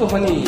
골프 0.00 0.14
허니. 0.14 0.44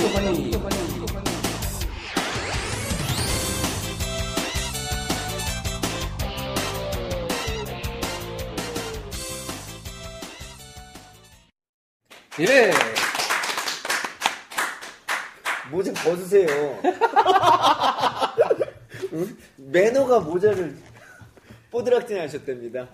예. 12.40 12.72
모자 15.70 15.92
벗으세요. 15.92 16.48
응? 19.12 19.36
매너가 19.56 20.20
모자를 20.20 20.78
뽀드락진 21.70 22.18
하셨답니다. 22.20 22.88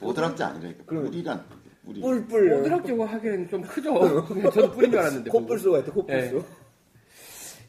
오드락지 0.00 0.42
아니라니까. 0.42 0.84
그럼- 0.84 1.04
물이란 1.04 1.59
물이. 1.90 2.00
뿔 2.00 2.26
뿔. 2.26 2.52
오드락지고 2.52 3.04
하기에는 3.04 3.48
좀 3.48 3.62
크죠. 3.62 3.94
그냥 4.26 4.50
저도 4.50 4.70
뿌린 4.72 4.90
줄 4.90 5.00
알았는데. 5.00 5.30
콧불소 5.30 5.72
같아, 5.72 5.92
콧불소. 5.92 6.36
예. 6.38 6.42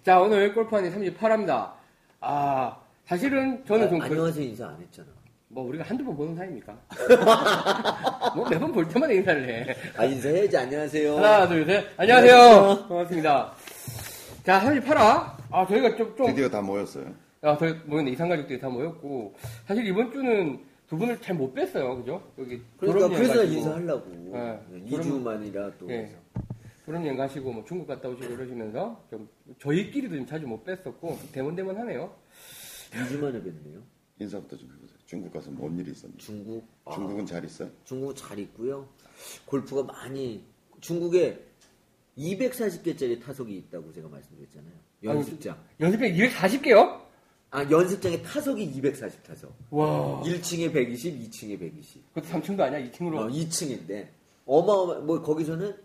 자, 0.04 0.20
오늘 0.20 0.54
골프한이 0.54 0.90
38합니다. 0.92 1.72
아, 2.20 2.78
사실은 3.06 3.64
저는 3.66 3.90
좀. 3.90 4.00
그- 4.00 4.06
안녕하세요 4.06 4.46
인사 4.46 4.68
안 4.68 4.78
했잖아. 4.82 5.08
뭐, 5.48 5.66
우리가 5.68 5.84
한두 5.84 6.06
번 6.06 6.16
보는 6.16 6.36
사이입니까? 6.36 6.74
뭐, 8.36 8.48
매번 8.50 8.72
볼 8.72 8.88
때마다 8.88 9.12
인사를 9.12 9.50
해. 9.50 9.76
아 9.98 10.06
인사해야지 10.06 10.56
안녕하세요. 10.58 11.18
하나, 11.18 11.48
둘, 11.48 11.66
셋. 11.66 11.86
안녕하세요. 11.98 12.34
안녕하세요. 12.36 12.88
반갑습니다. 12.88 13.54
자, 14.46 14.62
38화. 14.62 15.36
아, 15.52 15.68
저희가 15.68 15.96
좀, 15.98 16.16
좀. 16.16 16.28
드디어 16.28 16.50
다 16.50 16.62
모였어요. 16.62 17.06
아, 17.42 17.58
저희 17.58 17.74
모였네. 17.86 18.12
이상가족들이 18.12 18.60
다 18.62 18.70
모였고. 18.70 19.36
사실 19.68 19.86
이번 19.86 20.12
주는 20.12 20.60
두 20.92 20.98
분을 20.98 21.22
잘못 21.22 21.56
뵀어요. 21.56 22.00
그죠? 22.00 22.22
여기. 22.38 22.62
그러니까 22.78 23.08
그래서 23.08 23.36
가시고. 23.40 23.58
인사하려고. 23.60 24.10
네. 24.10 24.60
네, 24.72 24.92
2주 24.92 25.22
만이라 25.22 25.78
또. 25.78 25.90
예. 25.90 26.14
졸업여행 26.84 27.16
가시고 27.16 27.54
뭐 27.54 27.64
중국 27.64 27.88
갔다 27.88 28.10
오시고 28.10 28.34
이러시면서 28.34 29.02
좀 29.10 29.30
저희끼리도 29.60 30.14
좀 30.18 30.26
자주 30.26 30.46
못 30.46 30.66
뵀었고 30.66 31.32
대문대문 31.32 31.78
하네요. 31.78 32.14
2주 32.92 33.20
만에 33.22 33.40
뵀네요. 33.42 33.82
인사부터 34.20 34.58
좀 34.58 34.70
해보세요. 34.70 34.98
중국 35.06 35.32
가서 35.32 35.50
뭔 35.52 35.80
일이 35.80 35.92
있었는지. 35.92 36.26
중국. 36.26 36.68
아, 36.84 36.94
중국은 36.94 37.26
잘 37.26 37.46
있어요? 37.46 37.70
중국 37.86 38.14
잘 38.14 38.38
있고요. 38.40 38.90
골프가 39.46 39.84
많이 39.84 40.44
중국에 40.82 41.42
240개짜리 42.18 43.24
타석이 43.24 43.56
있다고 43.56 43.94
제가 43.94 44.10
말씀드렸잖아요. 44.10 44.74
연습장. 45.06 45.58
연습생 45.80 46.14
240개요? 46.16 47.00
아 47.52 47.70
연습장에 47.70 48.22
타석이 48.22 48.74
240타석. 48.82 49.52
와. 49.72 50.22
1층에 50.24 50.72
120, 50.74 51.20
2층에 51.30 51.60
120. 51.60 52.14
그것도 52.14 52.28
3층도 52.34 52.62
아니야? 52.62 52.90
2층으로. 52.90 53.18
어, 53.18 53.28
2층인데 53.28 54.08
어마어마 54.46 55.00
뭐 55.02 55.22
거기서는 55.22 55.76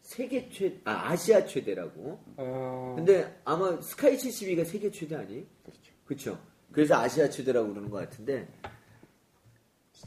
세계 0.00 0.48
최 0.50 0.80
아, 0.84 1.10
아시아 1.10 1.44
최대라고. 1.44 2.18
어... 2.38 2.94
근데 2.96 3.38
아마 3.44 3.80
스카이 3.82 4.16
72가 4.16 4.64
세계 4.66 4.90
최대 4.90 5.14
아니? 5.16 5.46
그렇죠. 5.62 5.92
그렇죠. 6.06 6.38
그래서 6.72 6.94
아시아 6.96 7.28
최대라고 7.28 7.68
그러는 7.68 7.90
것 7.90 7.98
같은데 7.98 8.48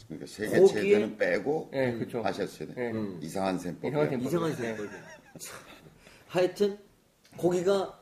그러니까 0.08 0.25
세계 0.27 0.59
거기에- 0.59 0.67
최대는 0.73 1.17
빼고 1.17 1.70
예, 1.75 1.92
그렇죠. 1.94 2.22
아시아 2.25 2.48
최대. 2.48 2.73
예. 2.75 2.92
음. 2.92 3.20
이상한 3.22 3.59
셈법. 3.59 3.86
이상한 3.92 4.09
셈법. 4.09 4.27
이상한 4.27 4.50
네. 4.50 4.55
생각이. 4.58 4.89
하여튼 6.27 6.77
거기가 7.38 8.00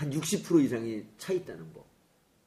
한 0.00 0.10
60% 0.10 0.64
이상이 0.64 1.04
차 1.18 1.34
있다는 1.34 1.74
거. 1.74 1.84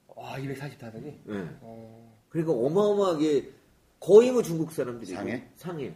와, 0.07 0.37
240타석이? 0.39 1.05
예. 1.05 1.47
어... 1.61 2.17
그러니까 2.29 2.51
어마어마하게 2.51 3.51
거의 3.99 4.31
뭐 4.31 4.41
중국 4.41 4.71
사람들이 4.71 5.11
상해? 5.11 5.47
상해 5.55 5.93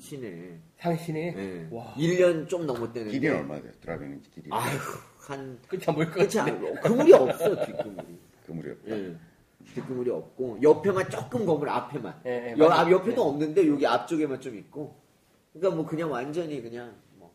시내. 0.00 0.58
상신이? 0.78 1.18
예. 1.20 1.68
와. 1.70 1.94
1년 1.94 2.48
좀 2.48 2.66
넘었대는데. 2.66 3.12
길이 3.12 3.28
얼마 3.28 3.60
돼요? 3.60 3.70
드라이빙 3.80 4.20
길이. 4.34 4.48
아휴 4.50 4.78
한 5.20 5.60
끝이 5.68 5.82
안 5.86 5.94
보일 5.94 6.08
것 6.08 6.14
그렇지 6.14 6.38
같은데. 6.38 6.70
않아. 6.70 6.80
그물이 6.80 7.12
없어 7.12 7.66
뒷그물이. 7.66 8.18
그물이 8.46 8.70
없다. 8.72 8.90
예. 8.90 9.16
뒷그물이 9.74 10.10
없고 10.10 10.58
옆에만 10.60 11.08
조금 11.08 11.46
건물 11.46 11.68
앞에만. 11.68 12.22
예, 12.26 12.52
예, 12.52 12.58
여. 12.58 12.68
앞 12.68 12.90
옆에도 12.90 13.22
예. 13.22 13.26
없는데 13.28 13.68
여기 13.68 13.86
앞쪽에만 13.86 14.40
좀 14.40 14.56
있고. 14.56 14.96
그러니까 15.52 15.76
뭐 15.76 15.86
그냥 15.86 16.10
완전히 16.10 16.60
그냥 16.60 16.96
뭐. 17.14 17.32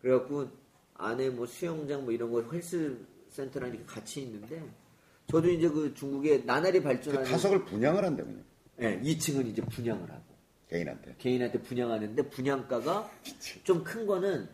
그래갖고 0.00 0.59
안에 1.00 1.30
뭐 1.30 1.46
수영장 1.46 2.04
뭐 2.04 2.12
이런 2.12 2.30
거 2.30 2.42
헬스 2.52 2.98
센터랑 3.30 3.70
이렇게 3.70 3.84
같이 3.84 4.22
있는데 4.22 4.62
저도 5.28 5.48
이제 5.50 5.68
그 5.68 5.94
중국의 5.94 6.44
나날이 6.44 6.78
그 6.78 6.84
발전하는 6.84 7.24
타석을 7.30 7.64
분양을 7.64 8.04
한다면요. 8.04 8.42
예, 8.80 9.00
2층은 9.00 9.46
이제 9.46 9.62
분양을 9.62 10.10
하고 10.10 10.22
개인한테. 10.68 11.14
개인한테 11.18 11.60
분양하는데 11.62 12.28
분양가가 12.30 13.10
좀 13.64 13.84
큰 13.84 14.06
거는 14.06 14.48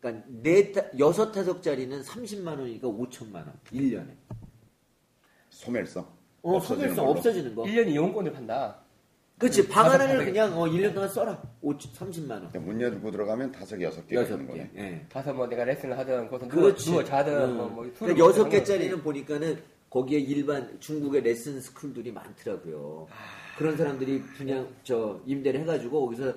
그러니까 0.00 0.24
네 0.28 0.72
타, 0.72 0.82
여섯 0.98 1.32
타석짜리는 1.32 2.02
30만 2.02 2.46
원이니까 2.58 2.88
5천만 2.88 3.34
원 3.36 3.52
1년에. 3.72 4.14
소멸성. 5.50 6.02
어, 6.42 6.56
없어지는 6.56 6.88
소멸성 6.90 7.04
걸로. 7.06 7.18
없어지는 7.18 7.54
거. 7.54 7.62
1년 7.64 7.88
이용권을 7.88 8.32
판다. 8.32 8.80
그렇지. 9.38 9.68
방 9.68 9.84
다섯 9.84 10.00
하나를. 10.00 10.24
그냥 10.24 10.58
어, 10.58 10.66
1년 10.66 10.92
동안 10.92 11.08
써라. 11.08 11.40
5, 11.60 11.72
30만 11.72 12.30
원. 12.30 12.48
그러니까 12.48 12.60
문 12.60 12.80
열고 12.80 13.10
들어가면 13.10 13.52
타석이 13.52 13.82
여섯 13.84 14.06
개가 14.06 14.22
여섯 14.22 14.36
개. 14.38 14.46
거네. 14.46 14.70
예. 14.76 15.06
가서 15.10 15.32
뭐 15.32 15.46
내가 15.46 15.64
레슨을 15.64 15.96
하든, 15.98 16.28
거기서 16.28 16.50
누워, 16.50 16.62
그렇지. 16.64 16.90
누워 16.90 17.04
자든, 17.04 17.50
음. 17.50 17.56
뭐, 17.56 17.68
뭐, 17.68 17.84
술을 17.84 17.94
그러니까 17.98 18.26
여섯 18.26 18.42
먹든 18.42 18.58
개짜리는 18.58 19.02
보니까는 19.02 19.62
거기에 19.90 20.18
일반 20.18 20.78
중국의 20.80 21.22
레슨 21.22 21.60
스쿨들이 21.60 22.12
많더라고요. 22.12 23.08
그런 23.56 23.76
사람들이 23.76 24.22
분양 24.36 24.68
저 24.82 25.20
임대를 25.26 25.60
해가지고 25.60 26.06
거기서 26.06 26.34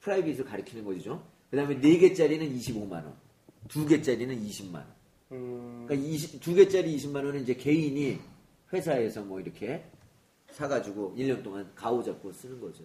private을 0.00 0.44
가르치는 0.44 0.84
거죠. 0.84 1.22
그다음에 1.50 1.80
네 1.80 1.98
개짜리는 1.98 2.46
25만 2.56 2.92
원, 2.92 3.14
두 3.68 3.86
개짜리는 3.86 4.34
20만 4.34 4.74
원. 4.74 4.86
음, 5.32 5.84
그러니까 5.86 6.08
20, 6.08 6.40
두 6.40 6.54
개짜리 6.54 6.96
20만 6.96 7.16
원은 7.16 7.42
이제 7.42 7.54
개인이 7.54 8.18
회사에서 8.72 9.22
뭐 9.22 9.40
이렇게 9.40 9.84
사가지고 10.54 11.14
1년 11.16 11.42
동안 11.42 11.68
가오 11.74 12.02
잡고 12.02 12.32
쓰는 12.32 12.60
거죠. 12.60 12.84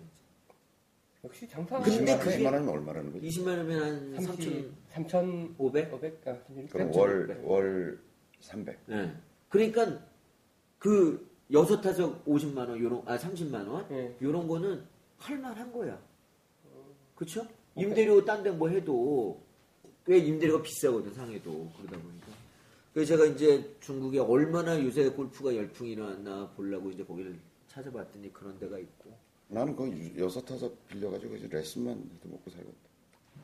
역시 1.23 1.47
장사. 1.47 1.79
근데 1.79 2.15
20만, 2.15 2.19
그게- 2.19 2.37
20만 2.37 2.53
원이면 2.53 2.69
얼마라는 2.69 3.13
거지? 3.13 3.27
20만 3.27 3.47
원이면 3.57 4.15
한 4.15 4.23
3천 4.25 4.71
3,500? 4.89 5.55
500? 5.59 5.93
500? 5.93 6.27
아, 6.27 6.37
3,600? 6.47 6.69
그럼. 6.71 6.95
월, 6.95 7.39
월 7.43 7.99
300. 8.39 8.79
예. 8.89 9.11
그러니까 9.49 9.99
그 10.79 11.29
여섯 11.51 11.81
타석 11.81 12.25
50만 12.25 12.57
원 12.69 12.79
요런 12.79 13.03
아 13.05 13.17
30만 13.17 13.67
원 13.67 13.85
예. 13.91 14.15
요런 14.21 14.47
거는 14.47 14.83
할 15.17 15.37
만한 15.37 15.71
거야. 15.71 15.99
그렇죠? 17.15 17.45
임대료 17.75 18.23
딴 18.25 18.41
데 18.43 18.49
뭐 18.51 18.69
해도 18.69 19.41
왜 20.05 20.17
임대료가 20.17 20.63
비싸거든 20.63 21.13
상해도 21.13 21.69
그러다 21.77 22.01
보니까. 22.01 22.27
그래서 22.93 23.09
제가 23.15 23.25
이제 23.25 23.75
중국에 23.81 24.19
얼마나 24.19 24.81
요새 24.83 25.07
골프가 25.09 25.53
열풍이 25.55 25.91
일어났나 25.91 26.49
보려고 26.55 26.89
이제 26.89 27.03
거기를 27.03 27.37
찾아봤더니 27.83 28.31
그런 28.33 28.57
데가 28.59 28.77
있고. 28.77 29.17
나는 29.47 29.75
그 29.75 29.87
유- 29.87 30.23
여섯 30.23 30.41
타석 30.45 30.87
빌려가지고 30.87 31.35
이제 31.37 31.47
레슨만 31.49 31.93
해도 31.93 32.29
먹고 32.29 32.51
살거든. 32.51 32.73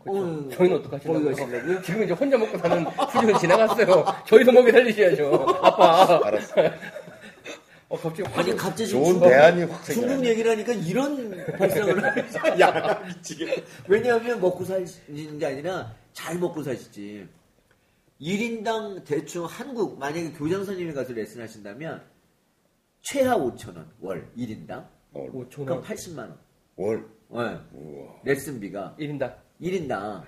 어, 0.07 0.49
저희는 0.55 0.77
어떡하시려고요? 0.77 1.23
거기 1.23 1.35
가시려고요? 1.41 1.81
지금 1.81 2.03
이제 2.03 2.13
혼자 2.13 2.37
먹고 2.37 2.57
사는 2.59 2.85
수준은 3.11 3.39
지나갔어요. 3.39 4.05
저희도 4.27 4.51
먹여 4.51 4.71
살리셔야죠. 4.71 5.33
아빠. 5.63 6.21
알았어. 6.27 6.53
어, 7.89 7.97
갑자기 7.97 8.23
확 8.29 8.39
아니 8.39 8.55
갑자기 8.55 8.89
좋은 8.89 9.05
중국, 9.05 9.27
대안이 9.29 9.63
확 9.63 9.83
중국. 9.85 10.25
얘기를 10.25 10.51
하니까 10.51 10.73
이런 10.73 11.45
발상을 11.57 12.03
야 12.59 13.03
미치겠다. 13.07 13.61
왜냐하면 13.87 14.41
먹고 14.41 14.63
사시는 14.65 15.39
게 15.39 15.45
아니라 15.45 15.93
잘 16.13 16.37
먹고 16.37 16.61
사시지. 16.61 17.27
1인당 18.21 19.03
대충 19.05 19.45
한국 19.45 19.97
만약에 19.99 20.31
교장선생님이 20.33 20.93
가서 20.93 21.13
레슨 21.13 21.41
하신다면 21.41 22.01
최하 23.05 23.37
5천 23.37 23.75
원 23.75 23.87
월 24.01 24.27
1인당. 24.35 24.87
어, 25.13 25.27
5천 25.31 25.65
그럼 25.65 25.77
원. 25.77 25.83
80만 25.83 26.17
원. 26.17 26.39
월. 26.75 26.97
네. 27.29 27.59
우와. 27.73 28.15
레슨비가 28.23 28.95
1인당. 28.99 29.35
1인당. 29.61 30.23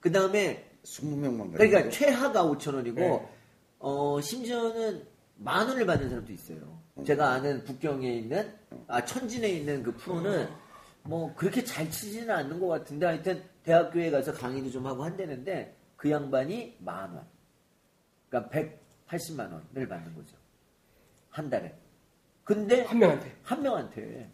그 0.00 0.10
다음에 0.10 0.64
20명만 0.82 1.52
그러니까 1.52 1.90
최하가 1.90 2.44
5천 2.44 2.74
원이고 2.74 2.98
네. 3.00 3.28
어 3.80 4.18
심지어는 4.20 5.06
만 5.36 5.68
원을 5.68 5.84
받는 5.84 6.08
사람도 6.08 6.32
있어요. 6.32 6.80
제가 7.04 7.32
아는 7.32 7.62
북경에 7.64 8.12
있는 8.16 8.50
아 8.86 9.04
천진에 9.04 9.46
있는 9.48 9.82
그 9.82 9.94
프로는 9.94 10.48
뭐 11.02 11.34
그렇게 11.34 11.62
잘 11.62 11.90
치지는 11.90 12.30
않는 12.30 12.58
것 12.60 12.68
같은데 12.68 13.04
하여튼 13.04 13.42
대학교에 13.62 14.10
가서 14.10 14.32
강의도 14.32 14.70
좀 14.70 14.86
하고 14.86 15.04
한다는데 15.04 15.76
그 15.96 16.10
양반이 16.10 16.76
만 16.80 17.12
원. 17.14 17.26
그러니까 18.30 18.58
180만 19.06 19.52
원을 19.52 19.86
받는 19.86 20.14
거죠. 20.14 20.37
한 21.38 21.48
달에. 21.48 21.72
근데 22.42 22.82
한 22.82 22.98
명한테. 22.98 23.32
한 23.44 23.62
명한테 23.62 24.28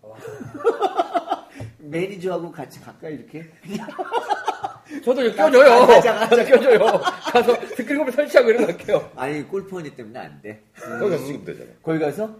와. 0.00 0.16
매니저하고 1.78 2.50
같이 2.50 2.80
가까이 2.80 3.14
이렇게 3.16 3.50
저도 5.04 5.22
이거 5.26 5.36
껴줘요. 5.36 5.86
가자, 5.86 6.14
가자. 6.14 6.44
껴줘요. 6.44 6.78
가서 7.32 7.54
스크린컵을 7.76 8.12
설치하고 8.12 8.48
이런 8.48 8.62
거 8.62 8.72
할게요. 8.72 9.12
아니 9.14 9.42
골프원이 9.42 9.94
때문에 9.94 10.18
안 10.18 10.40
돼. 10.40 10.64
거기 10.98 11.10
가서 11.10 11.26
지금 11.26 11.44
되잖아. 11.44 11.68
거기 11.82 11.98
가서 11.98 12.34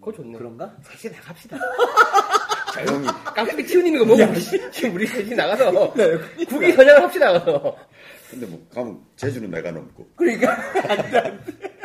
그거 0.00 0.12
좋네. 0.12 0.36
그런가? 0.36 0.76
셋이 0.82 1.14
나갑시다. 1.14 1.56
조용히. 2.84 3.08
깡패 3.34 3.62
튀어있는 3.64 3.98
거 4.00 4.04
보고 4.04 4.34
지금 4.70 4.94
우리 4.94 5.06
셋이 5.06 5.34
나가서 5.34 5.94
국위 6.48 6.72
선양을 6.72 7.02
합시다 7.02 7.32
나가서. 7.32 7.76
근데 8.30 8.46
뭐 8.46 8.62
가면 8.74 9.00
제주는 9.16 9.50
내가 9.50 9.70
넘고 9.72 10.06
그러니까 10.16 10.52
안 10.88 11.10
돼, 11.10 11.18
안 11.18 11.44
돼. 11.44 11.79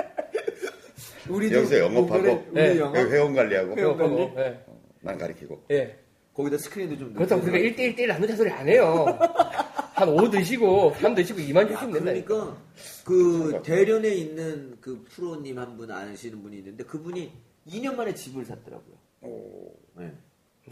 우리도 1.30 1.58
여기서 1.58 1.80
영업하고 1.80 2.46
우리 2.52 2.54
네. 2.54 2.78
영업 2.80 2.96
여기 2.98 3.12
회원 3.12 3.34
관리하고 3.34 3.76
회원 3.76 3.98
관리? 3.98 4.22
예. 4.38 4.60
난 5.02 5.18
가리키고 5.18 5.64
예. 5.72 5.98
거기다 6.34 6.58
스크린도 6.58 6.98
좀 6.98 7.14
그렇다고. 7.14 7.44
우리가 7.44 7.58
1대1 7.58 8.08
나누자 8.08 8.36
소리 8.36 8.50
안 8.52 8.68
해요. 8.68 9.06
한 9.96 10.10
5 10.10 10.30
드시고 10.30 10.94
3 11.00 11.16
드시고 11.16 11.40
2만 11.40 11.68
주시면 11.70 11.94
된다. 11.94 12.12
그러니까 12.12 12.58
그 13.06 13.62
대련에 13.64 14.10
있는 14.10 14.78
그 14.82 15.06
프로님 15.10 15.58
한 15.58 15.78
분 15.78 15.90
아시는 15.92 16.42
분이 16.44 16.58
있는데 16.58 16.84
그분이 16.84 17.32
2년 17.68 17.96
만에 17.96 18.14
집을 18.14 18.44
샀더라고요. 18.46 18.96
오, 19.22 19.72
네. 19.98 20.12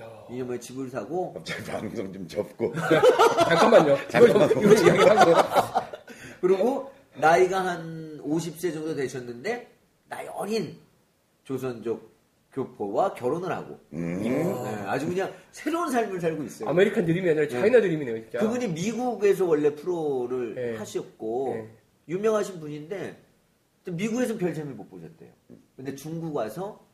야, 0.02 0.26
2년 0.30 0.46
만에 0.48 0.60
집을 0.60 0.90
사고 0.90 1.34
갑자기 1.34 1.64
방송 1.64 2.12
좀 2.12 2.28
접고 2.28 2.74
잠깐만요. 3.48 3.98
이거 4.10 4.74
이야기하고. 4.74 5.32
그리고 6.42 6.92
나이가 7.16 7.64
한 7.66 8.20
50세 8.26 8.74
정도 8.74 8.94
되셨는데 8.96 9.68
나이 10.14 10.28
어린 10.28 10.78
조선족 11.44 12.14
교포와 12.52 13.16
결혼을 13.16 13.52
하고 13.52 13.80
음, 13.94 14.20
네, 14.22 14.44
아주 14.86 15.08
그냥 15.08 15.34
새로운 15.52 15.90
삶을 15.90 16.22
살고 16.22 16.44
있어요. 16.44 16.70
아메리칸 16.70 17.04
드림이 17.04 17.28
아니라 17.32 17.48
China 17.48 17.82
dream이네요, 17.82 18.22
진짜. 18.22 18.40
그분이 18.40 18.68
미국에서 18.68 19.46
원래 19.46 19.74
프로를 19.74 20.54
네. 20.54 20.76
하셨고 20.78 21.54
네. 21.56 21.78
유명하신 22.08 22.60
분인데 22.60 23.20
미국에서는 23.90 24.38
별 24.40 24.54
재미 24.54 24.72
못 24.76 24.88
보셨대요. 24.88 25.32
근데 25.76 25.96
중국 25.96 26.36
와서 26.36 26.86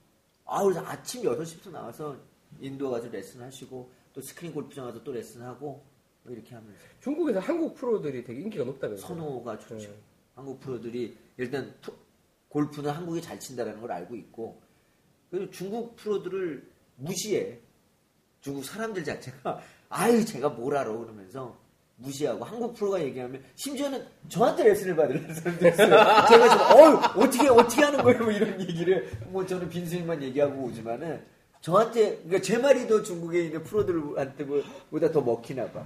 아 0.45 0.63
그래서 0.63 0.81
아침 0.85 1.23
6시부터 1.23 1.71
나와서 1.71 2.15
indoor 2.61 2.89
가서 2.89 3.09
레슨 3.09 3.41
하시고 3.41 3.91
또 4.13 4.21
스크린 4.21 4.53
골프장 4.53 4.85
가서 4.85 5.03
또 5.03 5.11
레슨 5.11 5.41
하고 5.41 5.83
뭐 6.23 6.33
이렇게 6.33 6.55
하면서 6.55 6.79
중국에서 7.01 7.39
한국 7.39 7.75
프로들이 7.75 8.23
되게 8.23 8.39
인기가 8.41 8.63
높다면서요. 8.63 9.05
선호가 9.05 9.59
좋죠. 9.59 9.75
네. 9.89 9.93
한국 10.35 10.59
프로들이 10.61 11.17
일단 11.37 11.73
프- 11.81 11.91
골프는 12.49 12.89
한국이 12.89 13.21
잘 13.21 13.39
친다라는 13.39 13.79
걸 13.81 13.91
알고 13.91 14.15
있고 14.15 14.61
그리고 15.29 15.49
중국 15.51 15.95
프로들을 15.95 16.67
무시해. 16.97 17.59
중국 18.41 18.63
사람들 18.65 19.03
자체가 19.03 19.59
아유 19.89 20.23
쟤가 20.25 20.49
뭘 20.49 20.75
알아 20.77 20.91
그러면서 20.95 21.57
무시하고 21.97 22.45
한국 22.45 22.73
프로가 22.75 23.01
얘기하면 23.01 23.43
심지어는 23.55 24.05
저한테 24.29 24.63
레슨을 24.63 24.95
받으려는 24.95 25.33
사람도 25.35 25.67
있어요. 25.67 25.87
제가 26.29 26.49
지금 26.49 26.65
어 26.71 27.23
어떻게 27.23 27.47
어떻게 27.49 27.83
하는 27.83 28.01
거예요 28.03 28.19
뭐 28.23 28.31
이런 28.31 28.61
얘기를 28.61 29.11
뭐 29.27 29.45
저는 29.45 29.67
빈스윙만 29.69 30.23
얘기하고 30.23 30.63
오지만은 30.63 31.21
저한테 31.61 32.15
그러니까 32.19 32.41
제 32.41 32.57
말이 32.57 32.87
더 32.87 33.03
중국에 33.03 33.43
있는 33.45 33.61
프로들한테 33.63 34.43
뭐- 34.45 34.63
보다 34.89 35.11
더 35.11 35.19
먹히나 35.21 35.69
봐. 35.71 35.85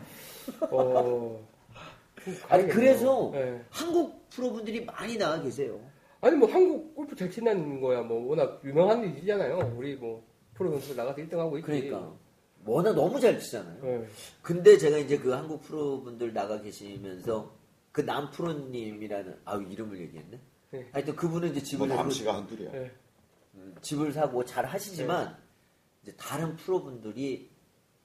어. 0.69 1.48
아니 2.48 2.68
그래서 2.68 3.31
네. 3.33 3.60
한국 3.71 4.30
프로분들이 4.30 4.86
많이 4.86 5.18
나와 5.18 5.42
계세요. 5.42 5.80
아니 6.23 6.37
뭐 6.37 6.49
한국 6.49 6.95
골프 6.95 7.15
잘 7.15 7.29
친다는 7.29 7.81
거야 7.81 8.01
뭐 8.01 8.29
워낙 8.29 8.61
유명한 8.63 9.03
일이잖아요. 9.03 9.75
우리 9.77 9.95
뭐 9.95 10.25
프로 10.53 10.71
선수 10.71 10.95
나가서 10.95 11.17
1등 11.17 11.37
하고 11.37 11.57
있지. 11.57 11.65
그러니까 11.65 12.13
워낙 12.65 12.93
너무 12.93 13.19
잘 13.19 13.37
치잖아요. 13.37 13.83
네. 13.83 14.07
근데 14.41 14.77
제가 14.77 14.97
이제 14.99 15.17
그 15.17 15.31
한국 15.31 15.61
프로분들 15.63 16.33
나가 16.33 16.61
계시면서 16.61 17.53
그 17.91 18.01
남프로님이라는 18.01 19.39
아 19.43 19.57
이름을 19.57 19.99
얘기했네. 19.99 20.39
네. 20.71 20.87
하여튼 20.93 21.15
그분은 21.17 21.51
이제 21.51 21.61
집을 21.61 21.87
뭐 21.87 21.97
사고, 21.97 22.03
남씨가 22.03 22.35
한둘이야. 22.35 22.71
네. 22.71 22.91
음, 23.55 23.75
집을 23.81 24.13
사고 24.13 24.45
잘 24.45 24.65
하시지만 24.65 25.27
네. 25.27 25.35
이제 26.03 26.15
다른 26.17 26.55
프로분들이 26.55 27.49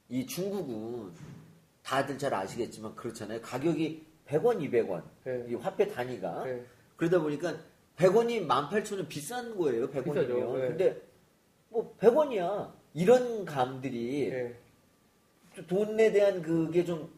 이 0.08 0.26
중국은 0.26 1.12
다들 1.84 2.18
잘 2.18 2.34
아시겠지만 2.34 2.96
그렇잖아요. 2.96 3.40
가격이 3.42 4.04
100원, 4.26 4.58
200원 4.58 5.04
네. 5.24 5.46
이 5.48 5.54
화폐 5.54 5.86
단위가 5.86 6.42
네. 6.42 6.64
그러다 6.96 7.20
보니까 7.20 7.56
100원이 7.98 8.46
18,000원 8.46 9.08
비싼 9.08 9.56
거예요. 9.56 9.90
비싸죠. 9.90 10.12
100원이면. 10.12 10.60
네. 10.60 10.68
근데 10.68 11.02
뭐 11.70 11.94
100원이야. 12.00 12.72
이런 12.94 13.44
감들이 13.44 14.30
네. 14.30 14.54
돈에 15.66 16.10
대한 16.12 16.40
그게 16.40 16.84
좀 16.84 17.12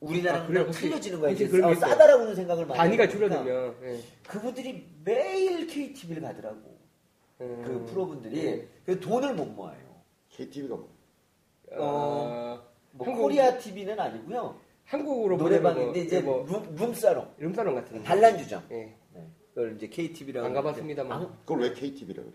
우리나라랑 0.00 0.56
아, 0.56 0.60
혹시- 0.66 0.80
틀려지는 0.88 1.20
거야. 1.20 1.30
이제 1.30 1.46
그런 1.46 1.62
게 1.62 1.66
어, 1.68 1.72
있어요? 1.72 1.90
싸다라고는 1.90 2.34
생각을 2.34 2.66
많이 2.66 2.76
단위가 2.78 3.08
줄어들면 3.08 3.76
네. 3.80 4.00
그분들이 4.26 4.86
매일 5.04 5.66
KTV를 5.66 6.22
가더라고. 6.22 6.74
음. 7.40 7.62
그 7.64 7.84
프로분들이 7.92 8.42
네. 8.42 8.68
그 8.86 8.98
돈을 9.00 9.34
못 9.34 9.46
모아요. 9.46 9.78
KTV가 10.30 10.74
뭐 10.76 10.88
어, 11.76 12.62
뭐 12.92 13.06
한국- 13.06 13.22
코리아 13.22 13.56
TV는 13.58 13.98
아니고요. 13.98 14.58
한국으로 14.84 15.36
노래방인데 15.38 16.00
이제 16.00 16.20
뭐 16.20 16.44
룸, 16.46 16.74
룸사롱, 16.76 17.34
룸사롱 17.38 17.74
같은 17.74 17.98
거. 17.98 18.04
단란주점. 18.04 18.62
예. 18.72 18.94
네. 19.54 19.62
그걸 19.62 19.76
이제 19.76 19.88
KTV라고 19.88 20.46
안 20.46 20.52
가봤습니다만. 20.52 21.28
그걸 21.40 21.60
왜 21.60 21.72
KTV라 21.72 22.22
그래? 22.22 22.34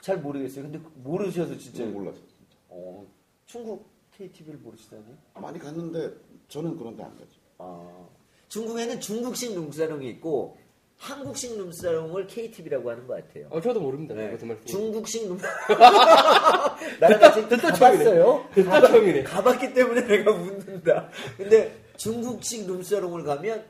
잘 0.00 0.18
모르겠어요. 0.18 0.64
근데 0.64 0.80
모르셔서 0.94 1.56
진짜 1.58 1.84
몰랐어. 1.84 2.18
진짜. 2.18 2.56
어, 2.68 3.06
중국 3.46 3.88
KTV를 4.16 4.58
모르시다니? 4.60 5.02
많이 5.34 5.58
갔는데 5.58 6.14
저는 6.48 6.76
그런데 6.76 7.02
안 7.04 7.10
가죠. 7.16 7.30
아, 7.58 8.06
중국에는 8.48 9.00
중국식 9.00 9.54
룸사롱이 9.54 10.08
있고 10.10 10.56
한국식 10.96 11.56
룸사롱을 11.56 12.26
KTV라고 12.26 12.90
하는 12.90 13.06
것 13.06 13.14
같아요. 13.14 13.46
어, 13.50 13.60
저도 13.60 13.80
모릅니다. 13.80 14.14
네. 14.14 14.36
중국식 14.66 15.28
룸 15.28 15.38
나랑 17.00 17.48
듣다 17.48 17.56
가봤어요. 17.72 18.48
듣다 18.54 18.80
처음이네. 18.86 19.22
가봤기 19.22 19.72
때문에 19.72 20.06
내가 20.06 20.32
묻는다. 20.32 21.08
근데 21.36 21.74
중국식 21.96 22.66
룸사롱을 22.66 23.24
가면 23.24 23.64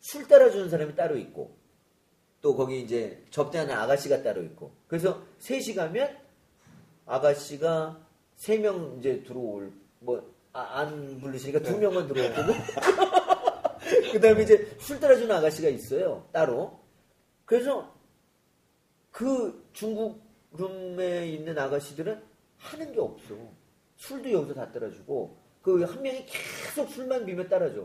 술 0.00 0.26
따라주는 0.28 0.70
사람이 0.70 0.94
따로 0.94 1.16
있고 1.18 1.56
또 2.46 2.54
거기 2.54 2.80
이제 2.80 3.20
접대하는 3.30 3.74
아가씨가 3.74 4.22
따로 4.22 4.40
있고 4.44 4.70
그래서 4.86 5.20
셋이 5.40 5.74
가면 5.74 6.16
아가씨가 7.04 8.00
세 8.36 8.58
명 8.58 8.98
이제 9.00 9.20
들어올 9.24 9.72
뭐안 9.98 11.18
부르시니까 11.20 11.58
두 11.58 11.76
명만 11.76 12.06
들어올 12.06 12.32
거고 12.32 12.52
그다음에 14.12 14.44
이제 14.44 14.76
술 14.78 15.00
따라주는 15.00 15.34
아가씨가 15.34 15.68
있어요 15.70 16.28
따로 16.32 16.78
그래서 17.44 17.92
그 19.10 19.68
중국 19.72 20.22
룸에 20.52 21.26
있는 21.26 21.58
아가씨들은 21.58 22.22
하는 22.58 22.92
게 22.92 23.00
없어. 23.00 23.34
술도 23.96 24.30
여기서 24.30 24.54
다 24.54 24.70
따라주고 24.70 25.36
그 25.62 25.82
한 25.82 26.00
명이 26.00 26.26
계속 26.26 26.88
술만 26.90 27.26
비며 27.26 27.48
따라줘. 27.48 27.84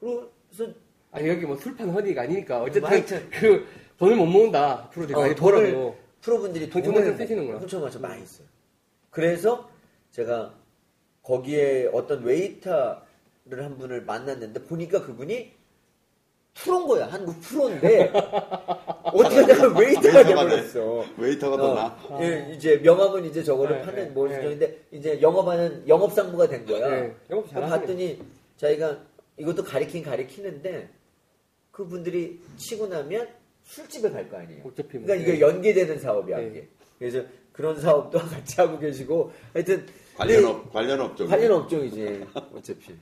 그래서 0.00 0.74
아니 1.12 1.28
여기 1.28 1.44
뭐 1.46 1.56
술판 1.56 1.90
허니가 1.90 2.22
아니니까 2.22 2.62
어쨌든 2.62 2.84
하여튼. 2.84 3.28
그 3.30 3.66
돈을 3.98 4.16
못 4.16 4.26
모은다 4.26 4.88
프로들이 4.90 5.14
어, 5.16 5.20
많이 5.20 5.34
돈을 5.34 5.72
벌어도 5.72 5.96
프로분들이 6.22 6.70
돈 6.70 6.82
돈을 6.82 7.16
쓰시는구나. 7.16 7.58
엄청 7.58 7.82
맞춰 7.82 7.98
많이 8.00 8.24
써요. 8.24 8.46
그래서 9.10 9.68
제가 10.10 10.54
거기에 11.22 11.90
어떤 11.92 12.24
웨이터를 12.24 13.58
한 13.58 13.76
분을 13.78 14.02
만났는데 14.02 14.62
보니까 14.64 15.02
그분이 15.02 15.52
프로인 16.54 16.86
거야. 16.86 17.06
한국 17.06 17.40
프로인데 17.40 18.10
어떻게 19.04 19.46
내가 19.46 19.68
웨이터가 19.68 19.78
웨이터가 19.78 20.22
돼. 20.22 20.24
돼버렸어. 20.24 21.04
웨이터가 21.18 21.56
더 21.56 21.70
어, 21.72 21.74
나. 21.74 21.98
예, 22.22 22.52
이제 22.54 22.76
명함은 22.78 23.24
이제 23.26 23.42
저거를 23.42 23.76
네, 23.76 23.82
파는 23.82 24.04
네, 24.04 24.10
뭐 24.10 24.28
네. 24.28 24.34
수준인데 24.36 24.78
이제 24.92 25.20
영업하는 25.20 25.86
영업상무가 25.86 26.48
된 26.48 26.64
거야. 26.66 26.88
네, 26.88 27.14
영업. 27.30 27.50
봤더니 27.50 28.20
자기가 28.56 28.98
이것도 29.38 29.64
가리킨 29.64 30.02
가리키는데 30.02 30.88
그분들이 31.72 32.40
치고 32.56 32.86
나면 32.86 33.28
술집에 33.64 34.10
갈 34.10 34.28
거 34.28 34.36
아니에요. 34.38 34.62
어차피 34.64 34.98
뭐. 34.98 35.06
그러니까 35.06 35.14
네. 35.14 35.22
이게 35.22 35.40
연계되는 35.40 35.98
사업이야. 35.98 36.38
네. 36.38 36.46
이게. 36.48 36.68
그래서 36.98 37.24
그런 37.52 37.80
사업도 37.80 38.18
같이 38.28 38.60
하고 38.60 38.78
계시고 38.78 39.32
하여튼 39.52 39.86
관련 40.16 40.44
업 40.44 40.72
관련 40.72 41.00
업종. 41.00 41.26
관련 41.26 41.52
업종이지 41.52 42.24
어차피. 42.54 42.94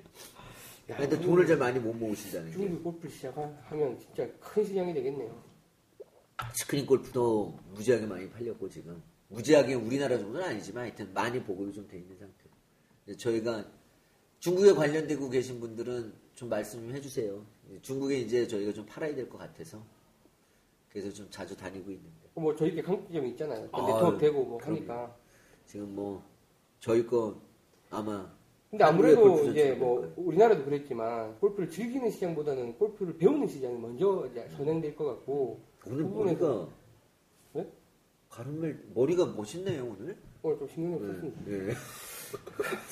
하여튼 0.89 1.21
돈을 1.21 1.47
잘 1.47 1.57
많이 1.57 1.79
못 1.79 1.93
게. 1.93 2.51
중국 2.53 2.83
골프 2.83 3.09
시작하면 3.09 3.99
진짜 3.99 4.27
큰 4.41 4.65
시장이 4.65 4.93
되겠네요. 4.95 5.41
스크린 6.55 6.87
골프도 6.87 7.59
무지하게 7.75 8.07
많이 8.07 8.29
팔렸고 8.31 8.69
지금 8.69 9.01
무지하게 9.29 9.75
우리나라 9.75 10.19
정도는 10.19 10.47
아니지만 10.49 10.85
하여튼 10.85 11.13
많이 11.13 11.41
보급이 11.43 11.73
좀 11.73 11.87
돼 11.87 11.99
있는 11.99 12.17
상태. 12.17 13.15
저희가 13.19 13.65
중국에 14.41 14.73
관련되고 14.73 15.29
계신 15.31 15.61
분들은 15.61 16.13
좀 16.35 16.49
말씀 16.49 16.81
좀 16.81 16.95
해주세요. 16.95 17.45
중국에 17.83 18.19
이제 18.19 18.47
저희가 18.47 18.73
좀 18.73 18.85
팔아야 18.87 19.15
될 19.15 19.29
것 19.29 19.39
같아서 19.39 19.83
그래서 20.91 21.11
좀 21.13 21.27
자주 21.31 21.57
다니고 21.57 21.91
있는데 21.91 22.11
뭐 22.35 22.55
저희께 22.57 22.83
강점이 22.83 23.31
있잖아요. 23.31 23.69
아유, 23.73 23.87
네트워크 23.87 24.19
되고 24.19 24.45
뭐 24.45 24.59
그럼요. 24.59 24.77
하니까. 24.79 25.17
지금 25.67 25.95
뭐 25.95 26.23
저희 26.81 27.07
거 27.07 27.41
아마 27.91 28.31
근데 28.71 28.85
아무래도 28.85 29.45
이제 29.51 29.73
뭐. 29.73 30.13
우리나라도 30.17 30.65
그랬지만 30.65 31.39
골프를 31.41 31.69
즐기는 31.69 32.09
시장보다는 32.11 32.79
골프를 32.79 33.17
배우는 33.17 33.47
시장이 33.49 33.77
먼저 33.79 34.29
선행될 34.57 34.95
것 34.97 35.05
같고 35.07 35.61
오늘 35.87 36.05
그 36.05 36.09
머리가 36.09 36.47
부분에서- 36.47 36.69
네? 37.55 37.73
가름을 38.31 38.91
머리가 38.95 39.27
멋있네요 39.27 39.85
오늘. 39.99 40.17
오늘 40.43 40.59
좀 40.59 40.69
신경을 40.69 41.15
썼습니다. 41.15 41.51
예. 41.53 41.75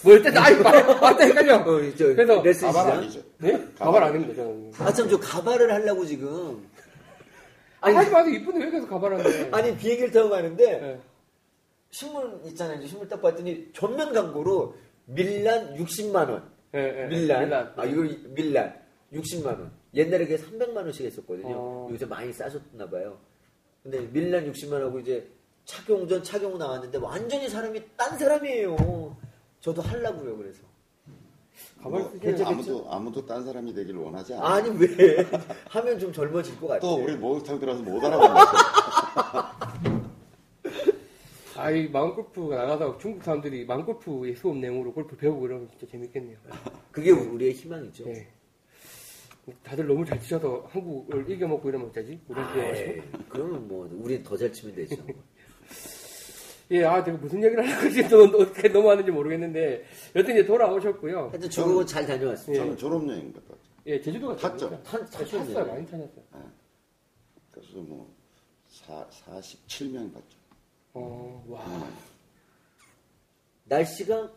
뭘 0.03 0.23
때, 0.23 0.31
아이, 0.37 0.55
맞다, 0.57 1.25
헷갈려. 1.25 1.57
어, 1.59 1.81
저, 1.97 2.07
그래서 2.07 2.43
레슨 2.43 2.69
가발 2.69 2.85
시장? 2.85 2.99
아니죠. 2.99 3.23
네? 3.39 3.69
가발 3.79 4.03
아닙니다, 4.05 4.35
저는. 4.35 4.73
아, 4.79 4.93
참, 4.93 5.09
저 5.09 5.19
가발을 5.19 5.73
하려고 5.73 6.05
지금. 6.05 6.69
아니, 7.81 7.97
아니, 7.97 7.97
하지 7.97 8.11
마세요. 8.11 8.35
이쁜데 8.35 8.65
왜 8.65 8.71
계속 8.71 8.89
가발 8.89 9.13
하는데. 9.15 9.51
아니, 9.53 9.77
비행기를 9.77 10.11
타고 10.13 10.31
가는데, 10.31 10.81
네. 10.81 11.01
신문 11.91 12.41
있잖아요. 12.47 12.85
신문 12.87 13.09
딱 13.09 13.21
봤더니, 13.23 13.71
전면 13.73 14.13
광고로 14.13 14.75
밀란 15.07 15.77
60만원. 15.77 16.43
네, 16.73 16.93
네, 16.93 17.07
밀란. 17.07 17.45
밀란. 17.45 17.73
아, 17.77 17.85
이거 17.85 18.03
밀란. 18.35 18.75
60만원. 19.13 19.71
옛날에 19.95 20.27
그게 20.27 20.37
300만원씩 20.37 21.05
했었거든요. 21.05 21.55
어. 21.57 21.89
요새 21.91 22.05
많이 22.05 22.33
싸졌나봐요. 22.33 23.19
근데 23.83 24.01
밀란 24.01 24.53
60만원하고 24.53 25.01
이제 25.01 25.27
착용 25.65 26.07
전 26.09 26.23
착용 26.23 26.53
후 26.53 26.59
나왔는데 26.59 26.99
완전히 26.99 27.49
사람이 27.49 27.81
딴 27.97 28.19
사람이에요. 28.19 28.77
저도 29.61 29.83
하려고요, 29.83 30.37
그래서. 30.37 30.63
가발 31.83 32.01
뭐, 32.01 32.11
쓰기는 32.11 32.45
아무도 32.47 32.87
아무도 32.93 33.27
딴 33.27 33.45
사람이 33.45 33.75
되길 33.75 33.97
원하지 33.97 34.35
않아. 34.35 34.47
아니, 34.55 34.71
왜? 34.71 34.87
하면 35.71 35.99
좀 35.99 36.13
젊어질 36.13 36.59
것 36.61 36.69
같아. 36.69 36.81
또 36.81 36.97
우리 37.03 37.17
목욕탕 37.17 37.59
들어서 37.59 37.83
못 37.83 38.03
알아봤네. 38.05 38.41
아이 41.57 41.89
마음골프가 41.89 42.55
나가서 42.57 42.99
중국 42.99 43.25
사람들이 43.25 43.65
마음골프의 43.67 44.37
수업 44.37 44.57
내용으로 44.59 44.93
골프 44.93 45.17
배우고 45.17 45.45
이러면 45.47 45.69
진짜 45.71 45.87
재밌겠네요. 45.91 46.37
그게 46.93 47.11
우리의 47.11 47.53
희망이죠. 47.55 48.05
네. 48.05 48.29
다들 49.65 49.87
너무 49.89 50.05
잘 50.05 50.21
치셔서 50.21 50.69
한국을 50.71 51.29
이겨먹고 51.29 51.69
이러면 51.69 51.89
어쩌지? 51.89 52.21
이런 52.29 52.55
데 52.55 52.95
에이, 52.97 53.03
그러면 53.29 53.67
뭐 53.67 53.89
우리 53.93 54.23
더 54.23 54.37
잘 54.37 54.53
치면 54.53 54.75
되죠. 54.77 54.97
예, 56.71 56.85
아, 56.85 57.03
제가 57.03 57.17
무슨 57.19 57.43
얘기를 57.43 57.67
하려고 57.67 57.89
지금 57.91 58.31
또 58.31 58.39
어떻게 58.43 58.69
넘어왔는지 58.69 59.11
모르겠는데, 59.11 59.85
여튼 60.15 60.35
이제 60.35 60.45
돌아오셨고요. 60.45 61.29
하여튼 61.31 61.49
중국은 61.49 61.87
잘 61.87 62.07
다녀왔습니다. 62.07 62.63
저는 62.65 62.77
졸업여행 62.77 63.33
갔다 63.33 63.47
왔죠. 63.55 63.69
예, 63.87 64.01
제주도 64.01 64.29
갔다 64.29 64.51
탔죠. 64.51 64.83
탄- 64.83 65.07
탔어요. 65.11 65.67
많이 65.67 65.87
타셨어요. 65.87 66.25
그래서 67.51 67.79
뭐 67.79 68.15
사, 68.69 69.07
47명 69.09 70.13
봤죠. 70.13 70.37
어, 70.95 71.45
와. 71.49 71.65
음. 71.65 71.95
날씨가 73.65 74.31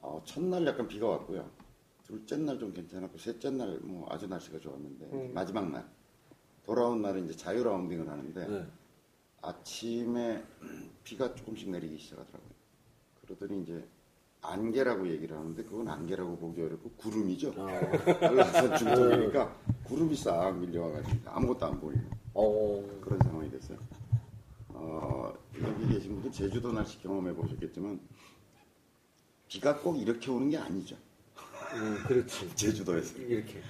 어, 0.00 0.22
첫날 0.24 0.66
약간 0.66 0.86
비가 0.88 1.06
왔고요. 1.08 1.48
둘째 2.06 2.36
날 2.38 2.58
좀 2.58 2.72
괜찮았고 2.72 3.18
셋째 3.18 3.50
날 3.50 3.78
뭐 3.82 4.06
아주 4.10 4.26
날씨가 4.26 4.58
좋았는데 4.58 5.04
음. 5.12 5.30
마지막 5.34 5.70
날 5.70 5.84
돌아온 6.64 7.02
날은 7.02 7.24
이제 7.26 7.36
자유 7.36 7.62
라운딩을 7.62 8.08
하는데 8.08 8.46
네. 8.46 8.66
아침에 9.40 10.42
비가 11.04 11.34
조금씩 11.34 11.70
내리기 11.70 11.98
시작하더라고요. 11.98 12.50
그러더니 13.22 13.62
이제 13.62 13.86
안개라고 14.40 15.08
얘기를 15.08 15.36
하는데 15.36 15.62
그건 15.64 15.88
안개라고 15.88 16.36
보기 16.38 16.62
어렵고 16.62 16.90
구름이죠. 16.92 17.54
어, 17.56 17.66
한라산 18.20 18.76
중턱이니까 18.76 19.56
구름이 19.84 20.16
싹 20.16 20.56
밀려와가지고 20.58 21.30
아무것도 21.30 21.66
안 21.66 21.80
보이고 21.80 22.00
어, 22.34 23.00
그런 23.00 23.18
상황이 23.20 23.50
됐어요. 23.50 23.78
어, 24.68 25.34
여기 25.60 25.88
계신 25.88 26.14
분들 26.14 26.32
제주도 26.32 26.72
날씨 26.72 27.00
경험해 27.02 27.34
보셨겠지만 27.34 28.00
비가 29.48 29.76
꼭 29.80 29.96
이렇게 29.96 30.30
오는 30.30 30.48
게 30.50 30.56
아니죠. 30.58 30.96
음, 31.74 31.98
그렇지. 32.06 32.48
제주도에서 32.54 33.18
이렇게. 33.18 33.60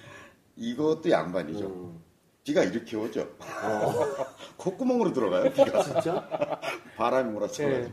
이것도 0.56 1.08
양반이죠. 1.08 1.66
음. 1.66 2.07
비가 2.48 2.64
이렇게 2.64 2.96
오죠. 2.96 3.20
어, 3.40 4.24
콧구멍으로 4.56 5.12
들어가요. 5.12 5.52
비가 5.52 5.82
진짜? 5.82 6.58
바람이 6.96 7.30
몰아쳐가지고. 7.32 7.88
네. 7.88 7.92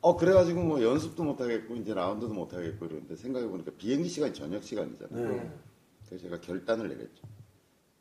어 0.00 0.16
그래가지고 0.16 0.62
뭐 0.64 0.82
연습도 0.82 1.22
못 1.22 1.40
하겠고 1.40 1.76
이제 1.76 1.94
라운드도 1.94 2.34
못 2.34 2.52
하겠고 2.52 2.86
이러는데 2.86 3.14
생각해 3.14 3.46
보니까 3.46 3.70
비행기 3.78 4.08
시간이 4.08 4.34
저녁 4.34 4.64
시간이잖아요. 4.64 5.28
네. 5.28 5.52
그래서 6.08 6.24
제가 6.24 6.40
결단을 6.40 6.88
내렸죠. 6.88 7.22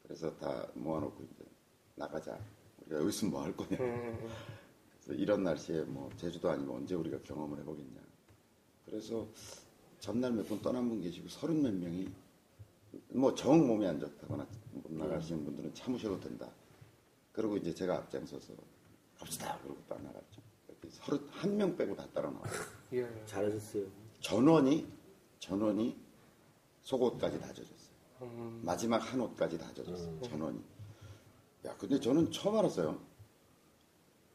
그래서 0.01 0.35
다 0.37 0.65
모아놓고 0.73 1.21
이제 1.31 1.45
나가자. 1.93 2.39
우리가 2.79 3.01
여기서 3.01 3.27
뭐 3.27 3.43
할 3.43 3.55
거냐. 3.55 3.77
음, 3.79 4.17
그래서 5.03 5.21
이런 5.21 5.43
날씨에 5.43 5.81
뭐 5.81 6.09
제주도 6.17 6.49
아니고 6.49 6.73
언제 6.73 6.95
우리가 6.95 7.19
경험을 7.21 7.59
해보겠냐. 7.59 8.01
그래서 8.87 9.27
전날 9.99 10.31
몇 10.31 10.47
분 10.47 10.59
떠난 10.63 10.89
분 10.89 10.99
계시고 11.01 11.29
서른 11.29 11.61
몇 11.61 11.71
명이 11.71 12.09
뭐 13.09 13.35
정 13.35 13.67
몸이 13.67 13.85
안 13.85 13.99
좋다거나 13.99 14.47
못 14.73 14.91
나가시는 14.91 15.43
분들은 15.45 15.73
참으셔도 15.73 16.19
된다. 16.19 16.49
그리고 17.33 17.57
이제 17.57 17.73
제가 17.73 17.95
앞장서서 17.97 18.53
갑시다. 19.17 19.57
그러고 19.63 19.79
딱 19.87 20.01
나갔죠. 20.01 20.41
서른 20.89 21.25
한명 21.29 21.75
빼고 21.75 21.95
다 21.95 22.07
따라 22.13 22.29
나왔어요. 22.31 22.65
예. 22.93 23.25
잘하셨어요. 23.25 23.85
전원이 24.19 24.87
전원이 25.39 25.97
속옷까지 26.81 27.39
다 27.39 27.47
젖었어요. 27.53 27.91
음, 28.23 28.61
마지막 28.63 28.97
한 28.97 29.19
옷까지 29.21 29.57
다 29.57 29.71
젖었어요. 29.73 30.21
전원이. 30.21 30.59
야, 31.65 31.75
근데 31.77 31.99
저는 31.99 32.31
처음 32.31 32.57
알았어요. 32.57 32.99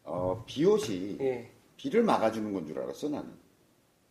어, 0.05 0.45
비옷이 0.47 1.19
예. 1.21 1.53
비를 1.77 2.03
막아주는 2.05 2.53
건 2.53 2.67
줄 2.67 2.79
알았어 2.79 3.09
나는. 3.09 3.35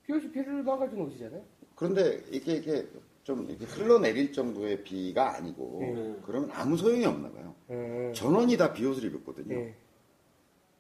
피옷이 0.03 0.32
피를 0.32 0.62
막아주는 0.63 1.03
옷이잖아요. 1.05 1.44
그런데 1.75 2.24
이게 2.32 2.58
이게 2.58 2.88
좀 3.25 3.50
이렇게 3.50 3.65
흘러내릴 3.65 4.32
정도의 4.32 4.84
비가 4.84 5.36
아니고 5.36 5.79
예. 5.82 6.22
그러면 6.24 6.51
아무 6.51 6.77
소용이 6.77 7.03
없나 7.05 7.29
봐요. 7.32 7.55
음, 7.72 8.13
전원이 8.13 8.55
다 8.55 8.72
비옷을 8.72 9.03
입었거든요. 9.05 9.55
예. 9.55 9.75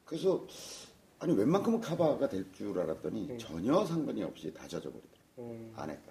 그래서 0.05 0.45
아니 1.17 1.33
웬만큼은 1.33 1.81
커버가 1.81 2.29
될 2.29 2.45
줄 2.51 2.77
알았더니 2.79 3.29
예. 3.31 3.37
전혀 3.37 3.83
상관이 3.83 4.23
없이 4.23 4.53
다 4.53 4.67
젖어 4.67 4.91
버리더라고요. 4.91 5.39
음. 5.39 5.73
안에까지. 5.75 6.05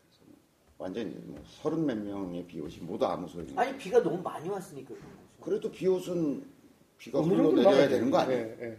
그래서 0.00 0.22
뭐 0.24 0.36
완전히 0.78 1.10
뭐 1.26 1.38
서른 1.44 1.84
몇 1.84 1.98
명의 1.98 2.46
비옷이 2.46 2.78
모두 2.80 3.04
아무 3.04 3.28
소용이 3.28 3.50
없어요. 3.50 3.68
아니, 3.68 3.76
비가 3.76 4.02
너무 4.02 4.22
많이 4.22 4.48
왔으니까. 4.48 4.94
그래도 5.42 5.70
비옷은 5.70 6.42
비가 6.96 7.18
어느 7.18 7.28
정도 7.36 7.50
흘러내려야 7.50 7.88
되는 7.90 8.10
거 8.10 8.16
아니에요? 8.16 8.40
예, 8.40 8.56
예. 8.62 8.78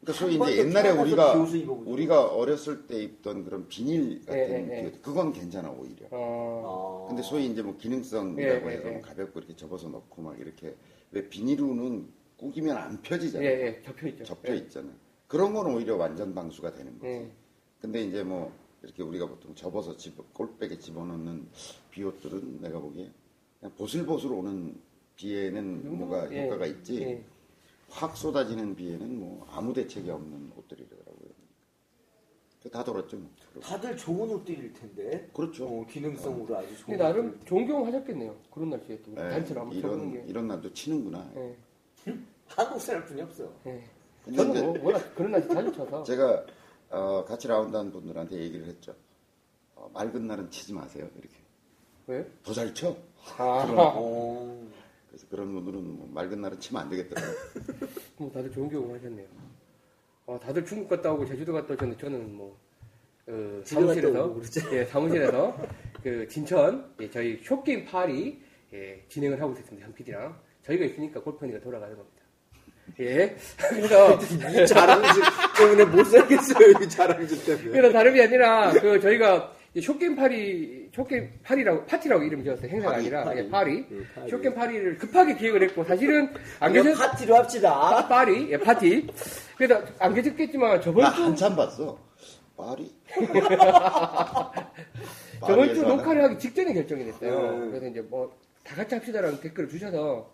그러니까 0.00 0.12
소위 0.24 0.38
한 0.38 0.48
이제 0.48 0.58
옛날에 0.60 0.90
우리가. 0.90 1.34
우리가 1.34 2.34
어렸을 2.34 2.86
때 2.86 3.02
입던 3.02 3.44
그런 3.44 3.68
비닐 3.68 4.20
같은 4.24 4.38
예, 4.38 4.68
예, 4.68 4.78
예. 4.78 4.82
비옷 4.82 5.02
그건 5.02 5.32
괜찮아 5.32 5.70
오히려. 5.70 6.06
어, 6.10 6.62
어. 6.64 7.06
근데 7.08 7.22
소위 7.22 7.46
이제 7.46 7.60
뭐 7.62 7.76
기능성이라고 7.76 8.70
예, 8.70 8.72
예, 8.72 8.76
해서 8.78 8.88
예. 8.88 8.92
뭐 8.92 9.02
가볍고 9.02 9.38
이렇게 9.40 9.54
접어서 9.54 9.88
넣고 9.88 10.22
막 10.22 10.40
이렇게 10.40 10.74
왜 11.12 11.28
비닐로는 11.28 12.08
구기면 12.38 12.76
안 12.76 12.94
예, 12.94 13.08
펴지잖아요. 13.08 13.48
예, 13.48 13.82
접혀 13.84 14.08
있죠. 14.08 14.24
접혀 14.24 14.54
예. 14.54 14.56
있잖아요. 14.58 14.94
그런 15.26 15.52
건 15.52 15.66
오히려 15.66 15.96
완전 15.96 16.34
방수가 16.34 16.74
되는 16.74 16.98
거지. 16.98 17.12
예. 17.12 17.30
근데 17.80 18.02
이제 18.02 18.22
뭐 18.22 18.52
이렇게 18.82 19.02
우리가 19.02 19.26
보통 19.26 19.54
접어서 19.54 19.96
집어, 19.98 20.24
꼴백에 20.32 20.78
집어넣는 20.78 21.46
비옷들은 21.90 22.62
내가 22.62 22.80
보기에 22.80 23.10
그냥 23.58 23.74
보슬보슬 23.76 24.32
오는 24.32 24.74
비에는 25.16 25.98
뭐가 25.98 26.32
예, 26.32 26.46
효과가 26.46 26.64
있지 26.64 27.02
예. 27.02 27.24
확 27.90 28.16
쏟아지는 28.16 28.74
비에는 28.76 29.18
뭐 29.18 29.46
아무 29.50 29.72
대책이 29.72 30.08
없는 30.10 30.52
옷들이더라고요. 30.56 31.30
그다 32.62 32.84
돌았죠. 32.84 33.16
뭐. 33.16 33.30
다들 33.62 33.96
좋은 33.96 34.30
옷들일 34.30 34.72
텐데. 34.74 35.28
그렇죠. 35.34 35.66
어, 35.66 35.86
기능성으로 35.86 36.56
아주 36.58 36.68
좋은. 36.76 36.86
근데 36.86 36.96
나름 36.98 37.28
옷들. 37.30 37.46
좋은 37.46 37.66
경험 37.66 37.86
하셨겠네요. 37.86 38.36
그런 38.50 38.70
날씨에 38.70 39.00
또 39.02 39.12
예, 39.12 39.30
단체로 39.30 39.60
한번 39.62 39.78
이런 39.78 40.12
게. 40.12 40.24
이런 40.26 40.46
날도 40.48 40.72
치는구나. 40.72 41.30
예, 41.36 41.56
한국 42.46 42.80
사람뿐이 42.80 43.22
없어. 43.22 43.50
예. 43.66 43.82
근데 44.24 44.36
저는 44.36 44.82
뭐 44.82 44.92
워낙 44.92 45.14
그런 45.14 45.32
날씨 45.32 45.48
자주 45.48 45.72
쳐서. 45.72 46.02
제가 46.04 46.44
어, 46.90 47.24
같이 47.24 47.48
라운드한 47.48 47.90
분들한테 47.92 48.36
얘기를 48.36 48.66
했죠. 48.66 48.94
어, 49.74 49.90
맑은 49.94 50.26
날은 50.26 50.50
치지 50.50 50.74
마세요. 50.74 51.08
이렇게 51.16 51.34
왜? 52.08 52.30
더 52.42 52.52
잘 52.52 52.74
쳐. 52.74 52.94
아, 53.38 53.64
어. 53.96 54.68
그래서 55.10 55.26
그런 55.28 55.52
분들은 55.52 55.96
뭐 55.96 56.08
맑은 56.12 56.40
날은 56.40 56.60
치면 56.60 56.82
안 56.82 56.88
되겠더라고요. 56.88 57.34
뭐 58.16 58.30
다들 58.30 58.50
좋은 58.52 58.70
경험 58.70 58.94
하셨네요. 58.94 59.26
어, 60.26 60.38
다들 60.40 60.64
중국 60.64 60.88
갔다 60.88 61.12
오고 61.12 61.26
제주도 61.26 61.52
갔다 61.52 61.74
오셨는데 61.74 62.00
저는 62.00 62.34
뭐 62.36 62.56
어, 63.26 63.60
사무실에서. 63.64 64.40
예, 64.72 64.84
사무실에서 64.84 65.56
그 66.02 66.28
진천 66.28 66.94
예, 67.00 67.10
저희 67.10 67.40
쇼게임 67.42 67.84
파리 67.84 68.40
예, 68.72 69.04
진행을 69.08 69.40
하고 69.40 69.52
있었습니다. 69.54 69.86
한 69.86 69.94
PD랑 69.94 70.38
저희가 70.62 70.84
있으니까 70.84 71.20
골프허니가 71.20 71.60
돌아가는 71.60 71.96
겁니다. 71.96 72.20
예, 73.00 73.36
그래서 73.68 74.14
이 74.62 74.66
자랑질 74.66 75.22
때문에 75.58 75.84
못 75.86 76.04
살겠어요. 76.04 76.84
이 76.84 76.88
자랑질 76.88 77.44
때문에. 77.44 77.70
그래서 77.70 77.92
다름이 77.92 78.22
아니라 78.22 78.72
그 78.72 79.00
저희가 79.00 79.52
short 79.78 79.99
game 79.99 80.16
party 80.16 80.90
short 80.94 81.14
game 81.14 81.30
party라고 81.44 81.84
파티라고 81.86 82.24
이름 82.24 82.42
지었어요. 82.42 82.68
행사가 82.68 82.92
파리, 82.94 83.02
아니라 83.02 83.24
파리. 83.24 83.38
예, 83.38 83.48
파리 83.48 83.86
예, 83.92 84.04
party. 84.14 84.30
Short 84.30 84.43
game 84.43 84.54
party를 84.54 84.98
급하게 84.98 85.36
기획을 85.36 85.62
했고 85.68 85.84
사실은 85.84 86.32
안 86.58 86.72
계셨 86.72 86.94
파티로 86.98 87.36
합시다. 87.36 88.08
파 88.08 88.24
리 88.24 88.50
예, 88.52 88.56
파티 88.58 89.06
그래서 89.56 89.80
안 90.00 90.12
계셨겠지만 90.14 90.80
저번 90.80 91.04
나주 91.04 91.22
한참 91.22 91.54
봤어. 91.54 91.98
파리. 92.56 92.92
저번 95.46 95.74
주? 95.74 95.82
녹화를 95.82 96.24
하기 96.24 96.38
직전에 96.38 96.72
결정이 96.74 97.04
됐어요. 97.04 97.58
네. 97.60 97.68
그래서 97.70 97.86
이제 97.86 98.00
뭐 98.00 98.32
다 98.62 98.76
같이 98.76 98.94
합시다라는 98.94 99.40
댓글을 99.40 99.68
주셔서 99.70 100.30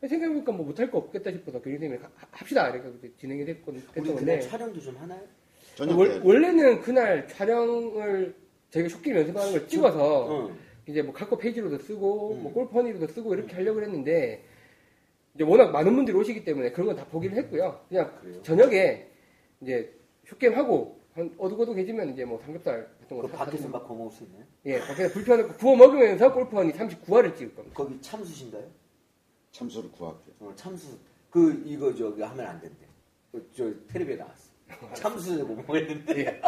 생각해보니까 0.00 0.50
뭐 0.52 0.66
못할 0.66 0.90
거 0.90 0.98
없겠다 0.98 1.30
싶어서 1.30 1.60
교수님이 1.62 1.96
합시다 2.32 2.68
이렇게 2.70 2.90
진행이 3.18 3.44
됐건 3.46 3.74
우리 3.76 3.82
그날 4.02 4.14
건데 4.16 4.40
촬영도 4.40 4.80
좀 4.80 4.96
하나요? 4.96 5.20
저녁 5.76 5.96
월, 5.98 6.08
때 6.14 6.20
원래는 6.24 6.80
그날 6.82 7.26
촬영을 7.28 8.34
저희가 8.70 8.88
short 8.88 9.04
game 9.04 9.16
연습하는 9.16 9.52
걸 9.52 9.68
찍어서 9.68 10.24
어. 10.46 10.56
이제 10.86 11.02
뭐 11.02 11.12
광고 11.12 11.36
페이지로도 11.38 11.78
쓰고 11.78 12.32
음. 12.34 12.42
뭐 12.44 12.52
골프허니로도 12.52 13.06
쓰고 13.08 13.34
이렇게 13.34 13.54
하려고 13.54 13.82
했는데 13.82 14.44
이제 15.34 15.44
워낙 15.44 15.70
많은 15.70 15.94
분들이 15.94 16.16
오시기 16.16 16.44
때문에 16.44 16.72
그런 16.72 16.88
건다 16.88 17.04
포기를 17.06 17.36
했고요. 17.36 17.84
그냥 17.88 18.18
그래요? 18.20 18.42
저녁에 18.42 19.06
이제 19.60 19.94
쇼게임 20.26 20.54
하고 20.56 20.98
한 21.14 21.34
어둑어둑해지면 21.38 22.10
이제 22.12 22.24
뭐 22.24 22.38
삼겹살 22.40 22.88
같은 23.00 23.16
거그 23.16 23.28
사- 23.28 23.44
밖에서. 23.44 23.68
막 23.68 23.86
구워 23.86 23.98
먹을 24.04 24.12
수 24.16 24.24
있나요? 24.24 24.44
예, 24.66 24.78
밖에서 24.80 25.12
불편하고 25.12 25.52
구워 25.54 25.76
먹으면서 25.76 26.32
골퍼니 26.32 26.72
39화를 26.72 27.36
찍을 27.36 27.54
겁니다. 27.54 27.76
거기 27.76 28.00
참수신가요? 28.00 28.64
참소를 29.52 29.90
구할게요. 29.92 30.34
어, 30.40 30.52
참수. 30.54 30.96
그 31.30 31.62
이거 31.66 31.94
저기 31.94 32.22
하면 32.22 32.46
안 32.46 32.60
된대. 32.60 32.86
그, 33.32 33.50
저 33.54 33.70
텔레비에 33.92 34.16
나왔어. 34.16 34.50
참수 34.94 35.44
못 35.44 35.56
먹었는데. 35.56 36.18
예. 36.20 36.40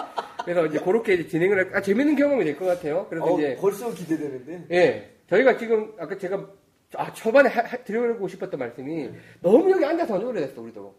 그래서 0.44 0.66
이제 0.66 0.78
그렇게 0.80 1.14
이제 1.14 1.26
진행을 1.28 1.58
할, 1.58 1.76
아, 1.76 1.80
재밌는 1.82 2.16
경험이 2.16 2.44
될 2.44 2.56
것 2.56 2.66
같아요. 2.66 3.06
그래서 3.08 3.26
어, 3.26 3.38
이제 3.38 3.56
벌써 3.60 3.92
기대되는데. 3.92 4.64
예, 4.72 5.10
저희가 5.28 5.56
지금 5.56 5.92
아까 5.98 6.16
제가 6.16 6.48
아 6.96 7.12
초반에 7.12 7.48
하- 7.48 7.62
하- 7.62 7.76
드리고 7.84 8.26
싶었던 8.28 8.58
말씀이 8.58 9.10
너무 9.40 9.70
여기 9.70 9.84
앉아서 9.84 10.14
너무 10.18 10.28
오래됐어 10.30 10.60
우리도 10.60 10.94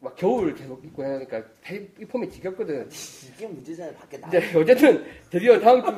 막 0.00 0.14
겨울 0.16 0.54
계속 0.54 0.82
입고 0.84 1.02
하니까 1.02 1.42
이 1.98 2.04
폼이 2.06 2.30
지겹거든. 2.30 2.88
이게 3.36 3.46
문제잖아요. 3.46 3.94
밖에 3.94 4.18
나. 4.18 4.28
이제 4.28 4.42
어쨌든 4.58 5.04
드디어 5.30 5.58
다음 5.60 5.82
주 5.82 5.88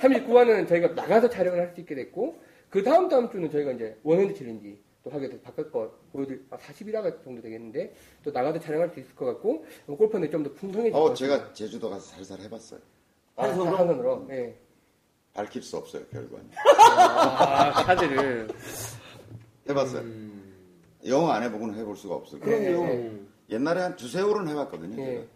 39화는 0.00 0.68
저희가 0.68 0.88
나가서 0.88 1.28
촬영을 1.30 1.58
할 1.60 1.72
수 1.74 1.80
있게 1.80 1.94
됐고 1.94 2.40
그 2.70 2.82
다음 2.82 3.08
다음 3.08 3.30
주는 3.30 3.50
저희가 3.50 3.72
이제 3.72 3.96
one 4.02 4.16
hand 4.16 4.34
challenge 4.34 4.78
또 5.02 5.10
하게 5.10 5.28
돼서 5.28 5.42
바깥 5.42 5.70
거 5.72 5.90
보여드릴 6.12 6.44
아, 6.50 6.56
41화가 6.56 7.22
정도 7.24 7.42
되겠는데 7.42 7.94
또 8.22 8.30
나가서 8.30 8.60
촬영할 8.60 8.90
수 8.90 9.00
있을 9.00 9.14
것 9.16 9.24
같고 9.26 9.64
골프허니는 9.86 10.30
좀 10.30 10.42
더 10.44 10.52
풍성해질 10.52 10.92
것 10.92 10.98
어, 10.98 11.08
같습니다. 11.10 11.36
제가 11.36 11.52
제주도 11.52 11.90
가서 11.90 12.06
살살 12.06 12.40
해봤어요. 12.40 12.80
아, 13.36 13.44
한손으로? 13.44 13.76
한손으로 13.76 14.26
예. 14.30 14.58
밝힐 15.34 15.62
수 15.62 15.76
없어요, 15.78 16.04
결과는. 16.08 16.50
아, 16.98 17.72
카드를 17.84 18.48
해봤어요. 19.68 20.02
음, 20.02 20.54
연습 21.06 21.30
안 21.30 21.42
해보고는 21.42 21.74
해볼 21.78 21.96
수가 21.96 22.14
없어요. 22.16 22.40
그럼요. 22.40 22.64
예, 22.86 23.04
예. 23.06 23.20
옛날에 23.54 23.80
한 23.80 23.96
두세 23.96 24.20
홀은 24.20 24.46
해봤거든요, 24.48 25.00
예. 25.02 25.06
제가. 25.06 25.26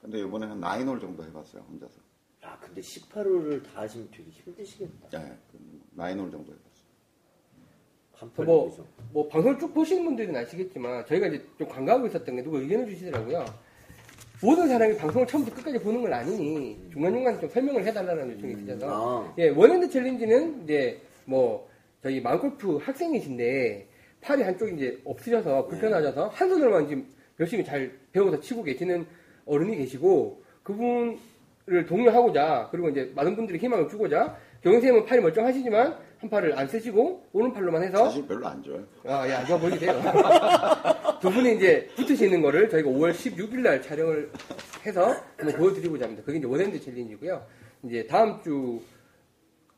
근데 0.00 0.20
이번에 0.20 0.46
한 0.46 0.60
nine 0.60 0.88
홀 0.88 0.98
정도 0.98 1.22
해봤어요, 1.24 1.62
혼자서. 1.68 2.00
야, 2.44 2.58
근데 2.60 2.80
18홀을 2.80 3.62
다 3.64 3.82
하시면 3.82 4.08
되게 4.10 4.30
힘드시겠다. 4.30 5.08
예, 5.22 5.36
그 5.52 5.58
nine 5.90 6.18
홀 6.18 6.30
정도 6.30 6.52
해봤어요. 6.52 6.67
뭐, 8.20 8.44
뭐, 8.44 8.86
뭐 9.12 9.28
방송을 9.28 9.58
쭉 9.58 9.72
보시는 9.72 10.04
분들은 10.04 10.34
아시겠지만 10.36 11.06
저희가 11.06 11.28
이제 11.28 11.44
좀 11.56 11.68
간과하고 11.68 12.06
있었던 12.08 12.36
게 12.36 12.42
누가 12.42 12.58
의견을 12.58 12.86
주시더라고요. 12.86 13.44
모든 14.42 14.68
사람이 14.68 14.96
방송을 14.96 15.26
처음부터 15.26 15.56
끝까지 15.56 15.78
보는 15.80 16.02
건 16.02 16.12
아니니 16.12 16.78
중간중간 16.92 17.40
좀 17.40 17.50
설명을 17.50 17.84
해달라는 17.84 18.34
요청이 18.34 18.52
있으셔서. 18.54 18.86
아, 18.88 19.34
예, 19.38 19.48
one 19.48 19.65
hand 19.65 19.88
challenge는 19.88 20.64
이제 20.64 21.00
뭐 21.24 21.68
저희 22.02 22.20
마음골프 22.20 22.76
학생이신데 22.76 23.88
팔이 24.20 24.42
한쪽이 24.42 24.74
이제 24.76 25.00
없으셔서 25.04 25.66
불편하셔서 25.66 26.28
한 26.28 26.48
손으로만 26.48 26.88
지금 26.88 27.06
열심히 27.40 27.64
잘 27.64 27.90
배워서 28.12 28.40
치고 28.40 28.62
계시는 28.62 29.06
어른이 29.46 29.76
계시고 29.76 30.42
그분 30.62 31.18
을 31.70 31.84
독려하고자 31.84 32.68
그리고 32.70 32.88
이제 32.88 33.12
많은 33.14 33.36
분들이 33.36 33.58
희망을 33.58 33.88
주고자 33.88 34.36
경영생은 34.62 35.04
팔이 35.04 35.20
멀쩡하시지만 35.20 35.96
한 36.18 36.30
팔을 36.30 36.58
안 36.58 36.66
쓰시고 36.66 37.26
오른팔로만 37.32 37.82
해서 37.82 38.04
사실 38.06 38.26
별로 38.26 38.46
안 38.46 38.62
좋아요. 38.62 38.84
아, 39.04 39.44
좋아 39.44 39.58
보이게 39.58 39.78
돼요. 39.78 40.00
두 41.20 41.30
분이 41.30 41.56
이제 41.56 41.88
붙으시는 41.94 42.42
거를 42.42 42.68
저희가 42.68 42.88
5월 42.88 43.12
16일 43.12 43.60
날 43.60 43.82
촬영을 43.82 44.30
해서 44.84 45.14
한번 45.36 45.56
보여드리고자 45.56 46.06
합니다. 46.06 46.22
그게 46.24 46.38
이제 46.38 46.46
원핸드 46.46 46.80
챌린지고요. 46.80 47.44
이제 47.84 48.06
다음 48.06 48.42
주, 48.42 48.80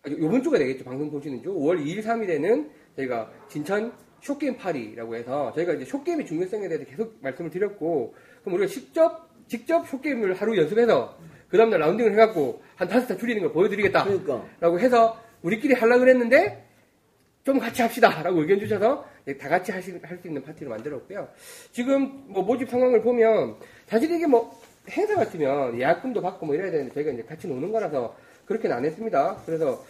아, 0.03 0.11
요번 0.11 0.42
주가 0.42 0.59
되겠죠. 0.59 0.85
방송 0.85 1.11
보시는 1.11 1.42
주. 1.42 1.50
5월 1.50 1.85
2일, 1.85 2.03
3일에는 2.03 2.70
저희가 2.96 3.31
진천 3.48 3.92
쇼게임 4.22 4.57
파리라고 4.57 5.16
해서 5.16 5.53
저희가 5.55 5.74
이제 5.74 5.85
쇼게임의 5.85 6.26
중요성에 6.26 6.68
대해서 6.68 6.85
계속 6.85 7.18
말씀을 7.20 7.50
드렸고, 7.50 8.14
그럼 8.42 8.59
우리가 8.59 8.70
직접, 8.70 9.29
직접 9.46 9.87
쇼게임을 9.88 10.35
하루 10.35 10.57
연습해서 10.57 11.18
그 11.50 11.58
다음날 11.58 11.80
라운딩을 11.80 12.12
해갖고 12.12 12.62
한 12.76 12.88
다섯 12.88 13.06
타 13.06 13.16
줄이는 13.16 13.42
걸 13.42 13.52
보여드리겠다. 13.52 14.04
그러니까. 14.04 14.44
라고 14.60 14.78
해서 14.78 15.18
우리끼리 15.42 15.74
하려고 15.74 16.00
그랬는데 16.00 16.64
좀 17.44 17.58
같이 17.58 17.82
합시다 17.82 18.22
라고 18.22 18.40
의견 18.40 18.58
주셔서 18.60 19.04
네, 19.24 19.36
다 19.36 19.48
같이 19.48 19.72
할 19.72 19.82
수 19.82 19.90
있는 20.24 20.42
파티를 20.42 20.68
만들었고요. 20.68 21.28
지금 21.72 22.24
뭐 22.28 22.42
모집 22.42 22.68
상황을 22.70 23.02
보면 23.02 23.56
사실 23.86 24.10
이게 24.10 24.26
뭐 24.26 24.58
행사 24.90 25.14
같으면 25.14 25.78
예약금도 25.78 26.20
받고 26.22 26.46
뭐 26.46 26.54
이래야 26.54 26.70
되는데 26.70 26.92
저희가 26.94 27.10
이제 27.12 27.22
같이 27.22 27.48
노는 27.48 27.70
거라서 27.72 28.16
그렇게는 28.46 28.76
안 28.76 28.84
했습니다. 28.84 29.42
그래서 29.46 29.82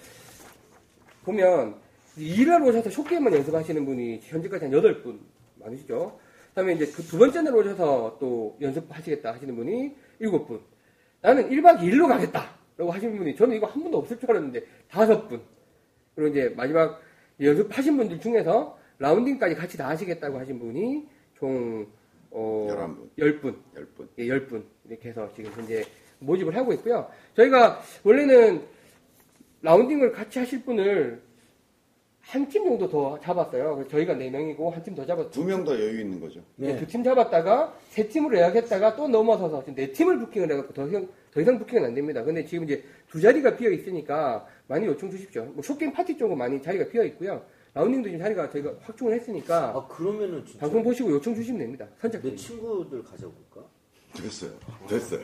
보면 1.24 1.74
일하러 2.16 2.66
오셔서 2.66 2.90
쇼게임만 2.90 3.32
연습하시는 3.34 3.84
분이 3.84 4.20
현재까지 4.24 4.64
한 4.66 4.72
8분 4.74 5.18
많으시죠. 5.56 6.18
그 6.48 6.54
다음에 6.54 6.72
이제 6.74 6.86
그 6.86 7.02
두 7.04 7.18
번째 7.18 7.42
날 7.42 7.54
오셔서 7.54 8.16
또 8.20 8.56
연습하시겠다 8.60 9.32
하시는 9.34 9.54
분이 9.54 9.94
7분. 10.20 10.60
나는 11.22 11.48
1박 11.50 11.78
2일로 11.80 12.08
가겠다. 12.08 12.58
라고 12.76 12.92
하시는 12.92 13.16
분이 13.16 13.36
저는 13.36 13.56
이거 13.56 13.66
한 13.66 13.82
분도 13.82 13.98
없을 13.98 14.18
줄 14.18 14.30
알았는데 14.30 14.64
다섯 14.88 15.28
분. 15.28 15.42
그리고 16.14 16.30
이제 16.30 16.54
마지막 16.56 17.00
연습하신 17.40 17.96
분들 17.96 18.20
중에서 18.20 18.78
라운딩까지 18.98 19.54
같이 19.54 19.76
다 19.76 19.88
하시겠다고 19.88 20.38
하신 20.38 20.58
분이 20.58 21.06
총, 21.34 21.86
어, 22.30 22.68
11분. 23.18 23.42
10분. 23.42 23.54
열 23.76 23.86
분. 23.94 24.08
예, 24.18 24.24
10분. 24.24 24.64
이렇게 24.88 25.08
해서 25.10 25.30
지금 25.34 25.50
현재 25.52 25.84
모집을 26.20 26.56
하고 26.56 26.72
있고요. 26.74 27.10
저희가 27.34 27.80
원래는 28.02 28.62
라운딩을 29.62 30.12
같이 30.12 30.38
하실 30.38 30.64
분을 30.64 31.22
한 32.30 32.48
팀 32.48 32.64
정도 32.64 32.88
더 32.88 33.18
잡았어요. 33.20 33.74
그래서 33.74 33.90
저희가 33.90 34.14
4명이고 34.14 34.70
한 34.70 34.82
팀 34.84 34.94
더 34.94 35.04
잡았죠. 35.04 35.30
두 35.30 35.44
명 35.44 35.64
더 35.64 35.74
여유 35.74 36.00
있는 36.00 36.20
거죠. 36.20 36.40
네. 36.56 36.76
두 36.78 36.86
팀 36.86 37.02
잡았다가 37.02 37.74
세 37.88 38.06
팀으로 38.08 38.36
예약했다가 38.38 38.94
또 38.96 39.08
넘어서서 39.08 39.60
지금 39.60 39.74
네 39.74 39.90
팀을 39.92 40.18
부킹을 40.20 40.50
해갖고 40.52 40.72
더 40.72 40.86
이상, 40.86 41.08
더 41.32 41.40
이상 41.40 41.58
부킹은 41.58 41.84
안 41.84 41.94
됩니다. 41.94 42.22
근데 42.22 42.44
지금 42.44 42.64
이제 42.64 42.84
두 43.10 43.20
자리가 43.20 43.56
비어 43.56 43.70
있으니까 43.70 44.46
많이 44.68 44.86
요청 44.86 45.10
주십시오. 45.10 45.44
뭐 45.54 45.62
short 45.62 45.79
game 45.79 45.92
파티 45.92 46.16
쪽은 46.16 46.38
많이 46.38 46.62
자리가 46.62 46.88
비어 46.88 47.02
있고요. 47.04 47.42
라운딩도 47.74 48.08
지금 48.08 48.20
자리가 48.20 48.50
저희가 48.50 48.74
확충을 48.82 49.14
했으니까 49.14 49.68
아, 49.76 49.86
그러면은 49.88 50.44
진짜. 50.44 50.60
방송 50.60 50.82
보시고 50.82 51.10
요청 51.12 51.34
주시면 51.34 51.58
됩니다. 51.60 51.86
내 51.86 52.00
선착순. 52.00 52.36
친구들 52.36 53.02
가져볼까? 53.02 53.64
됐어요. 54.16 54.50
됐어요. 54.88 55.20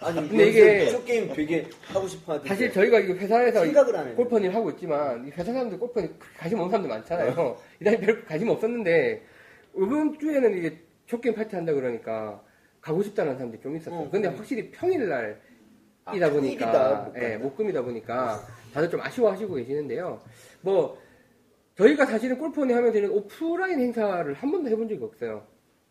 아니, 0.00 0.28
근데 0.28 0.48
이게- 0.48 0.90
쇼 0.90 1.04
게임 1.04 1.32
되게 1.32 1.66
하고 1.92 2.06
싶어 2.06 2.32
하는데. 2.32 2.48
사실 2.48 2.72
저희가 2.72 3.00
이 3.00 3.12
회사에서 3.12 3.64
생각을 3.64 3.96
안 3.96 4.06
해요. 4.08 4.16
골퍼니 4.16 4.48
하고 4.48 4.70
있지만 4.70 5.26
이 5.26 5.30
회사 5.30 5.52
사람들 5.52 5.78
골퍼니 5.78 6.06
그렇게 6.18 6.38
관심 6.38 6.58
없는 6.60 6.70
사람들 6.70 6.88
많잖아요. 6.88 7.56
이날 7.80 7.98
별 8.00 8.24
관심 8.24 8.48
없었는데 8.48 9.22
이번 9.76 10.18
주에는 10.18 10.56
이게 10.58 10.78
쇼게임 11.06 11.34
파티 11.34 11.56
한다 11.56 11.72
그러니까 11.72 12.40
가고 12.80 13.02
싶다는 13.02 13.34
사람들이 13.34 13.60
좀 13.60 13.76
있었어요. 13.76 14.00
어, 14.00 14.10
근데 14.10 14.28
그래. 14.28 14.36
확실히 14.38 14.70
평일날이다 14.70 15.36
아, 16.04 16.12
보니까 16.12 16.30
평일이다, 16.30 16.94
못 17.12 17.16
예. 17.22 17.36
목금이다 17.36 17.82
보니까 17.82 18.40
다들 18.72 18.88
좀 18.88 19.00
아쉬워하시고 19.00 19.54
계시는데요. 19.56 20.20
뭐 20.62 20.96
저희가 21.76 22.06
사실은 22.06 22.38
골퍼니 22.38 22.72
하면 22.72 22.92
되는 22.92 23.10
오프라인 23.10 23.80
행사를 23.80 24.32
한 24.32 24.50
번도 24.50 24.70
해본 24.70 24.88
적이 24.88 25.04
없어요. 25.04 25.42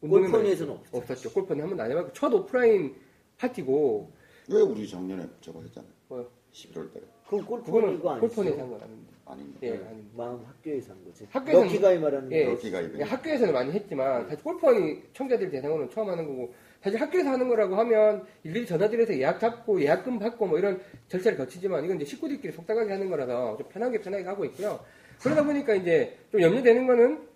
골퍼니에서는 0.01 0.73
없죠. 0.73 0.97
없었죠. 0.97 1.31
골퍼니 1.33 1.59
한 1.59 1.69
번도 1.69 1.83
안 1.83 1.91
해봤고 1.91 2.13
첫 2.13 2.33
오프라인 2.33 2.95
파티고 3.37 4.11
왜 4.51 4.61
우리 4.61 4.87
작년에 4.87 5.27
저거 5.41 5.61
했잖아요. 5.61 5.91
뭐요? 6.07 6.27
11월 6.51 6.91
달에. 6.93 7.03
그거는 7.29 7.95
이거 7.97 8.11
아니죠? 8.11 8.27
골퍼니에서 8.27 8.61
한건 8.61 8.81
아닙니다. 8.81 9.13
아닌가? 9.25 9.59
예, 9.61 9.69
네. 9.71 9.85
아닙니다. 9.85 10.09
마음 10.15 10.43
학교에서 10.43 10.91
한 10.93 11.05
거지. 11.05 11.25
학교에서는- 11.27 11.61
럭키가이 11.63 11.99
말하는 11.99 12.31
예. 12.31 12.45
거. 12.45 12.51
럭키가 12.51 12.83
예. 12.99 13.03
학교에서는 13.03 13.53
많이 13.53 13.71
했지만 13.71 14.27
사실 14.27 14.43
골프원이 14.43 15.03
청자들 15.13 15.51
대상으로는 15.51 15.91
처음 15.91 16.09
하는 16.09 16.25
거고 16.27 16.53
사실 16.81 16.99
학교에서 16.99 17.29
하는 17.29 17.47
거라고 17.47 17.75
하면 17.75 18.25
일일이 18.43 18.65
전화드려서 18.65 19.13
예약 19.19 19.39
잡고 19.39 19.79
예약금 19.81 20.17
받고 20.17 20.47
뭐 20.47 20.57
이런 20.57 20.81
절차를 21.09 21.37
거치지만 21.37 21.85
이건 21.85 21.97
이제 21.97 22.05
식구들끼리 22.05 22.51
속닥하게 22.53 22.91
하는 22.93 23.09
거라서 23.09 23.57
좀 23.57 23.67
편하게 23.69 23.99
편하게 23.99 24.23
하고 24.23 24.45
있고요. 24.45 24.79
그러다 25.21 25.43
보니까 25.43 25.75
이제 25.75 26.17
좀 26.31 26.41
염려되는 26.41 26.87
거는 26.87 27.27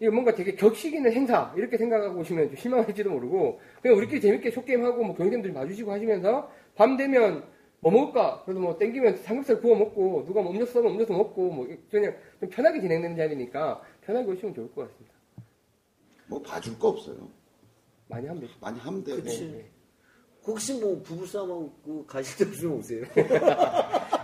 이거 0.00 0.12
뭔가 0.12 0.34
되게 0.34 0.54
격식 0.54 0.94
있는 0.94 1.12
행사 1.12 1.52
이렇게 1.56 1.76
생각하고 1.76 2.20
오시면 2.20 2.48
좀 2.48 2.56
실망할지도 2.56 3.10
모르고 3.10 3.60
그냥 3.82 3.96
우리끼리 3.96 4.20
재밌게 4.20 4.50
쇼게임 4.50 4.84
하고 4.84 5.02
뭐 5.02 5.16
경쟁들 5.16 5.52
봐주시고 5.52 5.90
하시면서 5.92 6.50
밤 6.76 6.96
되면 6.96 7.44
뭐 7.80 7.92
먹을까? 7.92 8.42
그래도 8.44 8.60
뭐 8.60 8.76
땡기면 8.78 9.16
삼겹살 9.18 9.60
구워 9.60 9.76
먹고 9.76 10.24
누가 10.24 10.42
뭐 10.42 10.52
음료수 10.52 10.72
사면 10.72 10.92
음료수 10.92 11.12
먹고 11.12 11.50
뭐 11.50 11.68
그냥 11.90 12.14
좀 12.40 12.48
편하게 12.48 12.80
진행되는 12.80 13.16
자리니까 13.16 13.82
편하게 14.02 14.30
오시면 14.30 14.54
좋을 14.54 14.72
것 14.72 14.88
같습니다. 14.88 15.14
뭐 16.26 16.42
봐줄 16.42 16.78
거 16.78 16.88
없어요. 16.88 17.28
많이 18.08 18.26
하면 18.26 18.40
되죠. 18.40 18.52
많이 18.60 18.78
하면 18.78 19.04
돼요. 19.04 19.16
그치. 19.16 19.64
혹시 20.44 20.80
뭐 20.80 21.00
부부싸움하고 21.02 22.06
가실 22.06 22.38
때 22.38 22.50
없으면 22.50 22.78
오세요. 22.78 23.04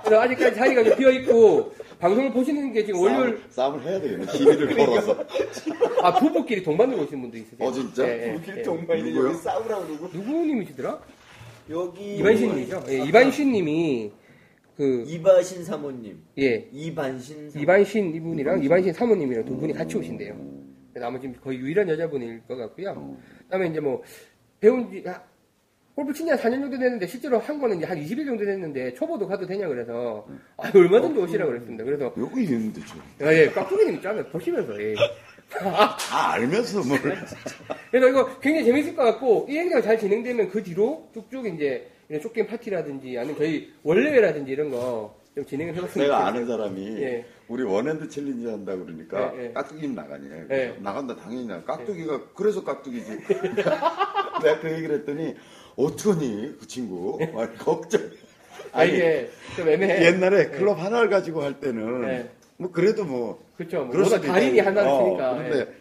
그래서 0.04 0.20
아직까지 0.20 0.56
자리가 0.56 0.84
좀 0.84 0.96
비어 0.96 1.10
있고 1.10 1.72
방송을 2.04 2.32
보시는 2.32 2.70
게 2.74 2.84
지금 2.84 3.00
월요일 3.00 3.40
싸움을, 3.48 3.82
해야 3.82 3.98
되겠네. 3.98 4.26
시비를 4.26 4.76
걸어서. 4.76 5.24
아 6.02 6.14
부부끼리 6.18 6.62
동반으로 6.62 7.02
오시는 7.02 7.22
분도 7.22 7.38
있으세요. 7.38 7.66
어, 7.66 7.72
진짜? 7.72 8.06
예, 8.06 8.36
예, 8.46 8.58
예. 8.58 8.62
동반이? 8.62 9.16
여기 9.16 9.34
싸우라고 9.36 9.86
그러고. 9.86 10.08
누구님이시더라? 10.12 11.00
여기 11.70 12.16
이반신님이죠. 12.18 12.84
예, 12.90 12.98
이반신님이 13.04 14.12
그 14.76 15.04
이바신 15.06 15.64
사모님, 15.64 16.22
예, 16.40 16.68
이반신 16.72 17.50
사모. 17.50 17.62
이반신 17.62 18.14
이분이랑 18.16 18.62
이반신 18.62 18.92
사모님이랑 18.92 19.46
두 19.46 19.56
분이 19.56 19.72
같이 19.72 19.96
오신대요. 19.96 20.38
그래서 20.92 21.06
아마 21.06 21.18
지금 21.18 21.34
거의 21.42 21.58
유일한 21.58 21.88
여자분일 21.88 22.42
것 22.46 22.54
같고요. 22.56 23.16
그다음에 23.44 23.68
이제 23.68 23.80
뭐 23.80 24.02
배운 24.60 24.90
지 24.90 25.02
아, 25.08 25.22
골프 25.94 26.12
친지 26.12 26.30
한 26.32 26.38
4년 26.40 26.60
정도 26.60 26.78
됐는데 26.78 27.06
실제로 27.06 27.38
한 27.38 27.58
거는 27.60 27.76
이제 27.76 27.86
한 27.86 27.98
20일 27.98 28.26
정도 28.26 28.44
됐는데 28.44 28.94
초보도 28.94 29.28
가도 29.28 29.46
되냐 29.46 29.68
그래서 29.68 30.26
아 30.56 30.70
얼마든지 30.74 31.20
오시라고 31.20 31.52
그랬습니다. 31.52 31.84
그래서 31.84 32.12
여기 32.18 32.42
있는데 32.44 32.80
저. 33.18 33.24
아, 33.26 33.32
예, 33.32 33.48
깍두기님 33.48 33.94
있잖아요. 33.96 34.24
보시면서 34.26 34.80
예. 34.82 34.94
다 35.50 36.32
알면서 36.32 36.82
뭘. 36.82 37.00
그래서 37.90 38.08
이거 38.08 38.38
굉장히 38.40 38.64
재밌을 38.66 38.96
것 38.96 39.04
같고 39.04 39.46
이 39.48 39.56
행사가 39.56 39.82
잘 39.82 39.98
진행되면 39.98 40.48
그 40.50 40.62
뒤로 40.64 41.10
쭉쭉 41.14 41.46
이제 41.46 41.88
이런 42.08 42.20
short 42.20 42.36
game 42.36 42.48
파티라든지 42.48 43.16
아니면 43.16 43.36
저희 43.38 43.72
월례회라든지 43.82 44.50
이런 44.50 44.70
거 44.70 45.24
좀 45.34 45.44
진행을 45.44 45.74
해봤으면 45.74 46.06
내가. 46.06 46.26
아는 46.28 46.46
사람이 46.46 47.02
예. 47.02 47.26
우리 47.48 47.64
one 47.64 47.83
hand 47.83 48.08
challenge 48.08 48.46
한다 48.46 48.76
그러니까 48.76 49.32
예, 49.36 49.46
예. 49.46 49.52
깍두기님 49.52 49.92
나가니 49.96 50.28
예. 50.48 50.76
나간다 50.78 51.16
당연히 51.16 51.46
나 51.48 51.60
깍두기가 51.64 52.30
그래서 52.34 52.62
깍두기지 52.62 53.18
내가 53.26 54.60
그 54.60 54.70
얘기를 54.70 54.94
했더니 55.00 55.34
어떡하니 55.76 56.56
그 56.60 56.66
친구 56.66 57.18
아니, 57.36 57.56
걱정 57.58 58.00
아 58.72 58.84
이게 58.84 59.30
좀 59.56 59.68
애매해. 59.68 60.04
옛날에 60.06 60.48
클럽 60.50 60.78
하나를 60.80 61.08
가지고 61.10 61.42
할 61.42 61.60
때는 61.60 62.04
예. 62.08 62.30
뭐 62.56 62.70
그래도 62.70 63.04
뭐 63.04 63.44
그렇죠. 63.56 63.84
뭐 63.84 63.94
뭐다 63.96 64.20
달인이. 64.20 64.58
하나를 64.60 64.88
어, 64.90 65.04
치니까. 65.04 65.44
예. 65.44 65.48
근데 65.50 65.74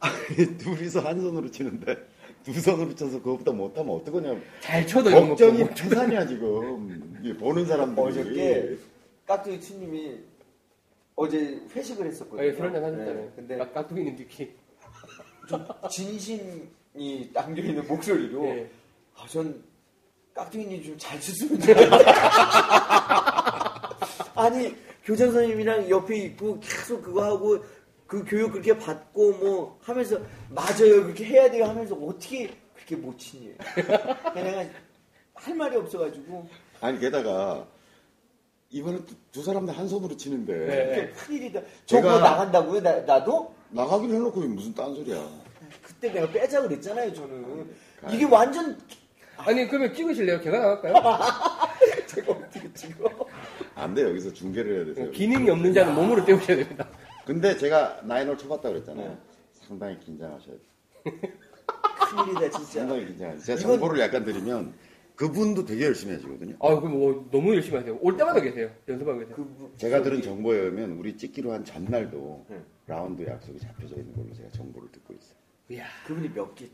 아니, 0.00 0.58
둘이서 0.58 1.00
한 1.00 1.20
손으로 1.20 1.50
치는데 1.50 1.96
두 2.44 2.52
손으로 2.60 2.94
쳐서 2.94 3.18
그것보다 3.22 3.52
못하면 3.52 3.96
어떡하냐 3.96 4.36
잘 4.60 4.86
쳐도 4.86 5.10
걱정이 5.10 5.60
보고. 5.60 5.74
태산이야 5.74 6.26
지금 6.26 7.36
보는 7.38 7.66
사람들이 7.66 8.06
어저께 8.06 8.76
깍두기 9.26 9.60
추님이 9.60 10.18
어제 11.14 11.60
회식을 11.74 12.06
했었거든요. 12.06 12.46
예, 12.48 12.52
술 12.52 12.64
한잔 12.66 12.82
하셨잖아요. 12.84 13.14
네, 13.14 13.30
근데 13.36 13.56
깍- 13.58 13.74
깍두기님 13.74 14.16
특히. 14.16 14.50
좀 15.48 15.64
진심이 15.90 17.30
담겨 17.34 17.62
있는 17.62 17.86
목소리로 17.86 18.46
예. 18.46 18.70
아, 19.16 19.26
전 19.28 19.62
깍두기님 20.34 20.82
좀 20.84 20.98
잘 20.98 21.20
쳤으면 21.20 21.60
좋겠어요. 21.60 21.90
아니 24.34 24.74
교장 25.04 25.30
선생님이랑 25.32 25.90
옆에 25.90 26.16
있고 26.24 26.58
계속 26.60 27.02
그거 27.02 27.24
하고 27.24 27.58
그 28.06 28.24
교육 28.26 28.52
그렇게 28.52 28.76
받고 28.76 29.32
뭐 29.34 29.78
하면서 29.82 30.18
맞아요 30.50 31.02
그렇게 31.04 31.24
해야 31.24 31.50
돼요 31.50 31.64
하면서 31.66 31.94
어떻게 31.94 32.54
그렇게 32.74 32.96
못 32.96 33.18
치니? 33.18 33.54
내가 34.34 34.64
할 35.34 35.54
말이 35.54 35.76
없어가지고 35.76 36.48
아니 36.80 36.98
게다가 36.98 37.66
이번에 38.70 39.04
두, 39.04 39.14
두 39.32 39.42
사람 39.42 39.66
다 39.66 39.72
한 39.72 39.86
손으로 39.88 40.16
치는데 40.16 40.52
네. 40.54 40.92
이게 40.92 41.08
큰일이다. 41.10 41.60
저거 41.86 42.08
제가- 42.08 42.20
나간다고요? 42.22 42.80
나, 42.80 43.00
나도? 43.00 43.54
나가기로 43.70 44.14
해놓고 44.14 44.40
무슨 44.40 44.74
딴소리야 44.74 45.28
그때 45.82 46.12
내가 46.12 46.30
빼자 46.30 46.60
그랬잖아요 46.62 47.12
저는. 47.14 47.74
이게 48.10 48.24
완전 48.24 48.78
아니 49.46 49.66
그러면 49.68 49.92
찍으실래요? 49.94 50.40
제가 50.40 50.58
나갈까요? 50.58 50.94
제가 52.06 52.32
어떻게 52.32 52.72
찍어? 52.72 53.08
안돼 53.74 54.02
여기서 54.02 54.32
중계를 54.32 54.76
해야 54.76 54.94
돼서 54.94 55.10
기능이 55.10 55.48
없는 55.50 55.72
자는 55.72 55.94
몸으로 55.94 56.24
때우셔야 56.24 56.58
됩니다. 56.58 56.88
근데 57.24 57.56
제가 57.56 58.00
나인홀 58.04 58.36
쳐봤다 58.38 58.68
그랬잖아요 58.68 59.16
상당히 59.52 59.98
긴장하셔야 60.00 60.54
돼 60.56 61.10
큰일이다 62.10 62.50
진짜. 62.50 62.80
상당히 62.80 63.06
긴장하셔야 63.06 63.38
돼 63.38 63.44
제가 63.44 63.60
이건- 63.60 63.72
정보를 63.78 64.00
약간 64.00 64.24
드리면 64.24 64.74
그분도 65.16 65.64
되게 65.64 65.84
열심히 65.86 66.14
하시거든요 66.14 66.56
아, 66.60 66.74
그럼 66.80 66.98
뭐 66.98 67.28
너무 67.30 67.54
열심히 67.54 67.76
하세요. 67.78 67.96
올 68.00 68.16
때마다 68.16 68.40
계세요. 68.40 68.70
연습하고 68.88 69.20
계세요. 69.20 69.36
그 69.36 69.40
뭐- 69.42 69.72
제가 69.76 70.02
들은 70.02 70.20
정보에 70.22 70.58
의하면 70.58 70.92
우리 70.92 71.16
찍기로 71.16 71.52
한 71.52 71.64
전날도 71.64 72.46
네. 72.48 72.60
라운드 72.86 73.24
약속이 73.26 73.58
잡혀져 73.60 73.96
있는 73.96 74.14
걸로 74.14 74.32
제가 74.34 74.50
정보를 74.50 74.90
듣고 74.90 75.14
있어요 75.14 75.36
이야, 75.70 75.84
그분이 76.06 76.30
몇 76.34 76.54
개 76.54 76.66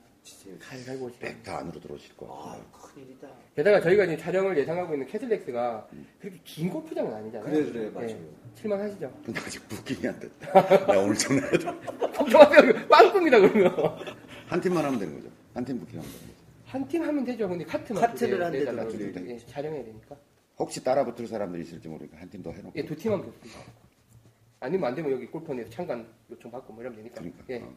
잘 0.61 0.79
살고 0.79 1.07
오시네. 1.07 1.37
100타 1.43 1.49
안으로 1.57 1.81
들어오실 1.81 2.17
것 2.17 2.33
같아요 2.33 2.65
큰일이다. 2.73 3.29
게다가 3.57 3.81
저희가 3.81 4.05
이제 4.05 4.17
촬영을 4.17 4.57
예상하고 4.59 4.95
있는 4.95 5.07
캐슬렉스가 5.07 5.89
그렇게 6.21 6.41
긴 6.45 6.71
골프장은 6.71 7.13
아니잖아요. 7.13 7.51
그래 7.53 7.73
그래 7.73 7.91
맞아요. 7.91 8.19
칠만 8.57 8.81
하시죠. 8.81 9.13
근데 9.25 9.41
아직 9.41 9.69
부킹이 9.69 10.09
안 10.09 10.19
됐다 10.21 10.87
나 10.87 10.99
오늘 11.01 11.15
전화해야 11.15 11.51
돼. 11.53 11.65
걱정하세요. 12.13 12.89
빵꾸입니다, 12.89 13.41
그러면. 13.41 13.75
한 14.49 14.61
팀만 14.61 14.85
하면 14.85 14.99
되는 14.99 15.15
거죠 15.15 15.29
한 15.55 15.65
팀 15.65 15.79
부킹 15.79 15.99
하면 16.01 16.11
되는 16.11 16.27
거죠 16.27 16.39
한 16.67 16.89
팀 16.89 17.03
하면 17.03 17.25
되죠. 17.25 17.49
근데 17.49 17.65
카트만 17.65 18.03
카트를 18.03 18.45
한 18.45 18.53
대도 18.53 18.73
그러니까. 18.89 19.27
예, 19.27 19.39
촬영해야 19.39 19.85
되니까. 19.85 20.17
혹시 20.59 20.83
따라 20.83 21.05
붙을 21.05 21.27
사람들이 21.29 21.63
있을지 21.63 21.87
모르니까 21.89 22.19
한 22.19 22.29
팀 22.31 22.43
더 22.43 22.51
해놓고 22.51 22.73
예, 22.77 22.85
두 22.85 22.95
팀만 22.97 23.23
붙습니다. 23.23 23.61
아니면 24.61 24.89
안 24.89 24.95
되면 24.95 25.13
여기 25.13 25.27
골퍼에서 25.27 25.71
참관 25.71 26.07
요청 26.31 26.51
받고 26.51 26.73
뭐 26.73 26.83
이러면 26.83 26.99
되니까. 26.99 27.21
그러니까 27.21 27.45
예. 27.51 27.61
어. 27.61 27.75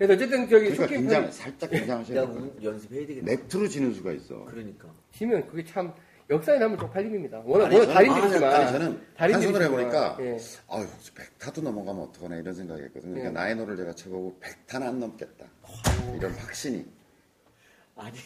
그래서 0.00 0.14
어쨌든 0.14 0.48
저기 0.48 0.64
그러니까 0.70 0.82
쇼게임 0.84 1.00
긴장 1.02 1.22
편 1.24 1.32
살짝 1.32 1.70
내가 1.70 1.80
긴장하셔야 2.02 2.26
돼요 2.26 2.34
운- 2.40 2.62
연습해야 2.64 3.06
되겠다. 3.06 3.26
네트로 3.26 3.68
지는 3.68 3.92
수가 3.92 4.12
있어 4.12 4.44
그러니까. 4.46 4.88
지면 5.12 5.46
그게 5.46 5.62
참 5.62 5.92
역사에 6.30 6.58
남을 6.58 6.78
쪽팔림입니다. 6.78 7.40
워낙 7.44 7.66
아니, 7.66 7.74
워낙 7.76 7.90
저는- 7.90 7.94
달인들이지만 7.94 8.54
아니, 8.54 8.72
저는 8.72 8.86
한 8.86 9.06
달인들이지만, 9.14 9.60
손으로 9.62 9.64
해보니까 9.64 10.16
예. 10.20 10.38
아유 10.68 10.86
백타도 11.14 11.60
넘어가면 11.60 12.02
어떡하나 12.04 12.36
이런 12.36 12.54
생각이 12.54 12.82
했거든요 12.84 13.12
그러니까 13.12 13.28
예. 13.28 13.32
나인홀을 13.44 13.76
제가 13.76 13.92
쳐보고 13.94 14.38
백타는 14.40 14.86
안 14.88 15.00
넘겠다 15.00 15.44
이런 16.16 16.32
확신이 16.32 16.86
아니 17.96 18.16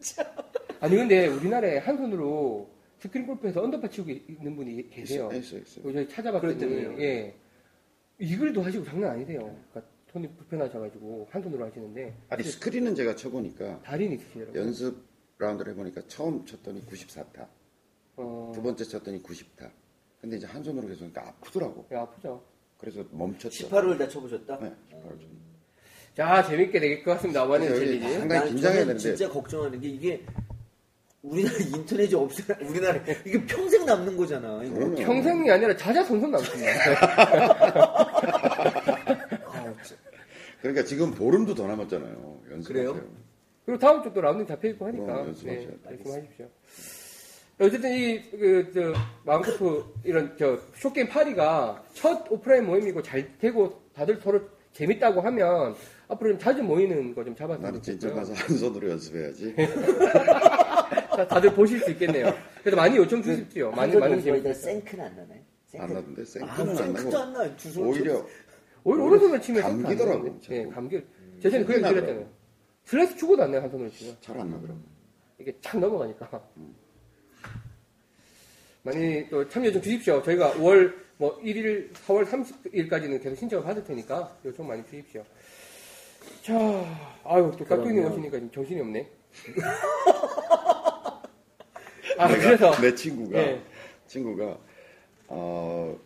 아니 0.80 0.96
근데 0.96 1.28
우리나라에 1.28 1.78
한 1.78 1.96
손으로 1.98 2.68
스크린 2.98 3.28
골프에서 3.28 3.62
언더파 3.62 3.88
치고 3.90 4.10
있는 4.10 4.56
분이 4.56 4.90
계세요. 4.90 5.28
있어요, 5.32 5.38
있어요, 5.38 5.60
있어요. 5.60 5.92
저희 5.92 6.08
찾아봤더니. 6.08 7.00
예 7.00 7.32
이글도 8.18 8.60
하시고 8.62 8.84
장난 8.84 9.12
아니세요. 9.12 9.38
그러니까 9.70 9.82
손이 10.16 10.28
불편하셔가지고 10.36 11.28
한 11.30 11.42
손으로 11.42 11.66
하시는데 11.66 12.14
아니 12.30 12.42
스크린은 12.42 12.94
제가 12.94 13.14
쳐보니까 13.16 13.82
달인이 13.82 14.14
있으시더라고요. 14.14 14.62
연습 14.62 15.04
라운드를 15.38 15.72
해보니까 15.72 16.00
처음 16.08 16.44
쳤더니 16.46 16.84
94타 16.86 17.46
어, 18.16 18.50
두 18.54 18.62
번째 18.62 18.84
쳤더니 18.84 19.22
90타 19.22 19.70
근데 20.22 20.38
이제 20.38 20.46
한 20.46 20.64
손으로 20.64 20.88
계속 20.88 21.02
하니까 21.02 21.28
아프더라고 21.28 21.86
예, 21.92 21.96
아프죠. 21.96 22.42
그래서 22.78 23.04
멈췄죠 23.10 23.68
18홀 23.68 23.98
다 23.98 24.08
쳐보셨다? 24.08 24.58
네, 24.60 24.72
18홀 24.90 25.20
좀. 25.20 25.38
자 26.16 26.42
재밌게 26.42 26.80
될것 26.80 27.16
같습니다. 27.16 27.44
one 27.44 27.54
hand 27.54 27.68
여기 27.70 27.78
challenge. 27.80 28.14
상당히 28.14 28.40
난 28.40 28.48
긴장해야 28.48 28.80
되는데. 28.86 28.98
진짜 28.98 29.28
걱정하는 29.28 29.78
게 29.78 29.88
이게 29.88 30.24
우리나라 31.20 31.58
인터넷이 31.58 32.14
없어 32.14 32.42
우리나라 32.64 32.98
이게 33.26 33.44
평생 33.44 33.84
남는 33.84 34.16
거잖아. 34.16 34.60
평생이 34.96 35.50
아니라 35.50 35.76
자자손손 35.76 36.30
남습니다. 36.30 36.72
그러니까 40.60 40.84
지금 40.84 41.12
보름도 41.12 41.54
더 41.54 41.66
남았잖아요 41.66 42.40
연습하세요 42.50 42.92
그래요? 42.92 43.06
그리고 43.64 43.78
다음 43.80 44.02
주 44.02 44.12
또 44.12 44.20
라운드 44.20 44.46
잡혀 44.46 44.68
있고 44.68 44.86
하니까 44.86 45.04
그럼 45.06 45.26
연습하셔야 45.28 45.58
네, 45.60 45.66
돼. 45.66 45.78
말씀하십시오. 45.84 46.46
어쨌든 47.58 47.92
이그저 47.94 48.92
마음골프 49.24 49.84
이런 50.04 50.36
저 50.38 50.58
쇼게임 50.76 51.08
파리가 51.08 51.82
첫 51.94 52.30
오프라인 52.30 52.66
모임이고 52.66 53.02
잘 53.02 53.36
되고 53.38 53.80
다들 53.94 54.20
서로 54.22 54.40
재밌다고 54.72 55.20
하면 55.22 55.74
앞으로 56.08 56.30
좀 56.32 56.38
자주 56.38 56.62
모이는 56.62 57.14
거 57.14 57.24
좀 57.24 57.34
잡았으면 57.34 57.62
나는 57.66 57.82
진짜. 57.82 58.12
가서 58.12 58.34
한 58.34 58.56
손으로 58.58 58.90
연습해야지 58.90 59.54
자, 61.16 61.26
다들 61.26 61.52
보실 61.54 61.80
수 61.80 61.90
있겠네요. 61.92 62.32
그래서 62.60 62.76
많이 62.76 62.96
요청 62.96 63.22
주십시오. 63.22 63.70
많이 63.72 63.96
많은 63.96 64.20
재밌어요. 64.22 64.52
생크는 64.52 65.04
안? 65.04 65.14
생크. 65.66 65.84
안 65.84 65.92
나던데 65.94 66.22
아, 66.22 66.24
생크는 66.24 66.68
안 66.68 66.76
생크도 66.76 67.18
안 67.18 67.32
나고. 67.32 67.50
오히려 67.80 68.26
오히려 68.86 69.04
오른손을 69.04 69.40
치면 69.42 69.62
감기더라고. 69.62 70.38
예. 70.50 70.64
감기. 70.66 71.02
제전에 71.42 71.64
그 71.64 71.72
얘기 71.74 71.82
드렸잖아요. 71.82 72.28
슬라이스 72.84 73.16
추고도 73.16 73.42
안 73.42 73.50
나요, 73.50 73.62
한 73.62 73.68
손으로 73.70 73.90
치면. 73.90 74.16
잘 74.20 74.38
안 74.38 74.48
나더라고 74.50 74.78
이게 75.40 75.52
착 75.60 75.78
넘어가니까. 75.80 76.40
많이 78.82 79.28
또 79.28 79.48
참여 79.48 79.72
좀 79.72 79.82
주십시오. 79.82 80.22
저희가 80.22 80.52
5월 80.52 80.94
뭐 81.16 81.36
1일, 81.40 81.92
4월 81.94 82.24
30일까지는 82.26 83.20
계속 83.20 83.34
신청을 83.36 83.64
받을 83.64 83.82
테니까 83.82 84.36
요청 84.44 84.68
많이 84.68 84.84
주십시오. 84.84 85.24
자, 86.42 86.54
아유, 87.24 87.52
또 87.58 87.64
깍두기님. 87.64 88.04
오시니까 88.06 88.36
지금 88.36 88.50
정신이 88.52 88.80
없네. 88.82 89.10
아, 92.18 92.28
그래서. 92.28 92.70
내 92.80 92.94
친구가 92.94 93.38
예. 93.38 93.60
친구가 94.06 94.56
어 95.28 95.98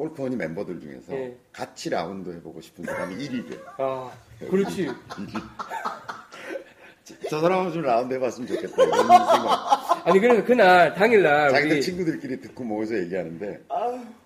골프 0.00 0.19
허니 0.19 0.34
멤버들 0.36 0.80
중에서 0.80 1.12
예. 1.12 1.36
같이 1.52 1.90
라운드 1.90 2.30
해보고 2.30 2.62
싶은 2.62 2.84
사람이 2.84 3.16
1위래. 3.16 3.58
아, 3.76 4.10
그렇지. 4.48 4.88
저 7.28 7.40
사람은 7.40 7.72
좀 7.72 7.82
라운드 7.82 8.14
해봤으면 8.14 8.48
좋겠다. 8.48 8.82
이런 8.82 8.96
생각. 8.96 10.08
아니, 10.08 10.20
그래서 10.20 10.42
그날, 10.42 10.94
당일날, 10.94 11.50
자기들 11.50 11.76
우리 11.76 11.82
친구들끼리 11.82 12.40
듣고 12.40 12.64
모여서 12.64 12.96
얘기하는데 12.98 13.60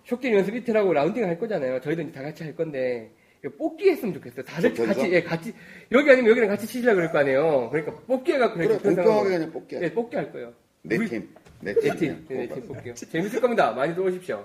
숏게임 0.07 0.37
연습 0.37 0.55
이틀하고 0.55 0.93
라운딩 0.93 1.25
할 1.25 1.37
거잖아요. 1.41 1.81
저희도 1.81 2.03
이제 2.03 2.13
다 2.13 2.23
같이 2.23 2.45
할 2.45 2.55
건데, 2.55 3.11
뽑기 3.59 3.91
했으면 3.91 4.15
좋겠어요. 4.15 4.45
다들? 4.45 4.75
같이, 4.75 5.13
예, 5.13 5.23
같이, 5.25 5.53
여기 5.91 6.09
아니면 6.09 6.31
여기랑 6.31 6.51
같이 6.51 6.69
치시려고 6.69 6.97
그럴 6.97 7.11
거 7.11 7.19
아니에요. 7.19 7.69
그러니까 7.73 7.97
뽑기 8.07 8.33
해갖고 8.33 8.59
그래, 8.59 8.79
공평하게 8.79 9.29
그냥 9.29 9.51
뽑기 9.53 9.75
하자. 9.75 9.87
예, 9.87 9.93
뽑기 9.93 10.17
할 10.17 10.31
거예요. 10.31 10.53
내 10.83 10.97
우리- 10.97 11.09
팀. 11.09 11.29
내네 11.63 11.81
팀. 11.81 11.97
팀, 11.97 12.27
네, 12.29 12.47
팀 12.49 12.67
뽑게요. 12.69 12.95
재밌을 12.95 13.41
겁니다. 13.41 13.73
많이 13.73 13.93
들어오십시오. 13.95 14.45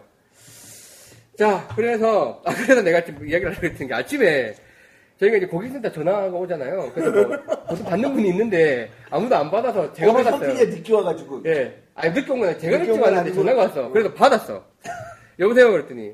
자, 1.40 1.66
그래서, 1.74 2.42
아, 2.44 2.54
그래서 2.54 2.82
내가 2.82 3.02
지금 3.02 3.26
이야기를 3.26 3.54
하려고 3.54 3.68
했던 3.68 3.88
게 3.88 3.94
아침에 3.94 4.54
저희가 5.22 5.38
이제 5.38 5.46
고객센터 5.46 5.90
전화가 5.90 6.28
오잖아요. 6.28 6.92
그래서 6.94 7.12
뭐, 7.12 7.38
무슨 7.70 7.86
받는 7.86 8.14
분이 8.14 8.28
있는데 8.28 8.90
아무도 9.10 9.38
안 9.38 9.50
받아서 9.50 9.94
제가 9.94 10.12
오늘 10.12 10.26
받았어요. 10.26 10.50
현빈이가 10.50 10.76
늦게 10.76 10.94
와가지고. 10.94 11.44
예. 11.46 11.82
아니, 11.96 12.14
늦게 12.14 12.30
온 12.30 12.40
거는 12.42 12.60
제가 12.60 12.78
늦게 12.80 12.92
왔는데 12.92 13.20
아니고. 13.20 13.36
전화가 13.36 13.62
왔어. 13.62 13.90
그래서 13.90 14.14
받았어. 14.14 14.66
여보세요? 15.40 15.72
그랬더니, 15.72 16.12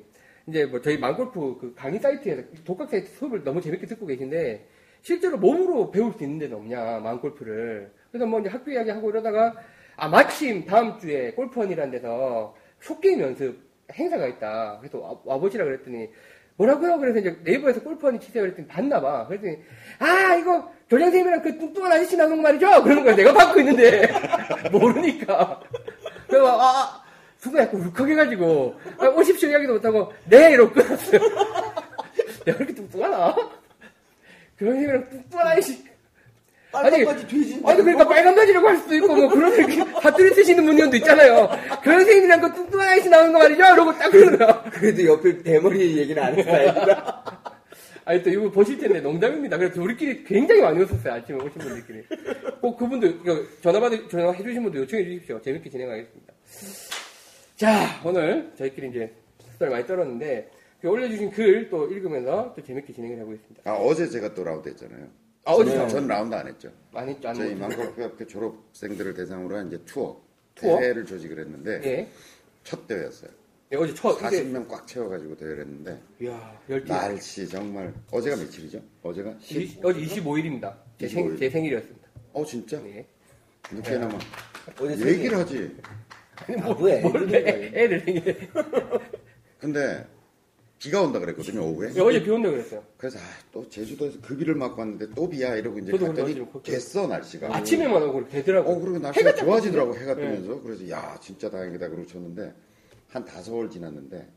이제 0.47 0.65
뭐 0.65 0.79
저희 0.79 0.99
망골프 0.99 1.57
그 1.59 1.73
강의 1.75 1.99
사이트에서 1.99 2.43
독학 2.63 2.91
사이트 2.91 3.09
수업을 3.17 3.43
너무 3.43 3.61
재밌게 3.61 3.87
듣고 3.87 4.05
계신데, 4.05 4.63
실제로 5.01 5.39
몸으로 5.39 5.89
배울 5.89 6.13
수 6.13 6.23
있는 6.23 6.37
데는 6.37 6.57
없냐, 6.57 6.99
망골프를. 6.99 7.91
그래서 8.11 8.27
뭐 8.27 8.39
이제 8.41 8.49
학교 8.49 8.69
이야기 8.69 8.91
하고 8.91 9.09
이러다가, 9.09 9.55
아, 9.95 10.07
마침 10.07 10.67
다음 10.67 10.99
주에 10.99 11.31
골프원이라는 11.31 11.89
데서 11.89 12.55
쇼게임 12.81 13.21
연습 13.21 13.64
행사가 13.93 14.27
있다. 14.27 14.77
그래서 14.79 14.99
와, 14.99 15.15
와보시라 15.23 15.63
그랬더니, 15.63 16.09
뭐라고요? 16.57 16.97
그래서 16.99 17.19
이제 17.19 17.37
네이버에서 17.43 17.81
골프원이 17.81 18.19
치세요. 18.19 18.43
그랬더니 18.43 18.67
봤나 18.67 19.01
봐. 19.01 19.27
그랬더니, 19.27 19.57
아, 19.99 20.35
이거 20.35 20.71
교장선생님이랑 20.89 21.41
그 21.41 21.57
뚱뚱한 21.57 21.91
아저씨 21.91 22.15
거 22.17 22.27
말이죠? 22.35 22.83
그러는 22.83 23.03
거야. 23.03 23.15
내가 23.15 23.33
받고 23.33 23.59
있는데. 23.59 24.07
모르니까. 24.71 25.59
그래서, 26.27 26.47
아, 26.47 26.63
아, 26.63 27.03
순간 27.37 27.63
약간 27.63 27.81
울컥해가지고, 27.81 28.75
아, 28.99 29.07
오십시오 29.07 29.49
이야기도 29.49 29.73
못하고, 29.73 30.13
네! 30.25 30.53
이러고 30.53 30.73
끊었어요. 30.73 31.19
내가 32.45 32.57
그렇게 32.57 32.73
뚱뚱하나? 32.73 33.35
교장선생님이랑 34.57 35.09
뚱뚱한 35.09 35.47
아저씨. 35.47 35.94
빨간 36.81 36.93
아니, 36.93 37.05
바지 37.05 37.27
돼지. 37.27 37.61
아니, 37.65 37.81
그러니까 37.81 38.07
빨간 38.07 38.35
바지라고 38.35 38.67
할 38.67 38.77
수도 38.77 38.95
있고, 38.95 39.15
뭐, 39.15 39.29
그런, 39.29 39.53
이렇게, 39.57 39.75
사투리 40.01 40.33
쓰시는 40.33 40.65
분들도 40.65 40.95
있잖아요. 40.97 41.49
교장선생님이랑 41.83 42.41
그 42.41 42.53
뚱뚱한 42.53 42.87
아저씨 42.89 43.09
나오는 43.09 43.33
거 43.33 43.39
말이죠? 43.39 43.61
이러고 43.63 43.97
딱 43.97 44.09
거야. 44.11 44.63
그래도 44.71 45.05
옆에 45.05 45.37
대머리 45.43 45.97
얘기는 45.97 46.21
안 46.21 46.35
했다. 46.37 47.23
아니, 48.05 48.21
또 48.21 48.29
이거 48.29 48.51
보실 48.51 48.77
텐데 48.77 48.99
농담입니다. 49.01 49.57
그래서 49.57 49.81
우리끼리 49.81 50.23
굉장히 50.25 50.61
많이 50.61 50.79
웃었어요. 50.79 51.13
아침에 51.13 51.37
오신 51.37 51.51
분들끼리. 51.53 52.03
꼭 52.61 52.77
그분들, 52.77 53.19
이거 53.23 53.41
전화 53.61 53.79
받으, 53.79 54.07
전화 54.09 54.31
해주신 54.31 54.61
분들 54.63 54.81
요청해 54.81 55.03
주십시오. 55.05 55.41
재밌게 55.41 55.69
진행하겠습니다. 55.69 56.33
자, 57.55 58.01
오늘 58.03 58.51
저희끼리 58.57 58.89
이제 58.89 59.11
수다를 59.53 59.71
많이 59.71 59.87
떨었는데, 59.87 60.51
그 60.81 60.89
올려주신 60.89 61.31
글 61.31 61.69
또 61.71 61.87
읽으면서 61.89 62.53
또 62.55 62.61
재밌게 62.63 62.93
진행을 62.93 63.17
해보겠습니다. 63.21 63.63
아, 63.71 63.73
어제 63.75 64.07
제가 64.07 64.33
또 64.35 64.43
라운드 64.43 64.69
했잖아요. 64.69 65.07
아, 65.45 65.51
어디서? 65.53 65.75
전, 65.77 65.89
전 65.89 66.07
라운드 66.07 66.33
안 66.35 66.47
했죠. 66.47 66.71
많이 66.91 67.11
했죠? 67.11 67.29
안 67.29 67.35
저희 67.35 67.49
했죠? 67.51 67.59
망골프협회 67.59 68.25
졸업생들을 68.25 69.13
대상으로 69.13 69.57
한 69.57 69.67
이제 69.67 69.79
투어, 69.85 70.19
투어? 70.55 70.79
대회를 70.79 71.05
조직을 71.05 71.39
했는데 71.39 71.81
예. 71.85 72.07
첫 72.63 72.87
대회였어요. 72.87 73.29
예, 73.71 73.77
어제 73.77 73.93
첫, 73.93 74.17
이제, 74.27 74.43
40명 74.43 74.67
꽉 74.67 74.87
채워가지고 74.87 75.37
대회를 75.37 75.59
했는데 75.61 75.99
이야, 76.21 76.59
열띠. 76.67 76.87
날씨 76.91 77.47
정말 77.47 77.93
어제가 78.11 78.35
며칠이죠? 78.37 78.81
어제가 79.03 79.35
10? 79.39 79.85
어제 79.85 79.99
25일입니다. 80.01 80.75
제, 80.99 81.07
생, 81.07 81.27
25일. 81.27 81.39
제 81.39 81.49
생일이었습니다. 81.49 82.07
어 82.33 82.43
진짜? 82.45 82.81
네. 82.81 83.05
늦게나마 83.71 84.17
어제 84.79 85.07
얘기를 85.13 85.37
하지. 85.37 85.75
바보야. 86.59 87.01
뭘 87.01 87.33
애, 87.35 87.71
애를 87.73 87.99
생일에. 88.01 88.49
근데 89.59 90.05
비가 90.85 91.01
온다 91.01 91.17
그랬거든요 91.19 91.61
오후에. 91.65 91.93
예, 91.95 91.99
어제 91.99 92.21
비 92.21 92.29
온다고 92.29 92.53
그랬어요. 92.55 92.83
그래서 92.95 93.17
아, 93.17 93.23
또 93.51 93.67
제주도에서 93.67 94.19
그 94.21 94.37
비를 94.37 94.53
맞고 94.53 94.79
왔는데 94.79 95.07
또 95.15 95.27
비야 95.27 95.55
이러고 95.55 95.79
이제 95.79 95.91
저도 95.91 96.07
갔더니 96.07 96.45
겠어 96.61 97.07
날씨가. 97.07 97.55
아침에만 97.55 98.03
오고 98.03 98.13
그렇게 98.13 98.37
되더라고요. 98.37 98.75
어 98.75 98.79
그리고 98.79 98.99
날씨가 98.99 99.31
딱 99.31 99.37
좋아지더라고 99.37 99.95
해가. 99.97 100.13
뜨면서 100.15 100.61
그래서 100.61 100.87
야 100.91 101.17
진짜 101.19 101.49
다행이다 101.49 101.87
그러고 101.89 102.05
쳤는데 102.05 102.53
한 103.07 103.25
다섯 103.25 103.55
월 103.55 103.67
지났는데 103.67 104.27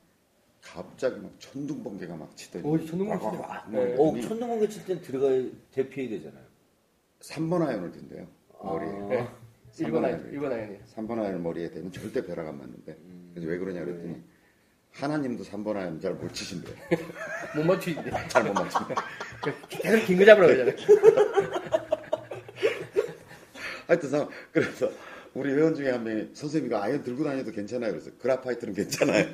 갑자기 0.62 1.20
막 1.20 1.32
천둥번개가 1.38 2.16
막 2.16 2.34
치더니 2.34 2.66
오, 2.66 2.78
천둥번개 2.82 3.24
꽉 3.36 3.70
네. 3.70 3.94
막 3.94 4.00
어, 4.00 4.18
천둥번개 4.18 4.68
칠 4.68 4.86
땐 4.86 5.02
들어가 5.02 5.28
대피해야 5.70 6.08
되잖아요. 6.18 6.44
3번 7.20 7.60
아이언을 7.66 7.92
든대요 7.92 8.26
머리에 8.62 8.88
아. 8.88 9.06
네. 9.08 9.28
1번 9.74 9.92
삼번 9.92 10.04
아이, 10.06 10.12
아이언. 10.14 10.32
1번 10.32 10.52
아이언이에요. 10.52 10.80
3번 10.96 11.18
아이언 11.20 11.42
머리에 11.42 11.70
대면 11.70 11.92
절대 11.92 12.24
벼락 12.24 12.46
안 12.48 12.56
맞는데 12.58 12.96
음. 13.04 13.30
그래서 13.34 13.50
왜 13.50 13.58
그러냐 13.58 13.84
그랬더니 13.84 14.12
네. 14.14 14.22
하나님도 15.00 15.44
3번 15.44 15.76
아이언 15.76 16.00
잘못 16.00 16.32
치신대 16.34 16.70
못 17.54 17.64
맞추는데. 17.64 18.10
잘 18.28 18.44
못 18.44 18.52
맞춘대 18.52 18.94
계속 19.68 20.06
긴 20.06 20.18
거 20.18 20.24
잡으라고 20.24 20.52
그러잖아요. 20.52 20.76
하여튼 23.86 24.10
사- 24.10 24.28
그래서 24.52 24.90
우리 25.34 25.52
회원 25.52 25.74
중에 25.74 25.90
한 25.90 26.04
명이 26.04 26.30
선생님이 26.34 26.70
가 26.72 26.82
아이언 26.82 27.02
들고 27.04 27.24
다녀도 27.24 27.52
괜찮아요? 27.52 27.92
그래서 27.92 28.10
그라파이트는 28.18 28.74
괜찮아요. 28.74 29.26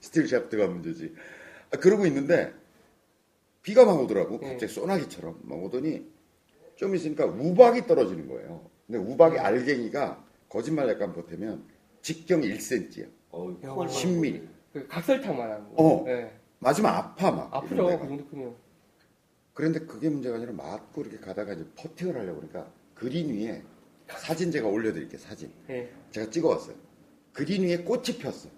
스틸 0.00 0.28
샤프트가 0.28 0.66
문제지. 0.66 1.14
아, 1.72 1.78
그러고 1.78 2.06
있는데 2.06 2.52
비가 3.62 3.84
막 3.84 3.98
오더라고. 4.00 4.38
네. 4.40 4.48
갑자기 4.50 4.72
소나기처럼 4.72 5.40
막 5.42 5.62
오더니 5.64 6.06
좀 6.76 6.94
있으니까 6.94 7.24
우박이 7.26 7.86
떨어지는 7.86 8.28
거예요. 8.28 8.68
근데 8.86 8.98
우박의 8.98 9.38
알갱이가 9.38 10.24
거짓말 10.48 10.88
약간 10.88 11.12
보태면 11.12 11.64
직경 12.02 12.42
1cm야 12.42 13.08
어, 13.32 13.44
얼마나 13.62 13.90
10mm 13.90 14.48
그 14.72 14.86
각설탕만 14.86 15.50
하는 15.50 15.74
거. 15.74 15.82
어. 15.82 16.04
네. 16.04 16.32
맞으면 16.60 16.90
아파 16.94 17.30
막 17.30 17.48
아프죠, 17.52 17.84
그. 17.86 18.06
정도 18.08 18.26
크면. 18.28 18.54
그런데 19.54 19.80
그게 19.80 20.08
문제가 20.08 20.36
아니라 20.36 20.52
맞고 20.52 21.02
이렇게 21.02 21.18
가다가 21.18 21.52
이제 21.52 21.64
퍼팅을 21.76 22.16
하려고 22.16 22.40
그러니까 22.40 22.70
그린 22.94 23.34
위에 23.34 23.62
사진 24.16 24.50
제가 24.50 24.68
올려드릴게요 24.68 25.20
사진 25.20 25.52
예. 25.68 25.90
제가 26.10 26.30
찍어왔어요. 26.30 26.74
그린 27.32 27.64
위에 27.64 27.78
꽃이 27.78 28.18
폈어. 28.18 28.48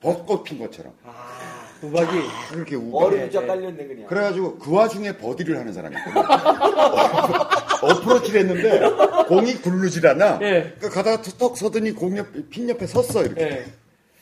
벚꽃 0.00 0.44
핀 0.44 0.58
것처럼. 0.58 0.92
아, 1.02 1.66
우박이. 1.82 2.18
그렇게 2.50 2.76
우박. 2.76 3.04
얼음자 3.04 3.40
네, 3.40 3.46
깔렸네 3.46 3.86
그냥. 3.86 4.06
그래가지고 4.06 4.58
그 4.58 4.70
와중에 4.70 5.16
버디를 5.16 5.58
하는 5.58 5.72
사람이 5.72 5.96
있거든. 5.96 6.22
어프로치를 7.84 8.40
했는데 8.40 9.24
공이 9.28 9.54
굴르질 9.62 10.06
않아. 10.06 10.40
예. 10.42 10.74
그 10.78 10.90
가다가 10.90 11.22
턱 11.22 11.56
서더니 11.56 11.92
공 11.92 12.18
옆, 12.18 12.26
핀 12.50 12.68
옆에 12.68 12.86
섰어 12.86 13.22
이렇게. 13.22 13.64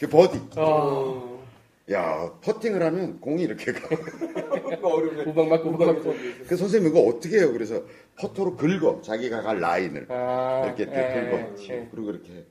예. 0.02 0.06
그 0.06 0.08
버디. 0.08 0.40
어, 0.56 1.46
야 1.92 2.32
퍼팅을 2.42 2.82
하면 2.82 3.20
공이 3.20 3.42
이렇게 3.42 3.72
가. 3.72 3.88
우박 5.26 5.48
맞고 5.48 5.70
우박 5.70 5.94
맞고. 5.94 6.14
그 6.48 6.56
선생님 6.56 6.90
이거 6.90 7.00
어떻게 7.00 7.38
해요? 7.38 7.52
그래서 7.52 7.82
퍼터로 8.16 8.56
긁어 8.56 9.00
자기가 9.02 9.42
갈 9.42 9.60
라인을 9.60 10.06
아, 10.10 10.64
이렇게 10.66 10.82
예, 10.84 10.86
긁어. 10.86 11.74
예. 11.74 11.88
그리고 11.90 12.10
이렇게. 12.10 12.44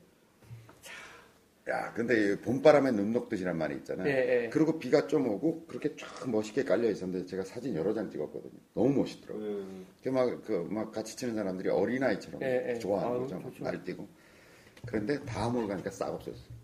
야, 1.70 1.94
근데 1.94 2.34
이 2.34 2.36
봄바람에 2.38 2.92
눈 2.92 3.14
녹듯이란 3.14 3.56
말이 3.58 3.76
있잖아요. 3.76 4.08
예, 4.10 4.46
예. 4.46 4.50
그리고 4.50 4.80
비가 4.80 5.08
좀 5.08 5.28
오고 5.28 5.66
그렇게 5.68 5.96
쫙 5.96 6.30
멋있게 6.30 6.64
깔려 6.64 6.90
있었는데 6.90 7.28
제가 7.28 7.44
사진 7.44 7.76
여러 7.76 7.94
장 7.94 8.10
찍었거든요. 8.10 8.52
너무 8.74 8.90
멋있더라고요. 9.02 9.46
음. 9.46 9.86
막, 10.08 10.44
그, 10.44 10.68
막 10.70 10.92
같이 10.92 11.16
치는 11.16 11.36
사람들이 11.36 11.70
어린 11.70 12.04
아이처럼 12.04 12.42
예, 12.42 12.72
예. 12.74 12.80
좋아하는 12.80 13.12
아유, 13.14 13.22
거죠. 13.22 13.36
막 13.36 13.44
좋죠. 13.52 13.64
날뛰고. 13.64 14.08
그런데 14.88 15.24
다음으로 15.24 15.68
가니까 15.68 15.92
싹 15.92 16.10
없어졌어요. 16.10 16.61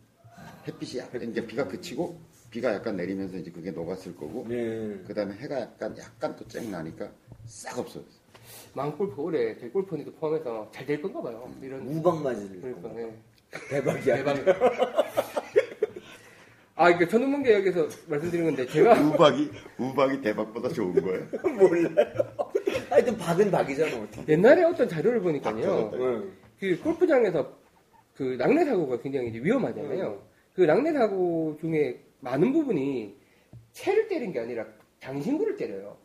햇빛이 0.67 0.99
약간, 0.99 1.21
이제 1.23 1.45
비가 1.45 1.67
그치고 1.67 2.19
비가 2.51 2.73
약간 2.73 2.95
내리면서 2.97 3.37
이제 3.37 3.51
그게 3.51 3.71
녹았을 3.71 4.15
거고. 4.15 4.45
네. 4.47 4.99
그 5.07 5.13
다음에 5.13 5.33
해가 5.35 5.59
약간, 5.61 5.95
약간 5.97 6.35
또 6.35 6.45
쨍 6.47 6.69
나니까 6.71 7.09
싹 7.45 7.77
없어졌어요. 7.79 8.27
망골프 8.73 9.21
올해 9.21 9.57
저희 9.57 9.69
골프니도 9.71 10.13
포함해서 10.13 10.69
잘 10.71 10.85
될 10.85 11.01
건가 11.01 11.21
봐요. 11.21 11.49
이런. 11.61 11.85
우박 11.87 12.21
맞을 12.21 12.61
그러니까, 12.61 12.89
예. 13.01 13.13
대박이야. 13.69 14.15
대박. 14.23 14.37
아, 16.79 16.89
이게 16.91 17.07
천둥번개 17.07 17.51
여기서 17.55 17.87
말씀드린 18.07 18.45
건데, 18.45 18.67
제가. 18.67 18.93
우박이, 19.01 19.49
우박이 19.79 20.21
대박보다 20.21 20.69
좋은 20.69 20.93
거예요. 21.01 21.25
몰라요. 21.57 21.95
하여튼 22.89 23.17
박은 23.17 23.49
박이잖아 23.49 23.97
어떻게. 24.03 24.33
옛날에 24.33 24.63
어떤 24.63 24.87
자료를 24.87 25.19
보니까요. 25.21 25.91
그 26.59 26.79
골프장에서 26.83 27.51
그 28.15 28.35
낙뢰 28.37 28.65
사고가 28.65 28.99
굉장히 29.01 29.29
이제 29.29 29.39
위험하잖아요. 29.39 30.21
그 30.57 30.63
낙뢰 30.63 30.91
사고 30.91 31.55
중에 31.61 31.99
많은 32.19 32.51
부분이 32.51 33.15
채를 33.73 34.07
때린 34.07 34.31
게 34.33 34.39
아니라 34.39 34.65
장신구를 34.99 35.55
때려요. 35.55 35.95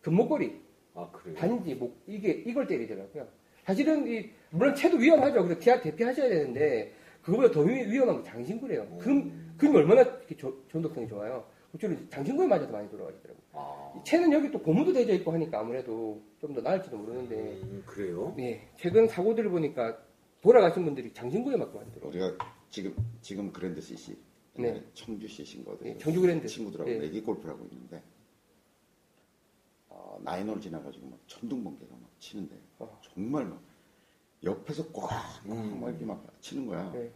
금목걸이, 0.00 0.60
아 0.94 1.10
그래요. 1.10 1.34
반지, 1.36 1.74
목 1.74 2.00
이게 2.06 2.30
이걸 2.46 2.68
때리더라고요. 2.68 3.26
사실은 3.64 4.06
이 4.06 4.30
물론 4.50 4.76
채도 4.76 4.98
위험하죠. 4.98 5.42
그래서 5.42 5.58
기아 5.58 5.80
대피하셔야 5.80 6.28
되는데 6.28 6.92
그거보다 7.20 7.50
더 7.52 7.62
위- 7.62 7.84
위험한 7.90 8.22
게 8.22 8.30
장신구래요. 8.30 8.86
금 9.00 9.54
금이 9.58 9.76
얼마나 9.76 10.02
이렇게 10.02 10.36
저- 10.36 10.54
전독성이 10.70 11.08
좋아요. 11.08 11.44
그쪽은 11.72 12.08
장신구에 12.08 12.46
맞아서 12.46 12.70
많이 12.70 12.88
돌아가시더라고요. 12.88 13.42
아. 13.54 13.92
이 13.98 14.04
채는 14.04 14.32
여기 14.32 14.52
또 14.52 14.60
고무도 14.62 14.92
되어 14.92 15.02
있고 15.16 15.32
하니까 15.32 15.58
아무래도 15.58 16.22
좀 16.40 16.54
더 16.54 16.60
나을지도 16.60 16.96
모르는데 16.96 17.34
음, 17.34 17.82
그래요? 17.84 18.32
네, 18.36 18.68
최근 18.76 19.08
사고들을 19.08 19.50
보니까 19.50 19.98
돌아가신 20.42 20.84
분들이 20.84 21.12
장신구에 21.12 21.56
맞고 21.56 21.76
많이 21.80 21.90
들어. 21.90 22.06
우리가 22.06 22.36
지금, 22.76 22.94
지금 23.22 23.50
그랜드 23.54 23.80
CC. 23.80 24.14
네. 24.58 24.84
청주 24.92 25.26
CC인 25.26 25.64
거거든요. 25.64 25.94
네, 25.94 25.98
청주 25.98 26.20
그랜드. 26.20 26.46
친구들하고 26.46 26.90
네. 26.90 26.98
내기 26.98 27.22
골프를 27.22 27.54
하고 27.54 27.66
있는데 27.72 28.02
어, 29.88 30.20
나인홀 30.22 30.60
지나가지고 30.60 31.08
막 31.08 31.18
천둥 31.26 31.64
번개가 31.64 31.90
막 31.92 32.10
치는데 32.18 32.54
어. 32.78 33.00
정말 33.02 33.46
막 33.46 33.62
옆에서 34.44 34.88
꽉막 34.92 35.88
이렇게 35.88 36.04
막 36.04 36.22
치는 36.42 36.66
거야. 36.66 36.92
네. 36.92 37.10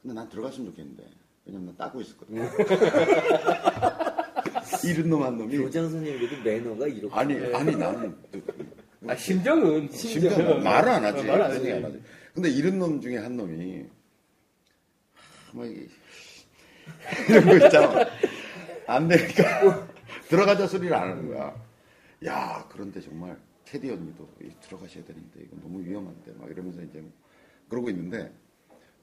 근데 0.00 0.14
난 0.14 0.28
들어갔으면 0.28 0.70
좋겠는데 0.70 1.10
왜냐면 1.46 1.66
난 1.66 1.76
따고 1.76 2.00
있었거든. 2.00 2.38
음. 2.38 2.48
이른 4.86 5.10
놈한 5.10 5.38
놈이 5.38 5.58
교장 5.58 5.90
선생님에도 5.90 6.42
매너가 6.44 6.86
이렇게. 6.86 7.12
아니 7.16 7.34
아니 7.52 7.74
나는 7.74 8.16
아, 9.08 9.16
심정은. 9.16 9.90
심지어 9.90 10.58
말을 10.60 10.88
안 10.88 11.04
하지. 11.04 11.18
어, 11.18 11.24
말을 11.24 11.42
안 11.42 11.50
하지. 11.50 11.58
선생님 11.58 11.84
안 11.84 11.90
하지. 11.90 12.02
근데 12.32 12.50
이런 12.50 12.78
놈 12.78 13.00
중에 13.00 13.16
한 13.18 13.36
놈이 13.36 13.86
막 15.54 15.66
이게 15.66 15.86
이런 17.30 17.44
거 17.44 17.66
있잖아. 17.66 18.06
안 18.86 19.08
되니까 19.08 19.88
들어가자 20.28 20.66
소리를 20.66 20.92
안 20.94 21.10
하는 21.10 21.28
거야. 21.28 21.54
야 22.26 22.68
그런데 22.70 23.00
정말 23.00 23.38
캐디 23.64 23.90
언니도 23.90 24.28
이 24.42 24.50
들어가셔야 24.60 25.04
되는데 25.04 25.42
이거 25.42 25.56
너무 25.62 25.82
위험한데 25.82 26.32
막 26.32 26.50
이러면서 26.50 26.82
이제 26.82 27.02
그러고 27.68 27.88
있는데 27.90 28.32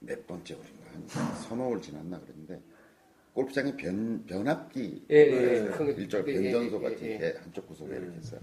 몇 0.00 0.26
번째 0.26 0.54
홀인가 0.54 0.90
한 0.92 1.34
서너 1.36 1.64
홀 1.68 1.80
지났나 1.80 2.20
그랬는데 2.20 2.60
골프장에 3.32 3.76
변 3.76 4.24
변압기 4.26 5.06
예, 5.10 5.16
예, 5.16 5.32
예. 5.32 5.92
일종 5.96 6.28
예, 6.28 6.32
예, 6.32 6.52
변전소 6.52 6.76
예, 6.84 7.18
같은 7.18 7.42
한쪽 7.42 7.66
구석에 7.66 7.96
이렇게 7.96 8.18
있어요. 8.18 8.40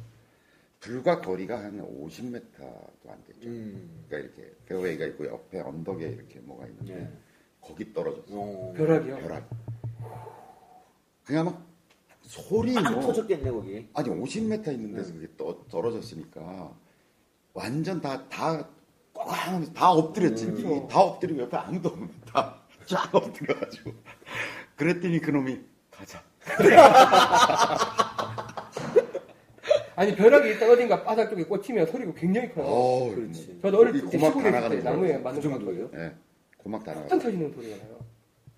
불과 0.80 1.20
거리가 1.22 1.62
한 1.62 1.80
50m도 1.82 3.10
안 3.10 3.24
됐죠. 3.26 3.48
음. 3.50 4.06
그러니까 4.08 4.18
이렇게 4.18 4.56
페어웨이가 4.66 5.06
있고 5.08 5.26
옆에 5.28 5.60
언덕에 5.60 6.08
이렇게 6.08 6.40
뭐가 6.40 6.66
있는데 6.68 6.96
네. 6.96 7.14
거기 7.62 7.94
떨어졌어. 7.94 8.26
어. 8.32 8.74
벼락이요? 8.76 9.18
벼락. 9.18 9.50
그냥 11.26 11.46
막 11.46 11.62
소리 12.22 12.74
막 12.74 12.92
뭐 12.94 13.02
터졌겠네 13.02 13.52
거기. 13.52 13.88
아니 13.94 14.10
50m 14.10 14.68
있는 14.74 14.96
데서 14.96 15.14
그게 15.14 15.28
떠, 15.38 15.58
떨어졌으니까 15.70 16.72
완전 17.54 18.02
다다꽉다 18.02 19.90
엎드렸지. 19.92 20.46
음. 20.46 20.58
이- 20.86 20.88
다 20.88 21.00
엎드리고 21.02 21.42
옆에 21.42 21.58
아무도 21.58 21.90
없는 21.90 22.10
다 22.32 22.58
쫙 22.86 23.14
엎드려가지고 23.14 23.92
그랬더니 24.76 25.20
그놈이 25.20 25.60
가자. 25.92 26.24
아니, 29.96 30.16
벼락이 30.16 30.48
일단 30.48 30.70
어딘가 30.72 31.04
바닥 31.04 31.30
쪽에 31.30 31.44
꽂히면 31.44 31.86
소리가 31.88 32.14
굉장히 32.14 32.52
커요. 32.54 32.66
어, 32.66 33.14
그렇지. 33.14 33.60
저도 33.62 33.80
어릴 33.80 33.96
이때 33.98 34.18
고막 34.18 34.34
시골에 34.34 34.52
다 34.52 34.60
있을 34.60 34.70
때 34.78 34.82
나무에 34.84 35.14
거. 35.14 35.20
맞는 35.20 35.42
그 35.42 35.50
정도예요? 35.50 35.90
예, 35.94 36.16
고막 36.60 36.84
다 36.84 36.94
나가. 36.94 37.08
탁 37.08 37.20
터지는 37.20 37.52
소리가 37.54 37.76
나요. 37.78 38.00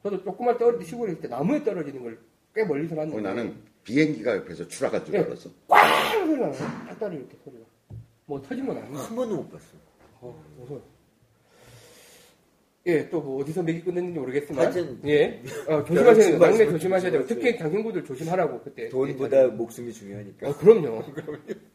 저도 0.04 0.24
조그만 0.24 0.58
때 0.58 0.66
시골에 0.84 1.12
있을 1.14 1.22
때 1.22 1.28
나무에 1.28 1.64
떨어지는 1.64 2.02
걸 2.04 2.18
꽤 2.54 2.66
멀리서 2.66 2.96
봤는데. 2.96 3.18
어, 3.18 3.22
나는 3.22 3.56
비행기가 3.84 4.36
옆에서 4.36 4.68
추락한 4.68 5.06
줄 5.06 5.16
예. 5.16 5.20
알았어. 5.20 5.50
꽝 5.70 6.28
소리 6.28 6.38
나요. 6.42 6.52
딱 6.54 7.00
떨어 7.00 7.14
이렇게 7.14 7.38
소리가. 7.46 7.64
뭐 8.26 8.42
터진 8.42 8.68
건 8.68 8.78
아니에요. 8.78 8.98
한 8.98 9.16
번도 9.16 9.36
못 9.38 9.50
봤어. 9.52 9.66
어, 10.20 10.44
무서워. 10.58 10.82
예, 12.88 13.08
또 13.10 13.22
뭐 13.22 13.42
어디서 13.42 13.64
맥이 13.64 13.82
끊는지 13.84 14.20
모르겠지만. 14.20 14.66
하여튼 14.66 15.00
예. 15.06 15.42
어, 15.68 15.82
조심하셔야 15.86 16.14
돼요. 16.14 16.24
지금 16.26 16.40
막내 16.40 16.66
조심하셔야 16.68 17.12
돼요. 17.12 17.22
조심하세요. 17.22 17.26
특히 17.28 17.58
장신구들 17.58 18.04
조심하라고 18.04 18.60
그때. 18.62 18.90
돈보다 18.90 19.48
목숨이 19.48 19.94
중요하니까. 19.94 20.50
어, 20.50 20.58
그럼요. 20.58 21.04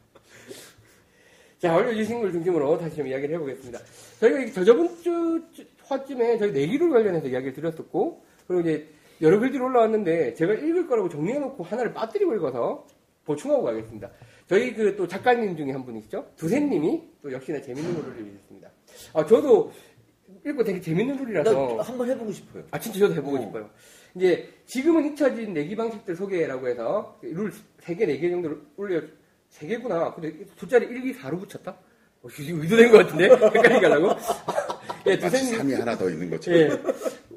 자, 1.59 1.75
올려주신 1.75 2.21
걸 2.21 2.33
중심으로 2.33 2.77
다시 2.79 2.97
좀 2.97 3.07
이야기를 3.07 3.35
해보겠습니다. 3.37 3.79
저희가 4.21 4.41
이 4.41 4.53
저저번 4.53 4.89
주 5.03 5.43
화쯤에 5.87 6.39
저희 6.39 6.53
내기를 6.53 6.91
관련해서 6.91 7.29
이야기를 7.29 7.53
드렸었고, 7.55 8.25
그리고 8.47 8.61
이제 8.61 8.89
여러 9.21 9.39
글들이 9.39 9.63
올라왔는데, 9.63 10.35
제가 10.35 10.55
읽을 10.55 10.87
거라고 10.87 11.09
정리해놓고 11.09 11.65
하나를 11.65 11.93
빠뜨리고 11.95 12.35
읽어서 12.35 12.87
보충하고 13.25 13.65
가겠습니다. 13.65 14.11
저희 14.47 14.73
그 14.75 14.97
또 14.97 15.07
작가님 15.09 15.57
중에 15.57 15.73
한 15.73 15.85
분이시죠? 15.85 16.33
두세님이 16.37 17.03
또 17.23 17.33
역시나 17.33 17.61
재밌는 17.61 17.95
걸 17.95 18.05
올려주셨습니다. 18.13 18.71
아, 19.15 19.27
저도 19.27 19.73
읽고 20.45 20.63
되게 20.65 20.81
재밌는 20.81 21.17
글이라서. 21.19 21.77
나 21.77 21.83
한번 21.83 22.09
해보고 22.11 22.33
싶어요. 22.33 22.63
아, 22.71 22.79
진짜 22.79 23.01
저도 23.01 23.15
해보고 23.15 23.37
어. 23.37 23.41
싶어요. 23.41 23.71
이제, 24.15 24.49
지금은 24.67 25.13
잊혀진 25.13 25.53
내기 25.53 25.77
방식들 25.77 26.15
소개라고 26.17 26.69
해서, 26.69 27.19
룰 27.23 27.53
3개, 27.83 28.03
4개 28.03 28.31
정도를 28.31 28.61
올려, 28.77 29.03
3개구나. 29.53 30.15
근데 30.15 30.33
숫자를 30.57 30.91
1, 30.91 31.11
2, 31.11 31.15
4로 31.19 31.39
붙였다? 31.41 31.73
어, 32.23 32.29
의도된 32.39 32.91
것 32.93 32.99
같은데? 32.99 33.25
헷갈리게 33.59 33.87
하려고? 33.87 34.15
예, 35.07 35.19
두세님, 35.19 35.59
3이 35.61 35.79
하나 35.79 35.97
더 35.97 36.09
있는 36.11 36.31
것처럼. 36.31 36.61
예. 36.61 36.69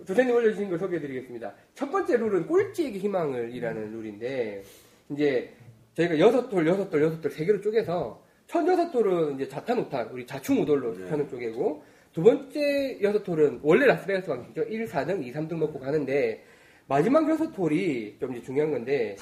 두세님 0.05 0.33
올려주신 0.35 0.69
걸 0.69 0.79
소개해드리겠습니다. 0.79 1.53
첫 1.75 1.91
번째 1.91 2.17
룰은 2.17 2.47
꼴찌에게 2.47 2.97
희망을 2.99 3.53
이라는 3.55 3.91
룰인데, 3.91 4.63
이제, 5.11 5.53
저희가 5.95 6.17
여섯 6.19 6.49
돌, 6.49 6.65
여섯 6.67 6.89
돌, 6.89 7.03
여섯 7.03 7.21
돌, 7.21 7.31
세 7.31 7.45
개로 7.45 7.61
쪼개서, 7.61 8.23
첫 8.47 8.67
여섯 8.67 8.91
돌은 8.91 9.35
이제 9.35 9.47
자탄우탄, 9.47 10.09
우리 10.11 10.25
자충우돌로 10.25 10.97
네. 10.97 11.05
펴는 11.09 11.29
쪼개고, 11.29 11.83
두 12.11 12.23
번째 12.23 12.97
여섯 13.03 13.23
톨은 13.23 13.59
원래 13.61 13.85
라스베가스 13.85 14.25
방식이죠. 14.27 14.63
1, 14.63 14.85
4등, 14.87 15.23
2, 15.23 15.31
3등 15.31 15.59
놓고 15.59 15.79
가는데 15.79 16.43
마지막 16.87 17.29
여섯 17.29 17.51
톨이 17.51 18.15
좀 18.19 18.35
이제 18.35 18.41
중요한 18.43 18.71
건데 18.71 19.15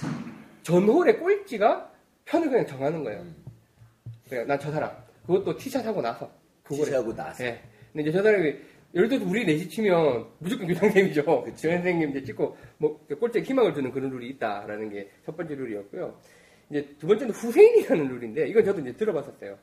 전홀의 0.64 1.20
꼴찌가 1.20 1.92
편을 2.24 2.50
그냥 2.50 2.66
정하는 2.66 3.04
거예요. 3.04 3.26
그냥 4.30 4.48
난 4.48 4.58
저 4.58 4.72
사람. 4.72 4.90
그것도 5.26 5.58
티샷 5.58 5.86
하고 5.86 6.02
나서. 6.02 6.32
그거를. 6.64 6.86
지시하고 6.86 7.14
나서. 7.14 7.44
예. 7.44 7.62
근데 7.94 8.10
이제 8.10 8.12
저 8.12 8.24
사람이 8.24 8.56
예를 8.96 9.10
들어서 9.10 9.26
우리 9.30 9.46
넷이 9.46 9.68
치면 9.68 10.26
무조건 10.40 10.68
교장쌤이죠. 10.68 11.44
그 11.44 11.52
선생님 11.56 12.10
이제 12.12 12.24
찍고 12.24 12.56
뭐 12.78 13.00
꼴찌에 13.20 13.42
희망을 13.42 13.74
주는 13.74 13.92
그런 13.92 14.10
룰이 14.10 14.30
있다라는 14.30 14.90
게 14.90 15.10
첫 15.26 15.36
번째 15.36 15.56
룰이었고요. 15.56 16.18
이제 16.70 16.88
두 17.00 17.08
번째는 17.08 17.34
후세인이라는 17.34 18.08
룰인데 18.08 18.48
이건 18.48 18.64
저도 18.66 18.82
이제 18.82 18.94
들어봤었어요. 18.94 19.58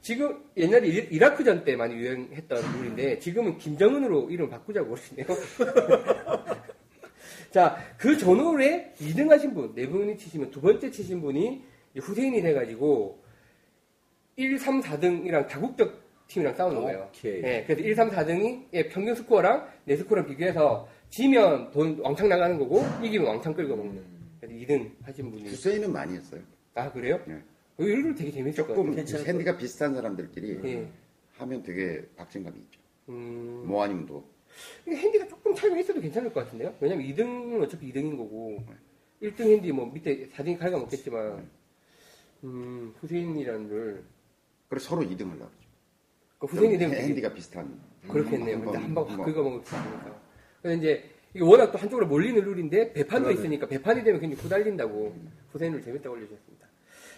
지금 0.00 0.42
옛날에 0.56 0.86
이- 0.86 1.08
이라크전 1.10 1.64
때 1.64 1.74
많이 1.76 1.94
유행했던 1.94 2.62
룰인데 2.80 3.18
지금은 3.18 3.58
김정은으로 3.58 4.30
이름 4.30 4.48
바꾸자고 4.48 4.90
그러시네요. 4.90 5.26
자, 7.50 7.76
그 7.96 8.16
전홀에 8.16 8.92
2등 9.00 9.28
하신 9.28 9.54
분, 9.54 9.74
네 9.74 9.88
분이 9.88 10.16
치시면 10.18 10.50
두 10.50 10.60
번째 10.60 10.90
치신 10.90 11.20
분이 11.20 11.62
후세인이 11.96 12.42
돼가지고 12.42 13.22
1, 14.36 14.58
3, 14.58 14.80
4등이랑 14.82 15.48
다국적 15.48 16.07
팀이랑 16.28 16.54
싸우는 16.54 16.82
거예요. 16.82 17.08
오케이. 17.08 17.42
예, 17.42 17.64
그래서 17.66 17.82
1, 17.82 17.94
3, 17.94 18.10
4등이 18.10 18.66
예, 18.74 18.88
평균 18.88 19.14
스코어랑 19.14 19.66
내 19.84 19.96
스코어랑 19.96 20.26
비교해서 20.26 20.86
지면 21.08 21.70
돈 21.70 21.98
왕창 22.00 22.28
나가는 22.28 22.58
거고 22.58 22.84
이기면 23.02 23.26
왕창 23.26 23.54
끌고 23.54 23.74
먹는. 23.76 24.02
그래서 24.40 24.54
2등 24.54 24.90
하신 25.02 25.30
분이. 25.30 25.44
구세이는 25.44 25.90
많이 25.92 26.14
했어요. 26.16 26.40
아, 26.74 26.92
그래요? 26.92 27.18
예. 27.28 27.42
이룰 27.78 28.14
되게 28.14 28.30
재밌을 28.30 28.64
것 28.64 28.68
조금 28.74 28.90
같아요. 28.90 28.96
괜찮을 28.96 29.24
샌디가 29.24 29.56
비슷한 29.56 29.94
사람들끼리 29.94 30.60
예. 30.64 30.88
하면 31.38 31.62
되게 31.62 32.04
박진감이 32.16 32.58
있죠. 32.60 32.80
음, 33.08 33.64
뭐 33.66 33.82
아니면 33.82 34.04
또 34.04 34.24
이게 34.86 34.96
핸디가 34.96 35.28
조금 35.28 35.54
차이가 35.54 35.78
있어도 35.78 36.00
괜찮을 36.00 36.32
것 36.32 36.44
같은데요? 36.44 36.74
왜냐면 36.80 37.06
2등은 37.06 37.62
어차피 37.62 37.92
2등인 37.92 38.16
거고, 38.16 38.62
1등 39.22 39.40
핸디 39.42 39.70
뭐 39.72 39.86
밑에 39.86 40.28
4등이 40.30 40.58
갈가 40.58 40.78
먹겠지만, 40.78 41.48
음, 42.44 42.94
후세인이라는 43.00 43.68
룰. 43.68 44.04
그래서 44.68 44.88
서로 44.90 45.02
2등을 45.02 45.32
하죠. 45.34 45.50
그 46.38 46.46
후세인이 46.46 46.78
되면 46.78 46.96
핸디가 46.96 47.34
비슷한. 47.34 47.80
그렇겠네요. 48.08 48.56
한 48.56 48.64
근데 48.64 48.78
번, 48.78 48.84
한방 48.84 49.04
한확 49.04 49.16
번. 49.18 49.26
긁어먹을 49.26 49.60
수 49.64 49.74
있으니까. 49.74 50.20
그래서 50.62 50.78
이제, 50.78 51.10
이게 51.34 51.44
워낙 51.44 51.72
또 51.72 51.78
한쪽으로 51.78 52.06
몰리는 52.06 52.40
룰인데, 52.42 52.92
배판도. 52.92 53.30
있으니까, 53.32 53.66
배판이 53.66 54.04
되면 54.04 54.20
굉장히 54.20 54.42
후달린다고, 54.42 55.16
후세인을 55.50 55.82
재밌다고 55.82 56.14
올려주셨습니다. 56.14 56.66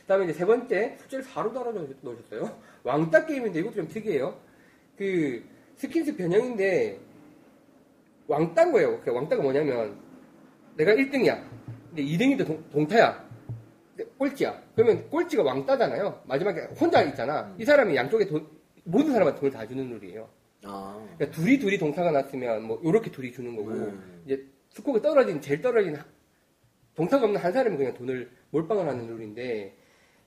그 0.00 0.06
다음에 0.06 0.24
이제 0.24 0.33
세 0.33 0.44
번째, 0.46 0.96
숫자를 1.02 1.24
4로 1.24 1.52
달아 1.52 1.70
놓으셨어요. 2.00 2.59
왕따 2.83 3.26
게임인데, 3.26 3.61
이것도 3.61 3.74
좀 3.74 3.88
특이해요. 3.88 4.38
그, 4.96 5.44
스킨스 5.76 6.16
변형인데, 6.16 6.98
왕따인 8.26 8.72
거예요. 8.72 9.00
그 9.02 9.12
왕따가 9.12 9.42
뭐냐면, 9.42 9.98
내가 10.77 10.92
1등이야. 10.92 11.42
근데 11.90 12.02
2등인데 12.04 12.46
동, 12.46 12.64
동타야. 12.71 13.29
근데 13.96 14.10
꼴찌야. 14.16 14.62
그러면 14.75 15.08
꼴찌가 15.10 15.42
왕따잖아요. 15.42 16.23
마지막에 16.27 16.62
혼자 16.81 17.02
있잖아. 17.02 17.54
이 17.58 17.64
사람이 17.64 17.94
양쪽에 17.96 18.27
돈, 18.27 18.46
모든 18.91 19.13
사람한테 19.13 19.41
돈을 19.41 19.53
다 19.53 19.67
주는 19.67 19.88
룰이에요. 19.88 20.29
아. 20.65 21.07
그러니까 21.17 21.31
둘이 21.37 21.59
둘이 21.59 21.79
동타가 21.79 22.11
났으면 22.11 22.63
뭐 22.65 22.81
요렇게 22.85 23.11
둘이 23.11 23.33
주는 23.33 23.55
거고 23.57 23.71
음. 23.71 24.23
이제 24.27 24.45
스코어가 24.71 25.01
떨어진 25.01 25.41
제일 25.41 25.63
떨어진 25.63 25.97
하- 25.97 26.05
동타가 26.95 27.25
없는 27.25 27.41
한 27.41 27.53
사람이 27.53 27.77
그냥 27.77 27.95
돈을 27.95 28.31
몰빵을 28.51 28.87
하는 28.87 29.07
룰인데 29.07 29.75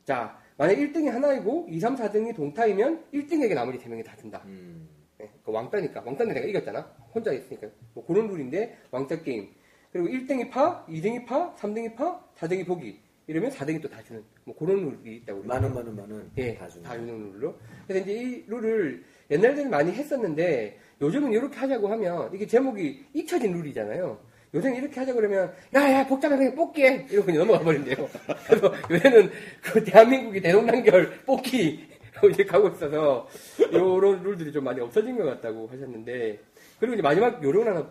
자 0.05 0.39
만약 0.57 0.75
1등이 0.75 1.09
하나이고 1.09 1.67
2, 1.69 1.79
3, 1.79 1.95
4등이 1.95 2.35
동타이면 2.35 3.05
1등에게 3.13 3.53
나머지 3.53 3.77
3명이 3.79 4.03
다 4.05 4.15
준다. 4.15 4.41
음. 4.45 4.87
네, 5.17 5.31
그 5.43 5.51
왕따니까 5.51 6.01
왕따인데 6.05 6.33
내가 6.33 6.47
이겼잖아. 6.47 6.81
혼자 7.13 7.31
있으니까 7.31 7.67
뭐 7.93 8.05
그런 8.05 8.27
룰인데 8.27 8.77
왕따 8.91 9.21
게임. 9.21 9.49
그리고 9.91 10.07
1등이 10.07 10.49
파, 10.49 10.83
2등이 10.87 11.25
파, 11.25 11.53
3등이 11.55 11.95
파, 11.95 12.19
4등이 12.35 12.65
보기. 12.65 12.99
이러면 13.27 13.51
4등이 13.51 13.81
또 13.81 13.87
다 13.89 14.01
주는 14.03 14.21
뭐 14.43 14.55
그런 14.55 14.77
룰이 15.03 15.17
있다고 15.17 15.41
그러더라고요. 15.41 15.47
만원 15.47 15.73
만 15.73 15.87
원 15.87 15.95
만 15.95 16.11
원 16.11 16.31
예, 16.37 16.55
다 16.55 16.67
주는. 16.67 16.83
다 16.83 16.95
주는 16.95 17.31
룰로. 17.33 17.55
그래서 17.87 18.03
이제 18.03 18.13
이 18.21 18.43
룰을 18.47 19.03
옛날에는 19.31 19.69
많이 19.69 19.91
했었는데 19.91 20.79
요즘은 21.01 21.31
이렇게 21.31 21.57
하자고 21.57 21.87
하면 21.87 22.33
이게 22.33 22.45
제목이 22.45 23.05
잊혀진 23.13 23.53
룰이잖아요. 23.53 24.19
요새는 24.53 24.77
이렇게 24.77 24.99
하자 24.99 25.13
그러면 25.13 25.51
야야 25.73 26.05
복잡해 26.07 26.37
그냥 26.37 26.53
뽑기해 26.55 27.07
이러고 27.09 27.31
넘어가 27.31 27.59
버린대요. 27.59 28.07
그래서 28.47 28.73
요새는 28.91 29.31
그 29.63 29.83
대한민국이 29.83 30.41
대동단결 30.41 31.23
뽑기 31.25 31.87
이제 32.31 32.43
가고 32.45 32.67
있어서 32.69 33.27
요런 33.73 34.21
룰들이 34.23 34.51
좀 34.51 34.63
많이 34.63 34.79
없어진 34.79 35.17
것 35.17 35.23
같다고 35.25 35.67
하셨는데 35.67 36.39
그리고 36.79 36.93
이제 36.93 37.01
마지막 37.01 37.43
요령 37.43 37.67
하나 37.67 37.89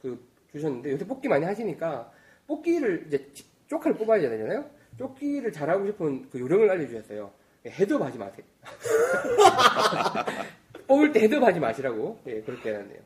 그 0.00 0.24
주셨는데 0.52 0.92
요새 0.92 1.04
뽑기 1.06 1.26
많이 1.28 1.44
하시니까 1.44 2.10
뽑기를 2.46 3.04
이제 3.08 3.28
조커를 3.68 3.96
뽑아야 3.96 4.20
되잖아요. 4.20 4.64
뽑기를 4.98 5.52
잘하고 5.52 5.86
싶은 5.86 6.28
그 6.30 6.40
요령을 6.40 6.70
알려주셨어요. 6.70 7.30
헤드업 7.66 8.02
하지 8.02 8.18
마세요. 8.18 8.44
뽑을 10.86 11.12
때 11.12 11.20
헤드업 11.20 11.42
하지 11.42 11.60
마시라고 11.60 12.18
예, 12.26 12.40
그렇게 12.42 12.70
해놨네요. 12.70 12.98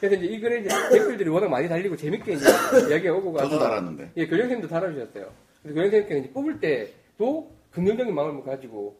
그래서 0.00 0.16
이제 0.16 0.26
이 0.26 0.40
글에 0.40 0.60
이제 0.60 0.68
댓글들이 0.92 1.28
워낙 1.28 1.48
많이 1.48 1.68
달리고 1.68 1.96
재밌게 1.96 2.34
이제 2.34 2.44
이야기가 2.90 3.14
오고 3.14 3.32
가서 3.32 3.48
저도 3.50 3.62
달았는데. 3.62 4.12
예, 4.16 4.26
교장선생님도 4.26 4.68
달아주셨어요. 4.68 5.32
그래서 5.62 5.74
교장선생님께서 5.74 6.20
이제 6.20 6.32
뽑을 6.32 6.60
때도 6.60 7.50
긍정적인 7.72 8.14
마음을 8.14 8.44
가지고 8.44 8.96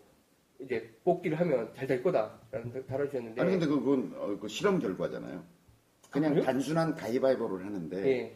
이제 0.58 0.90
뽑기를 1.04 1.38
하면 1.40 1.70
잘 1.76 1.86
될 1.86 2.02
거다라는 2.02 2.72
걸 2.72 2.86
달아주셨는데 2.86 3.40
아니 3.40 3.50
근데 3.52 3.66
그건 3.66 4.12
어, 4.16 4.36
그 4.40 4.48
실험 4.48 4.78
결과잖아요. 4.80 5.42
그냥 6.10 6.36
아? 6.38 6.40
단순한 6.40 6.96
가위바위보를 6.96 7.64
하는데 7.66 8.06
예, 8.08 8.34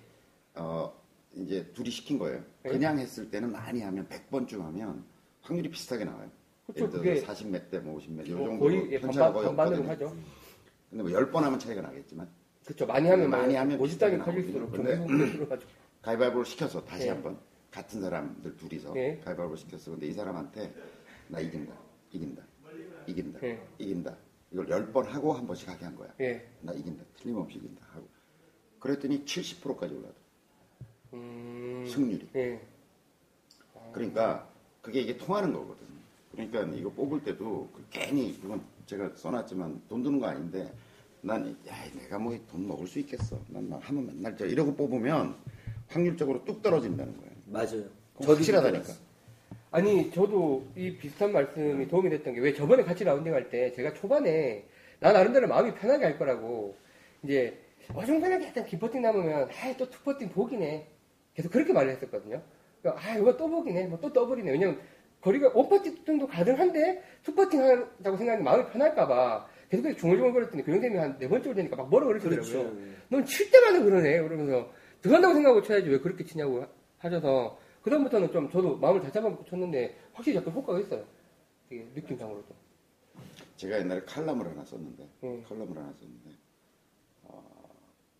어 0.54 0.92
이제 1.34 1.70
둘이 1.74 1.90
시킨 1.90 2.18
거예요. 2.18 2.42
네. 2.62 2.70
그냥 2.70 2.98
했을 2.98 3.30
때는 3.30 3.52
많이 3.52 3.80
하면 3.80 4.06
100번쯤 4.08 4.60
하면 4.60 5.04
확률이 5.42 5.70
비슷하게 5.70 6.04
나와요. 6.04 6.30
예를 6.76 6.90
들어서 6.90 7.26
40몇 7.26 7.70
대, 7.70 7.78
뭐 7.78 7.98
50몇 7.98 8.24
대, 8.24 8.30
요뭐 8.30 8.46
정도로 8.46 8.58
거의 8.58 8.92
예, 8.92 9.00
편차가 9.00 9.32
거의 9.32 9.46
반반으로. 9.46 9.84
하죠. 9.88 10.16
근데 10.88 11.02
뭐 11.02 11.12
10번 11.12 11.34
하면 11.40 11.58
차이가 11.58 11.82
나겠지만 11.82 12.28
그쵸 12.64 12.86
많이 12.86 13.08
하면 13.08 13.30
많이 13.30 13.54
하면 13.54 13.78
모집당이 13.78 14.16
비슷하게 14.18 14.40
커질수록 14.42 14.72
들어가죠. 14.72 15.66
가위바위보를 16.02 16.44
시켜서 16.46 16.84
다시 16.84 17.06
예. 17.06 17.10
한번 17.10 17.38
같은 17.70 18.00
사람들 18.00 18.56
둘이서 18.56 18.92
예. 18.96 19.20
가위바위보를 19.24 19.56
시켰어. 19.56 19.92
근데 19.92 20.06
이 20.06 20.12
사람한테 20.12 20.72
나 21.28 21.40
이긴다, 21.40 21.72
이긴다, 22.12 22.42
이긴다, 23.06 23.40
예. 23.42 23.62
이긴다. 23.78 24.16
이걸 24.52 24.66
10번 24.66 25.04
하고 25.06 25.32
한 25.32 25.46
번씩 25.46 25.68
하게 25.68 25.84
한 25.84 25.96
거야. 25.96 26.12
예. 26.20 26.48
나 26.60 26.72
이긴다, 26.72 27.04
틀림없이 27.16 27.58
이긴다 27.58 27.86
하고. 27.92 28.08
그랬더니 28.80 29.24
70%까지 29.24 29.94
올라가. 29.94 30.14
음, 31.12 31.84
승률이. 31.88 32.28
예. 32.36 32.60
그러니까 33.92 34.46
그게 34.82 35.00
이게 35.00 35.16
통하는 35.16 35.52
거거든. 35.52 35.84
그러니까 36.32 36.62
이거 36.76 36.90
뽑을 36.90 37.22
때도 37.24 37.68
그 37.74 37.84
괜히 37.90 38.38
그건 38.40 38.62
제가 38.86 39.10
써놨지만 39.16 39.82
돈 39.88 40.02
드는 40.02 40.20
거 40.20 40.26
아닌데 40.26 40.72
난 41.22 41.56
야, 41.68 41.74
내가 41.98 42.18
뭐 42.18 42.36
돈 42.50 42.66
먹을 42.68 42.86
수 42.86 42.98
있겠어. 43.00 43.36
난 43.48 43.68
막 43.68 43.86
하면 43.88 44.06
맨날 44.06 44.36
저 44.36 44.46
이러고 44.46 44.74
뽑으면 44.74 45.34
확률적으로 45.88 46.44
뚝 46.44 46.62
떨어진다는 46.62 47.16
거예요. 47.16 47.30
맞아요. 47.46 47.84
그거 48.16 48.34
확실하다니까. 48.34 48.92
아니 49.72 50.10
저도 50.12 50.66
이 50.76 50.96
비슷한 50.96 51.32
말씀이 51.32 51.86
도움이 51.88 52.10
됐던 52.10 52.34
게 52.34 52.40
왜 52.40 52.54
저번에 52.54 52.82
같이 52.82 53.04
라운딩 53.04 53.32
할 53.34 53.50
때 53.50 53.72
제가 53.72 53.94
초반에 53.94 54.64
나 55.00 55.12
나름대로 55.12 55.48
마음이 55.48 55.74
편하게 55.74 56.04
할 56.06 56.18
거라고 56.18 56.76
이제 57.24 57.56
어중간하게 57.94 58.46
약간 58.48 58.66
긴 58.66 58.77
퍼팅 58.77 59.02
남으면 59.02 59.48
아 59.50 59.60
또 59.60 59.88
투퍼팅 59.90 60.28
보기네 60.30 60.86
계속 61.34 61.50
그렇게 61.52 61.72
말을 61.72 61.90
했었거든요. 61.92 62.42
그러니까 62.82 63.04
아 63.06 63.16
이거 63.16 63.36
또 63.36 63.48
보기네 63.48 63.86
뭐 63.88 64.02
또 64.02 64.12
더블이네 64.12 64.50
왜냐면 64.52 64.80
거리가 65.20 65.52
원퍼팅 65.54 66.04
정도 66.04 66.26
가능한데 66.26 67.02
투퍼팅 67.22 67.60
하자고 67.62 68.16
생각하면 68.16 68.42
마음이 68.44 68.70
편할까봐 68.70 69.46
계속 69.68 69.82
그렇게 69.82 69.98
중얼중얼거렸더니 70.00 70.64
그 70.64 70.72
형님이 70.72 70.96
한 70.96 71.18
네 71.18 71.28
번째 71.28 71.48
홀 71.50 71.54
되니까 71.54 71.76
막 71.76 71.88
뭐라 71.90 72.06
그러시더라고요. 72.06 72.76
넌 73.10 73.24
칠 73.24 73.50
때마다 73.50 73.82
그러네. 73.82 74.22
그러면서 74.22 74.72
들어간다고 75.02 75.34
생각하고 75.34 75.62
쳐야지 75.62 75.88
왜 75.90 75.98
그렇게 76.00 76.24
치냐고 76.24 76.62
하- 76.62 76.68
하셔서 76.98 77.58
그다음부터는 77.82 78.32
좀 78.32 78.50
저도 78.50 78.76
마음을 78.78 79.00
다잡아먹고 79.02 79.44
쳤는데 79.44 79.96
확실히 80.12 80.36
약간 80.38 80.52
효과가 80.54 80.80
있어요. 80.80 81.04
되게 81.68 81.86
느낌상으로도. 81.94 82.54
제가 83.56 83.78
옛날에 83.78 84.00
칼럼을 84.02 84.46
하나 84.48 84.64
썼는데 84.64 85.08
음. 85.24 85.44
칼럼을 85.46 85.76
하나 85.76 85.92
썼는데 85.92 86.30
어, 87.24 87.42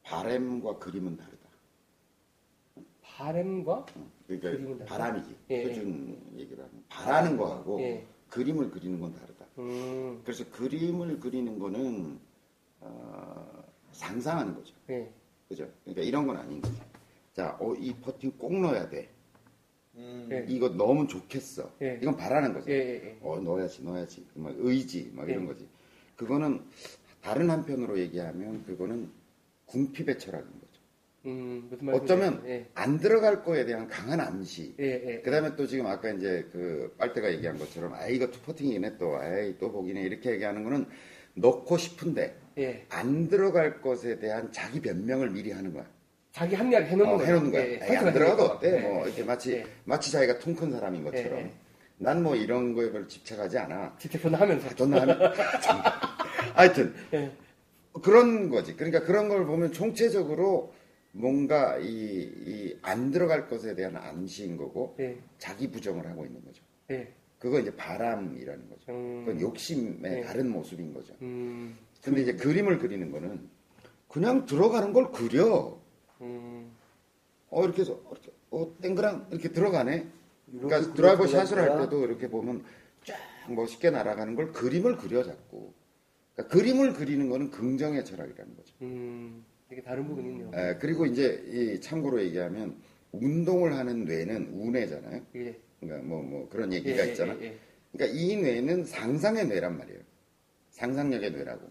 바램과 0.05 0.79
그림은 0.79 1.17
다르다. 1.17 1.40
바램과 3.21 3.73
어, 3.73 4.11
그러니까 4.27 4.51
그림은 4.51 4.79
다르다? 4.79 4.97
바람이지 4.97 5.37
예, 5.51 5.63
표준 5.65 6.19
얘기로 6.37 6.63
하면 6.63 6.85
바라는 6.89 7.37
거하고 7.37 7.81
예. 7.81 8.07
그림을 8.29 8.71
그리는 8.71 8.99
건 8.99 9.13
다르다. 9.13 9.45
음, 9.59 10.23
그래서 10.25 10.49
그림을 10.51 11.21
그리는 11.21 11.59
거는 11.59 12.19
어, 12.81 13.65
상상하는 13.93 14.55
거죠. 14.55 14.75
예, 14.89 15.13
그죠? 15.49 15.69
그러니까 15.85 16.03
이런 16.03 16.27
건 16.27 16.39
아닌 16.39 16.63
거죠. 16.63 16.83
자, 17.35 17.57
어, 17.61 17.75
이 17.75 17.93
퍼팅 17.95 18.33
꼭 18.39 18.59
넣어야 18.59 18.89
돼. 18.89 19.11
음, 19.97 20.29
예. 20.33 20.47
이거 20.49 20.71
넣으면 20.71 21.07
좋겠어. 21.09 21.71
예. 21.83 21.99
이건 22.01 22.17
바라는 22.17 22.55
거죠. 22.55 22.71
예, 22.71 22.75
예, 22.75 23.05
예. 23.05 23.19
어, 23.21 23.39
넣어야지, 23.39 23.85
넣어야지. 23.85 24.27
막 24.35 24.55
의지, 24.57 25.11
막 25.15 25.29
이런 25.29 25.43
예. 25.43 25.47
거지. 25.47 25.69
그거는 26.17 26.63
다른 27.21 27.51
한편으로 27.51 27.99
얘기하면 27.99 28.65
그거는 28.65 29.11
궁핍의 29.67 30.19
거죠. 30.60 30.60
음. 31.27 31.71
어쩌면 31.93 32.43
예, 32.47 32.67
안 32.75 32.99
들어갈 32.99 33.43
거에 33.43 33.65
대한 33.67 33.87
강한 33.89 34.21
암시. 34.21 34.75
예, 34.81 34.85
예. 35.07 35.21
그 35.23 35.31
다음에 35.31 35.55
또 35.55 35.67
지금 35.67 35.87
아까 35.87 36.11
이제 36.11 36.47
그 36.51 36.95
빨대가 36.99 37.31
얘기한 37.33 37.59
것처럼 37.59 37.93
아, 37.93 38.07
이거 38.07 38.31
투퍼팅이네 38.31 38.97
또, 38.99 39.17
아이, 39.17 39.57
또 39.59 39.71
보기네. 39.71 40.01
이렇게 40.03 40.31
얘기하는 40.33 40.65
거는 40.65 40.87
넣고 41.35 41.77
싶은데 41.77 42.37
예. 42.59 42.87
안 42.89 43.29
들어갈 43.29 43.83
것에 43.83 44.19
대한 44.19 44.51
자기 44.51 44.81
변명을 44.81 45.31
미리 45.31 45.53
하는 45.53 45.73
거야. 45.75 45.87
자기 46.33 46.55
합리화를 46.55 46.87
해놓는 46.89 47.13
어, 47.13 47.17
거예요. 47.19 47.29
해놓는 47.35 47.51
거야. 47.51 47.63
예, 47.67 47.73
예. 47.73 47.87
에이, 47.91 47.97
안 47.97 48.13
들어가도. 48.13 48.43
어때? 48.45 48.77
예, 48.77 48.81
뭐 48.81 49.01
예. 49.03 49.07
이렇게 49.07 49.25
마치 49.25 49.53
예. 49.53 49.67
마치 49.85 50.11
자기가 50.13 50.39
통 50.39 50.55
큰 50.55 50.71
사람인 50.71 51.05
것처럼 51.05 51.39
예, 51.39 51.43
예. 51.45 51.53
난뭐 51.99 52.35
이런 52.37 52.73
거에 52.75 52.91
별로 52.91 53.07
집착하지 53.07 53.59
않아. 53.59 53.95
직접 53.99 54.23
전화하면서. 54.23 54.75
전화하면 54.75 55.21
하여튼 56.55 56.95
예. 57.13 57.31
그런 58.03 58.49
거지. 58.49 58.75
그러니까 58.75 59.01
그런 59.01 59.29
걸 59.29 59.45
보면 59.45 59.73
총체적으로 59.73 60.73
뭔가 61.13 61.79
이안 61.79 63.11
들어갈 63.11 63.49
것에 63.49 63.75
대한 63.75 63.97
암시인 63.97 64.57
거고 64.57 64.97
예, 65.01 65.19
자기 65.39 65.71
부정을 65.71 66.07
하고 66.07 66.25
있는 66.25 66.45
거죠. 66.45 66.63
예. 66.91 67.13
그거 67.39 67.59
이제 67.59 67.75
바람이라는 67.75 68.69
거죠. 68.69 68.93
음. 68.93 69.25
그건 69.25 69.41
욕심의 69.41 69.99
네. 70.01 70.21
다른 70.23 70.51
모습인 70.51 70.93
거죠. 70.93 71.15
음, 71.23 71.77
근데 72.03 72.21
이제 72.21 72.35
그림을 72.35 72.79
그리는 72.79 73.11
거는 73.11 73.49
그냥 74.09 74.45
들어가는 74.45 74.93
걸 74.93 75.11
그려. 75.11 75.79
음, 76.21 76.71
어 77.49 77.65
이렇게 77.65 77.81
해서 77.81 77.99
이렇게 78.11 78.31
어 78.51 78.75
땡그랑 78.83 79.29
이렇게 79.31 79.49
들어가네. 79.49 80.07
그러니까 80.53 80.93
드라이버 80.93 81.27
샷을 81.27 81.59
할? 81.59 81.79
때도 81.81 82.05
이렇게 82.05 82.29
보면 82.29 82.65
쫙 83.05 83.17
멋있게 83.49 83.91
날아가는 83.91 84.35
걸 84.35 84.53
그림을 84.53 84.97
그려 84.97 85.25
자꾸. 85.25 85.73
그러니까 86.35 86.55
그림을 86.55 86.93
그리는 86.93 87.29
거는 87.29 87.51
긍정의 87.51 88.05
철학이라는 88.05 88.57
거죠. 88.57 88.75
음, 88.83 89.45
되게 89.71 89.81
다른 89.83 90.05
부분이 90.09 90.29
있네요. 90.31 90.51
에, 90.53 90.75
그리고 90.81 91.07
이제 91.07 91.45
이 91.49 91.81
참고로 91.81 92.21
얘기하면 92.25 92.75
운동을 93.13 93.73
하는 93.73 94.05
뇌는 94.05 94.49
우뇌잖아요. 94.53 95.23
예. 95.37 95.57
그러니까 95.79 96.09
뭐뭐 96.09 96.49
그런 96.49 96.73
예, 96.73 96.79
얘기가 96.79 97.07
예, 97.07 97.11
있잖아. 97.13 97.37
예, 97.41 97.45
예. 97.45 97.57
그러니까 97.93 98.19
이 98.19 98.37
뇌는 98.37 98.85
상상의 98.85 99.47
뇌란 99.47 99.79
말이에요. 99.79 100.01
상상력의 100.71 101.31
뇌라고. 101.31 101.69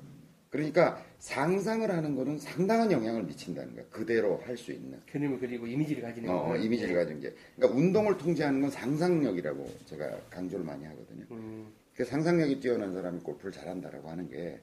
그러니까 0.50 1.04
상상을 1.20 1.92
하는 1.92 2.16
거는 2.16 2.40
상당한 2.40 2.90
영향을 2.90 3.24
미친다는 3.24 3.76
거야. 3.76 3.84
그대로 3.90 4.38
할 4.46 4.56
수 4.58 4.72
있는. 4.72 4.98
그림을 5.12 5.38
그리고 5.40 5.68
이미지를 5.68 6.02
가지는 6.02 6.30
어, 6.30 6.44
거예요. 6.48 6.64
이미지를 6.64 6.96
가진 6.96 7.20
게. 7.20 7.34
그러니까 7.58 7.78
운동을 7.78 8.18
통제하는 8.18 8.62
건 8.62 8.72
상상력이라고 8.72 9.70
제가 9.86 10.10
강조를 10.30 10.66
많이 10.66 10.86
하거든요. 10.86 11.26
음, 11.32 11.68
그 11.96 12.06
상상력이 12.06 12.62
뛰어난 12.62 12.94
사람이 12.94 13.20
골프를 13.20 13.52
잘한다라고 13.52 14.10
하는 14.10 14.30
게 14.30 14.60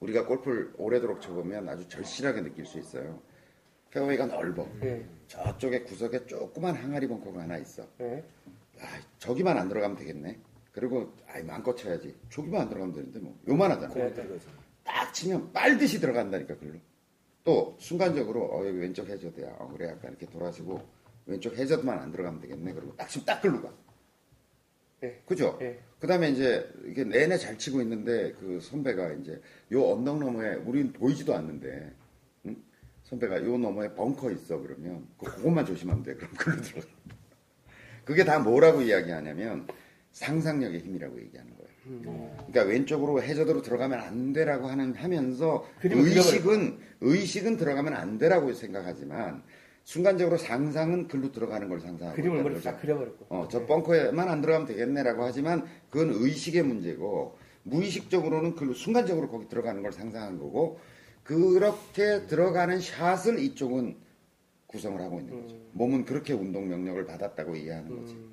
우리가 0.00 0.26
골프를 0.26 0.72
오래도록 0.78 1.20
쳐보면 1.20 1.68
아주 1.68 1.86
절실하게 1.88 2.42
느낄 2.42 2.64
수 2.64 2.78
있어요. 2.78 3.20
페어웨이가 3.90 4.26
넓어. 4.26 4.66
예, 4.82 5.04
저쪽에 5.26 5.82
구석에 5.82 6.26
조그만 6.26 6.74
항아리 6.74 7.06
벙커가 7.06 7.40
하나 7.42 7.58
있어. 7.58 7.86
예. 8.00 8.24
아, 8.80 8.86
저기만 9.18 9.58
안 9.58 9.68
들어가면 9.68 9.96
되겠네. 9.98 10.38
그리고 10.72 11.12
아이 11.26 11.42
마음껏 11.42 11.74
쳐야지. 11.76 12.14
저기만 12.30 12.62
안 12.62 12.68
들어가면 12.68 12.94
되는데 12.94 13.18
뭐 13.18 13.38
요만하잖아. 13.46 13.92
네. 13.92 14.14
딱 14.84 15.12
치면 15.12 15.52
빨듯이 15.52 16.00
들어간다니까 16.00 16.56
글로. 16.56 16.78
또 17.44 17.76
순간적으로 17.78 18.44
어 18.44 18.66
여기 18.66 18.78
왼쪽 18.78 19.08
해저드야. 19.08 19.56
어, 19.58 19.68
그래 19.76 19.88
약간 19.88 20.12
이렇게 20.12 20.26
돌아서고 20.26 20.80
왼쪽 21.26 21.56
해저드만 21.58 21.98
안 21.98 22.10
들어가면 22.12 22.40
되겠네. 22.40 22.72
그리고 22.72 22.94
딱 22.96 23.08
치면 23.08 23.26
딱 23.26 23.40
글로 23.42 23.60
가. 23.60 23.72
예. 25.02 25.22
그죠? 25.26 25.58
예. 25.62 25.78
그 25.98 26.06
다음에 26.06 26.30
이제 26.30 26.68
이게 26.86 27.04
내내 27.04 27.36
잘 27.38 27.58
치고 27.58 27.80
있는데 27.82 28.32
그 28.38 28.58
선배가 28.60 29.12
이제 29.14 29.40
요 29.72 29.84
언덕 29.92 30.18
너머에 30.18 30.54
우린 30.56 30.92
보이지도 30.92 31.34
않는데 31.34 31.92
응? 32.46 32.56
선배가 33.04 33.42
요 33.44 33.56
너머에 33.58 33.94
벙커 33.94 34.30
있어 34.32 34.58
그러면 34.60 35.06
그- 35.18 35.26
그것만 35.26 35.64
조심하면 35.66 36.02
돼. 36.02 36.14
그럼 36.14 36.30
글로 36.36 36.60
들어가. 36.60 36.86
그게 38.04 38.24
다 38.24 38.38
뭐라고 38.38 38.82
이야기하냐면 38.82 39.66
상상력의 40.12 40.80
힘이라고 40.80 41.20
얘기하는 41.20 41.52
거예요. 41.56 41.70
음. 41.86 42.02
그러니까 42.36 42.62
왼쪽으로 42.64 43.22
해저드로 43.22 43.62
들어가면 43.62 44.00
안 44.00 44.32
되라고 44.32 44.66
하는 44.68 44.94
하면서 44.94 45.66
의식은 45.82 46.78
의식은 47.00 47.56
들어가면 47.56 47.94
안 47.94 48.18
되라고 48.18 48.52
생각하지만 48.52 49.42
순간적으로 49.84 50.36
상상은 50.36 51.08
글로 51.08 51.32
들어가는 51.32 51.68
걸 51.68 51.80
상상하고 51.80 52.16
그림을 52.16 52.42
거죠. 52.44 52.60
싹 52.60 52.80
그려버렸고. 52.80 53.26
어, 53.28 53.48
저 53.50 53.66
벙커에만 53.66 54.28
안 54.28 54.40
들어가면 54.40 54.66
되겠네라고 54.68 55.24
하지만 55.24 55.66
그건 55.88 56.10
의식의 56.12 56.62
문제고 56.62 57.38
무의식적으로는 57.64 58.54
그 58.54 58.72
순간적으로 58.74 59.28
거기 59.28 59.48
들어가는 59.48 59.82
걸 59.82 59.92
상상한 59.92 60.38
거고 60.38 60.78
그렇게 61.24 62.26
들어가는 62.26 62.80
샷을 62.80 63.38
이쪽은 63.38 63.96
구성을 64.66 65.00
하고 65.00 65.20
있는 65.20 65.42
거죠. 65.42 65.56
몸은 65.72 66.04
그렇게 66.04 66.32
운동 66.32 66.68
명령을 66.68 67.04
받았다고 67.06 67.56
이해하는 67.56 68.00
거지. 68.00 68.14
음. 68.14 68.30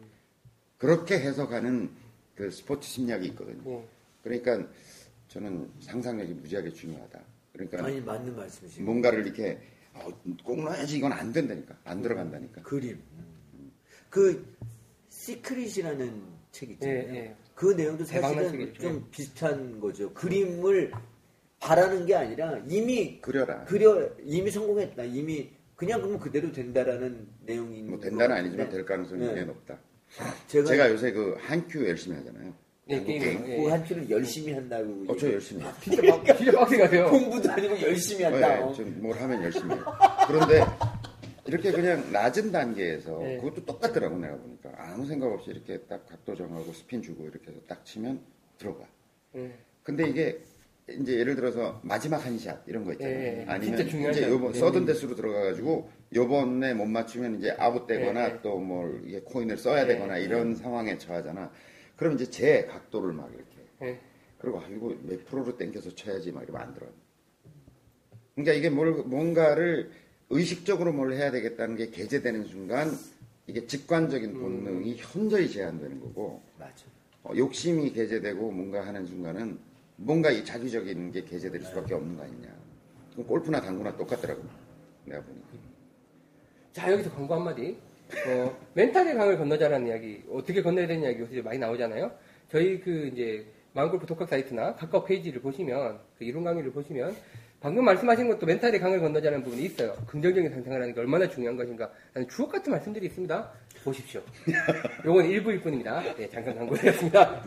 그렇게 0.78 1.20
해석하는 1.20 1.90
그 2.36 2.52
스포츠 2.52 2.88
심리학이 2.88 3.28
있거든요. 3.30 3.62
예. 3.72 3.84
그러니까 4.24 4.68
저는 5.28 5.70
상상력이 5.80 6.34
무지하게 6.34 6.72
중요하다. 6.72 7.20
그러니까 7.54 7.84
아니 7.84 8.00
맞는 8.00 8.36
말씀이시고 8.36 8.86
뭔가를 8.86 9.26
이렇게 9.26 9.60
어, 10.04 10.22
꼭 10.44 10.64
넣어야지 10.64 10.98
이건 10.98 11.12
안 11.14 11.32
된다니까. 11.32 11.78
안 11.84 12.02
들어간다니까. 12.02 12.62
그림 12.62 13.02
그 14.10 14.56
시크릿이라는 15.10 16.22
책 16.52 16.72
있잖아요. 16.72 16.98
예, 16.98 17.16
예. 17.16 17.36
그 17.54 17.74
내용도 17.74 18.06
사실은. 18.06 18.74
좀 18.76 19.08
비슷한 19.12 19.80
거죠. 19.80 20.14
그림을 20.14 20.92
바라는 21.60 22.06
게 22.06 22.16
아니라 22.16 22.62
이미 22.68 23.20
그려라. 23.22 23.66
그려 23.66 24.10
이미 24.24 24.52
성공했다. 24.52 25.04
이미 25.04 25.50
그냥 25.76 26.00
그러면 26.00 26.20
그대로 26.20 26.52
된다라는 26.52 27.28
내용인 27.46 27.88
뭐 27.88 28.02
된다는 28.02 28.36
아니지만 28.36 28.70
될 28.70 28.86
가능성이 28.86 29.22
네. 29.22 29.28
굉장히 29.28 29.48
높다. 29.48 29.80
제가, 30.48 30.66
제가 30.66 30.90
요새 30.92 31.12
그 31.12 31.36
한큐 31.40 31.88
열심히 31.88 32.18
하잖아요. 32.18 32.54
예, 32.90 33.04
게임. 33.04 33.22
예. 33.48 33.58
그 33.58 33.68
한큐를 33.68 34.10
열심히 34.10 34.54
한다고 34.54 35.06
어, 35.08 35.16
저 35.18 35.32
열심히 35.32 35.64
해요. 35.64 35.74
진짜 35.84 36.02
빡, 36.24 36.26
진짜 36.38 36.52
빡세 36.60 36.78
가세요. 36.78 37.10
공부도 37.10 37.52
아니고 37.52 37.82
열심히 37.82 38.24
한다. 38.24 38.66
네, 38.66 38.74
좀 38.74 38.90
뭘 38.90 39.18
하면 39.22 39.44
열심히 39.44 39.74
해요. 39.76 39.84
그런데 40.28 40.64
이렇게 41.46 41.72
그냥 41.72 42.12
낮은 42.12 42.52
단계에서 42.52 43.20
네. 43.20 43.38
그것도 43.38 43.66
똑같더라고 43.66 44.18
내가 44.18 44.36
보니까 44.38 44.72
아무 44.78 45.06
생각 45.06 45.28
없이 45.32 45.52
이렇게 45.52 45.80
딱 45.88 46.06
각도 46.08 46.36
정하고 46.36 46.72
스핀 46.74 47.02
주고 47.02 47.24
이렇게 47.26 47.52
해서 47.52 47.60
딱 47.68 47.84
치면 47.86 48.20
들어가. 48.58 48.86
예. 49.36 49.52
근데 49.84 50.08
이게 50.10 50.38
이제 50.90 51.20
예를 51.20 51.36
들어서 51.36 51.80
마지막 51.84 52.26
한 52.26 52.38
샷 52.40 52.64
이런 52.68 52.86
거 52.86 52.94
있잖아요. 52.94 53.16
예, 53.18 53.40
예. 53.42 53.46
아니면 53.48 53.78
진짜 53.78 53.92
중요한 53.92 54.14
이제 54.14 54.22
샷. 54.24 54.30
요번 54.30 54.56
예. 54.56 54.60
서든 54.60 54.86
데스로 54.86 55.16
들어가 55.16 55.42
가지고 55.44 55.90
요번에 56.16 56.74
못 56.74 56.86
맞추면 56.86 57.40
이제 57.40 57.54
아웃 57.58 57.86
되거나 57.88 58.30
예, 58.30 58.34
예. 58.36 58.42
또 58.42 58.64
뭘 58.64 59.02
이게 59.06 59.20
코인을 59.22 59.58
써야 59.58 59.84
예, 59.84 59.88
되거나 59.88 60.18
이런 60.18 60.56
상황에 60.56 60.98
처하잖아. 60.98 61.52
그럼 61.98 62.14
이제 62.14 62.30
제 62.30 62.66
각도를 62.66 63.12
막 63.12 63.30
이렇게 63.34 63.58
예. 63.82 64.00
그리고 64.38 64.60
아, 64.60 64.68
이거 64.68 64.96
몇 65.02 65.26
프로로 65.26 65.58
땡겨서 65.58 65.96
쳐야지 65.96 66.32
막 66.32 66.44
이러면 66.44 66.62
안 66.62 66.74
들어. 66.74 66.88
그러니까 68.36 68.54
이게 68.54 68.70
뭘 68.70 68.92
뭔가를 68.92 69.92
의식적으로 70.30 70.94
뭘 70.94 71.14
해야 71.14 71.32
되겠다는 71.32 71.76
게 71.76 71.90
개재되는 71.90 72.46
순간 72.46 72.92
이게 73.48 73.66
직관적인 73.66 74.36
음. 74.36 74.40
본능이 74.40 74.96
현저히 74.98 75.50
제한되는 75.50 76.00
거고 76.00 76.44
맞아. 76.60 76.86
어, 77.24 77.34
욕심이 77.36 77.92
개재되고 77.92 78.52
뭔가 78.52 78.86
하는 78.86 79.06
순간은 79.06 79.58
뭔가 79.96 80.30
이 80.30 80.46
자기적인 80.46 81.12
게 81.12 81.24
개재될 81.24 81.62
수밖에 81.64 81.96
없는 81.96 82.16
거 82.16 82.24
아니냐. 82.24 82.56
그럼 83.14 83.28
골프나 83.28 83.60
당구나 83.60 83.96
똑같더라고. 83.98 84.44
내가 85.06 85.24
보니까. 85.24 85.48
자, 86.72 86.92
여기서 86.92 87.12
광고 87.12 87.34
한마디. 87.34 87.78
어, 88.28 88.58
멘탈의 88.74 89.16
강을 89.16 89.38
건너자라는 89.38 89.88
이야기, 89.88 90.24
어떻게 90.32 90.62
건너야 90.62 90.88
되는 90.88 91.04
이야기 91.04 91.20
요새 91.20 91.42
많이 91.42 91.58
나오잖아요. 91.60 92.12
저희 92.50 92.80
그 92.80 93.10
이제 93.14 93.46
마음골프 93.74 94.06
독학 94.06 94.28
사이트나 94.30 94.76
카카오 94.76 95.04
페이지를 95.04 95.42
보시면, 95.42 96.00
그 96.18 96.24
이론 96.24 96.44
강의를 96.44 96.72
보시면, 96.72 97.16
방금 97.60 97.86
말씀하신 97.86 98.28
것도 98.30 98.46
멘탈의 98.46 98.80
강을 98.80 99.00
건너자는 99.00 99.44
부분이 99.44 99.64
있어요. 99.64 99.94
긍정적인 100.08 100.50
상상을 100.52 100.80
하는 100.82 100.94
게 100.94 101.00
얼마나 101.00 101.28
중요한 101.28 101.58
것인가. 101.58 101.92
하는 102.14 102.28
주옥 102.30 102.52
같은 102.52 102.72
말씀들이 102.72 103.08
있습니다. 103.08 103.52
보십시오. 103.84 104.22
요건 105.06 105.26
일부일 105.26 105.60
뿐입니다. 105.62 106.02
네, 106.16 106.30
잠깐 106.30 106.56
광고드렸습니다. 106.56 107.44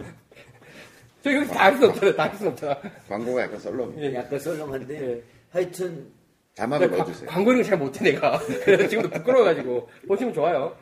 저 1.22 1.32
여기서 1.34 1.52
다 1.54 1.64
할 1.64 1.76
수 1.76 1.86
없잖아, 1.86 2.16
다 2.16 2.22
할 2.24 2.34
수 2.36 2.48
없잖아. 2.48 2.80
광고가 3.08 3.42
약간 3.42 3.58
썰렁해. 3.61 4.02
예. 4.02 4.14
약간 4.14 4.38
썰렁한데 4.38 5.02
예. 5.12 5.22
하여튼 5.50 6.06
자막을 6.55 6.90
과- 6.90 6.96
넣어주세요. 6.98 7.28
광고는 7.28 7.62
잘 7.62 7.78
못해 7.78 8.05
내가. 8.05 8.38
그래서 8.64 8.88
지금도 8.88 9.11
부끄러워가지고 9.11 9.88
보시면 10.09 10.34
좋아요. 10.34 10.76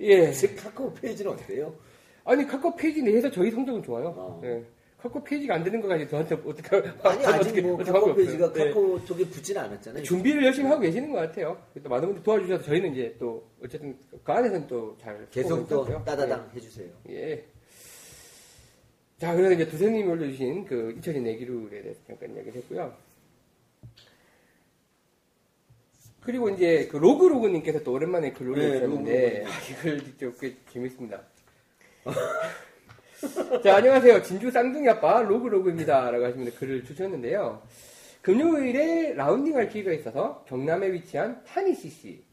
예. 0.00 0.32
제 0.32 0.48
카카오 0.54 0.92
페이지는 0.94 1.32
어때요? 1.32 1.74
아니 2.24 2.46
카카오 2.46 2.74
페이지 2.74 3.02
내에서 3.02 3.30
저희 3.30 3.50
성적은 3.50 3.82
좋아요. 3.82 4.08
어. 4.16 4.40
예. 4.44 4.64
카카오 4.98 5.22
페이지가 5.22 5.54
안 5.54 5.62
되는 5.64 5.80
거까지 5.80 6.08
저한테 6.08 6.34
어떻게 6.46 6.76
아니 7.02 7.24
아직 7.26 7.60
뭐 7.62 7.74
어떻게 7.74 7.92
카카오 7.92 8.08
하고 8.08 8.14
페이지가 8.16 8.46
없어요. 8.46 8.64
예. 8.64 8.68
카카오톡에 8.70 9.24
붙지는 9.26 9.60
않았잖아요. 9.62 10.02
준비를 10.02 10.44
열심히 10.46 10.68
하고 10.68 10.80
계시는 10.80 11.12
것 11.12 11.18
같아요. 11.18 11.56
또 11.82 11.88
많은 11.88 12.06
분들 12.08 12.22
도와주셔서 12.22 12.64
저희는 12.64 12.92
이제 12.92 13.14
또 13.18 13.46
어쨌든 13.62 13.96
그 14.24 14.32
안에서는 14.32 14.66
또 14.66 14.96
잘 15.00 15.26
계속 15.30 15.68
또 15.68 15.84
따다당 16.04 16.50
해주세요. 16.56 16.88
예. 17.10 17.44
자, 19.18 19.32
그래서 19.34 19.52
이제 19.54 19.68
두세님이 19.68 20.08
올려주신 20.10 20.64
그 20.64 20.94
잊혀진 20.98 21.22
내기룰에 21.22 21.82
대해서 21.82 22.00
잠깐 22.06 22.34
이야기를 22.34 22.54
했고요. 22.56 22.92
그리고 26.24 26.48
이제 26.48 26.88
그 26.90 26.96
로그로그님께서 26.96 27.82
또 27.82 27.92
오랜만에 27.92 28.32
글 28.32 28.48
올려주셨는데, 28.48 29.44
로그로그님. 29.44 29.46
아, 29.46 29.50
이걸 29.70 30.04
진짜 30.04 30.32
꽤 30.40 30.56
재밌습니다. 30.72 31.20
자, 33.62 33.76
안녕하세요. 33.76 34.22
진주 34.22 34.50
쌍둥이 34.50 34.88
아빠 34.88 35.20
로그로그입니다. 35.22 36.10
라고 36.10 36.24
하시면서 36.24 36.58
글을 36.58 36.84
주셨는데요. 36.84 37.62
금요일에 38.22 39.12
라운딩 39.14 39.54
할 39.54 39.68
기회가 39.68 39.92
있어서 39.92 40.42
경남에 40.48 40.92
위치한 40.92 41.44
타니CC, 41.44 42.24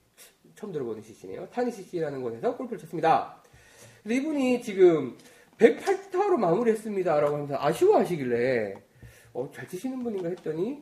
처음 0.56 0.72
들어보는 0.72 1.02
CC네요. 1.02 1.50
타니CC라는 1.50 2.22
곳에서 2.22 2.56
골프를 2.56 2.80
쳤습니다. 2.80 3.42
근데 4.04 4.16
이분이 4.16 4.62
지금 4.62 5.18
108타로 5.58 6.38
마무리했습니다. 6.38 7.20
라고 7.20 7.36
하면서 7.36 7.58
아쉬워하시길래, 7.60 8.74
어, 9.34 9.52
잘 9.54 9.68
치시는 9.68 10.02
분인가 10.02 10.30
했더니, 10.30 10.82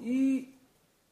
이, 0.00 0.46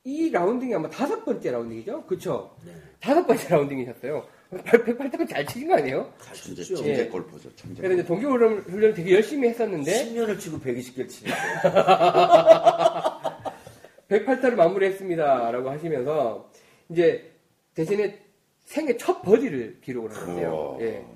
이 0.04 0.30
라운딩이 0.30 0.74
아마 0.74 0.90
다섯 0.90 1.24
번째 1.24 1.50
라운딩이죠? 1.52 2.04
그쵸? 2.06 2.56
네. 2.66 2.72
다섯 3.00 3.24
번째 3.26 3.48
라운딩이셨어요. 3.48 4.26
108타면 4.52 5.28
잘 5.28 5.46
치신 5.46 5.68
거 5.68 5.76
아니에요? 5.76 6.12
잘. 6.20 6.34
예. 6.58 6.64
천재 6.64 7.08
골프죠. 7.08 7.54
천재. 7.54 7.80
그래서 7.80 7.94
이제 7.94 8.04
동계 8.04 8.26
훈련, 8.26 8.58
훈련을 8.58 8.94
되게 8.94 9.14
열심히 9.14 9.48
했었는데, 9.48 9.90
10년을 10.12 10.38
치고 10.40 10.58
120개를 10.58 11.08
치는데 11.08 11.36
108타를 14.10 14.54
마무리했습니다. 14.56 15.52
라고 15.52 15.70
하시면서, 15.70 16.50
이제 16.90 17.32
대신에 17.74 18.18
생애 18.64 18.96
첫 18.96 19.22
버디를 19.22 19.78
기록을 19.82 20.10
하셨네요. 20.10 20.50
우와. 20.52 20.80
예. 20.82 21.06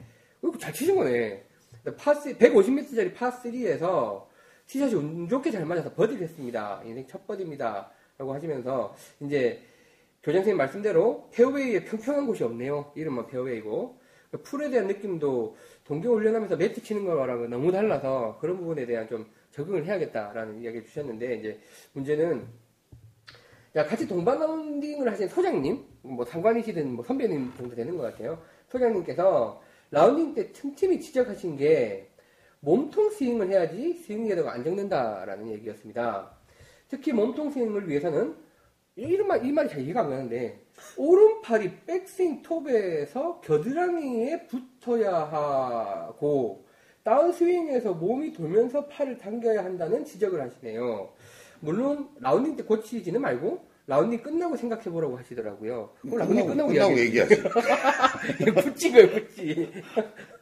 이거 0.42 0.56
잘 0.58 0.72
치신 0.72 0.94
거네. 0.96 1.42
파3, 1.84 2.38
150m짜리 2.38 3.14
파3에서 3.14 4.24
티샷이 4.66 4.94
운 4.94 5.28
좋게 5.28 5.50
잘 5.50 5.64
맞아서 5.66 5.92
버디를 5.92 6.22
했습니다. 6.22 6.80
인생 6.84 7.06
첫 7.06 7.26
버디입니다. 7.26 7.90
라고 8.18 8.32
하시면서, 8.34 8.94
이제, 9.20 9.60
교장 10.22 10.40
선생님 10.40 10.56
말씀대로 10.56 11.28
페어웨이에 11.32 11.84
평평한 11.84 12.26
곳이 12.26 12.42
없네요. 12.44 12.92
이름만 12.94 13.26
페어웨이고. 13.26 13.98
그 14.30 14.42
풀에 14.42 14.70
대한 14.70 14.88
느낌도 14.88 15.56
동계 15.84 16.08
훈련하면서 16.08 16.56
매트 16.56 16.82
치는 16.82 17.04
거랑은 17.04 17.48
너무 17.48 17.70
달라서 17.70 18.38
그런 18.40 18.56
부분에 18.56 18.84
대한 18.86 19.06
좀 19.08 19.26
적응을 19.52 19.84
해야겠다라는 19.84 20.62
이야기를 20.62 20.86
주셨는데, 20.86 21.36
이제 21.36 21.60
문제는 21.92 22.46
야, 23.76 23.84
같이 23.84 24.08
동반 24.08 24.38
라운딩을 24.38 25.10
하신 25.12 25.28
소장님, 25.28 25.84
뭐 26.02 26.24
상관이시든 26.24 26.92
뭐 26.92 27.04
선배님 27.04 27.52
정도 27.58 27.76
되는 27.76 27.94
것 27.96 28.04
같아요. 28.04 28.42
소장님께서 28.70 29.60
라운딩 29.90 30.34
때 30.34 30.50
틈틈이 30.50 30.98
지적하신 30.98 31.56
게 31.56 32.08
몸통 32.60 33.10
스윙을 33.10 33.48
해야지 33.50 33.92
스윙 33.94 34.26
궤도가 34.26 34.54
안정된다라는 34.54 35.50
얘기였습니다. 35.50 36.35
특히 36.88 37.12
몸통 37.12 37.50
스윙을 37.50 37.88
위해서는 37.88 38.34
이런 38.96 39.28
말, 39.28 39.44
이 39.44 39.52
말이 39.52 39.68
잘 39.68 39.80
이해가 39.80 40.00
안 40.00 40.10
가는데 40.10 40.64
오른팔이 40.96 41.84
백스윙 41.86 42.42
톱에서 42.42 43.40
겨드랑이에 43.42 44.46
붙어야 44.46 45.12
하고 45.14 46.64
다운스윙에서 47.02 47.94
몸이 47.94 48.32
돌면서 48.32 48.86
팔을 48.86 49.18
당겨야 49.18 49.64
한다는 49.64 50.04
지적을 50.04 50.40
하시네요. 50.40 51.12
물론 51.60 52.08
라운딩 52.18 52.56
때 52.56 52.64
고치지는 52.64 53.20
말고 53.20 53.64
라운딩 53.86 54.22
끝나고 54.22 54.56
생각해 54.56 54.84
보라고 54.84 55.16
하시더라고요. 55.16 55.90
그럼 56.02 56.18
라운딩 56.18 56.46
끝나고, 56.46 56.68
끝나고. 56.70 56.98
얘기하지. 56.98 57.34
이거 58.42 58.60
붙이고요, 58.60 59.10
붙이. 59.10 59.70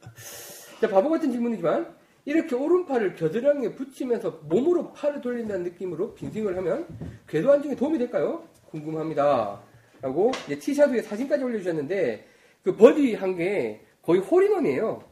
자, 0.80 0.88
바보 0.88 1.10
같은 1.10 1.30
질문이지만, 1.30 1.94
이렇게 2.26 2.54
오른팔을 2.54 3.14
겨드랑이에 3.16 3.72
붙이면서 3.74 4.40
몸으로 4.48 4.92
팔을 4.92 5.20
돌린다는 5.20 5.64
느낌으로 5.64 6.14
빈스윙을 6.14 6.56
하면 6.56 6.86
궤도 7.28 7.52
안정에 7.52 7.74
도움이 7.76 7.98
될까요? 7.98 8.44
궁금합니다. 8.70 9.60
라고 10.00 10.30
이제 10.46 10.58
티샷 10.58 10.90
위에 10.90 11.02
사진까지 11.02 11.44
올려주셨는데 11.44 12.26
그 12.62 12.74
버디 12.76 13.14
한 13.14 13.36
게 13.36 13.80
거의 14.02 14.20
홀인원이에요. 14.20 15.02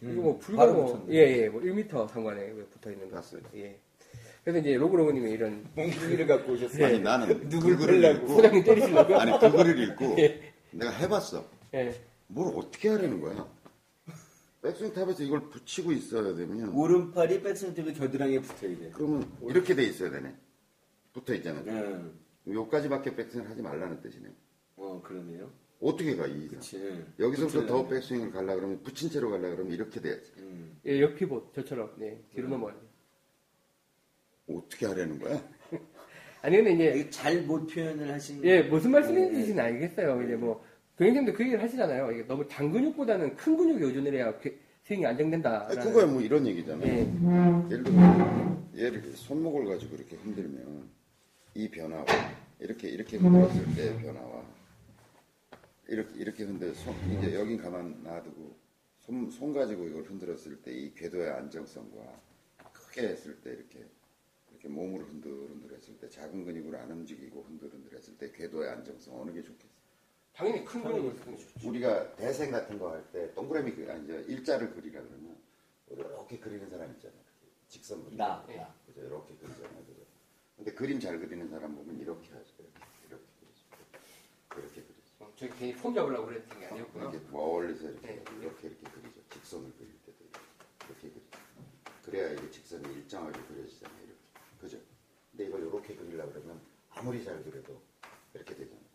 이거 0.00 0.12
뭐 0.22 0.32
음, 0.34 0.38
불과 0.38 0.66
뭐. 0.66 1.06
예, 1.10 1.42
예, 1.42 1.48
뭐 1.48 1.60
1m 1.60 2.08
상관에 2.08 2.52
붙어 2.72 2.90
있는 2.90 3.08
거. 3.08 3.16
봤어요. 3.16 3.40
예. 3.56 3.76
그래서 4.44 4.60
이제 4.60 4.76
로그로그님이 4.76 5.30
이런 5.32 5.64
몽둥이를 5.74 6.26
갖고 6.26 6.52
오셨어요. 6.52 6.86
아니 6.86 7.00
나는 7.00 7.48
누굴 7.48 7.76
그 7.76 7.86
글을? 7.86 8.04
읽고 8.16 8.28
소장님 8.28 8.64
때리시려고요? 8.64 9.16
아니 9.18 9.32
그 9.38 9.50
글을 9.50 9.78
읽고 9.90 10.16
예. 10.22 10.40
내가 10.70 10.90
해봤어. 10.92 11.44
예. 11.74 11.94
뭘 12.28 12.52
어떻게 12.56 12.88
하려는 12.90 13.20
거야? 13.20 13.46
백스윙 14.62 14.92
탑에서 14.92 15.22
이걸 15.22 15.48
붙이고 15.48 15.92
있어야 15.92 16.34
되면 16.34 16.70
오른팔이 16.70 17.42
백스윙 17.42 17.74
탑에 17.74 17.92
겨드랑이에 17.92 18.40
붙어야 18.40 18.76
돼. 18.78 18.90
그러면 18.92 19.30
이렇게 19.48 19.74
돼 19.74 19.84
있어야 19.84 20.10
되네. 20.10 20.34
붙어 21.12 21.34
있잖아. 21.34 21.62
응. 21.66 22.12
요까지밖에 22.46 23.14
백스윙을 23.14 23.48
하지 23.50 23.62
말라는 23.62 24.00
뜻이네. 24.02 24.28
어, 24.76 25.00
그러네요. 25.04 25.50
어떻게 25.80 26.16
가 26.16 26.26
이? 26.26 26.44
이상? 26.44 26.58
그치. 26.58 27.04
여기서부터 27.20 27.66
더. 27.66 27.86
백스윙을 27.86 28.32
가려 28.32 28.56
그러면 28.56 28.82
붙인 28.82 29.10
채로 29.10 29.30
가려 29.30 29.50
그러면 29.50 29.72
이렇게 29.72 30.00
돼야지. 30.00 30.32
음. 30.38 30.76
예, 30.86 31.00
옆피봇, 31.00 31.54
저처럼, 31.54 31.94
네, 31.96 32.20
뒤로 32.34 32.48
넘어가요. 32.48 32.76
어떻게 34.48 34.86
하려는 34.86 35.18
거야? 35.20 35.40
아니, 36.42 36.56
근데 36.56 36.72
이제, 36.72 36.98
이게 36.98 37.10
잘못 37.10 37.66
표현을 37.66 38.12
하신. 38.12 38.44
예, 38.44 38.62
무슨 38.62 38.90
네. 38.90 38.98
말씀인지는 38.98 39.62
알겠어요. 39.62 40.22
이제 40.22 40.34
뭐, 40.34 40.64
교행님도 40.98 41.32
그 41.32 41.44
얘기를 41.44 41.62
하시잖아요. 41.62 42.10
이게 42.12 42.26
너무 42.26 42.46
장근육보다는 42.48 43.36
큰 43.36 43.56
근육에 43.56 43.84
의존을 43.86 44.12
해야 44.14 44.36
그- 44.38 44.58
스윙이 44.84 45.06
안정된다. 45.06 45.66
그거야 45.84 46.06
뭐 46.06 46.20
이런 46.20 46.46
얘기잖아. 46.46 46.84
예. 46.86 47.06
예를 47.70 47.84
들어 47.84 48.58
얘를 48.76 49.12
손목을 49.14 49.66
가지고 49.66 49.96
이렇게 49.96 50.16
흔들면 50.16 50.88
이 51.54 51.68
변화와 51.68 52.04
이렇게 52.58 52.88
이렇게 52.88 53.16
흔들었을 53.18 53.74
때 53.76 54.02
변화와 54.02 54.42
이렇게 55.88 56.18
이렇게 56.18 56.44
흔들 56.44 56.74
손 56.74 56.94
이제 57.12 57.34
여긴 57.34 57.58
가만 57.58 58.02
놔두고 58.02 58.56
손, 59.00 59.30
손 59.30 59.52
가지고 59.52 59.86
이걸 59.86 60.02
흔들었을 60.04 60.62
때 60.62 60.72
이 60.72 60.94
궤도의 60.94 61.30
안정성과 61.30 61.96
크게 62.72 63.08
했을 63.08 63.36
때 63.42 63.50
이렇게 63.50 63.84
이렇게 64.50 64.68
몸으로 64.68 65.04
흔들 65.04 65.30
흔들했을 65.30 65.98
때 65.98 66.08
작은 66.08 66.44
근육으로 66.44 66.78
안 66.78 66.90
움직이고 66.90 67.42
흔들 67.46 67.68
흔들했을 67.72 68.16
때 68.18 68.30
궤도의 68.32 68.70
안정성 68.70 69.20
어느 69.20 69.32
게 69.32 69.42
좋겠어? 69.42 69.77
당연히 70.38 70.64
큰 70.64 70.82
근육을 70.84 71.16
쓰는 71.16 71.36
거죠. 71.36 71.68
우리가 71.68 72.14
대생 72.14 72.52
같은 72.52 72.78
거 72.78 72.92
할 72.92 73.02
때 73.10 73.34
동그라미 73.34 73.72
그- 73.72 73.90
아니 73.90 74.04
이제 74.04 74.24
일자를 74.28 74.70
그리라 74.72 75.02
그러면 75.02 75.36
이렇게 75.90 76.38
그리는 76.38 76.70
사람 76.70 76.92
있잖아요. 76.92 77.18
직선 77.66 77.98
그리는 78.04 78.18
나. 78.18 78.46
나. 78.46 78.72
그죠? 78.86 79.00
이렇게 79.04 79.34
그리잖아요. 79.34 79.84
그죠? 79.84 80.00
근데 80.56 80.72
그림 80.74 81.00
잘 81.00 81.18
그리는 81.18 81.48
사람 81.50 81.74
보면 81.74 81.98
이렇게 81.98 82.28
하죠. 82.30 82.54
이렇게, 82.60 82.78
이렇게 83.08 83.24
그리죠. 83.40 83.64
이렇게 84.62 84.82
그리죠. 84.82 85.02
어, 85.18 85.32
저희 85.34 85.50
괜히 85.50 85.74
폼 85.74 85.92
잡으려고 85.92 86.26
그랬던 86.26 86.60
게 86.60 86.66
아니었고요. 86.66 87.10
이렇게 87.10 87.18
멀리서 87.32 87.90
이렇게 87.90 88.06
네. 88.06 88.24
이렇게 88.40 88.68
이렇게 88.68 88.90
그리죠. 88.92 89.20
직선을 89.30 89.72
그릴 89.76 89.90
때도 90.06 90.24
이렇게 90.86 91.10
그리죠. 91.10 91.38
그래야 92.04 92.30
이게 92.32 92.48
직선이 92.52 92.94
일정하게 92.94 93.40
그려지잖아요. 93.42 93.98
이렇게. 94.04 94.20
그죠? 94.60 94.78
근데 95.32 95.46
이걸 95.46 95.62
이렇게 95.62 95.96
그리려고 95.96 96.30
그러면 96.32 96.60
아무리 96.90 97.24
잘 97.24 97.42
그려도 97.42 97.82
이렇게 98.34 98.54
되잖아요. 98.54 98.87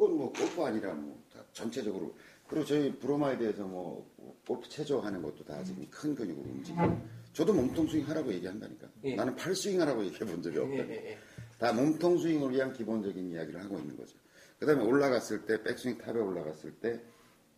그건 0.00 0.16
뭐 0.16 0.32
골프 0.32 0.62
아니라 0.64 0.94
뭐 0.94 1.20
다 1.30 1.44
전체적으로 1.52 2.14
그리고 2.48 2.64
저희 2.64 2.92
브로마이드에서 2.98 3.64
뭐 3.64 4.10
골프 4.46 4.68
체조하는 4.68 5.22
것도 5.22 5.44
다 5.44 5.62
지금 5.62 5.86
큰 5.90 6.14
근육으로 6.14 6.42
움직이고 6.44 6.98
저도 7.32 7.52
몸통 7.52 7.86
스윙 7.86 8.08
하라고 8.08 8.32
얘기한다니까. 8.32 8.88
예. 9.04 9.14
나는 9.14 9.36
팔 9.36 9.54
스윙 9.54 9.80
하라고 9.80 10.04
얘기해 10.04 10.24
본 10.28 10.42
적이 10.42 10.56
예, 10.56 10.60
없다. 10.60 10.88
예, 10.88 11.10
예. 11.10 11.18
다 11.58 11.72
몸통 11.72 12.18
스윙을 12.18 12.50
위한 12.50 12.72
기본적인 12.72 13.30
이야기를 13.30 13.62
하고 13.62 13.78
있는 13.78 13.96
거죠. 13.96 14.16
그 14.58 14.66
다음에 14.66 14.82
올라갔을 14.82 15.46
때, 15.46 15.62
백스윙 15.62 15.98
탑에 15.98 16.18
올라갔을 16.18 16.72
때, 16.80 17.00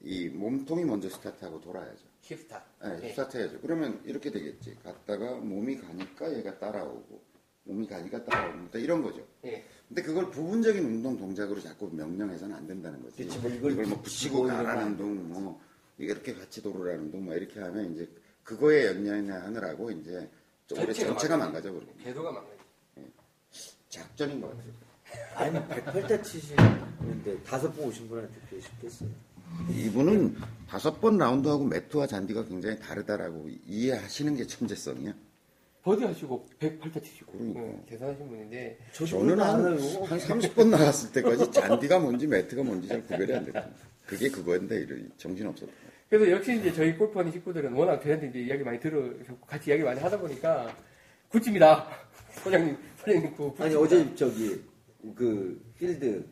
이 0.02 0.28
몸통이 0.28 0.84
먼저 0.84 1.08
스타트하고 1.08 1.60
돌아야죠. 1.62 2.04
hip 2.20 2.35
start. 2.35 2.64
네, 2.82 3.00
예. 3.04 3.08
스타트 3.10 3.38
해야죠. 3.38 3.60
그러면 3.62 4.02
이렇게 4.04 4.30
되겠지. 4.30 4.76
갔다가 4.84 5.36
몸이 5.36 5.78
가니까 5.78 6.36
얘가 6.36 6.58
따라오고, 6.58 7.22
몸이 7.64 7.86
가니까 7.86 8.22
따라오고, 8.24 8.70
또 8.72 8.78
이런 8.78 9.02
거죠. 9.02 9.26
예. 9.46 9.64
근데 9.92 10.00
그걸 10.00 10.30
부분적인 10.30 10.82
운동 10.82 11.18
동작으로 11.18 11.60
자꾸 11.60 11.90
명령해서는 11.92 12.56
안 12.56 12.66
된다는 12.66 13.02
거지. 13.02 13.24
그치, 13.24 13.38
뭐 13.40 13.50
이걸 13.50 13.72
이걸 13.72 13.84
뭐 13.84 14.00
붙이고 14.00 14.44
가라는 14.44 14.82
안 14.82 14.96
둥, 14.96 15.28
뭐, 15.28 15.60
이게 15.98 16.12
이렇게 16.12 16.32
같이 16.32 16.62
돌으라는 16.62 17.10
둥, 17.10 17.26
뭐 17.26 17.34
이렇게 17.34 17.60
하면 17.60 17.92
이제 17.92 18.08
그거에 18.42 18.86
연연하느라고 18.86 19.90
이제 19.90 20.30
좀 20.66 20.78
오래 20.78 20.86
전체가 20.86 21.08
전체가 21.10 21.36
망가져. 21.36 21.72
버리고. 21.72 21.92
궤도가 22.02 22.32
망가져. 22.32 22.56
작전인 23.90 24.40
것 24.40 24.48
같아요. 24.56 24.72
아니, 25.34 25.58
108타 25.68 26.24
치시는데 26.24 27.42
다섯 27.42 27.70
번 27.76 27.88
오신 27.88 28.08
분한테 28.08 28.40
배우셨겠어요. 28.48 29.10
이분은 29.76 30.38
다섯 30.66 31.02
번 31.02 31.18
라운드하고 31.18 31.64
매트와 31.64 32.06
잔디가 32.06 32.46
굉장히 32.46 32.78
다르다라고 32.78 33.50
이해하시는 33.66 34.36
게 34.36 34.46
천재성이야. 34.46 35.12
버디 35.82 36.04
하시고 36.04 36.46
108타 36.60 37.02
치시고. 37.02 37.32
그러니까. 37.32 37.60
예, 37.60 37.82
대단하신 37.86 38.28
분인데. 38.28 38.78
저는 38.92 39.40
한, 39.40 39.64
한 39.64 39.78
30번 40.18 40.68
나갔을 40.68 41.12
때까지 41.12 41.50
잔디가 41.50 41.98
뭔지 41.98 42.26
매트가 42.26 42.62
뭔지 42.62 42.88
잘 42.88 43.02
구별이 43.02 43.34
안 43.34 43.44
됐다. 43.44 43.68
그게 44.06 44.30
그거인데 44.30 44.76
이런 44.76 45.10
정신 45.16 45.46
없었다. 45.46 45.72
그래서 46.08 46.30
역시 46.30 46.58
이제 46.58 46.72
저희 46.72 46.96
골프하는 46.96 47.32
식구들은 47.32 47.72
워낙 47.72 48.00
저한테 48.00 48.28
이제 48.28 48.40
이야기 48.40 48.62
많이 48.62 48.78
들으셨고 48.78 49.46
같이 49.46 49.70
이야기 49.70 49.82
많이 49.82 49.98
하다 49.98 50.20
보니까 50.20 50.76
굿집니다. 51.30 51.88
소장님, 52.44 52.76
소장님 52.98 53.34
그 53.34 53.54
아니, 53.58 53.74
어제 53.74 54.14
저기, 54.14 54.62
그, 55.14 55.72
필드 55.78 56.24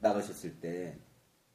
나가셨을 0.00 0.58
때, 0.60 0.96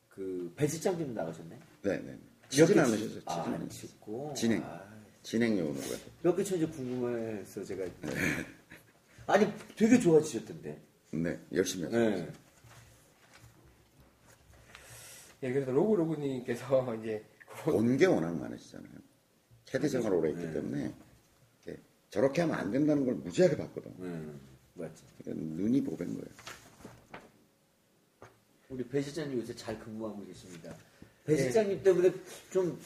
그, 0.08 0.54
배지장님 0.56 1.14
나가셨네? 1.14 1.60
네네. 1.82 2.18
치진 2.50 2.80
않으셨죠. 2.80 3.22
아, 3.26 3.44
치진 3.44 3.54
안. 3.54 3.70
치고. 3.70 4.34
진행. 4.36 4.64
아, 4.64 4.93
진행용으로 5.24 5.74
가서. 5.74 5.96
몇개 6.22 6.44
천지 6.44 6.66
궁금해서 6.68 7.64
제가. 7.64 7.86
아니, 9.28 9.52
되게 9.76 10.00
좋아지셨던데. 10.00 10.82
네, 11.12 11.40
열심히 11.54 11.86
하세요. 11.86 12.10
네. 12.10 12.32
예, 15.44 15.52
그래서 15.52 15.72
로그로그님께서 15.72 16.96
이제 17.00 17.24
본게 17.64 18.06
워낙 18.06 18.38
많으시잖아요. 18.38 18.92
캐디 19.66 19.90
생활 19.90 20.14
오래 20.14 20.30
했기 20.30 20.42
네. 20.46 20.54
때문에 20.54 20.94
이렇게 21.66 21.82
저렇게 22.10 22.42
하면 22.42 22.56
안 22.58 22.72
된다는 22.72 23.06
걸 23.06 23.16
무지하게 23.16 23.58
봤거든. 23.58 23.92
음, 24.00 24.40
맞죠. 24.74 25.06
그러니까 25.20 25.46
눈이 25.56 25.84
보밴 25.84 26.14
거예요. 26.14 26.28
우리 28.70 28.88
배 28.88 29.02
실장님 29.02 29.40
요새 29.40 29.56
잘 29.56 29.80
근무하고 29.80 30.26
계십니다. 30.26 30.76
배 31.26 31.38
실장님 31.38 31.84
때문에 31.84 32.12
좀 32.52 32.80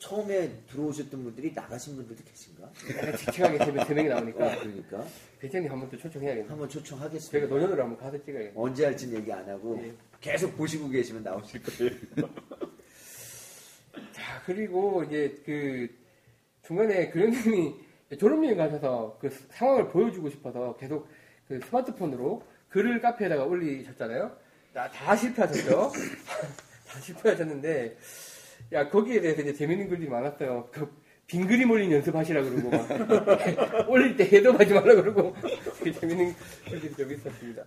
처음에 0.00 0.50
들어오셨던 0.70 1.22
분들이 1.22 1.52
나가신 1.54 1.94
분들도 1.94 2.24
계신가? 2.24 2.72
약간 2.96 3.16
칙칙하게 3.16 3.84
세, 3.84 3.94
명이 3.94 4.08
어, 4.08 4.14
나오니까 4.14 4.58
그러니까 4.58 5.04
배장님 5.38 5.70
한번 5.70 5.90
또 5.90 5.98
초청해야겠네. 5.98 6.48
한번 6.48 6.68
초청하겠습니다. 6.70 7.38
저희가 7.38 7.54
노년으로 7.54 7.82
한번 7.82 7.98
가서 7.98 8.18
찍어야겠네. 8.24 8.54
언제 8.56 8.86
할지는 8.86 9.18
얘기 9.18 9.30
안 9.30 9.46
하고 9.46 9.78
예. 9.84 9.92
계속 10.18 10.56
보시고 10.56 10.88
계시면 10.88 11.22
나오실 11.22 11.62
거예요. 11.62 11.92
자, 14.12 14.42
그리고 14.46 15.04
이제 15.04 15.38
그 15.44 15.86
중간에 16.62 17.10
교장님이 17.10 17.74
졸업여행 18.18 18.56
가셔서 18.56 19.18
그 19.20 19.28
상황을 19.50 19.88
보여주고 19.88 20.30
싶어서 20.30 20.76
계속 20.78 21.08
그 21.46 21.60
스마트폰으로 21.60 22.42
글을 22.70 23.02
카페에다가 23.02 23.44
올리셨잖아요. 23.44 24.34
다, 24.72 24.90
다 24.90 25.14
실패하셨죠? 25.14 25.92
다 26.88 27.00
실패하셨는데, 27.00 27.96
야, 28.72 28.88
거기에 28.88 29.20
대해서 29.20 29.42
이제 29.42 29.52
재밌는 29.52 29.88
글들이 29.88 30.08
많았어요. 30.08 30.68
그, 30.72 30.88
빈 31.26 31.46
그림 31.46 31.70
올린 31.70 31.90
연습하시라 31.92 32.42
그러고, 32.42 32.70
막. 32.70 33.88
올릴 33.88 34.16
때 34.16 34.24
해도하지 34.24 34.74
말라 34.74 34.94
그러고, 34.94 35.34
되게 35.78 35.92
재밌는 35.92 36.34
글들이 36.68 36.94
좀 36.94 37.12
있었습니다. 37.12 37.64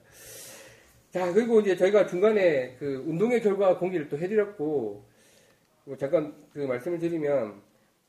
자, 1.11 1.31
그리고 1.31 1.59
이제 1.59 1.75
저희가 1.75 2.07
중간에 2.07 2.75
그 2.79 3.03
운동의 3.07 3.41
결과 3.41 3.77
공개를 3.77 4.09
또 4.09 4.17
해드렸고, 4.17 5.05
뭐 5.85 5.97
잠깐 5.97 6.33
그 6.53 6.59
말씀을 6.59 6.99
드리면 6.99 7.61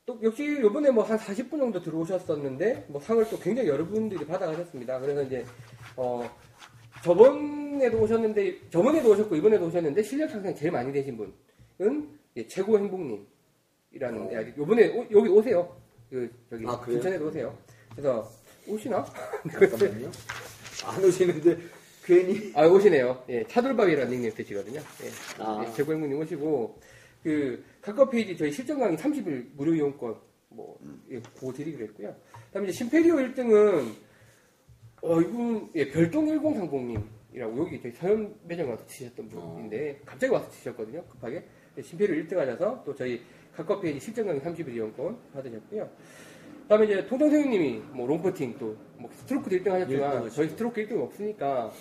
또 0.05 0.17
역시 0.23 0.43
이번에 0.59 0.91
뭐 0.91 1.03
한 1.03 1.17
40분 1.17 1.57
정도 1.57 1.81
들어오셨었는데 1.81 2.85
뭐 2.87 3.01
상을 3.01 3.27
또 3.29 3.37
굉장히 3.39 3.67
여러분들이 3.69 4.25
받아가셨습니다. 4.25 4.99
그래서 4.99 5.23
이제 5.23 5.45
어 5.97 6.29
저번에도 7.03 7.99
오셨는데 8.01 8.69
저번에도 8.69 9.11
오셨고 9.11 9.35
이번에도 9.35 9.65
오셨는데 9.65 10.01
실력 10.03 10.29
상승이 10.29 10.55
제일 10.55 10.71
많이 10.71 10.93
되신 10.93 11.17
분은 11.17 12.09
이제 12.35 12.47
최고 12.49 12.77
행복님이라는 12.77 14.33
야, 14.33 14.41
이번에 14.41 14.89
오- 14.89 15.07
여기 15.09 15.29
오세요. 15.29 15.75
그 16.09 16.29
저기 16.49 16.65
아? 16.67 16.79
부천에도 16.81 17.27
오세요. 17.27 17.57
그래서 17.91 18.29
오시나? 18.67 19.05
잠깐만요. 19.51 20.11
안 20.85 21.03
오시는데 21.03 21.57
괜히 22.03 22.51
아 22.53 22.67
오시네요. 22.67 23.23
예, 23.29 23.47
차돌밥이라는 23.47 24.11
닉네임 24.11 24.31
쓰시거든요. 24.31 24.79
예, 24.79 25.41
아. 25.41 25.65
예, 25.65 25.73
최고 25.73 25.93
행복님 25.93 26.19
오시고 26.19 26.79
그 27.23 27.63
카카오 27.81 28.09
페이지 28.09 28.35
저희 28.37 28.51
실전 28.51 28.79
강의 28.79 28.97
30일 28.97 29.51
무료 29.55 29.73
이용권 29.73 30.15
뭐 30.49 30.77
예, 31.09 31.21
그거 31.21 31.53
드리기로 31.53 31.85
했고요. 31.85 32.13
그다음에 32.47 32.67
이제 32.67 32.77
심페리오 32.77 33.15
1등은 33.15 33.93
어 35.03 35.21
이분 35.21 35.69
예, 35.75 35.89
별동 35.89 36.25
1030님 36.27 37.01
이라고 37.33 37.59
여기 37.59 37.81
저희 37.81 37.91
서현 37.93 38.35
매장 38.43 38.69
와서 38.69 38.85
치셨던 38.87 39.29
분인데 39.29 40.01
갑자기 40.05 40.33
와서 40.33 40.49
치셨거든요. 40.51 41.03
급하게 41.07 41.39
네, 41.39 41.47
신페리오 41.81 42.23
1등 42.23 42.35
하셔서 42.37 42.83
또 42.85 42.93
저희 42.95 43.21
카카오 43.55 43.81
페이지 43.81 43.99
실전 43.99 44.25
강의 44.27 44.41
30일 44.41 44.73
이용권 44.75 45.17
받으셨고요. 45.33 45.89
그 46.63 46.67
다음에 46.69 46.85
이제 46.85 47.05
통통 47.05 47.29
선생님이 47.29 47.81
뭐 47.93 48.07
롱퍼팅 48.07 48.57
또 48.57 48.75
뭐 48.97 49.09
스트로크도 49.11 49.55
1등 49.57 49.69
하셨지만 49.71 50.13
일등 50.23 50.29
저희 50.31 50.49
스트로크 50.49 50.85
1등 50.85 50.99
없으니까 51.01 51.71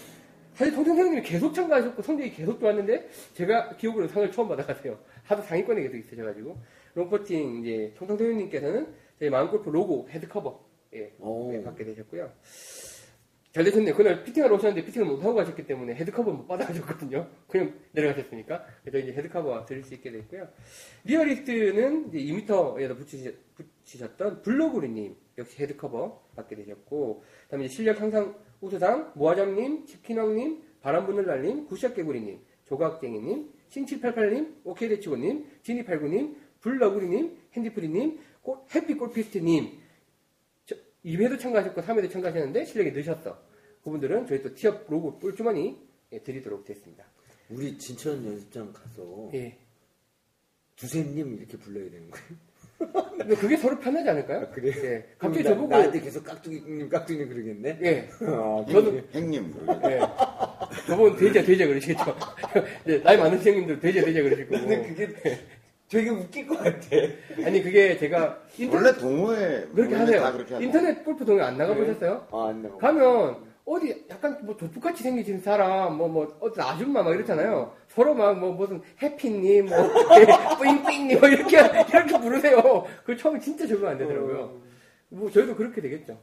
사실 0.54 0.74
통통 0.74 0.94
선생님이 0.96 1.22
계속 1.26 1.52
참가하셨고 1.54 2.02
성적이 2.02 2.30
계속 2.30 2.60
좋았는데 2.60 3.08
제가 3.34 3.76
기억으로 3.76 4.06
상을 4.08 4.30
처음 4.30 4.48
받아가세요. 4.48 4.98
하도 5.24 5.42
상위권에 5.42 5.82
계속 5.82 5.96
있으셔가지고 5.96 6.56
롱퍼팅 6.94 7.60
이제 7.60 7.92
통통 7.96 8.16
선생님께서는 8.18 8.86
저희 9.18 9.30
마음골프 9.30 9.70
로고 9.70 10.06
헤드 10.10 10.28
커버 10.28 10.60
예, 10.94 11.12
오. 11.18 11.52
예, 11.54 11.62
받게 11.62 11.84
되셨고요. 11.84 12.30
잘 13.54 13.62
되셨네요. 13.62 13.94
그날 13.94 14.24
피팅하러 14.24 14.56
오셨는데 14.56 14.84
피팅을 14.84 15.06
못 15.06 15.22
하고 15.22 15.34
가셨기 15.36 15.64
때문에 15.64 15.94
헤드커버 15.94 16.32
못 16.32 16.48
받아가셨거든요. 16.48 17.28
그냥 17.46 17.72
내려가셨으니까. 17.92 18.64
그래서 18.82 18.98
이제 18.98 19.16
헤드커버 19.16 19.64
드릴 19.64 19.84
수 19.84 19.94
있게 19.94 20.10
됐고요. 20.10 20.48
니어리스트는 21.04 22.08
이제 22.12 22.18
2m에다 22.18 22.96
붙이셨, 22.98 23.34
붙이셨던 23.54 24.42
블로그리님 24.42 25.14
역시 25.38 25.62
헤드커버 25.62 26.30
받게 26.34 26.56
되셨고, 26.56 27.22
그 27.44 27.48
다음에 27.50 27.68
실력 27.68 28.00
향상 28.00 28.34
우수상 28.60 29.12
모아잠님, 29.14 29.86
치킨왕님, 29.86 30.62
바람부늘날님, 30.80 31.66
구샷개구리님, 31.66 32.40
조각쟁이님, 32.64 33.50
신칠팔팔님, 33.68 34.62
오케이대치고님, 34.64 35.46
지니팔구님, 35.62 36.36
블러구리님, 36.60 37.38
핸디프리님, 37.52 38.18
꽃- 38.42 38.74
해피골피스트님, 38.74 39.83
2회도 41.04 41.38
참가하셨고 41.38 41.82
3회도 41.82 42.10
참가하셨는데 42.10 42.64
실력이 42.64 42.92
느셨어. 42.92 43.38
그분들은 43.82 44.26
저희 44.26 44.42
또 44.42 44.54
티업 44.54 44.86
로고 44.88 45.18
꿀주머니 45.18 45.76
예, 46.12 46.18
드리도록 46.20 46.64
됐습니다. 46.64 47.04
우리 47.50 47.76
진천 47.76 48.24
연습장 48.24 48.72
가서 48.72 49.30
예. 49.34 49.58
두세님 50.76 51.36
이렇게 51.38 51.56
불러야 51.58 51.90
되는 51.90 52.10
거예요. 52.10 52.26
근데 53.18 53.36
그게 53.36 53.56
서로 53.56 53.78
편하지 53.78 54.08
않을까요? 54.08 54.40
아, 54.40 54.50
그래요? 54.50 54.72
예. 54.84 55.06
갑자기 55.18 55.44
나- 55.44 55.50
저보고 55.50 55.68
나한테 55.68 56.00
계속 56.00 56.24
깍두기님 56.24 56.88
깍두기님 56.88 57.28
그러겠네. 57.28 57.78
예. 57.82 58.08
아, 58.26 58.64
저는 58.70 59.06
행님. 59.14 59.54
예. 59.84 60.00
저보고 60.86 61.16
돼지야 61.16 61.44
돼지야 61.44 61.66
그러시겠죠. 61.68 62.16
예, 62.88 62.98
나이 63.04 63.16
많으신 63.16 63.52
형님들 63.52 63.78
돼지야 63.80 64.04
돼지야 64.04 64.22
그러실 64.22 64.48
거고. 64.48 64.66
근데 64.66 64.88
그게 64.88 65.38
되게 65.94 66.10
웃길 66.10 66.46
것 66.48 66.58
같아. 66.58 66.88
아니 67.46 67.62
그게 67.62 67.96
제가 67.96 68.42
인터넷 68.58 68.84
원래 68.86 68.98
동호회 68.98 69.68
그렇게 69.72 69.94
하세요. 69.94 70.20
다 70.20 70.32
그렇게. 70.32 70.64
인터넷 70.64 71.04
골프 71.04 71.24
동호회 71.24 71.44
안 71.44 71.56
나가보셨어요? 71.56 72.26
아, 72.32 72.48
안 72.48 72.62
나와. 72.62 72.76
가면 72.78 73.36
어디 73.64 74.04
약간 74.10 74.36
뭐 74.44 74.56
조폭같이 74.56 75.04
생기신 75.04 75.40
사람 75.40 75.96
뭐 75.96 76.08
뭐 76.08 76.36
어떤 76.40 76.66
아줌마 76.66 77.02
막 77.04 77.14
이렇잖아요. 77.14 77.72
서로 77.88 78.12
막 78.14 78.36
뭐 78.36 78.52
무슨 78.52 78.82
해피님 79.00 79.66
뭐 79.66 79.76
뿌잉뿌잉님 80.58 81.20
뭐 81.20 81.28
이렇게 81.28 81.58
이렇게 81.58 82.18
부르세요. 82.18 82.84
그 83.04 83.16
처음에 83.16 83.38
진짜 83.38 83.64
적응 83.68 83.86
안 83.88 83.96
되더라고요. 83.96 84.60
뭐 85.10 85.30
저희도 85.30 85.54
그렇게 85.54 85.80
되겠죠. 85.80 86.18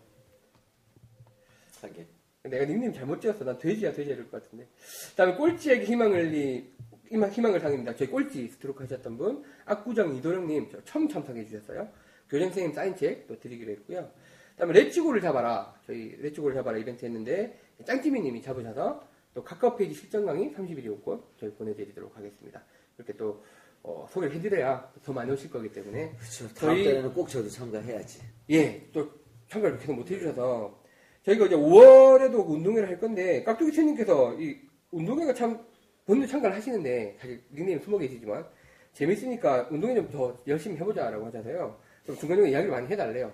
하게. 1.81 2.05
내가 2.43 2.65
닉네임 2.65 2.91
잘못 2.91 3.21
지었어. 3.21 3.45
난 3.45 3.57
돼지야 3.57 3.93
돼지야 3.93 4.15
이럴 4.15 4.29
것 4.29 4.43
같은데. 4.43 4.67
그다음에 5.11 5.35
꼴찌에게 5.35 5.85
희망을 5.85 6.25
리 6.29 6.69
희망, 7.11 7.29
희망을 7.29 7.59
상입니다. 7.59 7.93
저희 7.95 8.07
꼴찌 8.09 8.47
스트로크 8.47 8.83
하셨던 8.83 9.17
분 9.17 9.43
악구정 9.65 10.15
이도령님 10.15 10.69
저 10.71 10.81
처음 10.85 11.09
참석해 11.09 11.45
주셨어요. 11.45 11.89
교장선생님 12.29 12.73
사인책 12.73 13.27
또 13.27 13.37
드리기로 13.37 13.71
했고요. 13.73 14.09
그 14.51 14.57
다음에 14.57 14.73
레츠고를 14.73 15.19
잡아라 15.21 15.73
저희 15.85 16.15
레츠고를 16.21 16.55
잡아라 16.55 16.77
이벤트 16.77 17.03
했는데 17.03 17.59
짱찌미님이 17.85 18.41
잡으셔서 18.41 19.05
또 19.33 19.43
카카오 19.43 19.75
페이지 19.75 19.93
실전 19.93 20.25
강의 20.25 20.51
30일 20.51 20.85
이용권 20.85 21.21
저희 21.37 21.51
보내드리도록 21.51 22.15
하겠습니다. 22.15 22.63
이렇게 22.97 23.13
또 23.13 23.43
어, 23.83 24.07
소개를 24.09 24.33
해드려야 24.35 24.89
더 25.03 25.11
많이 25.11 25.31
오실 25.31 25.49
거기 25.49 25.69
때문에 25.69 26.11
그렇죠. 26.15 26.47
다음 26.53 26.75
저희- 26.75 26.85
달에는 26.85 27.13
꼭 27.13 27.27
저도 27.27 27.49
참가해야지. 27.49 28.21
예, 28.51 28.87
또 28.93 29.09
참가를 29.49 29.77
계속 29.79 29.93
못 29.95 30.09
해주셔서 30.09 30.79
저희가 31.23 31.47
이제 31.47 31.55
5월에도 31.57 32.47
운동회를 32.47 32.87
할 32.87 32.99
건데 32.99 33.43
깍두기 33.43 33.71
채님께서 33.73 34.39
이 34.39 34.57
운동회가 34.91 35.33
참 35.33 35.59
본인 36.05 36.27
참가를 36.27 36.55
하시는데 36.55 37.17
사실 37.19 37.41
닉네임 37.53 37.79
숨어 37.79 37.97
계시지만 37.97 38.45
재밌으니까 38.93 39.67
운동회 39.71 39.95
좀더 39.95 40.37
열심히 40.47 40.77
해보자라고 40.77 41.25
하셔서요. 41.25 41.77
좀 42.05 42.15
중간중간 42.17 42.51
이야기를 42.51 42.71
많이 42.71 42.87
해달래요. 42.87 43.31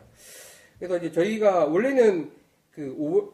그래서 0.77 0.97
이제 0.97 1.11
저희가 1.11 1.65
원래는 1.65 2.31
그 2.71 2.95
5월 2.97 3.33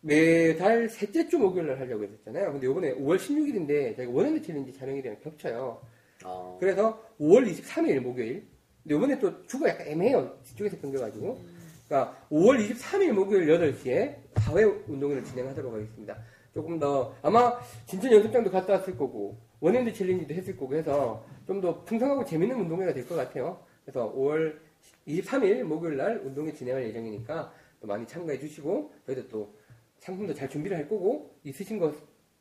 매달 0.00 0.88
셋째 0.88 1.28
주 1.28 1.38
목요일 1.38 1.68
날 1.68 1.80
하려고 1.80 2.04
했었잖아요. 2.04 2.52
근데 2.52 2.66
이번에 2.68 2.94
5월 2.94 3.16
16일인데 3.16 3.96
저희가 3.96 4.12
원핸드 4.12 4.42
챌린지 4.42 4.72
촬영일이랑 4.72 5.20
겹쳐요. 5.20 5.80
아, 6.24 6.56
그래서 6.60 7.02
5월 7.20 7.48
23일 7.48 8.00
목요일. 8.00 8.46
근데 8.82 8.94
이번에 8.94 9.18
또 9.18 9.44
주가 9.46 9.68
약간 9.68 9.86
애매해요. 9.88 10.38
뒤쪽에서 10.44 10.80
끊겨가지고. 10.80 11.40
그러니까 11.88 12.16
5월 12.30 12.68
23일 12.68 13.12
목요일 13.12 13.46
8시에 13.46 14.16
4회 14.34 14.88
운동회를 14.88 15.24
진행하도록 15.24 15.72
하겠습니다. 15.72 16.16
조금 16.56 16.78
더 16.78 17.14
아마 17.20 17.60
진천 17.84 18.10
연습장도 18.10 18.50
갔다 18.50 18.72
왔을 18.72 18.96
거고 18.96 19.36
원핸드 19.60 19.92
챌린지도 19.92 20.32
했을 20.32 20.56
거고 20.56 20.74
해서 20.74 21.22
좀 21.46 21.60
더 21.60 21.84
풍성하고 21.84 22.24
재밌는 22.24 22.58
운동회가 22.60 22.94
될 22.94 23.06
것 23.06 23.14
같아요. 23.14 23.62
그래서 23.84 24.10
5월 24.14 24.58
23일 25.06 25.62
목요일 25.64 25.98
날 25.98 26.16
운동회 26.24 26.54
진행할 26.54 26.84
예정이니까 26.88 27.52
또 27.80 27.86
많이 27.86 28.06
참가해 28.06 28.38
주시고 28.40 28.90
저희도 29.04 29.28
또 29.28 29.54
상품도 29.98 30.32
잘 30.32 30.48
준비를 30.48 30.76
할 30.78 30.88
거고 30.88 31.38
있으신 31.44 31.78
거 31.78 31.94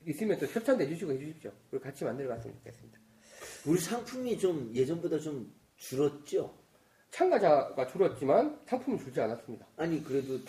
있으면 0.07 0.39
또 0.39 0.45
협찬도 0.45 0.81
해주시고 0.85 1.11
해주십시오. 1.11 1.51
그리고 1.69 1.83
같이 1.83 2.05
만들어 2.05 2.29
갔으면 2.29 2.55
좋겠습니다. 2.55 2.99
우리 3.67 3.79
상품이 3.79 4.39
좀 4.39 4.71
예전보다 4.73 5.19
좀 5.19 5.53
줄었죠? 5.75 6.53
참가자가 7.11 7.85
줄었지만 7.87 8.61
상품은 8.65 8.97
줄지 8.99 9.19
않았습니다. 9.19 9.67
아니 9.75 10.01
그래도 10.03 10.39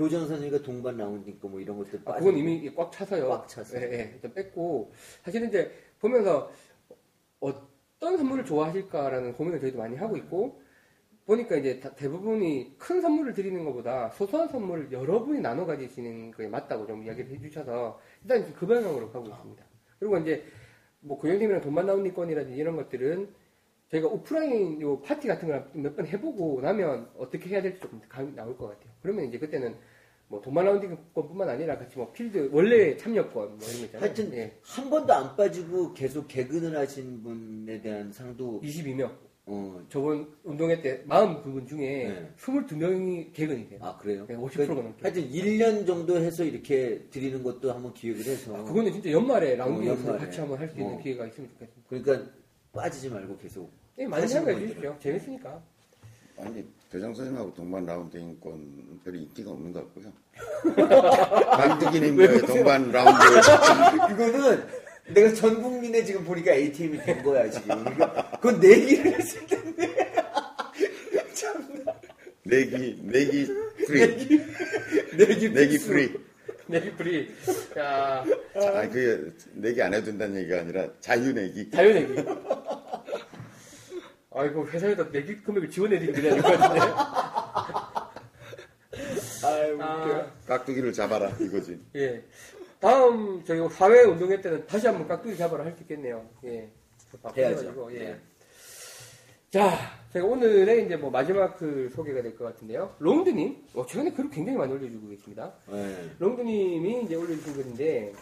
교장 0.00 0.26
선생님과 0.26 0.62
동반 0.62 0.96
라운딩 0.96 1.38
거뭐 1.40 1.60
이런 1.60 1.76
것들 1.76 2.00
아. 2.06 2.14
그건 2.14 2.38
이미 2.38 2.74
꽉 2.74 2.90
차서요. 2.90 3.28
꽉 3.28 3.46
차서. 3.46 3.76
예, 3.76 3.82
예. 3.92 4.18
좀 4.22 4.32
뺐고 4.32 4.92
사실은 5.22 5.48
이제 5.48 5.70
보면서 5.98 6.50
어떤 7.38 8.16
선물을 8.16 8.46
좋아하실까라는 8.46 9.34
고민을 9.34 9.60
저희도 9.60 9.76
많이 9.76 9.96
하고 9.96 10.16
있고 10.16 10.62
보니까 11.26 11.56
이제 11.56 11.80
다- 11.80 11.94
대부분이 11.94 12.76
큰 12.78 13.02
선물을 13.02 13.34
드리는 13.34 13.62
것보다 13.62 14.08
소소한 14.12 14.48
선물을 14.48 14.90
여러분이 14.90 15.40
나눠 15.42 15.66
가지시는 15.66 16.30
거에 16.30 16.48
맞다고 16.48 16.86
좀 16.86 17.04
이야기를 17.04 17.30
해주셔서 17.32 18.00
일단 18.22 18.54
그 18.54 18.66
방향으로 18.66 19.10
가고 19.10 19.28
있습니다. 19.28 19.64
그리고 19.98 20.16
이제 20.16 20.42
뭐 21.00 21.18
고영님이랑 21.18 21.60
동반 21.60 21.84
라운딩 21.84 22.10
건이라든지 22.14 22.58
이런 22.58 22.74
것들은 22.76 23.28
저희가 23.90 24.08
오프라인 24.08 24.80
요 24.80 25.00
파티 25.00 25.26
같은 25.28 25.48
걸 25.48 25.70
몇 25.74 25.96
번 25.96 26.06
해보고 26.06 26.60
나면 26.60 27.08
어떻게 27.18 27.48
해야 27.50 27.62
될지 27.62 27.80
조금 27.80 28.00
감이 28.08 28.34
나올 28.34 28.56
것 28.56 28.68
같아요. 28.68 28.90
그러면 29.02 29.24
이제 29.26 29.38
그때는 29.38 29.74
뭐 30.28 30.40
동반 30.40 30.64
라운딩 30.64 30.96
건뿐만 31.12 31.48
아니라 31.48 31.76
같이 31.76 31.96
뭐 31.96 32.12
필드 32.12 32.50
원래 32.52 32.96
참여권 32.96 33.58
뭐 33.58 33.68
이런 33.68 33.78
거 33.80 33.84
있잖아요. 33.86 34.00
하여튼 34.06 34.32
예. 34.34 34.56
한 34.62 34.88
번도 34.90 35.12
안 35.12 35.36
빠지고 35.36 35.92
계속 35.92 36.28
개근을 36.28 36.76
하신 36.76 37.22
분에 37.22 37.80
대한 37.80 38.12
상도 38.12 38.60
22명. 38.62 39.10
어, 39.46 39.84
저번 39.88 40.32
운동회 40.44 40.80
때 40.80 41.02
42분 41.08 41.66
중에 41.66 41.80
네. 42.06 42.32
22명이 42.38 43.32
개근이 43.32 43.68
돼요. 43.68 43.80
아 43.82 43.96
그래요? 43.96 44.24
네, 44.28 44.36
50%가 44.36 44.74
넘게. 44.74 45.02
하여튼 45.02 45.28
1년 45.28 45.84
정도 45.84 46.16
해서 46.18 46.44
이렇게 46.44 47.08
드리는 47.10 47.42
것도 47.42 47.72
한번 47.72 47.92
기획을 47.92 48.24
해서 48.26 48.56
아, 48.56 48.62
그거는 48.62 48.92
진짜 48.92 49.10
연말에 49.10 49.56
라운딩에서 49.56 49.92
어, 49.94 49.96
연말에. 50.06 50.18
같이 50.18 50.38
한번 50.38 50.58
할 50.60 50.68
수 50.68 50.78
있는 50.78 50.94
어. 50.94 50.98
기회가 50.98 51.26
있으면 51.26 51.48
좋겠습니다. 51.50 51.88
그러니까 51.88 52.30
빠지지 52.72 53.08
말고 53.10 53.36
계속 53.38 53.72
예, 54.00 54.06
많이 54.06 54.26
분들은. 54.26 54.60
주십시오. 54.60 54.96
재밌으니까. 55.00 55.62
아니 56.38 56.64
교장 56.90 57.14
선생님하고 57.14 57.52
동반 57.54 57.84
라운딩권 57.84 59.00
별로 59.04 59.16
인기가 59.18 59.50
없는 59.50 59.72
것 59.72 59.84
같고요. 59.94 60.12
강두기님과의 61.50 62.40
동반 62.42 62.90
라운드 62.90 63.20
그거는 64.08 64.64
내가 65.12 65.34
전 65.34 65.60
국민에 65.62 66.02
지금 66.04 66.24
보니까 66.24 66.52
ATM이 66.52 66.98
된 67.04 67.22
거야 67.22 67.50
지금. 67.50 67.84
그건 68.40 68.58
내기를 68.60 69.18
했을 69.18 69.46
텐데. 69.46 69.90
내기 72.42 72.98
내기 73.02 73.46
free 73.86 74.00
내기 75.16 75.50
내기 75.50 75.70
필수. 75.72 75.86
free. 75.88 76.30
내기 76.66 76.97
free. 76.97 77.28
야, 77.78 78.24
아 78.54 78.88
그게 78.88 79.30
내기 79.54 79.82
안 79.82 79.92
해도 79.92 80.06
된다는 80.06 80.40
얘기가 80.40 80.60
아니라 80.60 80.88
자유 81.00 81.32
내기. 81.32 81.68
자유 81.70 81.92
내기. 81.92 82.24
아이고, 84.32 84.66
회사에다 84.68 85.08
내기 85.10 85.36
금액을 85.42 85.70
지원해드리면 85.70 86.22
될것 86.22 86.58
같은데. 86.58 86.80
아유 89.42 89.74
웃겨. 89.74 89.84
아, 89.84 90.30
깍두기를 90.46 90.92
잡아라 90.92 91.28
이거지. 91.40 91.80
예. 91.96 92.22
다음, 92.78 93.42
저희 93.44 93.58
4회 93.60 94.08
운동회 94.08 94.40
때는 94.40 94.66
다시 94.66 94.86
한번 94.86 95.06
깍두기 95.08 95.36
잡으러 95.36 95.64
할수 95.64 95.82
있겠네요. 95.82 96.24
예. 96.44 96.48
해야죠. 96.50 96.70
바쁘셔가지고, 97.22 97.94
예. 97.94 97.98
네. 97.98 98.20
자, 99.50 99.76
제가 100.12 100.26
오늘의 100.26 100.86
이제 100.86 100.96
뭐 100.96 101.10
마지막 101.10 101.56
그 101.56 101.90
소개가 101.94 102.22
될 102.22 102.36
것 102.36 102.44
같은데요. 102.44 102.94
롱드님, 103.00 103.64
어, 103.74 103.84
최근에 103.84 104.12
글을 104.12 104.30
굉장히 104.30 104.56
많이 104.58 104.72
올려주고 104.72 105.08
계십니다. 105.08 105.52
네. 105.70 106.10
롱드님이 106.20 107.02
이제 107.04 107.16
올려주신 107.16 107.54
글인데, 107.54 108.12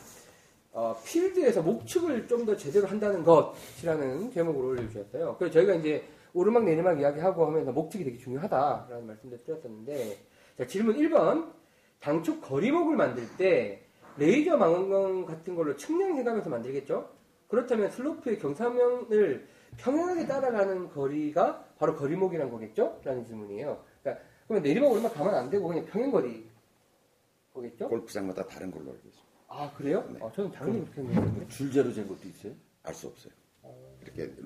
어, 0.73 0.97
필드에서 1.05 1.63
목축을 1.63 2.27
좀 2.29 2.45
더 2.47 2.57
제대로 2.57 2.87
한다는 2.87 3.23
것이라는 3.25 4.31
제목을 4.31 4.65
올려주셨어요. 4.65 5.37
그래서 5.39 5.53
저희가 5.55 5.75
이제 5.75 6.05
오르막 6.35 6.65
내리막 6.65 7.01
이야기하고 7.01 7.47
하면서 7.47 7.73
목축이 7.73 8.05
되게 8.05 8.17
중요하다라는 8.19 9.07
말씀도 9.07 9.37
드렸었는데 9.39 10.19
자, 10.57 10.67
질문 10.67 10.97
1번 10.97 11.53
당초 12.01 12.41
거리목을 12.41 12.97
만들 12.97 13.25
때 13.37 13.83
레이저 14.19 14.57
망원경 14.57 15.27
같은 15.27 15.55
걸로 15.55 15.77
측량해가면서 15.77 16.49
만들겠죠? 16.51 17.09
그렇다면 17.49 17.91
슬로프의 17.91 18.39
경사면을 18.39 19.47
평행하게 19.79 20.27
따라가는 20.27 20.91
거리가 20.91 21.65
바로 21.79 21.97
거리목이라는 21.97 22.51
거겠죠? 22.53 23.01
라는 23.05 23.25
질문이에요. 23.25 23.83
그러니까 24.03 24.25
그러면 24.47 24.63
내리막 24.63 24.91
오르막 24.93 25.15
가면 25.15 25.35
안 25.35 25.51
되고 25.51 25.67
그냥 25.69 25.85
평행거리 25.87 26.49
거겠죠? 27.55 27.89
골프장마다 27.89 28.47
다른 28.47 28.71
걸로 28.71 28.87
알고 28.91 28.97
있습니다. 29.09 29.28
아 29.49 29.71
그래요? 29.77 30.05
네. 30.13 30.19
아, 30.23 30.31
저는 30.33 30.53
당연히 30.53 30.81
그렇게 30.85 31.03
생각했는데 31.03 31.49
줄자로 31.49 31.93
잰 31.93 32.07
것도 32.07 32.29
있어요? 32.29 32.53
알 32.85 32.95
수 32.95 33.07
없어요. 33.09 33.33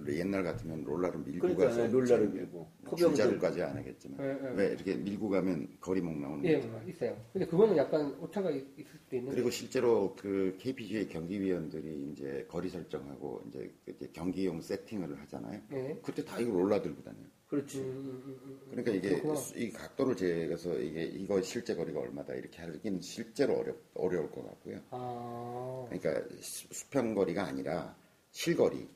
옛날 0.08 0.42
같으면 0.42 0.84
롤러를 0.84 1.20
밀고 1.20 1.40
그러니까 1.40 1.66
가서 1.66 1.86
롤러를 1.86 2.28
이제 2.28 2.38
밀고 2.38 2.70
줄자로까지 2.96 3.62
안 3.62 3.76
하겠지만 3.76 4.18
네, 4.18 4.34
네. 4.40 4.54
왜 4.56 4.66
이렇게 4.72 4.94
밀고 4.96 5.28
가면 5.28 5.68
거리목 5.80 6.18
나오는 6.20 6.44
예, 6.44 6.56
거죠. 6.56 6.68
뭐 6.68 6.82
있어요. 6.86 7.16
근데 7.32 7.46
그거는 7.46 7.76
약간 7.76 8.14
오차가 8.20 8.50
있- 8.50 8.66
있을 8.78 8.90
수도 9.04 9.16
있는. 9.16 9.32
그리고 9.32 9.50
실제로 9.50 10.14
그 10.16 10.56
KPGA 10.60 11.08
경기위원들이 11.08 12.10
이제 12.12 12.46
거리 12.48 12.68
설정하고 12.68 13.42
이제 13.48 13.72
경기용 14.12 14.60
세팅을 14.60 15.20
하잖아요. 15.22 15.60
네. 15.70 15.98
그때 16.02 16.24
다 16.24 16.38
이거 16.38 16.52
롤러 16.52 16.80
들고 16.82 17.02
다녀요. 17.02 17.24
그렇지. 17.46 17.80
음, 17.80 17.84
음, 17.84 18.22
음, 18.24 18.40
음. 18.44 18.60
그러니까 18.70 18.92
이게 18.92 19.08
그렇구나. 19.10 19.34
수- 19.36 19.58
이 19.58 19.70
각도를 19.70 20.16
재서 20.16 20.78
이게 20.78 21.02
이거 21.04 21.40
실제 21.42 21.74
거리가 21.74 22.00
얼마다 22.00 22.34
이렇게 22.34 22.62
하긴 22.62 23.00
실제로 23.02 23.58
어렵 23.58 23.76
어려울 23.94 24.30
것 24.30 24.42
같고요. 24.46 24.80
아 24.90 25.86
그러니까 25.90 26.26
수- 26.40 26.66
수평 26.72 27.14
거리가 27.14 27.44
아니라 27.44 27.94
실거리, 28.30 28.88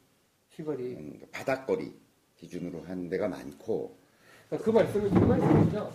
시거리. 0.56 0.94
음, 0.96 1.20
바닥거리 1.32 1.92
기준으로 2.36 2.82
하는 2.82 3.08
데가 3.08 3.28
많고 3.28 3.96
그러니까 4.48 4.64
그 4.64 4.70
말씀은 4.76 5.10
그 5.10 5.18
말씀이죠. 5.18 5.92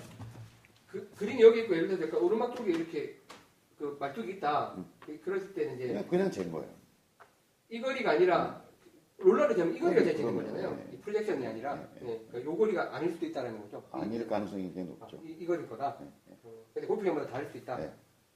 그 0.88 1.10
그린이 1.18 1.42
여기 1.42 1.62
있고 1.62 1.76
예를 1.76 1.88
들어서 1.98 2.18
오르막 2.24 2.56
쪽에 2.56 2.72
이렇게 2.72 3.18
그 3.78 3.98
말뚝이 4.00 4.34
있다. 4.34 4.76
그랬을 5.24 5.54
때는 5.54 5.76
이제 5.76 5.88
그냥 5.88 6.08
그냥 6.08 6.32
잰 6.32 6.52
거예요. 6.52 6.70
이 7.70 7.80
거리가 7.82 8.12
아니라 8.12 8.64
롤러를 9.18 9.56
재면 9.56 9.76
이 9.76 9.80
거리가 9.80 10.02
네, 10.02 10.06
재지는. 10.12 10.36
거잖아요. 10.36 10.72
네. 10.76 10.90
이 10.94 10.98
프로젝션이 10.98 11.48
아니라 11.48 11.76
네, 11.76 11.88
네. 12.02 12.06
네, 12.06 12.26
그러니까 12.30 12.52
요 12.52 12.58
거리가 12.58 12.96
아닐 12.96 13.12
수도 13.14 13.26
있다는 13.26 13.62
거죠. 13.62 13.84
아닐 13.92 14.28
가능성이 14.28 14.64
굉장히 14.64 14.90
아, 15.00 15.06
높죠. 15.06 15.20
이, 15.26 15.32
이 15.40 15.46
거리 15.46 15.66
거다. 15.68 15.98
네, 16.00 16.08
네. 16.28 16.38
어, 16.44 16.66
근데 16.74 16.88
골프장마다 16.88 17.28
다를 17.32 17.50
수 17.50 17.58
있다. 17.58 17.78
네. 17.78 17.92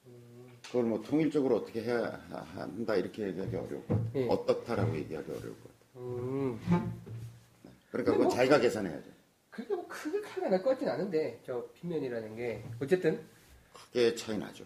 음, 0.07 0.57
그걸 0.65 0.83
뭐 0.85 1.01
통일적으로 1.01 1.57
어떻게 1.57 1.81
해야 1.83 1.99
하- 2.29 2.41
한다 2.61 2.95
이렇게 2.95 3.23
얘기하기 3.27 3.55
어려울 3.55 3.85
것 3.85 3.87
같아요. 3.89 4.11
네. 4.13 4.27
어떻다라고 4.29 4.95
얘기하기 4.95 5.29
어려울 5.31 5.49
것 5.61 5.63
같아요. 5.63 5.74
음. 5.95 6.59
그러니까 7.91 8.11
그건 8.13 8.23
뭐- 8.27 8.29
자기가 8.35 8.59
계산해야죠. 8.59 9.09
그게 9.49 9.73
뭐 9.73 9.87
크게 9.87 10.21
차이가 10.21 10.49
날 10.49 10.61
것 10.61 10.71
같진 10.71 10.89
않은데 10.89 11.39
저 11.45 11.65
빗면이라는 11.75 12.35
게 12.35 12.63
어쨌든 12.81 13.21
크게 13.73 14.15
차이 14.15 14.37
나죠. 14.37 14.65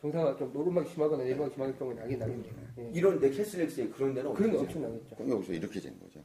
경사가 0.00 0.36
좀 0.36 0.54
오르막이 0.56 0.88
심하거나 0.90 1.24
내리막이 1.24 1.52
심할 1.54 1.76
경우는 1.78 2.02
나긴 2.02 2.18
나겠네요. 2.18 2.52
예. 2.78 2.90
이런데 2.94 3.30
캐슬렉스에 3.30 3.88
그런 3.88 4.14
데는 4.14 4.32
그런 4.34 4.52
거 4.52 4.60
없죠. 4.60 4.78
엄청 4.78 4.82
나겠죠. 4.92 5.16
그럼 5.16 5.30
여기서 5.30 5.52
이렇게 5.52 5.80
잰 5.80 5.98
거죠. 6.00 6.22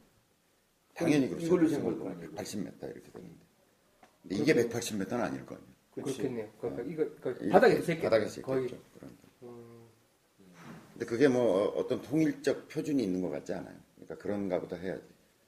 당연히 0.94 1.28
그렇죠. 1.28 1.46
이걸로 1.46 1.68
잰 1.68 1.82
걸거 1.82 2.08
아니에요? 2.10 2.30
180m 2.32 2.82
이렇게 2.90 3.10
되는데. 3.12 3.36
근데 4.22 4.36
이게 4.36 4.54
180m는 4.54 5.12
아닐 5.14 5.46
거 5.46 5.54
아니에요. 5.54 5.70
그렇지. 5.94 6.16
그렇겠네요. 6.18 6.48
그러니까 6.60 6.82
이거 6.84 7.06
그 7.20 7.38
이게 7.40 7.50
바닥에서 7.50 7.82
재 7.82 8.00
바닥에서 8.00 8.42
거의 8.42 8.64
있겠죠. 8.64 8.82
그런 8.94 9.10
거. 9.16 9.46
음, 9.46 9.86
근데 10.92 11.06
그게 11.06 11.28
뭐 11.28 11.64
어- 11.64 11.68
어떤 11.80 12.00
통일적 12.02 12.68
표준이 12.68 13.02
있는 13.02 13.20
것 13.22 13.30
같지 13.30 13.52
않아요. 13.54 13.76
그러니까 14.10 14.16
그런가 14.16 14.60
보다 14.60 14.76
해야지. 14.76 15.02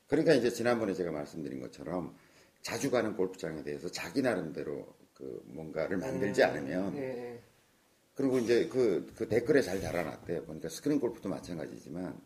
그러니까 0.07 0.35
이제 0.35 0.51
지난번에 0.51 0.95
제가 0.95 1.11
말씀드린 1.11 1.61
것처럼 1.61 2.15
자주 2.61 2.91
가는 2.91 3.17
골프장에 3.17 3.63
대해서 3.63 3.89
자기 3.91 4.23
나름대로 4.23 4.87
그 5.15 5.43
뭔가를 5.47 5.97
만들지 5.97 6.43
않으면 6.45 6.97
예, 6.97 7.03
예. 7.03 7.39
그리고 8.15 8.39
이제 8.39 8.69
그, 8.69 9.11
그 9.17 9.27
댓글에 9.29 9.63
잘 9.63 9.81
달아놨대요. 9.81 10.45
보니까 10.45 10.69
스크린 10.69 11.01
골프도 11.01 11.29
마찬가지지만 11.29 12.21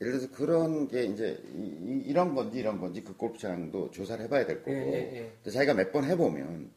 예를 0.00 0.12
들어서 0.12 0.30
그런 0.32 0.86
게 0.88 1.04
이제 1.04 1.42
이, 1.54 2.12
런 2.12 2.34
건지 2.34 2.58
이런 2.58 2.78
건지 2.80 3.02
그 3.02 3.16
골프장도 3.16 3.90
조사를 3.90 4.24
해봐야 4.24 4.46
될 4.46 4.58
거고 4.58 4.72
예, 4.72 4.76
예, 4.76 5.16
예. 5.16 5.32
근데 5.42 5.50
자기가 5.50 5.74
몇 5.74 5.92
번 5.92 6.04
해보면 6.04 6.70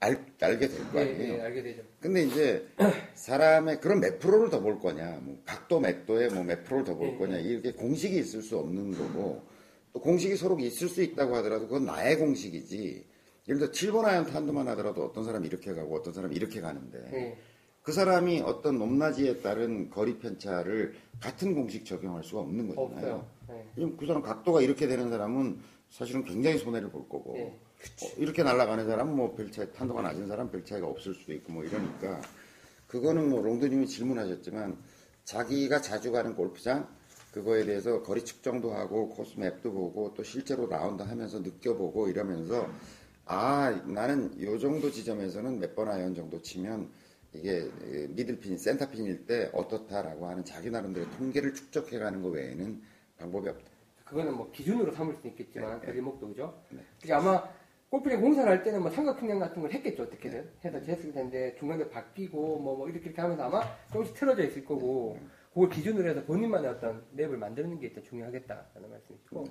알, 0.00 0.24
알게 0.40 0.68
될거 0.68 0.98
예, 0.98 1.02
아니에요. 1.02 1.34
예, 1.34 1.40
알게 1.42 1.62
되죠. 1.62 1.82
근데 2.00 2.22
이제 2.24 2.66
사람의 3.14 3.80
그런 3.80 4.00
몇 4.00 4.18
프로를 4.18 4.48
더 4.50 4.60
볼 4.60 4.78
거냐, 4.80 5.20
뭐 5.22 5.38
각도 5.44 5.78
몇 5.78 6.06
도에 6.06 6.28
뭐 6.28 6.42
몇 6.42 6.64
프로를 6.64 6.84
더볼 6.86 7.08
예, 7.08 7.16
거냐 7.18 7.36
이렇게 7.38 7.72
공식이 7.72 8.16
있을 8.18 8.42
수 8.42 8.56
없는 8.58 8.92
거고 8.92 9.42
또 9.92 10.00
공식이 10.00 10.36
서로 10.36 10.58
있을 10.58 10.88
수 10.88 11.02
있다고 11.02 11.36
하더라도 11.36 11.66
그건 11.68 11.84
나의 11.84 12.16
공식이지. 12.18 13.06
예를 13.48 13.58
들어 13.58 13.70
7번 13.72 14.04
아이언 14.04 14.26
탄도만 14.26 14.68
하더라도 14.68 15.04
어떤 15.04 15.24
사람이 15.24 15.46
이렇게 15.46 15.74
가고 15.74 15.96
어떤 15.96 16.12
사람이 16.14 16.34
이렇게 16.36 16.60
가는데 16.60 16.98
예. 17.12 17.38
그 17.82 17.92
사람이 17.92 18.40
어떤 18.40 18.78
높낮이에 18.78 19.38
따른 19.40 19.90
거리 19.90 20.18
편차를 20.18 20.94
같은 21.20 21.54
공식 21.54 21.84
적용할 21.84 22.22
수가 22.22 22.40
없는 22.42 22.68
거잖아요. 22.68 22.94
없어요. 23.16 23.26
예. 23.50 23.64
왜냐면 23.76 23.96
그 23.98 24.06
사람 24.06 24.22
각도가 24.22 24.60
이렇게 24.62 24.86
되는 24.86 25.10
사람은 25.10 25.58
사실은 25.90 26.22
굉장히 26.24 26.58
손해를 26.58 26.90
볼 26.90 27.08
거고 27.08 27.34
예. 27.36 27.58
어, 28.02 28.06
이렇게 28.18 28.42
날아가는 28.42 28.86
사람은 28.86 29.16
뭐 29.16 29.34
별 29.34 29.50
차이 29.50 29.72
탄도가 29.72 30.02
낮은 30.02 30.28
사람 30.28 30.50
별 30.50 30.64
차이가 30.64 30.86
없을 30.86 31.14
수도 31.14 31.32
있고 31.32 31.52
뭐 31.52 31.64
이러니까 31.64 32.20
그거는 32.88 33.30
뭐 33.30 33.42
롱드님이 33.42 33.86
질문하셨지만 33.86 34.76
자기가 35.24 35.80
자주 35.80 36.12
가는 36.12 36.34
골프장 36.34 36.88
그거에 37.32 37.64
대해서 37.64 38.02
거리 38.02 38.24
측정도 38.24 38.72
하고 38.74 39.08
코스 39.10 39.38
map도 39.38 39.72
보고 39.72 40.12
또 40.14 40.24
실제로 40.24 40.66
라운드 40.66 41.02
하면서 41.02 41.38
느껴보고 41.38 42.08
이러면서 42.08 42.68
아 43.26 43.70
나는 43.86 44.40
요 44.42 44.58
정도 44.58 44.90
지점에서는 44.90 45.60
몇 45.60 45.74
번 45.76 45.88
아이언 45.88 46.14
정도 46.16 46.42
치면 46.42 46.90
이게 47.32 47.70
middle 48.08 48.41
pin 48.41 48.58
center 48.58 48.95
pin일 48.95 49.26
때 49.26 49.48
어떻다라고 49.52 50.26
하는 50.26 50.44
자기 50.44 50.68
나름대로 50.68 51.08
통계를 51.12 51.54
축적해가는 51.54 52.22
거 52.22 52.28
외에는 52.30 52.82
방법이 53.18 53.48
없다. 53.48 53.70
그거는 54.04 54.34
뭐 54.36 54.50
기준으로 54.50 54.92
삼을 54.92 55.14
수 55.22 55.28
있겠지만 55.28 55.80
네, 55.80 55.86
그 55.86 55.90
리목도 55.92 56.26
그죠? 56.28 56.60
네. 56.70 56.80
그게 57.00 57.12
아마 57.12 57.40
골프장 57.90 58.20
공사를 58.20 58.48
할 58.48 58.62
때는 58.62 58.82
뭐 58.82 58.90
삼각형량 58.90 59.40
같은 59.40 59.60
걸 59.60 59.72
했겠죠 59.72 60.04
어떻게든 60.04 60.48
해서 60.64 60.80
쟀을 60.80 61.12
텐데 61.12 61.56
중간에 61.58 61.88
바뀌고 61.88 62.58
뭐, 62.60 62.76
뭐 62.76 62.88
이렇게 62.88 63.06
이렇게 63.06 63.20
하면서 63.20 63.42
아마 63.42 63.62
조금씩 63.90 64.14
틀어져 64.14 64.44
있을 64.44 64.64
거고 64.64 65.18
그걸 65.52 65.68
기준으로 65.68 66.08
해서 66.08 66.22
본인만의 66.24 66.70
어떤 66.70 67.04
랩을 67.16 67.36
만드는 67.36 67.80
게 67.80 67.88
일단 67.88 68.04
중요하겠다라는 68.04 68.90
말씀이시고 68.90 69.44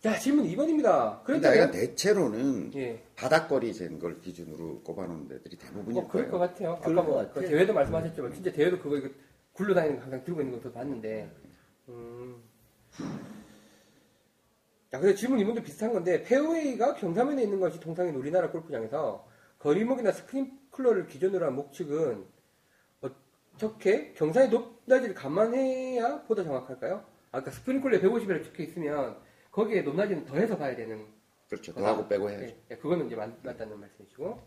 자 0.00 0.18
질문 0.18 0.46
2번입니다. 0.46 1.22
근데 1.24 1.48
아이가 1.48 1.70
그런데 1.70 1.88
대체로는 1.88 2.74
예, 2.74 3.02
바닥거리 3.16 3.72
잰걸 3.72 4.20
기준으로 4.20 4.82
꼽아놓은 4.82 5.28
데들이 5.28 5.56
대부분일 5.56 6.02
뭐 6.02 6.08
그럴 6.08 6.28
거예요. 6.28 6.30
것 6.30 6.38
같아요. 6.38 6.72
아까 6.72 7.02
뭐 7.02 7.16
같아. 7.16 7.40
그 7.40 7.46
대회도 7.46 7.72
말씀하셨지만 7.72 8.34
진짜 8.34 8.52
대회도 8.52 8.80
그거 8.80 8.96
이거 8.96 9.08
굴러다니는 9.52 9.96
거 9.96 10.02
항상 10.02 10.24
들고 10.24 10.42
있는 10.42 10.60
것도 10.60 10.72
봤는데 10.72 11.30
음. 11.88 12.42
자, 14.94 15.00
그래서 15.00 15.18
질문 15.18 15.40
이문도 15.40 15.64
비슷한 15.64 15.92
건데, 15.92 16.22
페어웨이가 16.22 16.94
경사면에 16.94 17.42
있는 17.42 17.58
것이 17.58 17.80
통상인 17.80 18.14
우리나라 18.14 18.52
골프장에서 18.52 19.26
거리목이나 19.58 20.12
스크린클러를 20.12 21.08
기준으로 21.08 21.46
한 21.46 21.56
목축은 21.56 22.24
어떻게 23.00 24.12
경사의 24.12 24.50
높낮이를 24.50 25.16
감안해야 25.16 26.22
보다 26.26 26.44
정확할까요? 26.44 27.04
아까 27.32 27.50
스크린클러에 27.50 28.02
150이라고 28.02 28.44
적혀 28.44 28.62
있으면 28.62 29.16
거기에 29.50 29.82
높낮이는 29.82 30.26
더해서 30.26 30.56
봐야 30.56 30.76
되는 30.76 31.04
그렇죠. 31.48 31.74
더하고 31.74 32.06
빼고 32.06 32.30
해야죠. 32.30 32.44
예, 32.44 32.56
예, 32.70 32.76
그거는 32.76 33.06
이제 33.06 33.16
맞, 33.16 33.30
맞다는 33.42 33.80
말씀이시고. 33.80 34.40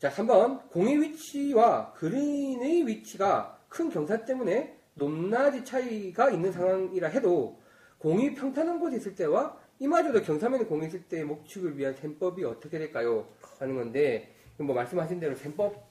자, 0.00 0.10
3번. 0.10 0.68
공의 0.70 1.00
위치와 1.00 1.92
그린의 1.92 2.88
위치가 2.88 3.56
큰 3.68 3.88
경사 3.88 4.24
때문에 4.24 4.80
높낮이 4.94 5.64
차이가 5.64 6.28
있는 6.30 6.50
상황이라 6.50 7.06
해도 7.06 7.62
공이 8.04 8.34
평탄한 8.34 8.80
곳에 8.80 8.96
있을 8.96 9.14
때와 9.14 9.58
이마저도 9.78 10.20
경사면에 10.20 10.64
공이 10.66 10.88
있을 10.88 11.04
때의 11.04 11.24
목축을 11.24 11.78
위한 11.78 11.94
셈법이 11.94 12.44
어떻게 12.44 12.78
될까요? 12.78 13.26
하는 13.58 13.76
건데, 13.76 14.30
뭐 14.58 14.74
말씀하신 14.74 15.20
대로 15.20 15.34
셈법, 15.34 15.88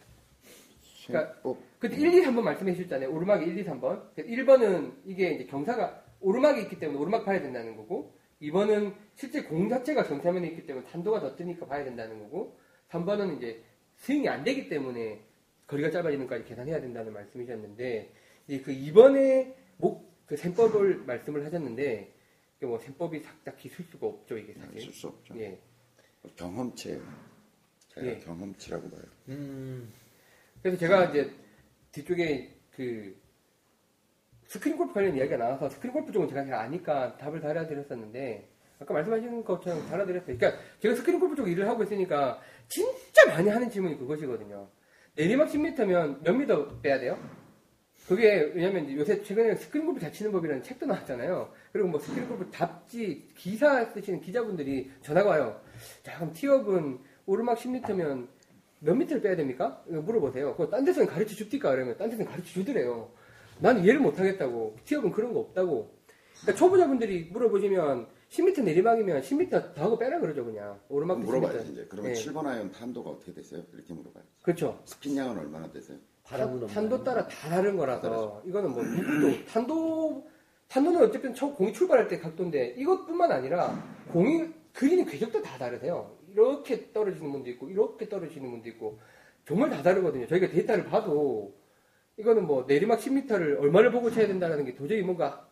그러니까 1.08 1.36
뭐, 1.42 1.60
그때 1.80 1.96
1, 1.96 2.14
2, 2.14 2.22
3번 2.22 2.42
말씀해 2.42 2.76
주셨잖아요. 2.76 3.12
오르막이 3.12 3.46
1, 3.46 3.58
2, 3.58 3.66
3번. 3.66 4.14
1번은 4.16 4.94
이게 5.06 5.32
이제 5.32 5.46
경사가 5.48 6.04
오르막이 6.20 6.62
있기 6.62 6.78
때문에 6.78 7.00
오르막 7.00 7.26
봐야 7.26 7.42
된다는 7.42 7.76
거고, 7.76 8.14
2번은 8.44 8.94
실제 9.16 9.42
공 9.42 9.68
자체가 9.68 10.04
경사면에 10.04 10.48
있기 10.50 10.68
때문에 10.68 10.86
탄도가 10.86 11.20
더 11.20 11.36
뜨니까 11.36 11.66
봐야 11.66 11.84
된다는 11.84 12.20
거고, 12.20 12.60
3번은 12.92 13.38
이제 13.38 13.64
스윙이 13.96 14.30
안 14.30 14.44
되기 14.44 14.70
때문에 14.70 15.20
거리가 15.66 15.90
짧아지는 15.90 16.28
것까지 16.28 16.48
계산해야 16.48 16.80
된다는 16.80 17.12
말씀이셨는데, 17.12 18.14
이제 18.48 18.62
그 18.62 18.72
2번에 18.72 19.56
목, 19.78 20.13
그 20.26 20.38
셈법을 20.38 21.04
말씀을 21.06 21.46
하셨는데, 21.46 22.14
이게 22.58 22.66
뭐 22.66 22.80
셈법이 22.80 23.22
딱히 23.44 23.70
쓸 23.70 23.86
수가 23.86 24.08
없죠, 24.08 24.38
이게 24.38 24.54
사실. 24.54 24.82
쓸수 24.82 25.08
없죠. 25.08 25.38
예. 25.38 25.60
경험치예요. 26.36 27.02
제가 27.90 28.08
예. 28.08 28.20
경험치라고 28.20 28.90
봐요. 28.90 29.02
음, 29.30 29.92
그래서 30.62 30.78
제가 30.78 31.06
이제 31.06 31.32
뒤쪽에 31.92 32.56
그 32.72 33.16
스크린 34.48 34.78
골프 34.78 34.94
관련 34.94 35.16
이야기가 35.16 35.38
나와서 35.38 35.70
스크린 35.70 35.94
골프 35.94 36.12
쪽은 36.12 36.28
제가 36.30 36.46
잘 36.46 36.54
아니까 36.56 37.18
답을 37.18 37.42
달아드렸었는데 37.42 38.50
아까 38.80 38.94
말씀하신 38.94 39.44
것처럼 39.44 39.88
달아드렸어요. 39.88 40.38
그러니까 40.38 40.62
제가 40.80 40.96
스크린 40.96 41.20
골프 41.20 41.36
쪽 41.36 41.48
일을 41.48 41.68
하고 41.68 41.84
있으니까 41.84 42.42
진짜 42.68 43.26
많이 43.28 43.50
하는 43.50 43.70
질문이 43.70 43.98
그것이거든요. 43.98 44.68
내리막 45.16 45.50
10m면 45.50 46.24
몇 46.24 46.34
미터 46.34 46.80
빼야 46.82 47.00
돼요? 47.00 47.18
그게 48.08 48.52
왜냐면 48.54 48.92
요새 48.98 49.24
최근에 49.24 49.56
스크린 49.56 49.86
골프 49.86 50.00
잘 50.00 50.12
치는 50.12 50.32
법이라는 50.32 50.64
책도 50.64 50.86
나왔잖아요. 50.86 51.52
그리고 51.72 51.88
뭐 51.88 52.00
스크린 52.00 52.28
골프 52.28 52.50
잡지 52.52 53.30
기사 53.36 53.86
쓰시는 53.86 54.22
기자분들이 54.22 54.92
전화가 55.02 55.30
와요. 55.30 55.62
자 56.04 56.16
그럼 56.18 56.34
티업은 56.34 57.00
오르막 57.26 57.58
10m면 57.58 58.28
몇 58.80 58.96
미터를 58.96 59.22
빼야 59.22 59.36
됩니까? 59.38 59.82
물어보세요. 59.88 60.52
그거 60.52 60.70
딴 60.70 60.84
데서는 60.84 61.08
가르쳐 61.08 61.34
줍니까? 61.34 61.72
그러면 61.72 61.98
딴 61.98 62.10
데서는 62.10 62.30
가르쳐 62.30 62.50
주더래요. 62.50 63.10
나는 63.60 63.84
이해를 63.84 64.02
못 64.02 64.20
하겠다고. 64.20 64.76
티업은 64.84 65.12
그런 65.12 65.34
거 65.34 65.40
없다고. 65.40 65.96
그러니까 66.42 66.60
초보자분들이 66.60 67.30
물어보시면 67.32 68.08
10m 68.30 68.64
내리막이면 68.64 69.22
10m 69.22 69.76
더 69.76 69.84
하고 69.84 69.98
빼라 69.98 70.20
그러죠 70.20 70.44
그냥. 70.44 70.78
오르막 70.90 71.22
물어봐야지 71.22 71.72
이제. 71.72 71.86
그러면 71.88 72.12
예. 72.12 72.16
7번 72.16 72.46
아이언 72.46 72.72
탄도가 72.74 73.12
어떻게 73.12 73.34
되세요? 73.34 73.64
이렇게 73.74 73.94
물어봐야지. 73.94 74.30
그렇죠. 74.42 74.82
스핀 74.84 75.16
양은 75.16 75.38
얼마나 75.38 75.72
되세요? 75.72 75.98
없나요? 76.32 76.68
탄도 76.68 77.04
따라 77.04 77.28
다 77.28 77.50
다른 77.50 77.76
거라서 77.76 78.42
이거는 78.46 78.72
뭐 78.72 78.84
누구도 78.84 79.46
탄도 79.46 80.28
탄도는 80.68 81.02
어쨌든 81.02 81.34
처음 81.34 81.54
공이 81.54 81.74
출발할 81.74 82.08
때 82.08 82.20
각도인데 82.20 82.76
이것뿐만 82.78 83.32
아니라 83.32 83.84
공이 84.12 84.50
그리는 84.74 85.06
궤적도 85.06 85.42
다 85.42 85.58
다르세요. 85.58 86.18
이렇게 86.30 86.92
떨어지는 86.92 87.32
분도 87.32 87.50
있고 87.52 87.70
이렇게 87.70 88.10
떨어지는 88.10 88.50
분도 88.50 88.70
있고 88.70 89.00
정말 89.46 89.70
다 89.70 89.84
다르거든요. 89.84 90.26
저희가 90.28 90.48
데이터를 90.50 90.86
봐도 90.86 91.54
이거는 92.18 92.48
뭐 92.48 92.66
내리막 92.68 93.00
10m를 93.00 93.60
얼마를 93.60 93.92
보고 93.92 94.10
쳐야 94.10 94.26
된다는 94.26 94.66
게 94.66 94.74
도저히 94.74 95.02
뭔가 95.04 95.48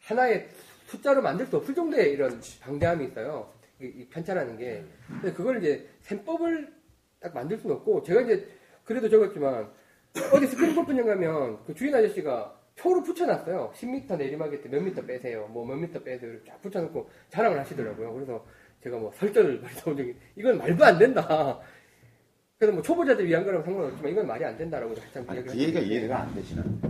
하나의 0.00 0.48
숫자로 0.86 1.20
만들 1.22 1.46
수 1.46 1.56
없을 1.56 1.74
정도의 1.74 2.12
이런 2.12 2.40
방대함이 2.60 3.06
있어요. 3.06 3.52
이, 3.80 3.86
이 3.86 4.08
편차라는 4.08 4.56
게. 4.56 4.84
근데 5.08 5.32
그걸 5.32 5.58
이제 5.58 5.88
셈법을 6.02 6.72
딱 7.20 7.34
만들 7.34 7.58
수는 7.58 7.76
없고 7.76 8.02
제가 8.02 8.22
이제 8.22 8.48
그래도 8.84 9.08
적었지만 9.08 9.70
어디 10.32 10.46
스크린 10.46 10.74
골프장 10.74 11.06
가면 11.06 11.64
그 11.66 11.74
주인 11.74 11.94
아저씨가 11.94 12.54
표로 12.76 13.02
붙여놨어요. 13.02 13.72
10m 13.76 14.16
내리막에 14.16 14.60
때몇 14.62 14.82
미터 14.82 15.02
빼세요. 15.02 15.46
뭐 15.48 15.64
몇 15.64 15.76
미터 15.76 16.00
빼세요. 16.00 16.30
이렇게 16.32 16.50
쫙 16.50 16.60
붙여놓고 16.62 17.08
자랑을 17.30 17.58
하시더라고요. 17.60 18.12
그래서 18.14 18.44
제가 18.82 18.98
뭐 18.98 19.12
설전을 19.16 19.60
많이 19.60 19.74
나온 19.76 19.96
적이 19.96 20.14
이건 20.36 20.58
말도 20.58 20.84
안 20.84 20.98
된다. 20.98 21.60
그래서 22.58 22.72
뭐 22.74 22.82
초보자들 22.82 23.26
위한 23.26 23.44
거라고 23.44 23.64
상관없지만 23.64 24.12
이건 24.12 24.26
말이 24.26 24.44
안 24.44 24.56
된다라고 24.56 24.94
한참 24.94 25.24
아니, 25.28 25.42
그 25.44 25.56
얘기가. 25.58 25.80
이해가 25.80 26.20
안 26.22 26.34
되시는데. 26.34 26.88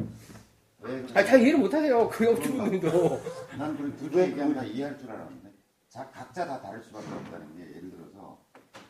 왜? 0.82 1.02
아, 1.14 1.24
잘 1.24 1.40
이해를 1.40 1.58
못하세요. 1.58 2.08
그 2.10 2.30
업주분들도. 2.30 3.20
난 3.58 3.76
그럼 3.76 3.96
둘이 3.96 4.18
얘기하면 4.18 4.54
다 4.54 4.62
이해할 4.64 4.98
줄 4.98 5.10
알았는데. 5.10 5.50
자, 5.88 6.10
각자 6.12 6.44
다 6.46 6.60
다를 6.60 6.82
수밖에 6.82 7.06
없다는 7.06 7.56
게 7.56 7.62
예를 7.76 7.90
들어서 7.90 8.38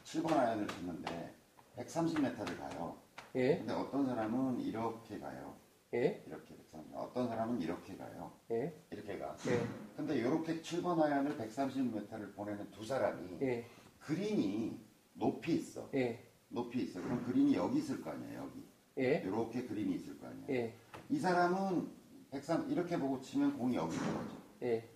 7번 0.05 0.37
아이언을 0.37 0.67
쳤는데 0.67 1.35
130m를 1.79 2.37
가요. 2.59 2.97
예, 3.37 3.59
근데 3.59 3.73
어떤 3.73 4.07
사람은 4.07 4.61
이렇게 4.61 5.19
가요. 5.19 5.57
예, 5.93 6.23
이렇게 6.27 6.55
130m. 6.57 6.95
어떤 6.95 7.29
사람은 7.29 7.61
이렇게 7.61 7.97
가요. 7.97 8.33
예, 8.51 8.73
이렇게 8.91 9.19
가. 9.19 9.37
예, 9.49 9.61
근데 9.97 10.17
이렇게 10.17 10.61
7번 10.61 11.01
아이언을 11.03 11.37
130m를 11.37 12.35
보내는 12.35 12.71
두 12.71 12.85
사람이 12.85 13.39
예, 13.43 13.65
그린이 13.99 14.81
높이 15.15 15.55
있어. 15.55 15.89
예, 15.95 16.25
높이 16.49 16.83
있어. 16.83 17.01
그럼 17.01 17.25
그린이 17.25 17.55
여기 17.55 17.79
있을 17.79 18.01
거 18.01 18.11
아니에요, 18.11 18.41
여기. 18.43 18.65
예, 18.99 19.23
이렇게 19.25 19.65
그린이 19.67 19.95
있을 19.97 20.19
거 20.19 20.29
아니에요. 20.29 20.47
예, 20.51 20.75
이 21.09 21.19
사람은 21.19 21.89
103 22.31 22.71
이렇게 22.71 22.99
보고 22.99 23.21
치면 23.21 23.57
공이 23.59 23.77
여기 23.77 23.97
떨어져. 23.97 24.35
예, 24.63 24.89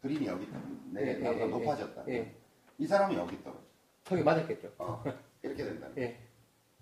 그린이 0.00 0.26
여기 0.26 0.46
떨어져. 0.46 0.68
예, 0.96 1.04
네, 1.04 1.14
예, 1.14 1.18
나보다 1.18 1.44
예, 1.44 1.48
높아졌다. 1.48 2.08
예. 2.08 2.34
이 2.78 2.86
사람은 2.86 3.16
여기 3.16 3.42
떨어져. 3.42 3.62
턱이 4.04 4.22
맞았겠죠. 4.22 4.72
어, 4.78 5.02
이렇게 5.42 5.64
된다. 5.64 5.88
예, 5.98 6.18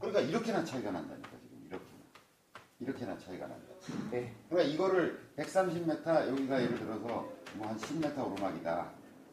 그러니까 0.00 0.20
이렇게나 0.20 0.64
차이가 0.64 0.90
난다니까 0.90 1.28
지금 1.42 1.66
이렇게나. 1.66 2.00
이렇게나 2.80 3.18
차이가 3.18 3.46
난다. 3.46 3.66
예, 4.14 4.34
그러니까 4.48 4.74
이거를 4.74 5.18
130m 5.36 6.28
여기가 6.28 6.62
예를 6.62 6.78
들어서 6.78 7.32
뭐 7.54 7.68
한 7.68 7.76
10m 7.78 8.32
오르막이다. 8.32 8.92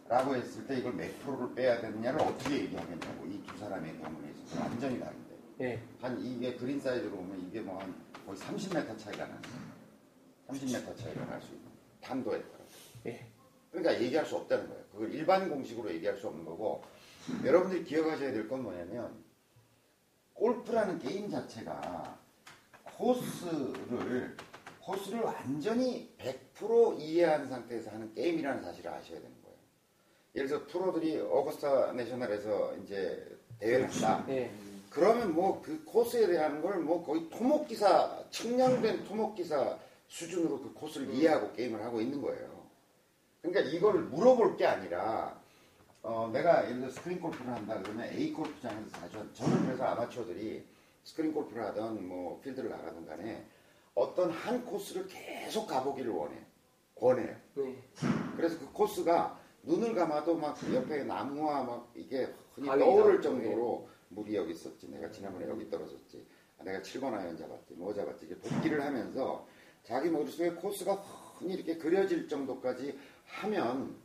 라고 0.09 0.35
했을 0.35 0.65
때 0.67 0.77
이걸 0.77 0.93
몇 0.93 1.19
프로를 1.23 1.53
빼야 1.53 1.81
되느냐를 1.81 2.21
어떻게 2.21 2.61
얘기하겠냐고 2.63 3.25
이 3.25 3.43
두 3.45 3.57
사람의 3.57 3.97
경우에 3.99 4.31
있어서 4.31 4.61
완전히 4.63 4.99
다른데 4.99 5.35
예, 5.61 5.81
한 6.01 6.19
이게 6.21 6.55
그린 6.55 6.79
사이드로 6.79 7.11
보면 7.11 7.39
이게 7.47 7.59
뭐 7.61 7.79
한 7.79 7.93
거의 8.25 8.37
30m 8.37 8.97
차이가 8.97 9.25
나는 9.25 9.41
거예요. 9.41 9.67
30m 10.47 10.97
차이가 10.97 11.25
날 11.25 11.41
수 11.41 11.53
있는 11.53 11.67
탄도에 12.01 12.41
따라. 12.41 12.63
예, 13.07 13.25
그러니까 13.71 14.01
얘기할 14.01 14.25
수 14.25 14.35
없다는 14.37 14.67
거예요. 14.69 14.83
그걸 14.91 15.11
일반 15.13 15.49
공식으로 15.49 15.91
얘기할 15.91 16.17
수 16.17 16.27
없는 16.27 16.45
거고 16.45 16.83
여러분들이 17.43 17.83
기억하셔야 17.83 18.31
될 18.31 18.47
건 18.47 18.63
뭐냐면 18.63 19.13
골프라는 20.37 20.99
게임 20.99 21.29
자체가 21.29 22.17
코스를 22.95 24.37
코스를 24.81 25.19
완전히 25.21 26.15
100% 26.17 26.99
이해한 26.99 27.47
상태에서 27.49 27.91
하는 27.91 28.13
게임이라는 28.13 28.63
사실을 28.63 28.91
아셔야 28.91 29.19
되는 29.19 29.35
거예요. 29.43 29.57
예를 30.35 30.47
들어서 30.47 30.65
프로들이 30.67 31.19
어거스타 31.19 31.91
내셔널에서 31.93 32.75
이제 32.77 33.37
대회를 33.59 33.91
한다. 33.91 34.25
예, 34.29 34.51
그러면 34.89 35.33
뭐 35.33 35.61
그 35.61 35.83
코스에 35.83 36.27
대한 36.27 36.61
걸 36.61 36.79
뭐 36.81 37.03
거의 37.03 37.29
토목기사, 37.29 38.25
측량된 38.29 39.03
토목기사 39.05 39.77
수준으로 40.07 40.61
그 40.61 40.73
코스를 40.73 41.13
이해하고 41.13 41.51
게임을 41.53 41.83
하고 41.83 41.99
있는 41.99 42.21
거예요. 42.21 42.67
그러니까 43.41 43.69
이걸 43.75 44.01
물어볼 44.03 44.55
게 44.57 44.65
아니라, 44.65 45.37
어, 46.03 46.29
내가 46.31 46.65
예를 46.65 46.79
들어 46.81 46.89
스크린 46.91 47.19
골프를 47.19 47.51
한다 47.53 47.79
그러면 47.81 48.05
A 48.09 48.31
골프장에서 48.31 48.89
자주, 48.91 49.17
한- 49.19 49.33
저는 49.33 49.65
그래서 49.65 49.83
아마추어들이 49.83 50.65
스크린 51.03 51.33
골프를 51.33 51.63
하던 51.65 52.07
뭐 52.07 52.39
필드를 52.41 52.69
나가든 52.69 53.05
간에 53.05 53.45
어떤 53.95 54.29
한 54.31 54.63
코스를 54.65 55.07
계속 55.07 55.67
가보기를 55.67 56.11
원해. 56.11 56.35
권해요. 56.95 57.35
예, 57.59 57.75
그래서 58.35 58.57
그 58.59 58.71
코스가 58.71 59.39
눈을 59.63 59.93
감아도 59.93 60.35
막 60.35 60.57
옆에 60.73 61.03
나무와 61.03 61.63
막 61.63 61.91
이게 61.95 62.27
훤히 62.53 62.67
떠오를 62.67 63.21
정도로 63.21 63.87
물이 64.09 64.35
여기 64.35 64.51
있었지. 64.53 64.89
내가 64.89 65.09
지난번에 65.11 65.47
여기 65.47 65.69
떨어졌지. 65.69 66.25
아, 66.59 66.63
내가 66.63 66.79
7번 66.79 67.13
아이언 67.13 67.37
잡았지. 67.37 67.73
뭐 67.75 67.93
잡았지. 67.93 68.25
이게 68.25 68.35
복기를 68.35 68.83
하면서 68.83 69.45
자기 69.83 70.09
머릿속에 70.09 70.51
코스가 70.51 70.95
훤히 70.95 71.53
이렇게 71.53 71.77
그려질 71.77 72.27
정도까지 72.27 72.97
하면 73.25 73.95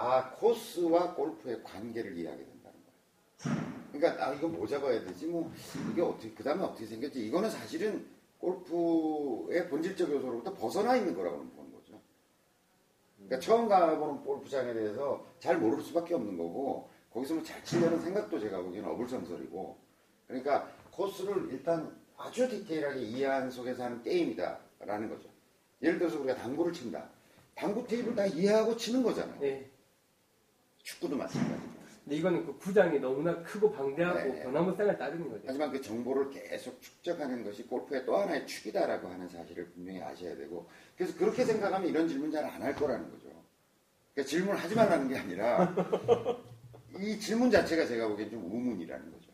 아, 0.00 0.30
코스와 0.30 1.14
골프의 1.14 1.62
관계를 1.62 2.16
이해하게 2.16 2.42
된다는 2.42 2.78
거야. 2.86 3.90
그러니까 3.92 4.26
아, 4.26 4.32
이거 4.32 4.48
뭐 4.48 4.66
잡아야 4.66 5.04
되지? 5.04 5.26
뭐 5.26 5.52
이게 5.92 6.00
어떻게 6.00 6.32
그 6.32 6.42
다음에 6.42 6.64
어떻게 6.64 6.86
생겼지? 6.86 7.26
이거는 7.26 7.50
사실은 7.50 8.06
골프의 8.38 9.68
본질적 9.68 10.10
요소로부터 10.10 10.54
벗어나 10.54 10.96
있는 10.96 11.14
거라고 11.14 11.36
보는 11.36 11.72
거죠. 11.72 12.00
그러니까 13.16 13.38
처음 13.40 13.68
가보는 13.68 14.24
골프장에 14.24 14.72
대해서 14.72 15.26
잘 15.38 15.58
모를 15.58 15.82
수밖에 15.82 16.14
없는 16.14 16.38
거고 16.38 16.88
거기서 17.12 17.34
뭐 17.34 17.44
잘 17.44 17.62
치려는 17.62 18.00
생각도 18.00 18.40
제가 18.40 18.62
보기에는 18.62 18.88
어불성설이고 18.88 19.76
그러니까 20.28 20.66
코스를 20.92 21.50
일단 21.50 21.94
아주 22.16 22.48
디테일하게 22.48 23.02
이해한 23.02 23.50
속에서 23.50 23.84
하는 23.84 24.02
게임이다라는 24.02 25.10
거죠. 25.10 25.28
예를 25.82 25.98
들어서 25.98 26.18
우리가 26.20 26.36
당구를 26.36 26.72
친다. 26.72 27.10
당구 27.54 27.86
테이블 27.86 28.14
다 28.14 28.24
이해하고 28.24 28.76
치는 28.76 29.02
거잖아요. 29.02 29.38
예. 29.42 29.69
축구도 30.90 31.16
마찬가지고. 31.16 31.80
근데 32.04 32.16
이거는 32.16 32.46
그 32.46 32.56
구장이 32.58 32.98
너무나 32.98 33.42
크고 33.42 33.70
방대하고 33.72 34.18
네. 34.32 34.42
변화무쌍을 34.42 34.98
따르는 34.98 35.30
거죠. 35.30 35.42
하지만 35.46 35.70
그 35.70 35.80
정보를 35.80 36.30
계속 36.30 36.80
축적하는 36.80 37.44
것이 37.44 37.62
골프의 37.64 38.04
또 38.04 38.16
하나의 38.16 38.46
축이다라고 38.46 39.08
하는 39.08 39.28
사실을 39.28 39.66
분명히 39.70 40.02
아셔야 40.02 40.34
되고 40.36 40.68
그래서 40.96 41.16
그렇게 41.16 41.44
생각하면 41.44 41.88
이런 41.88 42.08
질문 42.08 42.30
잘 42.32 42.44
안 42.44 42.62
할 42.62 42.74
거라는 42.74 43.10
거죠. 43.10 43.28
그러니까 44.14 44.28
질문을 44.30 44.58
하지 44.60 44.74
말라는 44.74 45.08
게 45.08 45.18
아니라 45.18 45.74
이 46.98 47.18
질문 47.20 47.50
자체가 47.50 47.86
제가 47.86 48.08
보기엔 48.08 48.30
좀 48.30 48.44
우문이라는 48.44 49.12
거죠. 49.12 49.30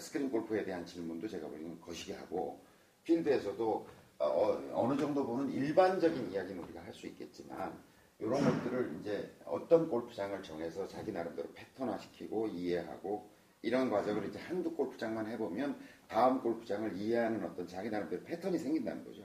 스크린 0.00 0.30
골프에 0.30 0.64
대한 0.64 0.84
질문도 0.84 1.28
제가 1.28 1.46
보기엔 1.46 1.80
거시기하고 1.80 2.60
필드에서도 3.04 3.86
어, 4.18 4.88
느 4.92 4.98
정도 4.98 5.24
보는 5.24 5.50
일반적인 5.52 6.32
이야기는 6.32 6.62
우리가 6.64 6.82
할 6.82 6.92
수 6.92 7.06
있겠지만 7.06 7.72
이런 8.20 8.44
것들을 8.44 8.96
이제 9.00 9.30
어떤 9.44 9.88
골프장을 9.88 10.42
정해서 10.42 10.86
자기 10.88 11.12
나름대로 11.12 11.48
패턴화시키고 11.54 12.48
이해하고 12.48 13.30
이런 13.62 13.90
과정을 13.90 14.28
이제 14.28 14.38
한두 14.38 14.74
골프장만 14.74 15.26
해보면 15.26 15.78
다음 16.08 16.40
골프장을 16.40 16.96
이해하는 16.96 17.44
어떤 17.44 17.66
자기 17.66 17.90
나름대로 17.90 18.22
패턴이 18.24 18.58
생긴다는 18.58 19.04
거죠. 19.04 19.22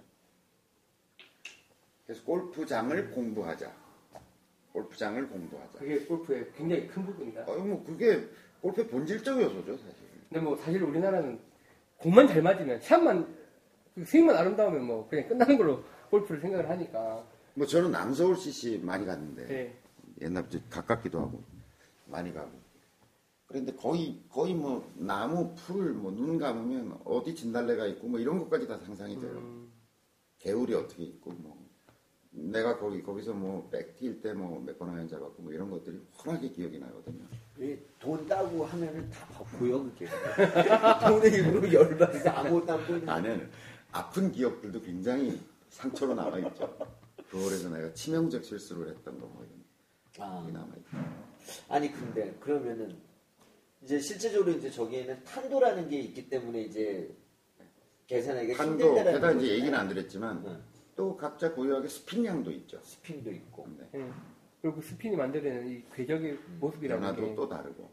그래서 2.06 2.24
골프장을 2.24 3.12
공부하자. 3.12 3.72
골프장을 4.74 5.28
공부하자. 5.30 5.80
그게 5.80 6.00
골프의 6.06 6.52
굉장히 6.56 6.88
큰 6.88 7.06
부분이다. 7.06 7.46
어, 7.46 7.58
뭐 7.60 7.84
그게 7.84 8.28
골프의 8.62 8.88
본질적 8.88 9.42
요소죠, 9.42 9.78
사실. 9.78 9.96
근데 10.30 10.40
뭐 10.40 10.56
사실 10.58 10.84
우리나라는 10.84 11.40
공만 11.98 12.28
잘 12.28 12.42
맞으면 12.42 12.82
샷만 12.82 13.36
그 13.96 14.04
스윙만 14.06 14.36
아름다우면 14.36 14.84
뭐 14.84 15.08
그냥 15.08 15.28
끝나는 15.28 15.58
걸로 15.58 15.84
골프를 16.10 16.42
생각을 16.42 16.70
하니까. 16.70 17.24
뭐 17.56 17.68
저는 17.68 17.92
남서울 17.92 18.36
CC 18.38 18.80
많이 18.80 19.06
갔는데 19.06 19.46
네. 19.48 19.78
옛날부터 20.22 20.60
가깝기도 20.70 21.20
하고 21.20 21.44
많이 22.08 22.34
가고 22.34 22.52
그런데 23.48 23.74
거의 23.76 24.20
거의 24.30 24.54
뭐 24.56 24.92
나무 24.96 25.54
풀 25.56 25.94
뭐 25.94 26.12
눈 26.12 26.38
감으면 26.40 27.00
어디 27.06 27.36
진달래가 27.36 27.86
있고 27.88 28.08
뭐 28.08 28.20
이런 28.20 28.40
것까지 28.40 28.68
다 28.68 28.80
상상이 28.80 29.20
돼요. 29.20 29.32
음, 29.38 29.72
개울이 30.40 30.74
어떻게 30.74 31.04
있고 31.04 31.32
뭐 31.34 31.64
내가 32.32 32.80
거기 32.80 33.04
거기서 33.04 33.34
뭐 33.34 33.70
백뛸 33.72 34.22
때뭐 34.24 34.62
몇 34.66 34.78
번 34.80 34.90
하연 34.90 35.08
잡았고 35.08 35.44
뭐 35.44 35.54
이런 35.54 35.70
것들이 35.70 36.00
훤하게 36.26 36.50
기억이 36.50 36.80
나거든요. 36.80 37.24
이돈 37.60 38.28
따고 38.28 38.66
하면은 38.66 39.08
다 39.12 39.28
보여 39.60 39.84
그게. 39.84 40.08
돈에 41.08 41.30
일부러 41.30 41.72
열받아서 41.72 42.30
아무것도 42.32 42.74
안 42.74 42.88
보이는. 42.88 43.06
나는 43.06 43.50
아픈 43.92 44.32
기억들도 44.32 44.82
굉장히 44.82 45.40
상처로 45.70 46.16
남아 46.16 46.40
있죠. 46.40 46.76
그거에서 47.34 47.70
내가 47.70 47.94
치명적 47.94 48.44
실수를 48.44 48.90
했던 48.90 49.20
거 49.20 49.28
뭐 49.28 49.44
이런 49.46 49.64
아. 50.20 50.46
게 50.46 50.52
남아. 50.52 50.68
아니 51.70 51.92
근데 51.92 52.32
그러면은 52.40 52.96
이제 53.82 54.00
실제적으로 54.00 54.52
이제 54.52 54.70
저기에는 54.70 55.24
탄도라는 55.24 55.90
게 55.90 56.00
있기 56.02 56.30
때문에 56.30 56.62
이제 56.62 57.14
계산하기가 58.08 58.62
한도 58.64 58.86
힘들다라는 58.86 59.14
게다가 59.20 59.34
이제. 59.34 59.54
얘기는 59.54 59.74
안 59.78 59.88
드렸지만 59.90 60.44
응. 60.46 60.64
또 60.96 61.18
각자 61.18 61.52
고유하게 61.54 61.88
스핀량도 61.88 62.52
있죠. 62.52 62.80
스핀도 62.84 63.32
있고. 63.32 63.68
네. 63.80 63.90
예. 63.96 64.12
그리고 64.62 64.78
그 64.78 64.82
스핀이 64.84 65.16
만들어내는 65.18 65.68
이 65.70 65.84
궤적의 65.96 66.38
모습이라는 66.60 67.02
변화도 67.02 67.22
게또 67.26 67.50
다르고 67.50 67.92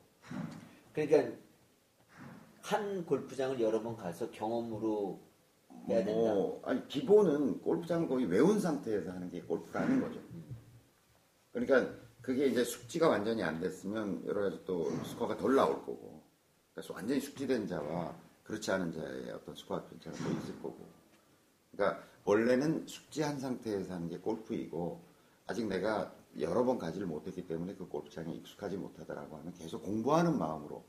그러니까 0.93 1.37
한 2.61 3.05
골프장을 3.07 3.59
여러 3.61 3.83
번 3.83 3.97
가서 3.97 4.31
경험으로 4.31 5.21
된다. 5.87 6.13
뭐, 6.13 6.63
아니 6.65 6.87
기본은 6.89 7.61
골프장 7.61 8.07
거의 8.07 8.27
외운 8.27 8.61
상태에서 8.61 9.11
하는 9.11 9.31
게 9.31 9.43
아닌 9.75 10.01
거죠. 10.01 10.21
그러니까 11.53 11.95
그게 12.21 12.47
이제 12.47 12.63
숙지가 12.65 13.09
완전히 13.09 13.43
안 13.43 13.61
됐으면 13.61 14.25
여러 14.27 14.43
가지 14.43 14.63
또 14.65 14.91
스코어가 15.05 15.37
덜 15.37 15.55
나올 15.55 15.77
거고. 15.79 16.23
그래서 16.75 16.95
완전히 16.95 17.21
숙지된 17.21 17.67
자와 17.67 18.15
그렇지 18.45 18.71
않은 18.71 18.93
자의 18.93 19.31
어떤 19.31 19.55
스코어 19.55 19.85
편차가 19.87 20.17
또 20.17 20.31
있을 20.39 20.63
거고. 20.63 20.89
그러니까 21.73 22.03
원래는 22.25 22.87
숙지한 22.87 23.41
상태에서 23.41 23.95
하는 23.95 24.09
게 24.09 24.19
골프이고 24.19 25.01
아직 25.47 25.67
내가 25.67 26.15
여러 26.39 26.65
번 26.65 26.79
가지를 26.79 27.07
못했기 27.07 27.47
때문에 27.47 27.75
그 27.75 27.89
골프장에 27.89 28.33
익숙하지 28.35 28.77
못하더라고 28.77 29.37
하면 29.39 29.53
계속 29.55 29.83
공부하는 29.83 30.39
마음으로 30.39 30.85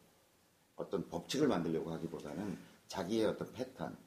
어떤 0.75 1.07
법칙을 1.09 1.47
만들려고 1.47 1.91
하기보다는 1.91 2.57
자기의 2.87 3.25
어떤 3.25 3.51
패턴, 3.53 3.97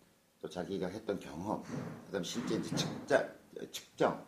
또 0.45 0.51
자기가 0.51 0.89
했던 0.89 1.19
경험, 1.19 1.63
그다음에 2.05 2.23
실제 2.23 2.57
이제 2.57 2.77
측자, 2.77 3.27
측정, 3.73 4.23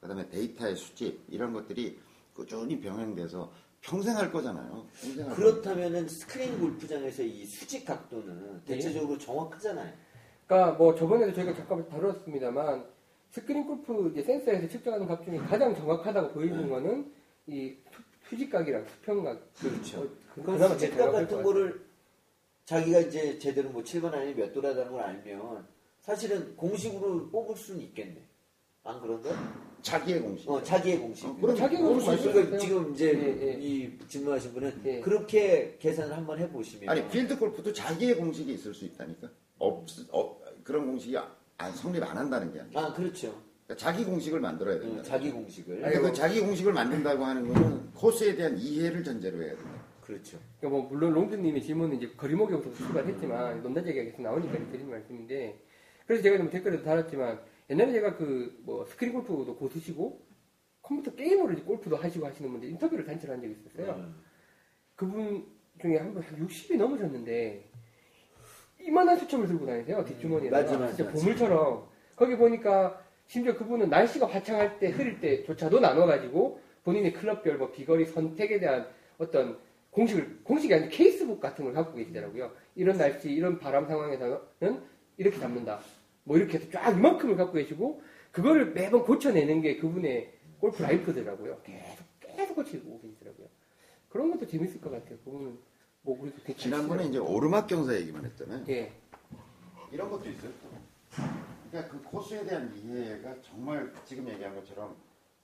그다음에 0.00 0.28
데이터의 0.28 0.74
수집 0.74 1.22
이런 1.28 1.52
것들이 1.52 2.00
꾸준히 2.34 2.80
병행돼서 2.80 3.48
평생 3.80 4.16
할 4.16 4.32
거잖아요. 4.32 4.88
평생 5.00 5.28
할 5.28 5.36
그렇다면은 5.36 6.08
스크린 6.08 6.58
골프장에서 6.58 7.22
이 7.22 7.44
수직 7.46 7.84
각도는 7.84 8.62
네. 8.64 8.74
대체적으로 8.74 9.16
정확하잖아요. 9.16 9.92
그러니까 10.48 10.72
뭐 10.76 10.96
저번에도 10.96 11.32
저희가 11.32 11.54
잠깐 11.54 11.88
다뤘습니다만 11.88 12.84
스크린 13.30 13.64
골프 13.64 14.10
이제 14.10 14.20
센서에서 14.24 14.66
측정하는 14.68 15.06
값 15.06 15.24
중에 15.24 15.36
가장 15.38 15.76
정확하다고 15.76 16.32
보이는 16.32 16.68
거는 16.68 17.12
이 17.46 17.76
수- 17.92 18.02
수직각이랑 18.30 18.84
수평각 18.88 19.54
그렇죠. 19.54 20.00
어, 20.00 20.08
그- 20.34 20.58
제일 20.58 20.68
수직각 20.70 21.12
같은 21.12 21.36
것 21.36 21.42
거를 21.44 21.84
자기가 22.64 23.00
이제 23.00 23.38
제대로 23.38 23.70
뭐 23.70 23.82
7번 23.82 24.12
아니면 24.14 24.36
몇 24.36 24.52
도라다는 24.52 24.92
걸 24.92 25.02
알면 25.02 25.66
사실은 26.00 26.56
공식으로 26.56 27.30
뽑을 27.30 27.56
수는 27.56 27.80
있겠네. 27.82 28.28
안 28.84 29.00
그런가? 29.00 29.30
자기의 29.82 30.20
공식. 30.20 30.48
어, 30.48 30.62
자기의 30.62 30.98
공식. 30.98 31.26
어, 31.26 31.36
그럼 31.40 31.56
자기의 31.56 31.80
공식 31.82 32.06
말씀하세요. 32.08 32.58
지금 32.58 32.94
이제 32.94 33.12
예, 33.12 33.48
예. 33.48 33.58
이 33.60 33.98
질문하신 34.08 34.52
분은 34.54 34.82
예. 34.84 35.00
그렇게 35.00 35.76
계산을 35.80 36.16
한번 36.16 36.38
해보시면 36.38 36.88
아니 36.88 37.08
필드 37.08 37.38
골프도 37.38 37.72
자기의 37.72 38.16
공식이 38.16 38.52
있을 38.52 38.74
수 38.74 38.84
있다니까. 38.84 39.28
없, 39.58 39.84
어, 40.10 40.40
그런 40.64 40.86
공식이 40.86 41.16
안, 41.58 41.72
성립 41.74 42.02
안 42.02 42.16
한다는 42.16 42.52
게 42.52 42.60
아니야. 42.60 42.80
아 42.80 42.92
그렇죠. 42.92 43.40
그러니까 43.66 43.76
자기 43.76 44.04
공식을 44.04 44.40
만들어야 44.40 44.78
된다. 44.80 44.98
음, 44.98 45.02
자기 45.04 45.30
공식을 45.30 45.80
근데 45.80 45.98
그 46.00 46.12
자기 46.12 46.40
공식을 46.40 46.72
만든다고 46.72 47.24
하는 47.24 47.46
거는 47.52 47.92
코스에 47.92 48.34
대한 48.34 48.58
이해를 48.58 49.02
전제로 49.04 49.40
해야 49.42 49.54
된다. 49.54 49.81
그렇죠. 50.12 50.38
그러니까 50.60 50.80
뭐 50.80 50.88
물론 50.90 51.12
롱드님의 51.14 51.62
질문은 51.62 51.96
이제 51.96 52.12
거리목에부터 52.16 52.72
출발했지만 52.74 53.62
논다제 53.62 53.88
얘기가 53.88 54.04
계속 54.04 54.22
나오니까 54.22 54.52
드리는 54.70 54.90
말씀인데 54.90 55.58
그래서 56.06 56.22
제가 56.22 56.36
좀 56.36 56.50
댓글에도 56.50 56.82
달았지만 56.84 57.40
옛날에 57.70 57.92
제가 57.92 58.16
그 58.16 58.60
뭐 58.64 58.84
스크린 58.84 59.14
골프도 59.14 59.56
고수시고 59.56 60.20
컴퓨터 60.82 61.14
게임으로 61.14 61.52
이제 61.52 61.62
골프도 61.62 61.96
하시고 61.96 62.26
하시는 62.26 62.50
분들 62.50 62.68
인터뷰를 62.70 63.04
단체로 63.06 63.32
한 63.32 63.40
적이 63.40 63.54
있었어요. 63.54 63.94
음. 63.94 64.14
그분 64.96 65.46
중에 65.80 65.96
한분 65.96 66.22
60이 66.22 66.76
넘으셨는데 66.76 67.68
이만한 68.80 69.16
수첩을 69.16 69.46
들고 69.46 69.64
다니세요 69.64 70.04
뒷주머니에다가 70.04 70.62
맞아, 70.64 70.78
맞아, 70.78 70.94
진짜 70.94 71.04
맞아. 71.04 71.18
보물처럼 71.18 71.88
거기 72.16 72.36
보니까 72.36 73.00
심지어 73.26 73.56
그분은 73.56 73.88
날씨가 73.88 74.26
화창할 74.26 74.78
때 74.78 74.90
흐릴 74.90 75.20
때조차도 75.20 75.80
나눠가지고 75.80 76.60
본인의 76.84 77.12
클럽별 77.14 77.58
뭐 77.58 77.70
비거리 77.70 78.04
선택에 78.04 78.58
대한 78.58 78.86
어떤 79.18 79.58
공식을 79.92 80.40
공식이 80.42 80.74
아니라 80.74 80.90
케이스북 80.90 81.40
같은 81.40 81.64
걸 81.64 81.72
갖고 81.72 81.96
계시더라고요 81.96 82.50
이런 82.74 82.98
날씨 82.98 83.30
이런 83.30 83.58
바람 83.58 83.86
상황에서는 83.86 84.82
이렇게 85.16 85.38
잡는다 85.38 85.80
뭐 86.24 86.36
이렇게 86.36 86.58
해서 86.58 86.70
쫙 86.70 86.90
이만큼을 86.90 87.36
갖고 87.36 87.54
계시고 87.54 88.02
그거를 88.32 88.72
매번 88.72 89.04
고쳐내는 89.04 89.62
게 89.62 89.76
그분의 89.76 90.32
골프 90.58 90.82
라이프더라고요 90.82 91.60
계속 91.62 92.04
계속 92.20 92.54
고치고 92.56 93.00
계시더라고요 93.00 93.48
그런 94.12 94.30
것도 94.30 94.46
재밌을 94.46 94.78
것 94.78 94.90
같아요. 94.90 95.18
그거는 95.24 95.58
뭐 96.02 96.20
우리도 96.20 96.42
되게 96.44 96.54
지난번에 96.54 97.06
이제 97.06 97.18
오르막 97.18 97.66
경사 97.66 97.94
얘기만 97.96 98.26
했잖아요. 98.26 98.64
예, 98.68 98.92
이런 99.90 100.10
것도 100.10 100.28
있어요. 100.28 100.50
또. 100.62 100.68
그러니까 101.70 101.90
그 101.90 102.02
코스에 102.02 102.44
대한 102.44 102.70
이해가 102.76 103.36
정말 103.40 103.90
지금 104.04 104.28
얘기한 104.28 104.54
것처럼 104.54 104.94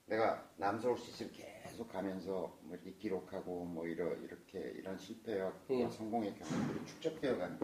내가 0.09 0.42
남서울 0.56 0.96
CC를 0.98 1.32
계속 1.32 1.88
가면서 1.92 2.56
뭐 2.62 2.74
이렇게 2.74 2.92
기록하고 2.92 3.64
뭐 3.64 3.86
이러, 3.86 4.14
이렇게 4.14 4.59
이런 4.59 4.96
실패와 4.98 5.52
예. 5.70 5.88
성공의 5.88 6.34
경험들이 6.34 6.86
축적되어 6.86 7.36
가는 7.36 7.59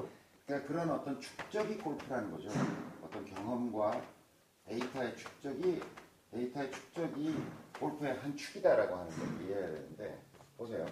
그러니까 0.47 0.68
그런 0.68 0.90
어떤 0.90 1.18
축적이 1.18 1.78
골프라는 1.78 2.30
거죠. 2.30 2.51
어떤 3.03 3.24
경험과 3.24 4.03
데이터의 4.66 5.16
축적이 5.16 5.80
데이터의 6.30 6.70
축적이 6.70 7.34
골프의 7.80 8.14
한 8.14 8.36
축이다라고 8.36 8.95
하는 8.95 9.11
걸 9.11 9.42
이해해야 9.42 9.70
되는데 9.70 10.22
보세요. 10.59 10.86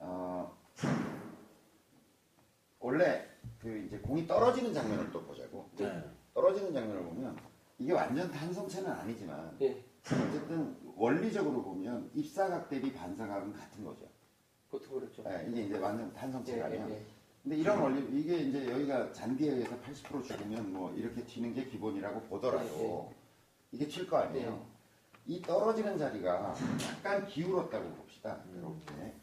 어, 0.00 0.58
원래 2.80 3.28
그 3.60 3.78
이제 3.86 3.98
공이 3.98 4.26
떨어지는 4.26 4.74
장면을 4.74 5.12
또 5.12 5.22
보자고. 5.24 5.70
네. 5.76 6.02
떨어지는 6.34 6.72
장면을 6.72 7.04
보면 7.04 7.38
이게 7.78 7.92
완전 7.92 8.30
탄성체는 8.30 8.90
아니지만 8.90 9.56
예, 9.60 9.84
어쨌든 10.12 10.76
원리적으로 10.96 11.62
보면 11.62 12.10
입사각 12.14 12.68
대비 12.68 12.92
반사각은 12.92 13.52
같은 13.54 13.84
거죠. 13.84 14.06
보통 14.70 14.98
그렇죠. 15.00 15.24
예, 15.26 15.46
이게 15.50 15.62
이제 15.62 15.78
완전 15.78 16.08
예, 16.08 16.12
탄성체가 16.18 16.70
예, 16.70 16.78
아니야. 16.80 16.90
예. 16.96 17.02
근데 17.42 17.56
이런 17.56 17.78
원리 17.80 18.20
이게 18.20 18.36
이제 18.38 18.70
여기가 18.70 19.12
잔디에 19.12 19.52
의해서 19.52 19.76
80% 19.80 20.24
죽으면 20.24 20.72
뭐 20.72 20.92
이렇게 20.94 21.22
튀는 21.24 21.54
게 21.54 21.64
기본이라고 21.66 22.20
보더라도 22.22 23.12
이게 23.72 23.86
튈 23.86 24.06
거 24.06 24.18
아니에요. 24.18 24.66
이 25.26 25.40
떨어지는 25.40 25.96
자리가 25.98 26.54
약간 26.96 27.26
기울었다고 27.26 27.88
봅시다. 27.94 28.42
이렇게 28.52 29.14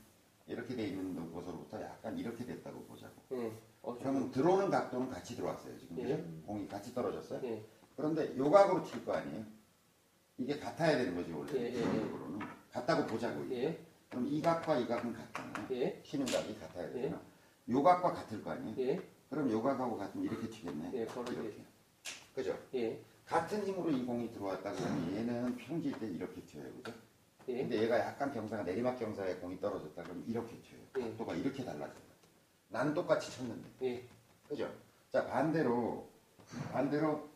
이렇게 0.47 0.75
돼 0.75 0.87
있는 0.87 1.31
곳으로부터 1.31 1.81
약간 1.81 2.17
이렇게 2.17 2.43
됐다고 2.45 2.83
보자고. 2.85 3.13
예. 3.33 3.51
어, 3.83 3.97
그러면 3.97 4.31
들어오는 4.31 4.69
각도는 4.69 5.09
같이 5.09 5.35
들어왔어요. 5.35 5.77
지금 5.77 5.97
예. 5.99 6.03
그죠? 6.03 6.23
공이 6.45 6.67
같이 6.67 6.93
떨어졌어요. 6.93 7.39
예, 7.43 7.63
그런데 7.95 8.35
요각으로 8.37 8.83
칠 8.83 9.03
거 9.05 9.13
아니에요. 9.13 9.43
이게 10.41 10.57
같아야 10.59 10.97
되는 10.97 11.15
거지 11.15 11.31
원래. 11.31 11.53
예, 11.53 11.59
예, 11.59 11.65
예. 11.67 11.71
기본적으로는 11.71 12.39
같다고 12.71 13.05
보자고. 13.05 13.43
이게. 13.45 13.63
예, 13.63 13.85
그럼 14.09 14.27
이 14.27 14.41
각과 14.41 14.77
이 14.77 14.87
각은 14.87 15.13
같잖아요. 15.13 15.67
예, 15.71 16.01
튀는 16.03 16.25
각이 16.25 16.59
같아야 16.59 16.89
예. 16.89 16.93
되잖아. 16.93 17.21
요 17.69 17.83
각과 17.83 18.11
같을 18.11 18.43
거 18.43 18.51
아니에요. 18.51 18.75
예, 18.79 18.99
그럼 19.29 19.51
요 19.51 19.61
각하고 19.61 19.97
같으면 19.97 20.25
이렇게 20.25 20.49
튀겠네. 20.49 20.91
예, 20.93 20.97
이렇게. 21.01 21.31
이제. 21.31 21.65
그죠? 22.33 22.57
예, 22.73 22.99
같은 23.25 23.65
힘으로 23.65 23.91
이 23.91 24.03
공이 24.03 24.31
들어왔다고 24.31 24.77
하면 24.77 25.15
얘는 25.15 25.57
평지일 25.57 25.99
때 25.99 26.07
이렇게 26.07 26.41
튀어요. 26.41 26.71
그죠? 26.73 26.93
예, 27.49 27.57
근데 27.57 27.83
얘가 27.83 27.99
약간 27.99 28.31
경사가 28.33 28.63
내리막 28.63 28.97
경사에 28.97 29.35
공이 29.35 29.59
떨어졌다 29.59 30.01
그러면 30.03 30.23
이렇게 30.27 30.59
튀어요. 30.61 30.81
예. 30.97 31.01
각도가 31.01 31.35
이렇게 31.35 31.63
달라져요. 31.63 32.01
난 32.69 32.93
똑같이 32.93 33.31
쳤는데. 33.31 33.69
예, 33.83 34.07
그죠? 34.47 34.71
자, 35.11 35.27
반대로, 35.27 36.09
반대로, 36.71 37.29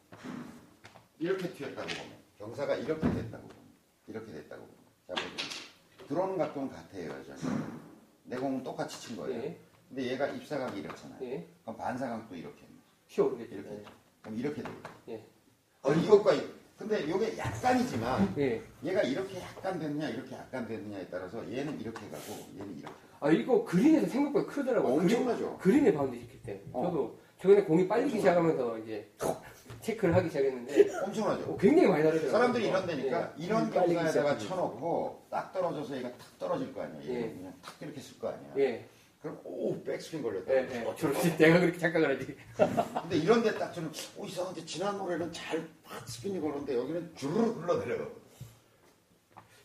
이렇게 1.19 1.52
튀었다고 1.53 1.88
보면, 1.88 2.25
경사가 2.46 2.76
이렇게 2.76 3.10
됐다고 3.12 3.48
이렇게 4.08 4.32
됐다고. 4.32 4.68
자, 5.08 5.14
보세요. 5.16 6.08
들어오는 6.08 6.38
각도는 6.38 6.70
같아요, 6.70 7.10
여전히. 7.10 7.42
내 8.24 8.38
공은 8.38 8.64
똑같이 8.64 9.00
친 9.02 9.18
거예요. 9.18 9.36
예, 9.42 9.58
근데 9.90 10.12
얘가 10.12 10.28
입사각이 10.28 10.80
이렇잖아요. 10.80 11.18
예. 11.24 11.48
그럼 11.64 11.78
반사각도 11.78 12.36
이렇게. 12.36 12.68
그겠죠. 13.08 13.36
이렇게. 13.40 13.56
예. 13.72 13.84
그럼 14.22 14.38
이렇게 14.38 14.62
되고. 14.62 14.76
예. 15.10 15.26
어, 15.82 15.92
이것과 15.94 16.34
이- 16.34 16.50
근데 16.78 17.00
이게 17.04 17.38
약간이지만 17.38 18.36
예. 18.38 18.62
얘가 18.84 19.02
이렇게 19.02 19.40
약간 19.42 19.80
됐냐 19.80 20.10
이렇게 20.10 20.36
약간 20.36 20.68
됐느냐에 20.68 21.08
따라서 21.10 21.40
얘는 21.52 21.80
이렇게 21.80 22.02
가고 22.10 22.34
얘는 22.60 22.78
이렇게 22.78 22.94
아, 23.22 23.32
이거 23.32 23.64
그린에서 23.64 24.08
생각보다 24.08 24.46
크더라고요. 24.48 24.94
엄청나죠? 24.94 25.58
그린, 25.58 25.80
그린에 25.80 25.94
바운드 25.98 26.20
시킬 26.20 26.44
때. 26.44 26.62
어. 26.74 26.84
저도 26.84 27.20
최근에 27.42 27.64
공이 27.64 27.88
빨리기. 27.88 28.18
시작하면서 28.18 28.78
이제 28.80 29.10
체크를 29.82 30.16
하기 30.16 30.28
시작했는데 30.30 30.96
엄청나죠. 31.04 31.52
어, 31.52 31.58
굉장히 31.58 31.88
많이 31.90 32.04
다르더라고요. 32.04 32.32
사람들이 32.32 32.68
이런 32.68 32.86
데니까 32.88 33.34
예. 33.40 33.44
이런 33.44 33.72
경사에다가. 33.72 34.38
쳐놓고 34.38 35.28
딱 35.30 35.54
떨어져서 35.54 35.98
얘가 35.98 36.10
탁 36.18 36.40
떨어질 36.40 36.74
거 36.74 36.82
아니야. 36.82 37.02
얘 37.04 37.24
예. 37.24 37.30
그냥 37.30 37.54
탁 37.62 37.76
이렇게 37.82 38.00
쓸 38.02 38.20
거 38.20 38.30
아니야. 38.30 38.54
예. 38.58 38.86
그럼 39.22 39.40
오 39.44 39.82
백스핀 39.84 40.22
걸렸다. 40.22 40.54
예, 40.54 40.68
예. 40.72 40.82
어, 40.86 40.96
저렇게 40.96 41.36
내가 41.38 41.60
그렇게 41.60 41.78
착각을 41.78 42.16
하지. 42.16 42.36
근데 43.02 43.18
이런 43.18 43.42
데 43.44 43.52
딱 43.58 43.74
저는 43.74 43.92
오 44.18 44.26
이상한데 44.26 44.66
지난 44.66 44.98
노래는 44.98 45.32
잘팍 45.34 46.08
스핀이 46.08 46.40
걸었는데 46.42 46.76
여기는 46.76 47.16
주르륵 47.16 47.62
흘러내려가. 47.64 48.08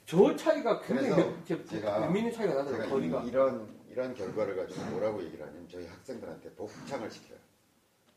저 0.06 0.34
차이가 0.34 0.80
굉장히 0.80 1.10
그래서 1.10 1.30
몇, 1.30 1.46
제, 1.46 1.64
제가- 1.64 2.00
몇 2.00 2.10
미는 2.10 2.32
차이가 2.32 2.54
나더라고요. 2.54 2.88
거리가. 2.90 3.22
이, 3.22 3.28
이런 3.28 3.80
이런 3.90 4.14
결과를 4.14 4.56
가지고 4.56 4.84
뭐라고 4.90 5.22
얘기를 5.24 5.44
하냐면 5.46 5.68
저희 5.70 5.86
학생들한테 5.86 6.50
복창을 6.54 7.10
시켜요. 7.10 7.38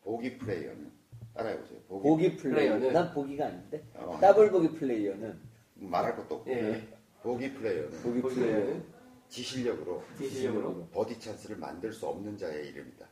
보기 0.03 0.38
플레이어는 0.38 0.91
따라해보세요. 1.34 1.80
보기, 1.88 2.03
보기 2.10 2.38
플레이어는 2.38 2.89
플레이어는- 2.89 2.93
난 2.93 3.14
보기가 3.14 3.45
아닌데 3.47 3.84
어, 3.95 4.18
더블 4.22 4.51
보기 4.51 4.72
플레이어는 4.73 5.39
말할 5.76 6.15
것도 6.15 6.35
없고 6.35 6.51
예. 6.51 6.88
보기 7.22 7.53
플레이어는 7.53 8.01
보기 8.03 8.22
플레이어는 8.22 8.84
지실력으로 9.30 10.03
지시적으로. 10.18 10.88
버디 10.93 11.19
찬스를 11.19 11.57
만들 11.57 11.91
수 11.91 12.05
없는 12.07 12.38
자의 12.38 12.68
이름이다. 12.68 13.05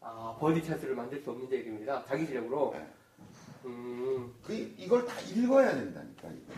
아, 0.00 0.36
버디 0.40 0.64
찬스를 0.64 0.96
만들 0.96 1.20
수 1.22 1.30
없는 1.30 1.48
자입니다. 1.48 2.04
자기 2.04 2.26
실력으로. 2.26 2.72
네. 2.74 2.86
음, 3.64 4.32
그 4.42 4.52
이걸 4.54 5.04
다 5.06 5.20
읽어야 5.20 5.74
된다니까. 5.74 6.28
이거. 6.28 6.52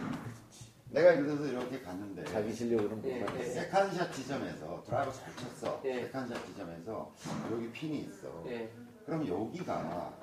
내가 0.91 1.13
예를 1.13 1.27
들어서 1.27 1.47
이렇게 1.47 1.81
갔는데 1.81 2.25
자기 2.25 2.53
실력으로는 2.53 3.05
예, 3.05 3.21
못 3.21 3.39
예. 3.41 3.45
second 3.45 3.85
shot 3.85 4.13
지점에서 4.13 4.83
드라이버 4.87 5.13
잘 5.13 5.37
쳤어. 5.37 5.81
예. 5.85 6.03
second 6.05 6.30
shot 6.30 6.47
지점에서 6.47 7.13
여기 7.53 7.71
핀이 7.73 8.01
있어. 8.03 8.45
예. 8.49 8.71
그럼 9.05 9.27
여기가 9.29 10.17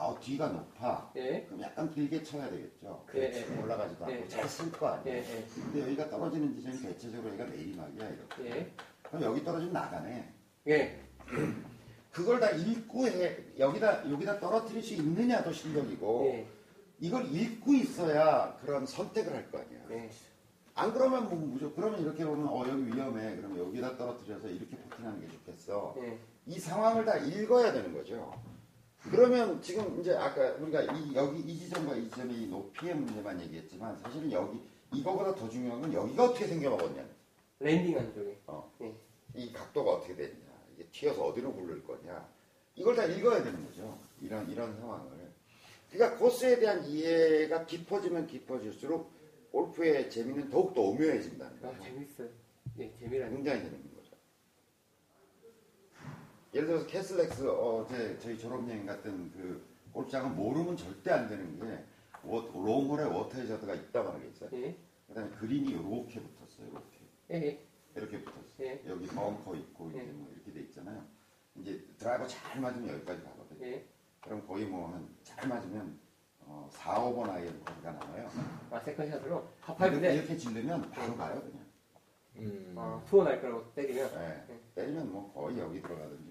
아, 0.00 0.18
뒤가 0.18 0.48
높아. 0.48 1.12
예. 1.16 1.44
그럼 1.46 1.60
약간 1.62 1.90
길게 1.90 2.22
쳐야 2.22 2.48
되겠죠. 2.48 3.04
예, 3.14 3.20
예, 3.20 3.46
예. 3.50 3.62
올라가지도 3.62 4.04
않고 4.06 4.16
예. 4.16 4.28
잘 4.28 4.44
쓸 4.48 4.72
거 4.72 4.88
아니야. 4.88 5.14
예, 5.14 5.18
예. 5.18 5.44
근데 5.54 5.82
여기가 5.82 6.08
떨어지는 6.08 6.54
지점이 6.54 6.80
대체적으로 6.80 7.28
여기가 7.34 7.44
내리막이야 7.50 8.08
이렇게. 8.08 8.56
예. 8.58 8.72
그럼 9.02 9.22
여기 9.24 9.44
떨어지면 9.44 9.74
나가네. 9.74 10.32
예. 10.68 11.00
그걸 12.12 12.40
다 12.40 12.50
읽고 12.50 13.06
해. 13.08 13.36
여기다 13.58 14.10
여기다 14.10 14.40
떨어뜨릴 14.40 14.82
수 14.82 14.94
있느냐도 14.94 15.52
실력이고 15.52 16.22
예. 16.32 16.46
이걸 17.00 17.26
읽고 17.32 17.74
있어야 17.74 18.56
그런 18.64 18.86
선택을 18.86 19.34
할 19.34 19.50
거 19.50 19.58
아니야. 19.58 19.80
예. 19.90 20.10
안 20.74 20.94
그러면 20.94 21.28
뭐 21.28 21.38
무조 21.38 21.74
그러면 21.74 22.00
이렇게 22.00 22.24
보면 22.24 22.48
어 22.48 22.64
여기 22.66 22.86
위험해. 22.86 23.36
그럼 23.36 23.58
여기다 23.58 23.98
떨어뜨려서 23.98 24.48
이렇게 24.48 24.76
포팅하는 24.76 25.20
게 25.20 25.28
좋겠어. 25.28 25.94
예. 25.98 26.18
이 26.46 26.58
상황을 26.58 27.04
다 27.04 27.16
읽어야 27.18 27.70
되는 27.72 27.92
거죠. 27.92 28.32
그러면 29.10 29.60
지금 29.62 29.98
이제 30.00 30.14
아까 30.14 30.52
우리가 30.54 30.82
이, 30.82 31.14
여기 31.14 31.40
이 31.40 31.58
지점과 31.58 31.96
이 31.96 32.04
지점의 32.10 32.36
이 32.36 32.46
높이의 32.48 32.94
문제만 32.94 33.40
얘기했지만 33.42 33.96
사실은 33.98 34.30
여기 34.30 34.60
이거보다 34.92 35.34
더 35.34 35.48
중요한 35.48 35.80
건 35.80 35.92
여기가 35.92 36.24
어떻게 36.24 36.46
생겨먹었냐. 36.46 37.06
landing하는 37.60 38.14
쪽에. 38.14 38.38
어. 38.46 38.70
예. 38.82 38.94
이 39.34 39.52
각도가 39.52 39.92
어떻게 39.92 40.14
됐냐. 40.14 40.36
이게 40.74 40.86
튀어서 40.92 41.26
어디로 41.26 41.52
굴릴 41.52 41.86
거냐. 41.86 42.28
이걸 42.74 42.94
다 42.94 43.04
읽어야 43.04 43.42
되는 43.42 43.64
거죠. 43.66 43.98
이런 44.20 44.50
이런 44.50 44.76
상황을. 44.78 45.20
그러니까 45.90 46.18
코스에 46.18 46.58
대한 46.58 46.84
이해가 46.86 47.66
깊어지면 47.66 48.26
깊어질수록 48.26 49.10
골프의 49.50 50.10
재미는 50.10 50.48
더욱더 50.50 50.82
오묘해진다는 50.82 51.58
아, 51.64 51.68
거죠. 51.68 51.82
재밌어요. 51.82 52.28
예, 52.78 52.92
재미라는. 52.98 53.36
굉장히 53.36 53.62
거죠. 53.62 53.89
예를 56.54 56.66
들어서 56.66 56.86
캐슬렉스 56.86 57.48
어제 57.48 58.18
저희 58.18 58.38
졸업여행 58.38 58.86
갔던 58.86 59.30
그 59.32 59.64
골프장은 59.92 60.34
모르면 60.36 60.76
절대 60.76 61.12
안 61.12 61.28
되는 61.28 61.58
게 61.58 61.84
워- 62.24 62.50
롱홀에 62.52 63.04
워터 63.04 63.38
헤저드가 63.38 63.74
있다 63.74 64.02
말이겠어요. 64.02 64.50
예. 64.54 64.76
그다음에 65.08 65.30
그린이 65.30 65.70
이렇게 65.70 66.20
붙었어요. 66.20 66.66
이렇게 66.68 67.46
예. 67.46 67.60
이렇게 67.96 68.22
붙었어요. 68.22 68.66
예. 68.66 68.82
여기 68.88 69.06
벙커 69.06 69.54
있고 69.56 69.90
이제 69.90 70.00
예. 70.00 70.04
뭐 70.12 70.28
이렇게 70.34 70.52
돼 70.52 70.60
있잖아요. 70.62 71.04
이제 71.56 71.84
드라이버 71.98 72.26
잘 72.26 72.60
맞으면 72.60 72.88
여기까지 72.94 73.22
가거든요. 73.22 73.66
예. 73.66 73.84
그럼 74.20 74.46
거의 74.46 74.66
뭐 74.66 74.88
한 74.88 75.08
잘 75.22 75.48
맞으면 75.48 75.98
어, 76.40 76.68
4, 76.72 76.94
5번 76.96 77.30
아이언 77.30 77.64
거리가 77.64 77.92
나와요. 77.92 78.28
아, 78.70 78.80
second 78.80 78.98
shot으로. 78.98 79.26
이렇게, 79.26 79.46
par 79.60 79.73
five인데. 79.73 80.14
이렇게 80.16 80.36
지르면 80.36 80.90
바로 80.90 81.16
가요 81.16 81.40
그냥. 81.40 81.64
음. 82.36 82.74
아, 82.76 83.00
two 83.06 83.22
on 83.22 83.29
할 83.29 83.40
거라고 83.40 83.72
때리면. 83.72 84.10
네. 84.12 84.44
네. 84.48 84.60
때리면 84.74 85.12
뭐 85.12 85.32
거의 85.32 85.58
여기 85.60 85.80
들어가든지 85.80 86.29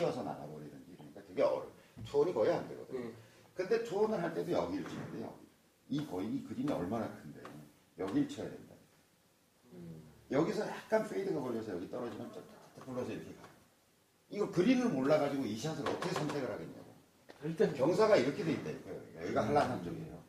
튀어서 0.00 0.22
나가버리든지 0.22 0.96
그러니까 0.96 1.22
되게 1.28 1.42
어려 1.42 1.66
투혼이 2.06 2.32
거의 2.32 2.52
안 2.52 2.66
되거든요. 2.68 2.98
음. 2.98 3.14
근데 3.54 3.84
투혼을 3.84 4.22
할 4.22 4.32
때도 4.32 4.50
여기를 4.50 4.88
쳐야 4.88 5.12
돼요. 5.12 5.38
이 5.90 6.06
거의 6.06 6.28
이 6.28 6.44
그림이 6.44 6.72
얼마나 6.72 7.14
큰데 7.16 7.42
여기를 7.98 8.28
쳐야 8.28 8.48
된다. 8.48 8.74
여기서 10.30 10.66
약간 10.66 11.06
페이드가 11.08 11.40
걸려서 11.40 11.72
여기 11.72 11.90
떨어지면 11.90 12.28
쫙쫙쫙 12.32 12.86
굴러서 12.86 13.12
이렇게 13.12 13.34
가요. 13.34 13.50
이거 14.30 14.50
그림을 14.50 14.88
몰라가지고 14.90 15.44
이 15.44 15.58
샷을 15.58 15.86
어떻게 15.86 16.14
선택을 16.14 16.50
하겠냐고. 16.50 16.94
일단 17.42 17.74
경사가 17.74 18.16
이렇게 18.16 18.44
돼 18.44 18.52
있다니까요. 18.52 19.22
여기가 19.22 19.46
한라산 19.46 19.82
쪽이에요. 19.84 20.20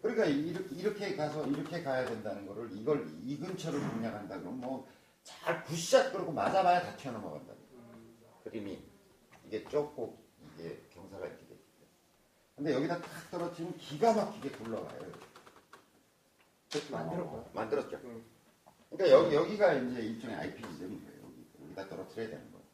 그러니까 0.00 0.24
이렇게, 0.24 0.74
이렇게 0.74 1.16
가서 1.16 1.46
이렇게 1.46 1.82
가야 1.82 2.06
된다는 2.06 2.46
거를 2.46 2.70
이걸 2.72 3.06
이 3.22 3.36
근처를 3.38 3.78
공략한다 3.80 4.38
그러면 4.38 4.60
뭐 4.60 4.88
잘 5.26 5.64
굿샷 5.64 6.12
그러고 6.12 6.30
맞아봐야 6.32 6.82
다 6.82 6.96
튀어넘어간다. 6.96 7.52
그림이 8.44 8.80
이게 9.44 9.64
좁고 9.64 10.16
이게 10.54 10.80
경사가 10.94 11.26
이렇게 11.26 11.44
돼 11.46 11.54
있기 11.54 11.72
때문에. 11.72 11.90
근데 12.54 12.72
여기다 12.74 13.00
탁 13.02 13.30
떨어뜨리면 13.32 13.76
기가 13.76 14.12
막히게 14.14 14.50
굴러가요. 14.50 15.12
어, 17.38 17.50
만들었죠. 17.52 17.96
음. 18.04 18.24
그러니까 18.90 19.18
여기, 19.18 19.34
여기가 19.34 19.72
이제 19.74 20.00
일종의 20.00 20.36
IP 20.36 20.62
지점인 20.62 21.04
거예요. 21.04 21.22
여기, 21.24 21.46
여기 21.60 21.74
다 21.74 21.88
떨어뜨려야 21.88 22.28
되는 22.28 22.52
거예요. 22.52 22.64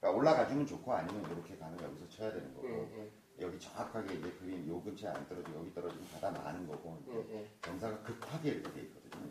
그러니까 0.00 0.18
올라가주면 0.18 0.66
좋고 0.66 0.92
아니면 0.92 1.30
이렇게 1.30 1.56
가면 1.56 1.80
여기서 1.80 2.08
쳐야 2.08 2.32
되는 2.32 2.52
거고. 2.54 2.68
예, 2.68 2.98
예. 2.98 3.10
여기 3.38 3.60
정확하게 3.60 4.14
이제 4.14 4.30
그림 4.40 4.66
요 4.68 4.82
근처에 4.82 5.10
안 5.10 5.28
떨어지고 5.28 5.60
여기 5.60 5.74
떨어지면 5.74 6.08
바다 6.08 6.30
많은 6.30 6.66
거고 6.66 7.00
예, 7.10 7.34
예. 7.34 7.50
경사가 7.62 8.02
급하게 8.02 8.50
이렇게 8.50 8.72
돼 8.72 8.80
있거든요. 8.82 9.30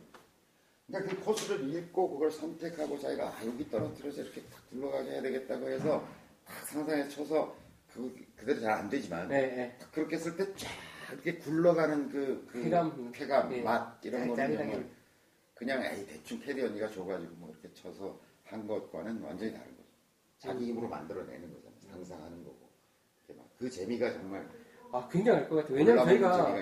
그러니까 0.87 1.15
그 1.15 1.21
코스를 1.25 1.73
읽고 1.73 2.11
그걸 2.11 2.31
선택하고 2.31 2.99
자기가 2.99 3.27
아, 3.27 3.45
여기 3.45 3.69
떨어뜨려서 3.69 4.21
이렇게 4.21 4.41
탁 4.43 4.69
굴러가게 4.69 5.09
해야 5.11 5.21
되겠다고 5.21 5.67
해서 5.67 6.07
딱 6.45 6.67
상상해 6.67 7.07
쳐서 7.09 7.55
그 7.91 8.13
그대로 8.35 8.59
잘 8.61 8.71
안 8.73 8.89
되지만 8.89 9.31
예, 9.31 9.35
예. 9.35 9.77
딱 9.79 9.91
그렇게 9.91 10.15
했을 10.15 10.35
때 10.35 10.45
쫙 10.55 10.69
이렇게 11.13 11.37
굴러가는 11.37 12.09
그, 12.09 12.45
그 12.51 12.63
쾌감. 12.63 13.11
쾌감, 13.11 13.53
예. 13.53 13.61
맛 13.61 13.99
이런 14.05 14.27
거는. 14.27 14.57
정말 14.57 14.89
그냥 15.55 15.83
에이 15.83 16.05
대충 16.05 16.39
캐디 16.41 16.61
언니가 16.61 16.89
줘가지고 16.89 17.33
뭐 17.37 17.49
이렇게 17.49 17.73
쳐서 17.73 18.19
한 18.43 18.67
것과는 18.67 19.21
완전히 19.21 19.51
다른 19.53 19.65
거죠. 19.75 19.89
자기 20.37 20.65
힘으로 20.67 20.87
만들어내는 20.89 21.51
거잖아요. 21.53 21.79
상상하는 21.91 22.43
거고. 22.43 22.69
막그 23.35 23.69
재미가 23.69 24.11
정말 24.13 24.47
아, 24.91 25.07
굉장할 25.09 25.47
것 25.49 25.55
같아요. 25.55 25.77
왜냐면 25.77 26.05
저희가 26.05 26.53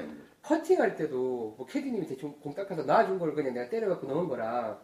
퍼팅할 0.44 0.95
때도 0.95 1.56
뭐 1.57 1.65
캐디님이 1.65 2.06
대충 2.07 2.34
공 2.40 2.53
닦아서 2.53 2.84
놔준 2.84 3.18
걸 3.20 3.34
그냥 3.34 3.53
내가 3.53 3.70
때려갖고 3.70 4.07
넣은 4.07 4.28
거랑 4.28 4.80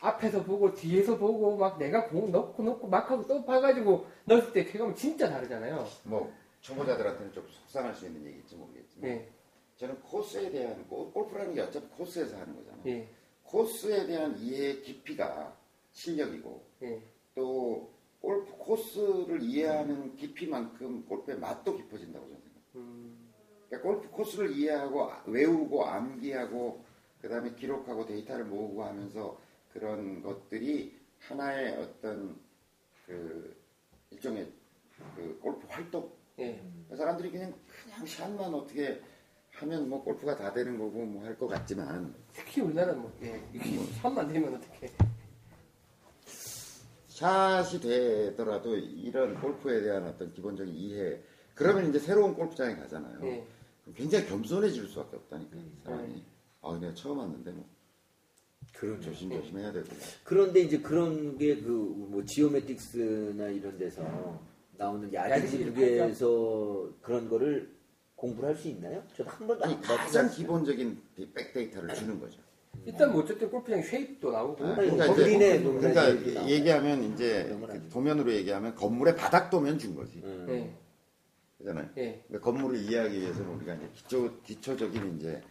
앞에서 0.00 0.44
보고 0.44 0.72
뒤에서 0.74 1.18
보고 1.18 1.56
막 1.56 1.78
내가 1.78 2.06
공 2.08 2.30
넣고 2.32 2.62
넣고 2.62 2.88
막 2.88 3.10
하고 3.10 3.26
또 3.26 3.44
봐가지고 3.44 4.06
넣었을 4.24 4.52
때 4.52 4.64
쾌감은 4.64 4.94
진짜 4.94 5.28
다르잖아요. 5.28 5.84
뭐 6.04 6.32
초보자들한테는 6.60 7.32
좀 7.32 7.46
속상할 7.50 7.94
수 7.94 8.06
있는 8.06 8.24
얘기일지 8.24 8.54
모르겠지만 8.56 9.10
예, 9.10 9.28
저는 9.76 10.00
코스에 10.02 10.50
대한 10.50 10.86
골- 10.88 11.12
골프라는 11.12 11.54
게 11.54 11.60
어차피 11.62 11.86
코스에서 11.88 12.36
하는 12.38 12.54
거잖아요. 12.56 12.82
예, 12.86 13.08
코스에 13.42 14.06
대한 14.06 14.38
이해의 14.38 14.82
깊이가 14.82 15.54
실력이고 15.92 16.62
예. 16.82 17.02
또 17.34 17.90
골프 18.20 18.52
코스를 18.58 19.42
이해하는 19.42 20.16
깊이만큼 20.16 21.04
골프의 21.06 21.38
맛도 21.38 21.76
깊어진다고 21.76 22.26
저는 22.26 22.40
생각해요. 22.42 22.64
음, 22.76 23.09
그러니까 23.70 23.88
골프 23.88 24.10
코스를 24.10 24.50
이해하고 24.56 25.10
아- 25.10 25.22
외우고 25.26 25.84
암기하고 25.86 26.84
그다음에 27.22 27.54
기록하고 27.54 28.04
데이터를 28.04 28.44
모으고 28.46 28.82
하면서 28.84 29.38
그런 29.72 30.20
것들이 30.22 30.98
하나의 31.20 31.76
어떤 31.76 32.36
그 33.06 33.56
일종의 34.10 34.52
그 35.16 35.38
골프 35.40 35.66
활동 35.68 36.10
예. 36.40 36.60
사람들이 36.96 37.30
그냥 37.30 37.54
그냥 37.84 38.04
샷만 38.06 38.52
어떻게 38.52 39.00
하면 39.52 39.88
뭐 39.88 40.02
골프가 40.02 40.34
다 40.36 40.52
되는 40.52 40.76
거고 40.78 41.04
뭐 41.04 41.24
할 41.24 41.36
것 41.38 41.46
같지만 41.46 42.14
특히 42.32 42.60
우리나라는 42.62 43.00
뭐, 43.02 43.12
예, 43.22 43.40
이게 43.52 43.78
샷만 44.00 44.26
되면 44.28 44.54
어떻게. 44.54 44.90
샷이 47.06 47.80
되더라도 47.80 48.76
이런 48.76 49.38
골프에 49.40 49.82
대한 49.82 50.04
어떤 50.06 50.32
기본적인 50.32 50.74
이해 50.74 51.20
그러면 51.54 51.88
이제 51.90 51.98
새로운 51.98 52.34
골프장에 52.34 52.74
가잖아요. 52.76 53.20
예. 53.26 53.46
굉장히 53.94 54.26
겸손해질 54.26 54.86
수밖에 54.86 55.16
없다니까 55.16 55.56
사람이. 55.84 56.22
아 56.62 56.78
내가 56.80 56.94
처음 56.94 57.18
왔는데 57.18 57.50
뭐 57.52 57.64
그런 58.74 59.00
조심조심 59.00 59.58
해야 59.58 59.72
되고. 59.72 59.86
그런데 60.24 60.60
이제 60.60 60.78
그런 60.78 61.36
게 61.38 61.56
그 61.60 61.70
뭐 62.10 62.24
지오메틱스나 62.24 63.48
이런 63.48 63.78
데서 63.78 64.02
나오는 64.76 65.10
북에서 65.74 66.90
그런 67.00 67.28
거를 67.28 67.70
공부를 68.16 68.50
할 68.50 68.56
수 68.56 68.68
있나요? 68.68 69.02
저도 69.16 69.30
한 69.30 69.46
번도 69.46 69.64
아니 69.64 69.74
안 69.74 69.80
가장 69.80 69.96
받아봤어요. 69.98 70.36
기본적인 70.36 71.02
이 71.16 71.26
백데이터를 71.32 71.94
주는 71.94 72.20
거죠. 72.20 72.38
일단 72.84 73.12
뭐 73.12 73.22
어쨌든 73.22 73.50
골프장 73.50 73.82
쉐입도 73.82 74.30
나오고 74.30 74.64
아, 74.64 74.74
그러니까 74.74 75.06
이제 75.06 75.58
그러니까 75.62 76.10
얘기. 76.10 76.52
얘기하면 76.52 77.04
이제 77.12 77.44
그. 77.48 77.88
도면으로 77.90 78.32
얘기하면 78.32 78.74
건물의 78.74 79.16
바닥 79.16 79.50
도면 79.50 79.78
준 79.78 79.94
거지. 79.94 80.20
음. 80.24 80.46
예. 80.48 80.70
그잖아요. 81.60 81.88
예. 81.98 82.22
그러니까 82.26 82.50
건물을 82.50 82.78
이해하기 82.78 83.20
위해서는 83.20 83.48
우리가 83.56 83.74
이제 83.74 83.88
기초, 83.94 84.40
기초적인 84.42 85.18
이제 85.18 85.42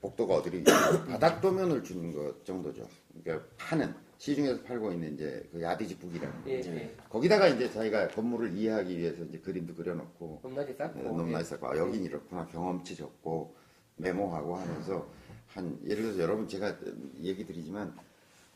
복도가 0.00 0.34
어디를 0.36 0.62
바닥 1.08 1.40
도면을 1.40 1.82
주는 1.82 2.12
것 2.12 2.44
정도죠. 2.44 2.86
그러니까 3.22 3.46
파는 3.56 3.94
시중에서 4.18 4.62
팔고 4.62 4.92
있는 4.92 5.14
이제 5.14 5.46
그 5.50 5.60
야디지 5.62 5.98
북이라는 5.98 6.44
거. 6.44 6.50
예. 6.50 6.60
예. 6.60 6.94
거기다가 7.08 7.48
이제 7.48 7.70
자기가 7.70 8.08
건물을 8.08 8.52
이해하기 8.56 8.96
위해서 8.98 9.24
이제 9.24 9.38
그림도 9.38 9.74
그려놓고 9.74 10.40
높낮이 10.42 10.74
쌓고 10.74 11.02
너무 11.02 11.28
예. 11.28 11.32
많이 11.32 11.44
쌓고 11.44 11.66
아, 11.68 11.76
여긴 11.78 12.04
이렇구나 12.04 12.46
경험치 12.46 12.94
적고 12.96 13.54
메모하고 13.96 14.56
하면서 14.56 15.06
한 15.48 15.78
예를 15.84 16.02
들어서 16.02 16.18
여러분 16.20 16.46
제가 16.48 16.76
얘기 17.22 17.44
드리지만 17.46 17.94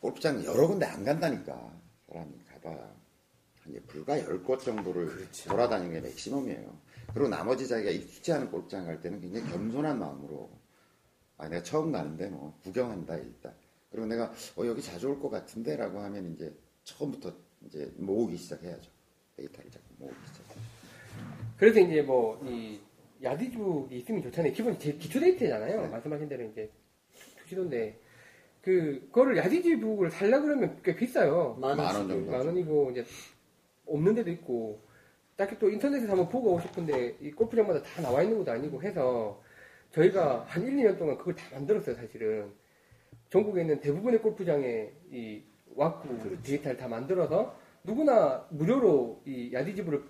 골프장 0.01 0.43
여러 0.45 0.67
군데 0.67 0.85
안 0.85 1.03
간다니까 1.03 1.53
사람이 2.07 2.31
가봐 2.53 2.69
한 2.69 3.71
이제 3.71 3.79
불과 3.87 4.19
열 4.19 4.43
곳 4.43 4.59
정도를 4.63 5.07
그렇죠. 5.07 5.49
돌아다니는 5.49 5.93
게 5.93 6.01
맥시멈이에요 6.01 6.77
그리고 7.13 7.27
나머지 7.29 7.67
자기가 7.67 7.91
익숙지 7.91 8.31
않은 8.33 8.51
골프장 8.51 8.85
갈 8.85 9.01
때는 9.01 9.19
굉장히 9.21 9.49
겸손한 9.51 9.99
마음으로 9.99 10.49
아 11.37 11.47
내가 11.47 11.63
처음 11.63 11.91
가는데 11.91 12.27
뭐 12.29 12.57
구경한다 12.63 13.17
일단 13.17 13.53
그리고 13.91 14.05
내가 14.07 14.31
어 14.57 14.65
여기 14.65 14.81
자주 14.81 15.07
올 15.09 15.19
것 15.19 15.29
같은데 15.29 15.75
라고 15.75 15.99
하면 15.99 16.33
이제 16.33 16.53
처음부터 16.83 17.33
이제 17.65 17.91
모으기 17.97 18.37
시작해야죠 18.37 18.89
데이터를 19.37 19.71
자꾸 19.71 19.85
모으기 19.97 20.15
시작 20.27 20.43
그래서 21.57 21.79
이제 21.79 22.01
뭐 22.01 22.39
이 22.45 22.79
야디죽이 23.21 23.97
있으면 23.97 24.23
좋잖아요. 24.23 24.53
기본 24.53 24.79
제 24.79 24.93
기초 24.93 25.19
데이터잖아요. 25.19 25.81
네. 25.81 25.87
말씀하신 25.89 26.29
대로 26.29 26.45
이제 26.45 26.71
투시도인데 27.41 27.99
그 28.61 29.01
그거를 29.07 29.35
야디지북을 29.35 30.09
살려 30.09 30.39
그러면 30.41 30.79
꽤 30.83 30.95
비싸요. 30.95 31.57
만 31.59 31.77
원씩. 31.77 31.95
정도. 32.07 32.31
만 32.31 32.45
원이고 32.45 32.91
이제 32.91 33.05
없는 33.87 34.15
데도 34.15 34.31
있고 34.31 34.81
딱히 35.39 35.57
또 35.57 35.69
인터넷에서 35.69 36.11
한번 36.11 36.27
보고 36.27 36.49
오고 36.49 36.59
싶은데 36.59 37.15
이 37.21 37.31
골프장마다 37.31 37.81
다 37.81 38.01
나와 38.01 38.21
있는 38.21 38.39
것도 38.39 38.51
아니고 38.51 38.81
해서 38.83 39.41
저희가 39.91 40.43
한 40.45 40.61
1, 40.67 40.75
2년 40.75 40.97
동안 40.99 41.17
그걸 41.17 41.33
다 41.33 41.45
만들었어요, 41.53 41.95
사실은. 41.95 42.51
전국에 43.29 43.61
있는 43.61 43.79
대부분의 43.79 44.21
골프장에 44.21 44.91
이 45.09 45.41
왁구 45.75 46.41
데이터를 46.43 46.75
다 46.75 46.89
만들어서 46.89 47.55
누구나 47.85 48.45
무료로 48.49 49.21
이 49.25 49.49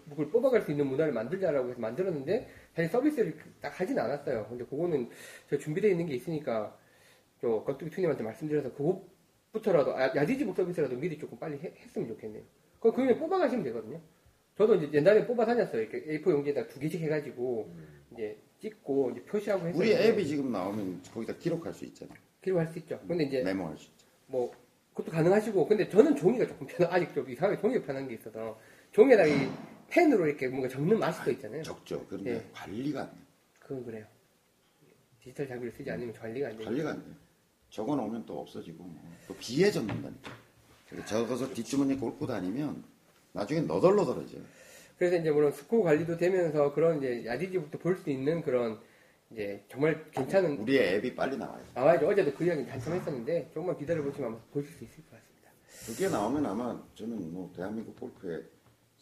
북을 0.09 0.31
뽑아갈 0.31 0.63
수 0.63 0.71
있는 0.71 0.87
문화를 0.87 1.13
만들자라고 1.13 1.69
해서 1.69 1.79
만들었는데 1.79 2.49
사실 2.73 2.89
서비스를 2.89 3.37
딱 3.61 3.79
하진 3.79 3.99
않았어요. 3.99 4.47
근데 4.49 4.65
그거는 4.65 5.11
저 5.47 5.59
준비되어 5.59 5.91
있는 5.91 6.07
게 6.07 6.15
있으니까 6.15 6.75
저 7.39 7.63
겉두기 7.65 7.91
투님한테 7.91 8.23
말씀드려서 8.23 8.73
그것부터라도 8.73 9.95
아, 9.95 10.07
야디지북 10.15 10.55
서비스라도 10.55 10.95
미리 10.95 11.19
조금 11.19 11.37
빨리 11.37 11.59
해- 11.59 11.71
했으면 11.77 12.07
좋겠네요. 12.07 12.41
그럼 12.79 12.95
그냥 12.95 13.19
뽑아가시면 13.19 13.63
되거든요. 13.65 14.01
저도 14.59 14.75
이제 14.75 14.89
옛날에 14.91 15.25
뽑아 15.25 15.45
다녔어요. 15.45 15.83
이렇게 15.83 16.19
A4 16.19 16.31
용지에다 16.31 16.67
두 16.67 16.81
개씩 16.81 16.99
해가지고 16.99 17.73
이제 18.11 18.37
찍고 18.59 19.11
이제 19.11 19.23
표시하고 19.23 19.65
해서 19.65 19.79
우리 19.79 19.93
앱이 19.93 20.27
지금 20.27 20.51
나오면 20.51 21.01
거기다 21.13 21.37
기록할 21.37 21.73
수 21.73 21.85
있잖아요. 21.85 22.17
기록할 22.41 22.67
수 22.67 22.77
있죠. 22.79 22.99
근데 23.07 23.23
이제 23.23 23.41
메모할 23.41 23.77
수 23.77 23.85
있죠. 23.85 24.05
뭐 24.27 24.51
그것도 24.93 25.13
가능하시고 25.13 25.65
근데 25.65 25.87
저는 25.87 26.13
종이가 26.13 26.45
조금 26.45 26.67
편 26.67 26.87
아직 26.91 27.13
좀 27.13 27.29
이상하게 27.29 27.61
종이가 27.61 27.85
편한 27.85 28.05
게 28.09 28.15
있어서 28.15 28.59
종이에다 28.91 29.27
이 29.27 29.49
펜으로 29.87 30.27
이렇게 30.27 30.49
뭔가 30.49 30.67
적는 30.67 30.99
맛이 30.99 31.23
또 31.23 31.31
있잖아요. 31.31 31.63
적죠. 31.63 32.05
그런데 32.09 32.33
예. 32.33 32.45
관리가 32.51 32.99
안 33.03 33.11
돼요. 33.11 33.21
그건 33.59 33.85
그래요. 33.85 34.05
디지털 35.23 35.47
장비를 35.47 35.71
쓰지 35.71 35.89
않으면 35.89 36.13
관리가 36.15 36.49
안 36.49 36.57
돼요. 36.57 36.65
관리가 36.65 36.89
안 36.89 37.05
돼요. 37.05 37.15
적어 37.69 37.95
놓으면 37.95 38.25
또 38.25 38.41
없어지고 38.41 38.83
뭐. 38.83 39.01
또 39.25 39.33
비에 39.35 39.71
젖는다니까. 39.71 40.33
그리고 40.89 41.05
적어서 41.05 41.47
뒷주머니에 41.53 41.95
꽂고 41.95 42.27
다니면 42.27 42.83
나중에 43.33 43.61
너덜너덜해져요. 43.61 44.41
그래서 44.97 45.17
이제 45.17 45.31
물론 45.31 45.51
스코어 45.51 45.83
관리도 45.83 46.17
되면서 46.17 46.73
그런 46.73 46.97
이제 46.97 47.25
야디지부터 47.25 47.77
볼 47.77 47.95
수 47.97 48.09
있는 48.09 48.41
그런 48.41 48.79
이제 49.31 49.63
정말 49.69 50.05
괜찮은 50.11 50.57
우리의 50.59 50.95
앱이 50.95 51.15
빨리 51.15 51.37
나와요. 51.37 51.63
나와야죠. 51.73 52.07
어제도 52.07 52.33
그 52.33 52.43
이야기 52.45 52.63
한참 52.63 52.93
했었는데 52.93 53.51
조금만 53.53 53.77
기다려 53.77 54.01
보시면 54.03 54.29
아마 54.31 54.39
보실 54.51 54.71
수 54.71 54.83
있을 54.83 55.03
것 55.05 55.11
같습니다. 55.11 55.51
그게 55.85 56.09
나오면 56.09 56.45
아마 56.45 56.81
저는 56.95 57.31
뭐 57.33 57.51
대한민국 57.55 57.97
골프에 57.99 58.41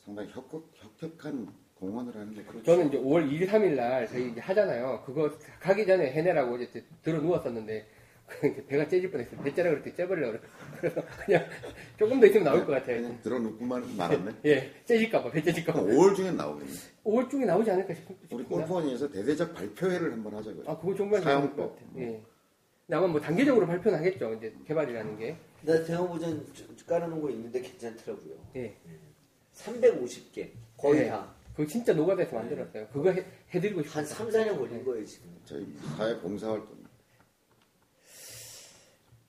상당히 0.04 0.30
혁혁, 0.32 0.70
혁혁한 0.76 1.48
공헌을 1.76 2.14
하는 2.16 2.34
게 2.34 2.44
그렇죠. 2.44 2.64
저는 2.64 2.88
이제 2.90 2.98
5월 2.98 3.30
2일, 3.32 3.48
3일 3.48 3.76
날 3.76 4.08
저희 4.08 4.30
이제 4.32 4.41
하잖아요. 4.41 5.04
그거 5.06 5.32
가기 5.62 5.86
전에 5.86 6.12
해내라고 6.12 6.58
이제 6.58 6.84
들어 7.04 7.20
누웠었는데 7.22 7.88
배가 8.68 8.88
째질 8.88 9.10
뻔했어요. 9.12 9.41
배째라 9.41 9.82
때 9.82 9.94
째버리려고 9.94 10.38
그래서 10.80 11.02
그냥 11.26 11.45
조금 11.98 12.20
더 12.20 12.28
있으면 12.28 12.44
나올 12.44 12.66
것 12.66 12.74
같아요. 12.74 12.98
그냥 13.02 13.22
들어놓고만 13.22 13.95
말았네. 13.98 14.32
예, 14.45 14.72
째질까봐, 14.86 15.32
배 15.32 15.41
째질까봐. 15.41 15.82
5월 15.82 16.16
중엔 16.16 16.36
나오겠네. 16.36 16.72
5월 17.06 17.30
중에 17.30 17.45
나오지 17.45 17.72
않을까 17.72 17.94
싶- 17.94 18.06
우리. 18.32 18.44
골프원에서 18.44 19.10
대대적 19.10 19.54
발표회를 19.54 20.12
한번 20.12 20.36
하자고요. 20.36 20.64
아, 20.68 20.78
그거 20.78 20.94
정말 20.95 21.22
좋을 21.22 21.34
것 21.34 21.40
사용법. 21.40 21.76
같아요. 21.80 21.90
예. 22.04 22.22
근데 22.86 22.98
아마 22.98 23.08
뭐 23.08 23.20
단계적으로 23.22 23.66
발표는 23.66 23.98
하겠죠. 23.99 24.34
이제 24.36 24.54
개발이라는 24.68 25.18
게. 25.18 25.38
나 25.62 25.84
대형보전 25.84 26.45
깔아놓은 26.86 27.22
거 27.22 27.30
있는데 27.32 27.62
괜찮더라고요. 27.62 28.34
예. 28.58 28.76
350개 29.54 30.49
거의 30.78 31.02
네. 31.02 31.10
다. 31.10 31.34
그거 31.56 31.68
진짜 31.68 31.91
노가다에서 31.94 32.36
만들었어요. 32.36 32.88
그거 32.94 33.10
해, 33.12 33.26
해드리고 33.54 33.82
싶어요. 33.82 33.98
한 33.98 34.06
3, 34.06 34.30
4년 34.30 34.58
걸린 34.60 34.86
거예요 34.86 35.04
지금. 35.06 35.30
저희 35.44 35.66
사회 35.98 36.16
봉사활동. 36.20 36.77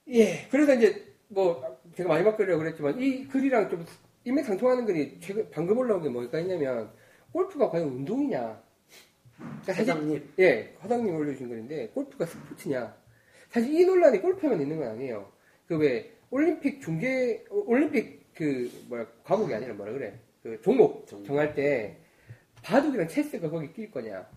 예. 0.09 0.47
그래서 0.51 0.73
이제 0.75 1.05
뭐 1.27 1.61
제가 1.95 2.09
마지막 2.09 2.35
글이라고 2.37 2.61
그랬지만 2.63 2.99
이 3.01 3.27
글이랑 3.27 3.69
좀 3.69 3.85
인맥상통하는 4.25 4.85
글이 4.85 5.19
최근 5.21 5.49
방금 5.51 5.77
올라온 5.77 6.01
게 6.01 6.09
뭐가 6.09 6.39
있냐면 6.39 6.91
골프가 7.31 7.69
과연 7.69 7.87
운동이냐. 7.87 8.61
그러니까 9.37 9.73
사장님. 9.73 10.33
예, 10.39 10.75
화장님 10.79 11.15
올려주신 11.15 11.47
글인데 11.49 11.87
골프가 11.89 12.25
스포츠냐. 12.25 12.95
사실 13.49 13.73
이 13.73 13.85
논란이 13.85 14.19
골프에만 14.21 14.61
있는 14.61 14.77
건 14.79 14.89
아니에요. 14.89 15.31
그 15.67 15.75
왜 15.77 16.11
올림픽 16.31 16.81
중계 16.81 17.43
어, 17.49 17.63
올림픽 17.65 18.33
그 18.35 18.69
뭐야 18.87 19.05
과목이 19.23 19.53
아니라 19.53 19.73
뭐라 19.73 19.93
그래 19.93 20.19
그 20.43 20.59
종목 20.61 21.07
종목. 21.07 21.25
정할 21.25 21.53
때 21.55 21.97
바둑이랑 22.63 23.07
체스가 23.07 23.49
거기 23.49 23.71
낄 23.73 23.89
거냐. 23.91 24.27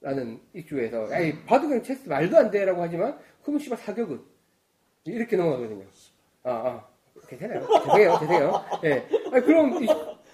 라는 0.00 0.40
이슈에서 0.52 1.10
야이 1.12 1.44
바둑이랑 1.44 1.82
체스 1.84 2.08
말도 2.08 2.36
안 2.36 2.50
돼 2.50 2.64
라고 2.64 2.82
하지만 2.82 3.18
그러면 3.42 3.60
씨발 3.60 3.78
사격은 3.78 4.20
이렇게 5.04 5.36
넘어가거든요. 5.36 5.84
아, 6.44 6.50
아. 6.50 6.84
괜찮아요. 7.28 7.60
죄송해요. 7.60 8.18
죄송해요. 8.20 8.64
예. 8.84 9.08
아니, 9.32 9.44
그럼 9.44 9.82
이 9.82 9.86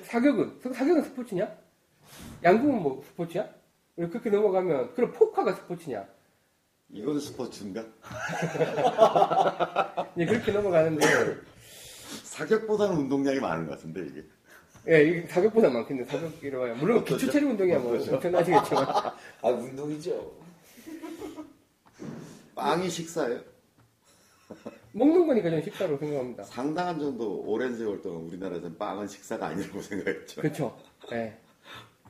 사격은 0.04 0.60
사격은 0.62 1.02
스포츠냐? 1.02 1.50
양궁은 2.44 2.82
뭐 2.82 3.02
스포츠야? 3.08 3.48
그렇게 3.96 4.30
넘어가면 4.30 4.94
그럼 4.94 5.12
포카가 5.12 5.54
스포츠냐? 5.54 6.06
이건 6.90 7.20
스포츠인가? 7.20 7.84
예, 10.16 10.24
그렇게 10.24 10.52
넘어가는데 10.52 11.06
사격보다는 12.24 12.96
운동량이 12.96 13.40
많은 13.40 13.66
것 13.66 13.72
같은데 13.72 14.06
이게. 14.06 14.24
예, 14.88 15.02
이게 15.02 15.26
사격보다 15.28 15.68
많겠네. 15.68 16.04
사격이라고 16.04 16.66
해요. 16.66 16.76
물론 16.78 16.98
어떠죠? 16.98 17.16
기초 17.16 17.32
체력 17.32 17.50
운동이야 17.50 17.78
뭐? 17.80 17.92
엄청나시겠지만 17.94 18.86
아 19.42 19.48
운동이죠. 19.48 20.32
빵이 22.54 22.88
식사예요. 22.88 23.40
먹는 24.92 25.26
거니까 25.26 25.50
저는 25.50 25.62
식사로 25.62 25.98
생각합니다. 25.98 26.42
상당한 26.44 26.98
정도 26.98 27.40
오랜 27.42 27.76
세월 27.76 28.00
동안 28.02 28.22
우리나라에서는 28.24 28.78
빵은 28.78 29.06
식사가 29.08 29.46
아니라고 29.48 29.80
생각했죠. 29.82 30.40
그렇죠. 30.40 30.76
예. 31.12 31.36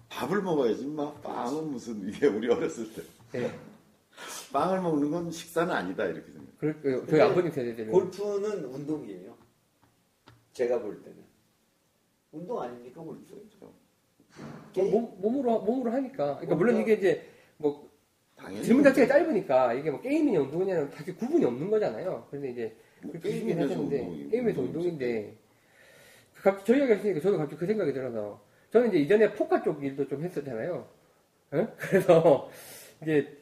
밥을 0.08 0.42
먹어야지, 0.42 0.86
막 0.86 1.20
빵은 1.22 1.70
무슨 1.70 2.08
이게 2.08 2.26
우리 2.26 2.48
어렸을 2.50 2.92
때 2.92 3.02
예. 3.34 3.52
빵을 4.52 4.80
먹는 4.80 5.10
건 5.10 5.30
식사는 5.30 5.72
아니다 5.72 6.04
이렇게 6.06 6.32
생각. 6.32 6.58
그럴 6.58 6.80
거예요. 6.82 7.06
저희 7.06 7.20
아버님 7.20 7.50
세대들은 7.50 7.92
골프는 7.92 8.64
운동이에요. 8.64 9.36
제가 10.52 10.80
볼 10.80 11.02
때는 11.02 11.18
운동 12.32 12.60
아닙니까 12.60 13.00
골프? 13.00 13.38
뭐 14.74 14.84
몸, 14.90 15.20
몸으로 15.20 15.60
몸으로 15.60 15.90
하니까. 15.92 16.36
그러니까 16.36 16.54
물론 16.54 16.76
이게 16.80 16.94
이제 16.94 17.28
뭐 17.56 17.87
당연히 18.38 18.64
질문 18.64 18.84
자체가 18.84 19.06
짧으니까 19.08 19.74
이게 19.74 19.90
뭐 19.90 20.00
게임이냐 20.00 20.40
운동이냐는 20.40 20.90
사실 20.92 21.16
구분이 21.16 21.44
없는 21.44 21.70
거잖아요. 21.70 22.26
그런데 22.30 22.50
이제 22.50 22.76
뭐 23.02 23.12
그렇게 23.12 23.28
게임에 23.30 23.40
얘기를 23.52 23.56
대해서 23.68 23.74
하셨는데 23.74 24.02
운동이- 24.06 24.30
게임에서. 24.30 24.60
운동인데 24.62 25.34
그 26.34 26.42
갑자기 26.42 26.66
저희 26.66 26.80
얘기가 26.80 26.94
있으니까 26.98 27.20
저도 27.20 27.38
갑자기 27.38 27.58
그 27.60 27.66
생각이 27.66 27.92
들어서 27.92 28.40
저는 28.70 28.88
이제 28.88 28.98
이전에 28.98 29.32
포카 29.34 29.62
쪽 29.62 29.82
일도 29.82 30.08
좀 30.08 30.22
했었잖아요. 30.24 30.86
예? 31.54 31.66
그래서 31.78 32.50
이제 33.02 33.36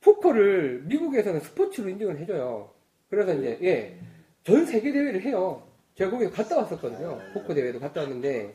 포커를 0.00 0.82
미국에서는 0.86 1.40
스포츠로 1.40 1.88
인정을 1.90 2.18
해줘요. 2.18 2.70
그래서 3.10 3.34
이제 3.34 3.58
예, 3.62 3.98
전 4.44 4.64
세계 4.64 4.92
대회를 4.92 5.20
해요. 5.22 5.62
제가 5.94 6.10
거기 6.10 6.28
갔다 6.30 6.56
왔었거든요. 6.56 7.20
포커 7.34 7.52
대회도 7.54 7.78
갔다 7.80 8.00
왔는데 8.02 8.54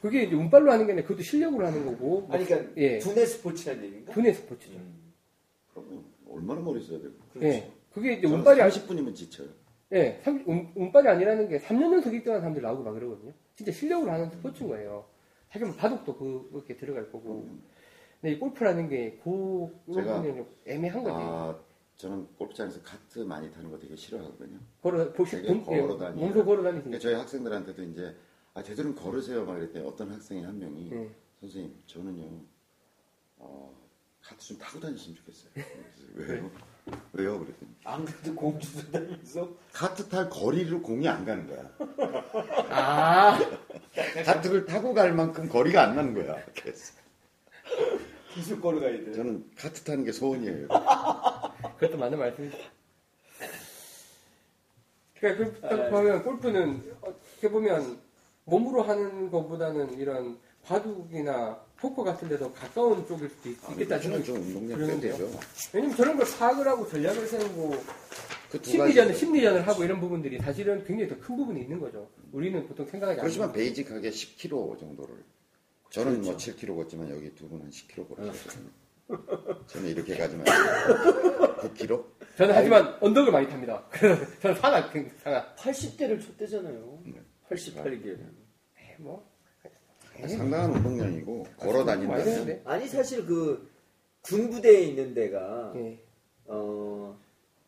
그게 0.00 0.22
이제 0.24 0.34
운빨로 0.34 0.70
하는 0.72 0.86
게 0.86 0.92
아니라 0.92 1.06
그것도 1.06 1.22
실력으로 1.22 1.66
하는 1.66 1.84
거고. 1.84 2.26
아니, 2.30 2.44
그러니까 2.46 2.72
예, 2.78 2.98
두뇌 2.98 3.26
스포츠라는 3.26 3.84
얘기인가? 3.84 4.12
두뇌 4.12 4.32
스포츠죠. 4.32 4.78
그러면 5.74 6.04
얼마나 6.30 6.60
머리 6.60 6.82
써야 6.82 6.98
되고. 7.00 7.12
예, 7.42 7.70
그게 7.92 8.14
이제 8.14 8.26
운빨이 8.26 8.60
아, 8.62 8.68
30분이면 8.68 9.14
지쳐요. 9.14 9.48
예, 9.92 10.20
삼- 10.24 10.42
운, 10.46 10.70
운빨이 10.74 11.06
아니라는 11.08 11.48
게 11.48 11.58
3년 11.58 11.92
연속 11.92 12.10
1등하는 12.12 12.38
사람들 12.40 12.62
나오고 12.62 12.82
막 12.82 12.92
그러거든요. 12.92 13.32
진짜 13.56 13.72
실력으로 13.72 14.10
하는 14.10 14.30
스포츠인 14.30 14.68
거예요. 14.70 15.04
사실 15.50 15.66
뭐 15.66 15.76
바둑도 15.76 16.16
그- 16.16 16.48
그렇게 16.52 16.76
들어갈 16.76 17.10
거고. 17.10 17.46
근데 18.20 18.34
이 18.36 18.38
골프라는 18.38 18.88
게 18.88 19.18
그, 19.22 19.68
이런 19.86 20.04
제가- 20.22 20.46
애매한 20.66 21.02
거지. 21.02 21.14
아, 21.18 21.58
저는 21.96 22.26
골프장에서 22.38 22.80
카트 22.82 23.18
많이 23.18 23.52
타는 23.52 23.70
거 23.70 23.78
되게 23.78 23.94
싫어하거든요. 23.96 24.58
걸어, 24.80 25.12
보시, 25.12 25.36
되게 25.36 25.48
돈, 25.48 25.58
예, 25.76 25.80
걸어 25.82 25.98
다니고. 25.98 26.20
몸소 26.20 26.44
걸어 26.44 26.62
그러니까 26.62 26.70
다니시니까. 26.84 26.98
저희 27.00 27.14
학생들한테도 27.14 27.82
이제 27.82 28.14
아 28.54 28.62
제대로 28.62 28.94
걸으세요 28.94 29.44
막 29.44 29.58
이랬더니 29.58 29.86
어떤 29.86 30.10
학생이 30.10 30.42
한 30.42 30.58
명이 30.58 30.90
예. 30.92 31.10
선생님 31.40 31.74
저는요 31.86 32.40
어, 33.36 33.74
카트 34.22 34.44
좀 34.46 34.58
타고 34.58 34.78
다니시면 34.80 35.16
좋겠어요. 35.16 35.50
왜요? 36.14 36.50
왜요? 37.12 37.38
그랬더니 37.38 37.70
안 37.84 38.04
그래도 38.04 38.34
공주도 38.34 38.90
다니면서 38.90 39.56
카트 39.72 40.08
탈 40.08 40.28
거리를 40.28 40.82
공이 40.82 41.08
안 41.08 41.24
가는 41.24 41.46
거야. 41.46 41.70
아, 42.70 43.38
카트를 44.24 44.66
타고 44.66 44.92
갈 44.92 45.14
만큼 45.14 45.48
거리가 45.48 45.82
안 45.82 45.96
나는 45.96 46.14
거야. 46.14 46.44
그래서 46.54 46.92
기술 48.34 48.60
걸어가야 48.60 49.04
돼. 49.04 49.12
저는 49.12 49.50
카트 49.56 49.82
타는 49.82 50.04
게 50.04 50.12
소원이에요. 50.12 50.68
그것도 51.78 51.96
맞는 51.96 52.18
말씀이죠. 52.18 52.58
그러니까 55.18 55.44
그, 55.60 55.66
아, 55.66 55.68
딱 55.68 55.76
네. 55.76 55.90
보면 55.90 56.22
골프는 56.24 56.96
어떻게 57.02 57.50
보면 57.50 58.00
몸으로 58.50 58.82
하는 58.82 59.30
것보다는 59.30 59.96
이런 59.98 60.38
바둑이나 60.64 61.58
포커 61.76 62.02
같은 62.02 62.28
데서 62.28 62.52
가까운 62.52 63.06
쪽일 63.06 63.30
수도 63.30 63.48
있, 63.48 63.56
아, 63.64 63.74
겠다 63.74 63.98
저는 63.98 64.22
좀 64.24 64.36
운동량. 64.36 64.78
빼되죠. 65.00 65.30
왜냐면 65.72 65.96
저런 65.96 66.16
걸 66.18 66.26
파악을 66.26 66.66
하고 66.68 66.86
전략을 66.88 67.26
세우고 67.26 67.74
그두 68.50 68.70
심리전, 68.70 69.08
가지. 69.08 69.18
심리전을 69.20 69.66
하고 69.66 69.84
이런 69.84 70.00
부분들이 70.00 70.38
사실은 70.40 70.84
굉장히 70.84 71.08
더 71.08 71.16
큰 71.20 71.36
부분이 71.36 71.60
있는 71.62 71.78
거죠. 71.80 72.10
우리는 72.32 72.66
보통 72.66 72.84
생각하지 72.86 73.20
그렇지만 73.20 73.48
않는. 73.48 73.58
베이직하게 73.58 74.10
10km 74.10 74.78
정도를. 74.80 75.14
저는 75.90 76.20
뭐 76.20 76.34
그렇죠. 76.36 76.52
7km 76.52 76.76
걷지만 76.76 77.10
여기 77.10 77.34
두 77.34 77.48
분은 77.48 77.70
10km 77.70 78.00
어. 78.10 78.14
걸으셨거든요. 78.16 78.70
저는 79.66 79.88
이렇게 79.88 80.16
가지 80.16 80.36
말고 80.36 80.52
9km? 81.74 82.04
저는 82.36 82.54
하지만 82.54 82.96
언덕을 83.00 83.32
많이 83.32 83.48
탑니다. 83.48 83.82
저는 84.42 84.56
산악, 84.60 84.92
산악. 85.22 85.56
80대를 85.56 86.20
쳤대잖아요. 86.22 86.98
네. 87.06 87.20
88개. 87.48 88.16
네, 89.00 89.04
뭐. 89.04 89.30
상당한 90.28 90.72
운동량이고 90.72 91.46
걸어 91.56 91.84
많이 91.84 92.06
다닌다면. 92.06 92.60
아니 92.64 92.86
사실 92.86 93.24
그 93.24 93.70
군부대에 94.22 94.82
있는 94.82 95.14
데가 95.14 95.72
예. 95.76 95.98
어, 96.46 97.18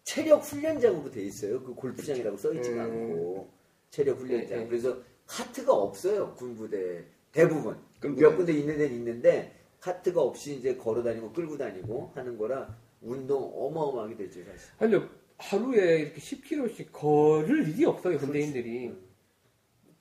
체력 0.05 0.43
훈련장으로 0.43 1.11
돼 1.11 1.23
있어요. 1.23 1.63
그 1.63 1.75
골프장이라고 1.75 2.37
써 2.37 2.53
있지가 2.53 2.85
음. 2.85 2.91
않고 2.91 3.51
체력 3.91 4.19
훈련장. 4.21 4.49
네, 4.49 4.57
네. 4.65 4.69
그래서 4.69 4.99
카트가 5.27 5.73
없어요. 5.73 6.35
군부대 6.35 7.05
대부분 7.33 7.79
몇 8.01 8.37
군데 8.37 8.53
있는 8.53 8.77
데는 8.77 8.95
있는데 8.97 9.59
카트가 9.81 10.21
없이 10.21 10.57
이제 10.57 10.77
걸어 10.77 11.03
다니고 11.03 11.33
끌고 11.33 11.57
다니고 11.57 12.13
하는 12.15 12.37
거라 12.37 12.77
운동 13.01 13.51
어마어마하게 13.55 14.17
되죠 14.17 14.41
사실. 14.45 14.71
아니, 14.79 15.09
하루에 15.39 16.01
이렇게 16.03 16.21
10km씩 16.21 16.93
걸을 16.93 17.69
일이 17.69 17.85
없어요, 17.85 18.17
현대인들이. 18.19 18.89
음. 18.89 19.12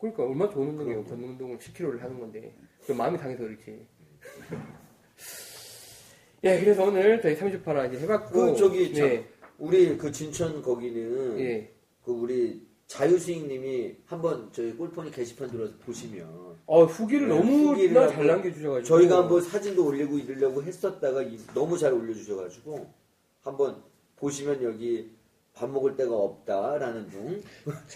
그러니까 0.01 0.23
얼마나 0.23 0.51
좋은 0.51 0.69
운동이에요. 0.69 1.03
걷는 1.03 1.29
운동을 1.29 1.57
10km를 1.59 1.99
하는 1.99 2.19
건데. 2.19 2.55
그 2.85 2.91
마음이 2.91 3.17
상해서 3.19 3.43
그렇지. 3.43 3.85
예, 6.43 6.59
그래서 6.59 6.83
오늘 6.85 7.21
저희 7.21 7.35
30파라 7.35 7.87
이제 7.93 8.01
해봤고. 8.03 8.31
그 8.31 8.55
저기 8.57 8.93
저 8.95 9.05
네. 9.05 9.27
우리 9.59 9.95
그 9.95 10.11
진천 10.11 10.63
거기는 10.63 11.39
예. 11.39 11.71
그 12.03 12.11
우리 12.11 12.67
자유스윙님이 12.87 13.97
한번 14.05 14.49
저희 14.51 14.73
골퍼니 14.73 15.11
게시판 15.11 15.49
들어서 15.51 15.71
보시면 15.85 16.27
어, 16.65 16.83
후기를 16.85 17.29
네, 17.29 17.35
너무나 17.37 17.71
후기를 17.71 18.07
잘 18.09 18.25
남겨주셔가지고. 18.27 18.83
저희가 18.97 19.17
한번 19.19 19.39
사진도 19.41 19.85
올리고 19.85 20.17
이러려고 20.17 20.63
했었다가 20.63 21.21
이- 21.21 21.37
너무 21.53 21.77
잘 21.77 21.93
올려주셔가지고 21.93 22.91
한번 23.43 23.83
보시면 24.17 24.63
여기 24.63 25.11
밥 25.61 25.69
먹을 25.69 25.95
데가 25.95 26.17
없다라는 26.17 27.07
둥 27.11 27.43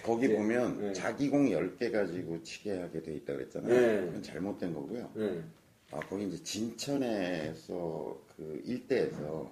거기 0.03 0.27
네. 0.29 0.37
보면 0.37 0.79
네. 0.79 0.93
자기 0.93 1.31
공 1.31 1.47
10개 1.49 1.91
가지고 1.91 2.43
치게 2.43 2.79
하게 2.79 3.01
돼 3.01 3.15
있다 3.15 3.33
그랬잖아요. 3.33 3.73
네. 3.73 4.05
그건 4.05 4.21
잘못된 4.21 4.71
거고요. 4.71 5.11
네. 5.15 5.43
아, 5.89 5.99
거기 6.01 6.27
이제 6.27 6.43
진천에서 6.43 8.21
그 8.37 8.61
일대에서 8.65 9.51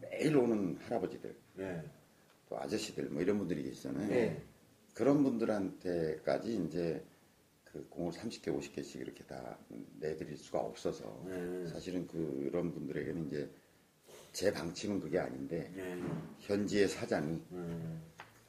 매일 0.00 0.38
오는 0.38 0.78
할아버지들, 0.80 1.36
네. 1.56 1.82
또 2.48 2.58
아저씨들 2.58 3.10
뭐 3.10 3.20
이런 3.20 3.36
분들이 3.36 3.62
계시잖아요. 3.64 4.08
네. 4.08 4.42
그런 4.94 5.22
분들한테까지 5.22 6.64
이제 6.66 7.04
그 7.64 7.86
공을 7.90 8.12
30개, 8.12 8.46
50개씩 8.58 9.02
이렇게 9.02 9.22
다 9.24 9.58
내드릴 9.98 10.38
수가 10.38 10.60
없어서 10.60 11.22
네. 11.28 11.66
사실은 11.66 12.06
그런 12.06 12.72
분들에게는 12.72 13.26
이제 13.26 13.50
제 14.32 14.52
방침은 14.52 15.00
그게 15.00 15.18
아닌데 15.18 15.70
네. 15.74 16.02
현지의 16.40 16.88
사장이 16.88 17.42
음. 17.52 18.02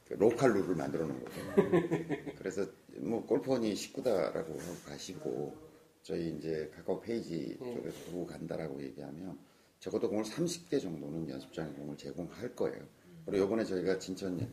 그 0.08 0.14
로컬 0.14 0.53
룰을 0.53 0.76
만들어 0.76 1.06
놓은 1.06 1.24
거죠. 1.24 1.41
그래서 2.38 2.66
뭐 2.98 3.26
골프 3.26 3.53
허니 3.53 3.76
식구다라고 3.76 4.58
가시고 4.86 5.56
저희 6.03 6.36
이제 6.36 6.72
카카오 6.76 6.99
페이지 6.99 7.58
네. 7.60 7.76
쪽에서 7.76 8.06
두고 8.06 8.26
간다라고 8.26 8.82
얘기하면 8.84 9.40
적어도 9.80 10.10
공을 10.10 10.24
30개 10.24 10.82
정도는 10.82 11.30
연습장에 11.30 11.72
공을 11.74 11.98
제공할 11.98 12.56
거예요. 12.56 12.86
그리고 13.26 13.44
요번에 13.44 13.64
저희가 13.64 13.99
진천에 13.99 14.48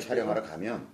촬영하러 0.00 0.42
가면 0.42 0.88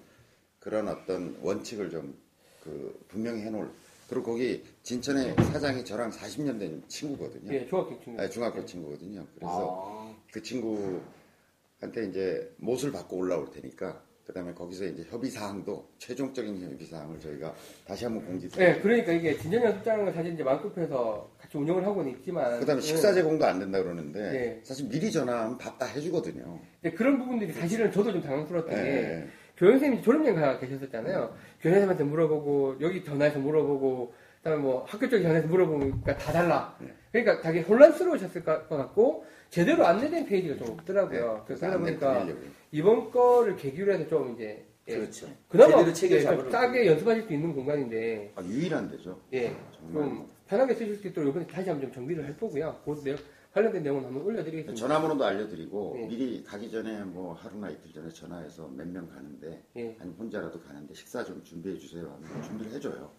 그런 0.59 0.89
어떤 0.89 1.39
원칙을 1.43 1.91
좀 1.91 2.29
그 2.69 3.05
분명히 3.09 3.43
해놓을 3.43 3.71
그리고 4.09 4.33
거기 4.33 4.65
진천의 4.83 5.35
사장이 5.53 5.85
저랑 5.85 6.11
40년 6.11 6.59
된 6.59 6.83
친구거든요. 6.89 7.53
예, 7.53 7.67
중학교 7.67 8.01
친구. 8.03 8.21
아니, 8.21 8.31
중학교 8.31 8.65
친구거든요. 8.65 9.27
그래서 9.35 9.85
아. 9.87 10.15
그 10.33 10.43
친구한테 10.43 12.07
이제 12.09 12.55
못을 12.57 12.91
받고 12.91 13.17
올라올 13.19 13.51
테니까 13.51 14.03
그다음에 14.27 14.53
거기서 14.53 14.85
이제 14.87 15.07
협의 15.09 15.31
사항도 15.31 15.89
최종적인 15.99 16.61
협의 16.73 16.87
사항을 16.87 17.19
저희가 17.21 17.55
다시 17.87 18.05
한번 18.05 18.27
공지드릴게요. 18.27 18.77
예, 18.77 18.81
그러니까 18.81 19.13
이게 19.13 19.37
진전 19.39 19.63
연습장을 19.63 20.13
사실 20.13 20.35
이제 20.35 20.43
만급해서 20.43 21.31
같이 21.39 21.57
운영을 21.57 21.85
하고는 21.87 22.11
있지만. 22.13 22.61
그다음에 22.61 22.81
식사 22.83 23.13
제공도 23.15 23.45
안 23.47 23.59
된다 23.59 23.83
그러는데 23.83 24.31
네. 24.31 24.61
사실 24.65 24.87
미리 24.89 25.11
전화하면 25.11 25.57
밥 25.57 25.79
다 25.79 25.87
해주거든요. 25.87 26.61
예, 26.85 26.91
그런 26.91 27.19
부분들이 27.19 27.53
사실은 27.53 27.91
저도 27.93 28.13
좀 28.13 28.23
당황스러웠던 28.23 28.75
게. 28.75 29.29
네. 29.59 29.67
교장선생님이 29.67 30.03
졸업여행 30.03 30.35
가 30.37 30.59
계셨었잖아요. 30.59 31.35
교장선생님한테 31.61 32.05
물어보고, 32.05 32.77
여기 32.81 33.05
전화해서 33.05 33.39
물어보고, 33.39 34.15
그 34.39 34.43
다음에 34.43 34.63
뭐 34.63 34.85
학교 34.89 35.09
쪽에 35.09 35.23
전화해서 35.23 35.49
물어보니까 35.49 36.17
다 36.17 36.33
달라. 36.33 36.77
네. 36.81 36.95
그러니까 37.11 37.41
되게 37.41 37.61
혼란스러우셨을 37.61 38.45
것 38.45 38.69
같고, 38.69 39.25
제대로 39.51 39.87
안내된 39.87 40.27
페이지가 40.27 40.57
좀 40.57 40.75
없더라고요. 40.79 41.35
네. 41.35 41.43
그래서 41.47 41.67
그러다 41.67 41.79
보니까. 41.79 42.27
이번 42.71 43.11
거를 43.11 43.57
계기로 43.57 43.93
해서 43.93 44.07
좀 44.09 44.35
이제, 44.35 44.65
예, 44.87 44.97
그렇죠. 44.97 45.27
그나마 45.49 45.79
제대로 45.79 45.93
체계 45.93 46.17
예, 46.17 46.21
좀 46.23 46.51
싸게 46.51 46.87
연습하실 46.87 47.25
수 47.25 47.33
있는 47.33 47.55
공간인데, 47.55 48.33
아, 48.37 48.43
유일한 48.43 48.91
데죠. 48.91 49.19
예, 49.33 49.55
정말. 49.75 49.93
좀 49.93 50.29
편하게 50.47 50.75
쓰실 50.75 50.97
수 50.97 51.09
있도록 51.09 51.31
이번에 51.31 51.47
다시 51.47 51.69
한번 51.69 51.87
좀 51.89 51.93
정비를 51.93 52.25
할 52.25 52.37
거고요. 52.39 52.77
그 52.85 53.03
내용, 53.03 53.19
관련된 53.59 53.83
내용은 53.83 54.05
한번 54.05 54.23
올려드리겠습니다. 54.23 54.75
전화번호도 54.75 55.25
알려드리고 55.25 55.95
네. 55.97 56.07
미리 56.07 56.45
가기 56.45 56.71
전에 56.71 57.03
뭐 57.05 57.35
하루나 57.35 57.69
이틀 57.71 57.93
전에 57.93 58.09
전화해서 58.11 58.69
몇 58.69 58.87
명 58.89 59.09
가는데 59.09 59.65
예. 59.77 59.97
아니 60.01 60.13
혼자라도 60.15 60.61
가는데 60.61 60.95
식사 60.95 61.25
좀 61.25 61.43
준비해 61.43 61.77
주세요 61.77 62.09
하면 62.23 62.43
준비를 62.43 62.73
해줘요. 62.73 63.11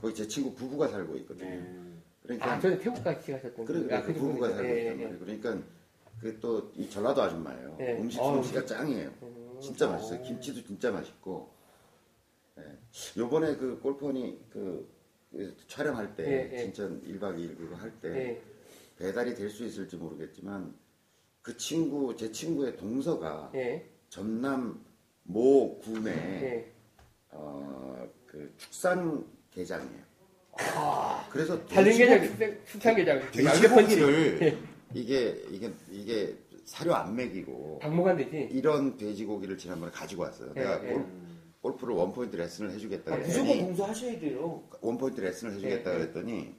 거기 0.00 0.14
제 0.14 0.26
친구 0.28 0.54
부부가 0.54 0.88
살고 0.88 1.16
있거든요. 1.18 1.48
네. 1.48 1.92
그러니까 2.22 2.52
아, 2.52 2.60
전에 2.60 2.78
태국 2.78 3.02
같이 3.02 3.32
가셨던 3.32 3.64
그래, 3.64 3.78
분. 3.78 3.86
그래, 3.88 3.96
아, 3.96 4.02
그 4.02 4.12
부부가. 4.12 4.50
살고 4.50 4.68
예, 4.68 4.80
있단 4.82 5.00
예, 5.00 5.04
말이에요. 5.04 5.18
그러니까 5.20 5.58
그 6.20 6.40
또 6.40 6.70
이 6.76 6.88
전라도 6.90 7.22
아줌마예요. 7.22 7.76
예. 7.80 7.98
음식 7.98 8.20
어우. 8.20 8.36
솜씨가 8.36 8.66
짱이에요. 8.66 9.10
진짜 9.60 9.88
맛있어요. 9.88 10.22
김치도 10.22 10.62
진짜 10.66 10.90
맛있고. 10.90 11.48
예. 12.58 12.62
요번에 13.16 13.56
그 13.56 13.78
골퍼니 13.80 14.40
그, 14.50 14.88
그 15.32 15.56
촬영할 15.68 16.14
때 16.16 16.24
예, 16.26 16.52
예. 16.52 16.58
진짜 16.64 16.84
1박 16.84 17.36
2일 17.38 17.56
그거 17.56 17.76
할때 17.76 18.08
예. 18.08 18.42
배달이 18.98 19.34
될 19.34 19.50
수 19.50 19.64
있을지 19.64 19.96
모르겠지만 19.96 20.74
그 21.42 21.56
친구 21.56 22.16
제 22.16 22.30
친구의 22.32 22.76
동서가 22.76 23.50
예. 23.54 23.88
전남 24.08 24.82
모 25.22 25.78
군에 25.80 26.10
예. 26.10 26.72
어, 27.30 28.08
그 28.26 28.52
축산 28.56 29.24
게장이에요. 29.52 30.06
아, 30.58 31.26
그래서 31.30 31.62
돼지고기- 31.66 32.36
숙- 32.38 32.68
숙향게장. 32.68 33.18
양계 33.44 33.68
펀치. 33.68 33.96
돼지고기를 33.96 34.58
이게 34.94 35.44
이게 35.50 35.72
이게 35.90 36.36
사료 36.64 36.94
안 36.94 37.14
먹이고 37.14 37.78
박목한 37.80 38.16
되지. 38.16 38.48
이런 38.52 38.96
돼지고기를 38.96 39.58
지난번에 39.58 39.92
가지고 39.92 40.22
왔어요. 40.22 40.52
예, 40.56 40.60
내가 40.60 40.84
예. 40.88 40.92
골- 40.92 41.06
골프를 41.60 41.94
원포인트 41.96 42.36
레슨을 42.36 42.70
해주겠다 42.72 43.12
아, 43.14 43.16
무조건 43.18 43.58
공부하셔야 43.58 44.18
돼요. 44.18 44.62
원포인트 44.80 45.20
레슨을 45.20 45.54
해주겠다 45.54 45.90
예, 45.90 45.94
예. 45.94 45.98
그랬더니 45.98 46.54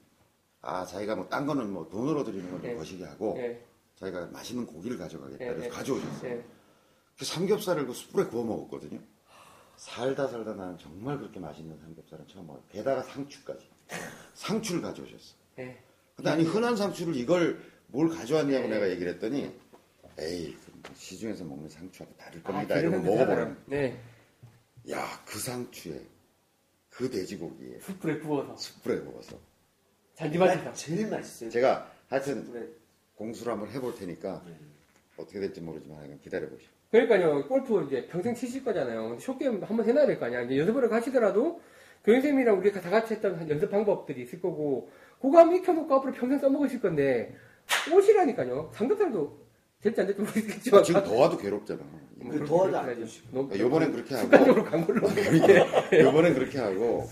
아 0.61 0.85
자기가 0.85 1.15
뭐 1.15 1.29
딴 1.29 1.45
거는 1.45 1.71
뭐 1.71 1.87
돈으로 1.89 2.23
드리는 2.23 2.49
건좀 2.49 2.71
예. 2.71 2.75
거시기 2.75 3.03
하고 3.03 3.35
예, 3.39 3.63
자기가 3.95 4.27
맛있는 4.27 4.65
고기를 4.65 4.97
가져가겠다 4.97 5.43
예, 5.45 5.49
그래서 5.49 5.65
예. 5.65 5.69
가져오셨어요. 5.69 6.31
예. 6.31 6.45
그 7.17 7.25
삼겹살을 7.25 7.87
그 7.87 7.93
숯불에 7.93 8.25
구워 8.27 8.43
먹었거든요. 8.43 8.99
살다 9.75 10.27
살다 10.27 10.53
나는 10.55 10.77
정말 10.77 11.17
그렇게 11.19 11.39
맛있는 11.39 11.77
삼겹살은 11.79 12.27
처음 12.27 12.47
먹어요. 12.47 12.63
게다가 12.69 13.03
상추까지. 13.03 13.67
상추를 14.33 14.81
가져오셨어. 14.81 15.35
예. 15.59 15.77
근데 16.15 16.29
아니 16.31 16.43
흔한 16.43 16.75
상추를 16.75 17.15
이걸 17.15 17.61
뭘 17.87 18.09
가져왔냐고 18.09 18.67
네. 18.67 18.73
내가 18.75 18.89
얘기를 18.89 19.13
했더니 19.13 19.55
에이 20.19 20.57
시중에서 20.95 21.43
먹는 21.45 21.69
상추하고 21.69 22.15
다를 22.17 22.41
아, 22.43 22.51
겁니다. 22.51 22.77
이러고 22.79 23.01
기름 23.01 23.15
먹어보는. 23.17 23.57
네. 23.67 24.01
야그 24.89 25.37
상추에 25.39 26.01
그 26.89 27.09
돼지고기에 27.09 27.79
숯불에 27.81 28.19
구워서. 28.19 28.55
숯불에 28.57 29.01
구워서 29.01 29.39
잔디밭에서. 30.17 30.73
제일 30.73 31.07
맛있어요. 31.07 31.49
제가 31.49 31.89
하여튼 32.09 32.51
그래. 32.51 32.65
공수를 33.15 33.53
한번 33.53 33.69
해볼 33.69 33.95
테니까 33.95 34.41
네. 34.45 34.53
어떻게 35.17 35.39
될지 35.39 35.61
모르지만 35.61 35.99
하여간 35.99 36.19
기다려보시오. 36.21 36.67
그러니까요, 36.91 37.47
골프 37.47 37.83
이제 37.85 38.07
평생 38.07 38.33
치실 38.33 38.63
거잖아요. 38.63 39.09
근데 39.09 39.21
쇼게임 39.21 39.61
한번 39.63 39.85
해놔야 39.85 40.05
될 40.07 40.19
거 40.19 40.25
아니야. 40.25 40.41
이제 40.43 40.57
연습을 40.57 40.87
가시더라도, 40.89 41.59
교육생님이랑 42.05 42.57
우리가 42.59 42.79
다 42.79 42.89
같이 42.89 43.15
했던 43.15 43.35
한 43.35 43.49
연습 43.49 43.69
방법들이 43.69 44.21
있을 44.21 44.39
거고, 44.39 44.89
그거 45.21 45.39
한번 45.39 45.57
익혀놓고 45.57 45.93
앞으로 45.95 46.13
평생 46.13 46.39
써먹으실 46.39 46.79
건데, 46.79 47.35
옷이라니까요. 47.93 48.71
삼겹살도 48.73 49.37
될지 49.81 49.99
안 50.01 50.07
될지 50.07 50.21
모르겠지만. 50.21 50.83
지금 50.83 51.03
더워도 51.03 51.37
괴롭잖아. 51.37 51.81
그 52.21 52.45
더워도 52.45 52.77
안. 52.77 52.85
너무 53.31 53.47
그러니까 53.49 53.59
요번엔 53.59 53.91
그렇게 53.91 54.15
하고 54.15 54.25
습관적으로 54.25 54.63
간 54.63 54.85
걸로. 54.85 55.07
요번엔 55.91 56.33
그렇게 56.35 56.59
하고 56.59 57.09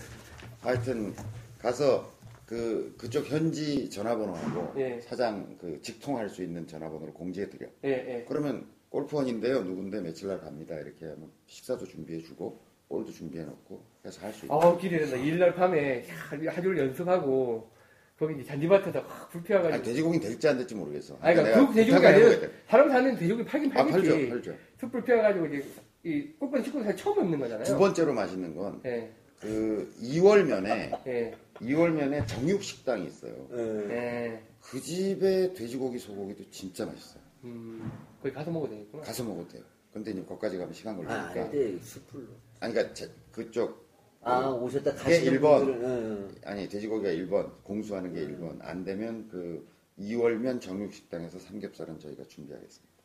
하여튼 0.62 1.14
가서 1.60 2.10
그 2.46 2.94
그쪽 2.96 3.26
현지 3.26 3.90
전화번호하고 3.90 4.80
예. 4.80 5.00
사장 5.00 5.56
그 5.60 5.80
직통할 5.82 6.28
수 6.28 6.42
있는 6.42 6.66
전화번호를 6.66 7.12
공지해 7.12 7.48
드려. 7.50 7.66
예, 7.84 7.90
예. 7.90 8.24
그러면 8.28 8.66
골프원인데요. 8.88 9.62
누군데 9.64 10.00
며칠 10.00 10.28
날 10.28 10.40
갑니다. 10.40 10.76
이렇게 10.76 11.06
하면 11.06 11.30
식사도 11.46 11.84
준비해 11.86 12.22
주고 12.22 12.60
볼도 12.88 13.10
준비해 13.10 13.44
놓고 13.44 13.82
해서 14.04 14.20
할 14.24 14.32
수 14.32 14.46
있다. 14.46 14.54
아우, 14.54 14.78
기대된다. 14.78 15.16
일날 15.16 15.54
밤에 15.56 16.04
야, 16.46 16.52
하루 16.52 16.78
연습하고, 16.78 17.68
거기 18.16 18.34
이제 18.34 18.44
잔디밭에서 18.44 19.00
확 19.00 19.28
불피워 19.30 19.58
가지고. 19.60 19.74
아니, 19.74 19.82
돼지고기 19.82 20.20
될지 20.20 20.48
안 20.48 20.56
될지 20.56 20.74
모르겠어. 20.76 21.18
아니, 21.20 21.34
그러니까 21.34 21.66
그 21.66 21.74
돼지고기 21.74 22.06
아니라. 22.06 22.48
사람 22.68 22.88
사는 22.88 23.16
돼지고기 23.16 23.44
팔긴 23.44 23.72
아 23.72 23.84
팔겠지. 23.84 24.08
팔죠, 24.08 24.28
팔죠. 24.30 24.54
숯불 24.80 25.02
피워 25.04 25.20
가지고 25.20 25.46
이제 25.46 25.64
이 26.04 26.28
꽃번 26.38 26.62
식구 26.62 26.80
사실 26.84 26.96
처음 26.96 27.16
먹는 27.16 27.40
거잖아요. 27.40 27.64
두 27.64 27.76
번째로 27.76 28.14
맛있는 28.14 28.54
건 28.54 28.80
예, 28.86 29.10
그 29.40 29.92
2월면에 30.00 31.06
예, 31.06 31.34
2월면에 31.60 32.26
정육 32.26 32.62
식당이 32.62 33.06
있어요. 33.06 33.34
예. 33.52 33.90
예. 33.90 34.42
그 34.60 34.80
집에 34.80 35.52
돼지고기 35.52 35.98
소고기도 35.98 36.50
진짜 36.50 36.86
맛있어요. 36.86 37.22
음, 37.44 37.90
거기 38.22 38.34
가서 38.34 38.50
먹어도 38.50 38.72
되겠구나. 38.72 39.02
가서 39.04 39.24
먹어도 39.24 39.48
돼요. 39.48 39.62
근데 39.92 40.10
이제 40.10 40.22
거기까지 40.24 40.58
가면 40.58 40.72
시간 40.74 40.94
아, 40.94 40.96
걸리니까. 41.32 41.40
아닌데 41.48 41.78
숯불로. 41.82 42.26
아니 42.60 42.72
그러니까 42.72 42.94
제- 42.94 43.10
그쪽 43.32 43.86
아, 44.22 44.48
오셨다 44.50 44.92
그게 44.94 45.04
가시는 45.04 45.32
일본. 45.32 45.64
분들은 45.64 46.30
예. 46.44 46.48
아니 46.48 46.68
돼지고기가 46.68 47.10
1번 47.10 47.62
공수하는 47.62 48.12
게 48.12 48.26
1번 48.26 48.58
안 48.62 48.84
되면 48.84 49.28
그 49.28 49.66
2월면 49.98 50.60
정육 50.60 50.92
식당에서 50.92 51.38
삼겹살은 51.38 51.98
저희가 52.00 52.24
준비하겠습니다. 52.24 52.96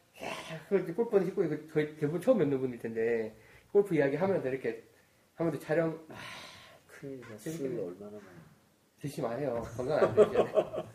그 0.70 0.80
이제 0.80 0.94
골프는 0.94 1.26
식구 1.26 1.44
이거 1.46 1.58
거의 1.74 1.96
대부분 1.98 2.22
처음 2.22 2.38
뵙는 2.40 2.60
분일 2.60 2.80
텐데 2.80 3.36
골프 3.72 3.96
이야기 3.96 4.16
하면서 4.16 4.48
이렇게 4.50 4.84
하면서 5.42 5.60
촬영 5.60 5.98
아, 6.10 6.16
큰일 6.88 7.22
나. 7.22 7.38
술. 7.38 7.66
얼마나 7.80 8.12
많이. 8.12 8.42
드시지 9.02 9.22
마세요. 9.22 9.66
건강 9.76 10.00
안 10.00 10.16
되잖아요. 10.16 10.86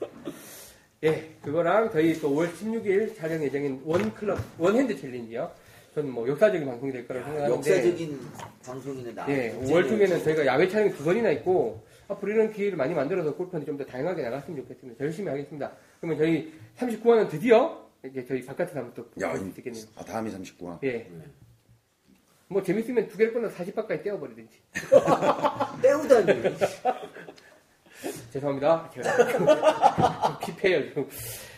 예, 1.02 1.36
그거랑 1.42 1.90
저희 1.90 2.14
또 2.20 2.30
5월 2.30 2.50
16일 2.52 3.16
촬영 3.16 3.42
예정인 3.42 3.82
one 3.84 4.14
club 4.14 4.38
one 4.58 4.75
hand 4.75 4.96
challenge요. 4.96 5.50
저는 5.94 6.10
뭐 6.10 6.28
역사적인 6.28 6.66
방송이 6.66 6.92
될 6.92 7.06
거라고 7.08 7.26
생각하는데 7.26 7.56
역사적인 7.72 8.20
방송이네 8.64 9.14
나. 9.14 9.26
예, 9.30 9.52
5월 9.62 9.88
중에는 9.88 10.22
저희가 10.22 10.46
야외 10.46 10.68
촬영이 10.68 10.92
두 10.92 11.04
번이나 11.04 11.30
있고 11.32 11.84
앞으로 12.08 12.32
이런 12.32 12.52
기회를 12.52 12.76
많이 12.76 12.94
만들어서 12.94 13.34
골프 13.34 13.52
허니 13.52 13.66
좀더 13.66 13.84
다양하게 13.84 14.22
나갔으면 14.22 14.60
좋겠습니다. 14.62 15.04
열심히 15.04 15.28
하겠습니다. 15.30 15.72
그러면 16.00 16.18
저희 16.18 16.52
39화는 16.78 17.28
드디어 17.30 17.84
이제 18.04 18.24
저희 18.24 18.44
바깥에서 18.44 18.78
한번 18.78 18.94
또 18.94 19.22
야, 19.22 19.30
볼수 19.30 19.48
있겠네요. 19.58 19.84
아 19.96 20.04
다음이 20.04 20.30
39화. 20.30 20.78
예. 20.84 21.10
뭐 22.48 22.62
재밌으면 22.62 23.08
두 23.08 23.16
개를 23.18 23.32
끊어서 23.32 23.56
40화까지 23.56 24.02
떼어버리든지. 24.04 24.60
때우다니. 25.82 26.42
죄송합니다. 28.32 28.90
제가 28.94 30.38
킵해요, 30.40 30.88
지금. 30.88 31.08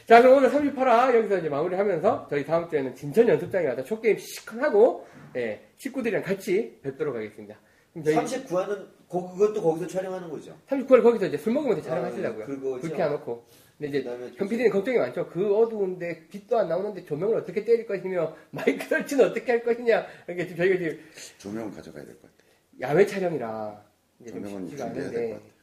자, 0.06 0.23
그럼 0.23 0.39
오늘 0.39 0.51
38화 0.51 1.15
여기서 1.15 1.39
이제 1.39 1.48
마무리 1.48 1.77
하면서 1.77 2.27
저희 2.31 2.44
다음 2.44 2.69
주에는 2.69 2.94
진천 2.94 3.28
연습장에 3.28 3.66
가서 3.66 3.82
쇼게임 3.85 4.16
시큰 4.19 4.62
하고, 4.62 5.06
예, 5.36 5.60
식구들이랑 5.77 6.23
같이 6.23 6.78
뵙도록 6.82 7.15
하겠습니다. 7.16 7.56
그럼 7.93 8.05
저희 8.05 8.15
39화는 8.16 8.86
그것도 9.09 9.62
거기서 9.62 9.86
촬영하는 9.86 10.31
거죠. 10.31 10.56
39월 10.69 11.02
거기서 11.02 11.27
이제 11.27 11.36
술 11.36 11.52
먹으면서 11.52 11.82
촬영하시려고요. 11.82 12.44
아, 12.44 12.47
그거죠. 12.47 12.81
불 12.81 12.97
켜놓고. 12.97 13.44
근데 13.79 13.91
이제 13.91 14.03
그다음에 14.03 14.33
현 14.37 14.49
PD는 14.49 14.71
걱정이 14.73 14.99
많죠. 14.99 15.29
그 15.29 15.55
어두운데 15.57 16.27
빛도 16.29 16.59
안 16.59 16.69
나오는데 16.69 17.05
조명을 17.05 17.37
어떻게 17.37 17.65
때릴 17.65 17.87
것이며 17.87 18.37
마이크 18.51 18.85
설치는 18.89 19.27
어떻게 19.27 19.53
할 19.53 19.63
것이냐. 19.63 20.05
이렇게 20.27 20.45
지금 20.49 20.57
저희가 20.57 20.77
지금 20.79 21.01
조명 21.39 21.71
가져가야 21.71 22.05
될 22.05 22.15
것 22.17 22.23
같아. 22.23 22.35
야외 22.81 23.07
촬영이라 23.07 23.85
이제 24.21 24.31
좀 24.33 24.43
조명은 24.43 24.69
쉽지가 24.69 24.85
준비해야 24.87 25.11
될 25.11 25.21
않은데 25.21 25.35
것 25.35 25.43
같아. 25.43 25.55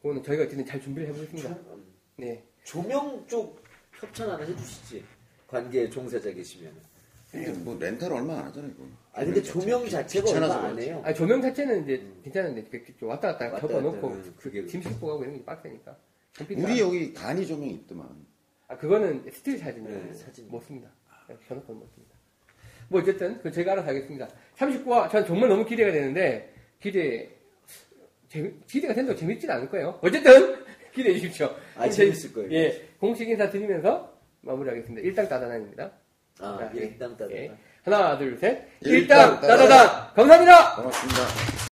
그거는 0.00 0.22
저희가 0.22 0.42
어쨌든 0.44 0.66
잘 0.66 0.80
준비를 0.80 1.08
해보겠습니다. 1.08 1.58
네. 2.16 2.44
조명 2.62 3.24
쪽 3.26 3.60
협찬 3.92 4.30
하나 4.30 4.44
해주시지. 4.44 5.04
관계 5.48 5.90
종사자 5.90 6.30
계시면. 6.30 6.72
이게 7.34 7.50
뭐 7.50 7.76
렌탈 7.78 8.10
얼마 8.12 8.38
안 8.38 8.44
하잖아요, 8.46 8.70
이거. 8.70 8.84
아 9.12 9.24
근데 9.24 9.42
조명 9.42 9.86
자체가 9.88 10.24
귀찮아서 10.26 10.54
얼마 10.54 10.68
안 10.68 10.74
그렇지. 10.74 10.88
해요. 10.90 11.02
아 11.04 11.12
조명 11.12 11.42
자체는 11.42 11.82
이제 11.82 12.06
괜찮은데 12.22 12.62
그 12.70 13.04
왔다 13.04 13.32
갔다 13.32 13.46
왔다 13.52 13.60
접어놓고 13.66 14.08
갔다, 14.10 14.22
네, 14.22 14.30
그게 14.38 14.66
짐 14.66 14.80
싣고 14.80 15.06
가고 15.08 15.24
이런 15.24 15.36
게 15.36 15.44
빡세니까. 15.44 15.96
우리 16.56 16.80
여기 16.80 17.12
간이 17.12 17.46
조명 17.46 17.68
있더만. 17.70 18.08
아 18.68 18.76
그거는 18.76 19.24
스틸 19.30 19.58
사진이에요. 19.58 20.04
네, 20.04 20.12
사진. 20.14 20.48
못 20.48 20.62
씁니다. 20.64 20.88
네, 21.28 21.36
전화폰 21.48 21.78
못 21.78 21.88
씁니다. 21.94 22.14
뭐 22.88 23.00
어쨌든 23.00 23.40
그 23.42 23.50
제가 23.50 23.72
알아서 23.72 23.88
하겠습니다. 23.88 24.28
39화 24.56 25.10
전 25.10 25.26
정말 25.26 25.48
너무 25.48 25.64
기대가 25.64 25.90
되는데 25.92 26.54
기대 26.80 27.30
재미, 28.28 28.52
기대가 28.66 28.94
된다고 28.94 29.18
재밌지는 29.18 29.54
않을 29.54 29.68
거예요. 29.70 29.98
어쨌든 30.02 30.64
기대해 30.94 31.14
주십시오. 31.18 31.54
아, 31.76 31.88
재밌을 31.88 32.32
거예요. 32.32 32.50
예 32.52 32.88
공식 32.98 33.28
인사 33.28 33.48
드리면서 33.50 34.18
마무리하겠습니다. 34.42 35.06
일당 35.06 35.28
따다단입니다. 35.28 35.92
아, 36.40 36.58
자, 36.58 36.72
예. 36.76 36.80
일당 36.80 37.16
따다. 37.16 37.32
예. 37.32 37.50
하나 37.84 38.18
둘 38.18 38.36
셋. 38.38 38.68
일당 38.82 39.32
일당 39.34 39.40
따다단 39.40 40.14
감사합니다. 40.14 40.76
고맙습니다. 40.76 41.67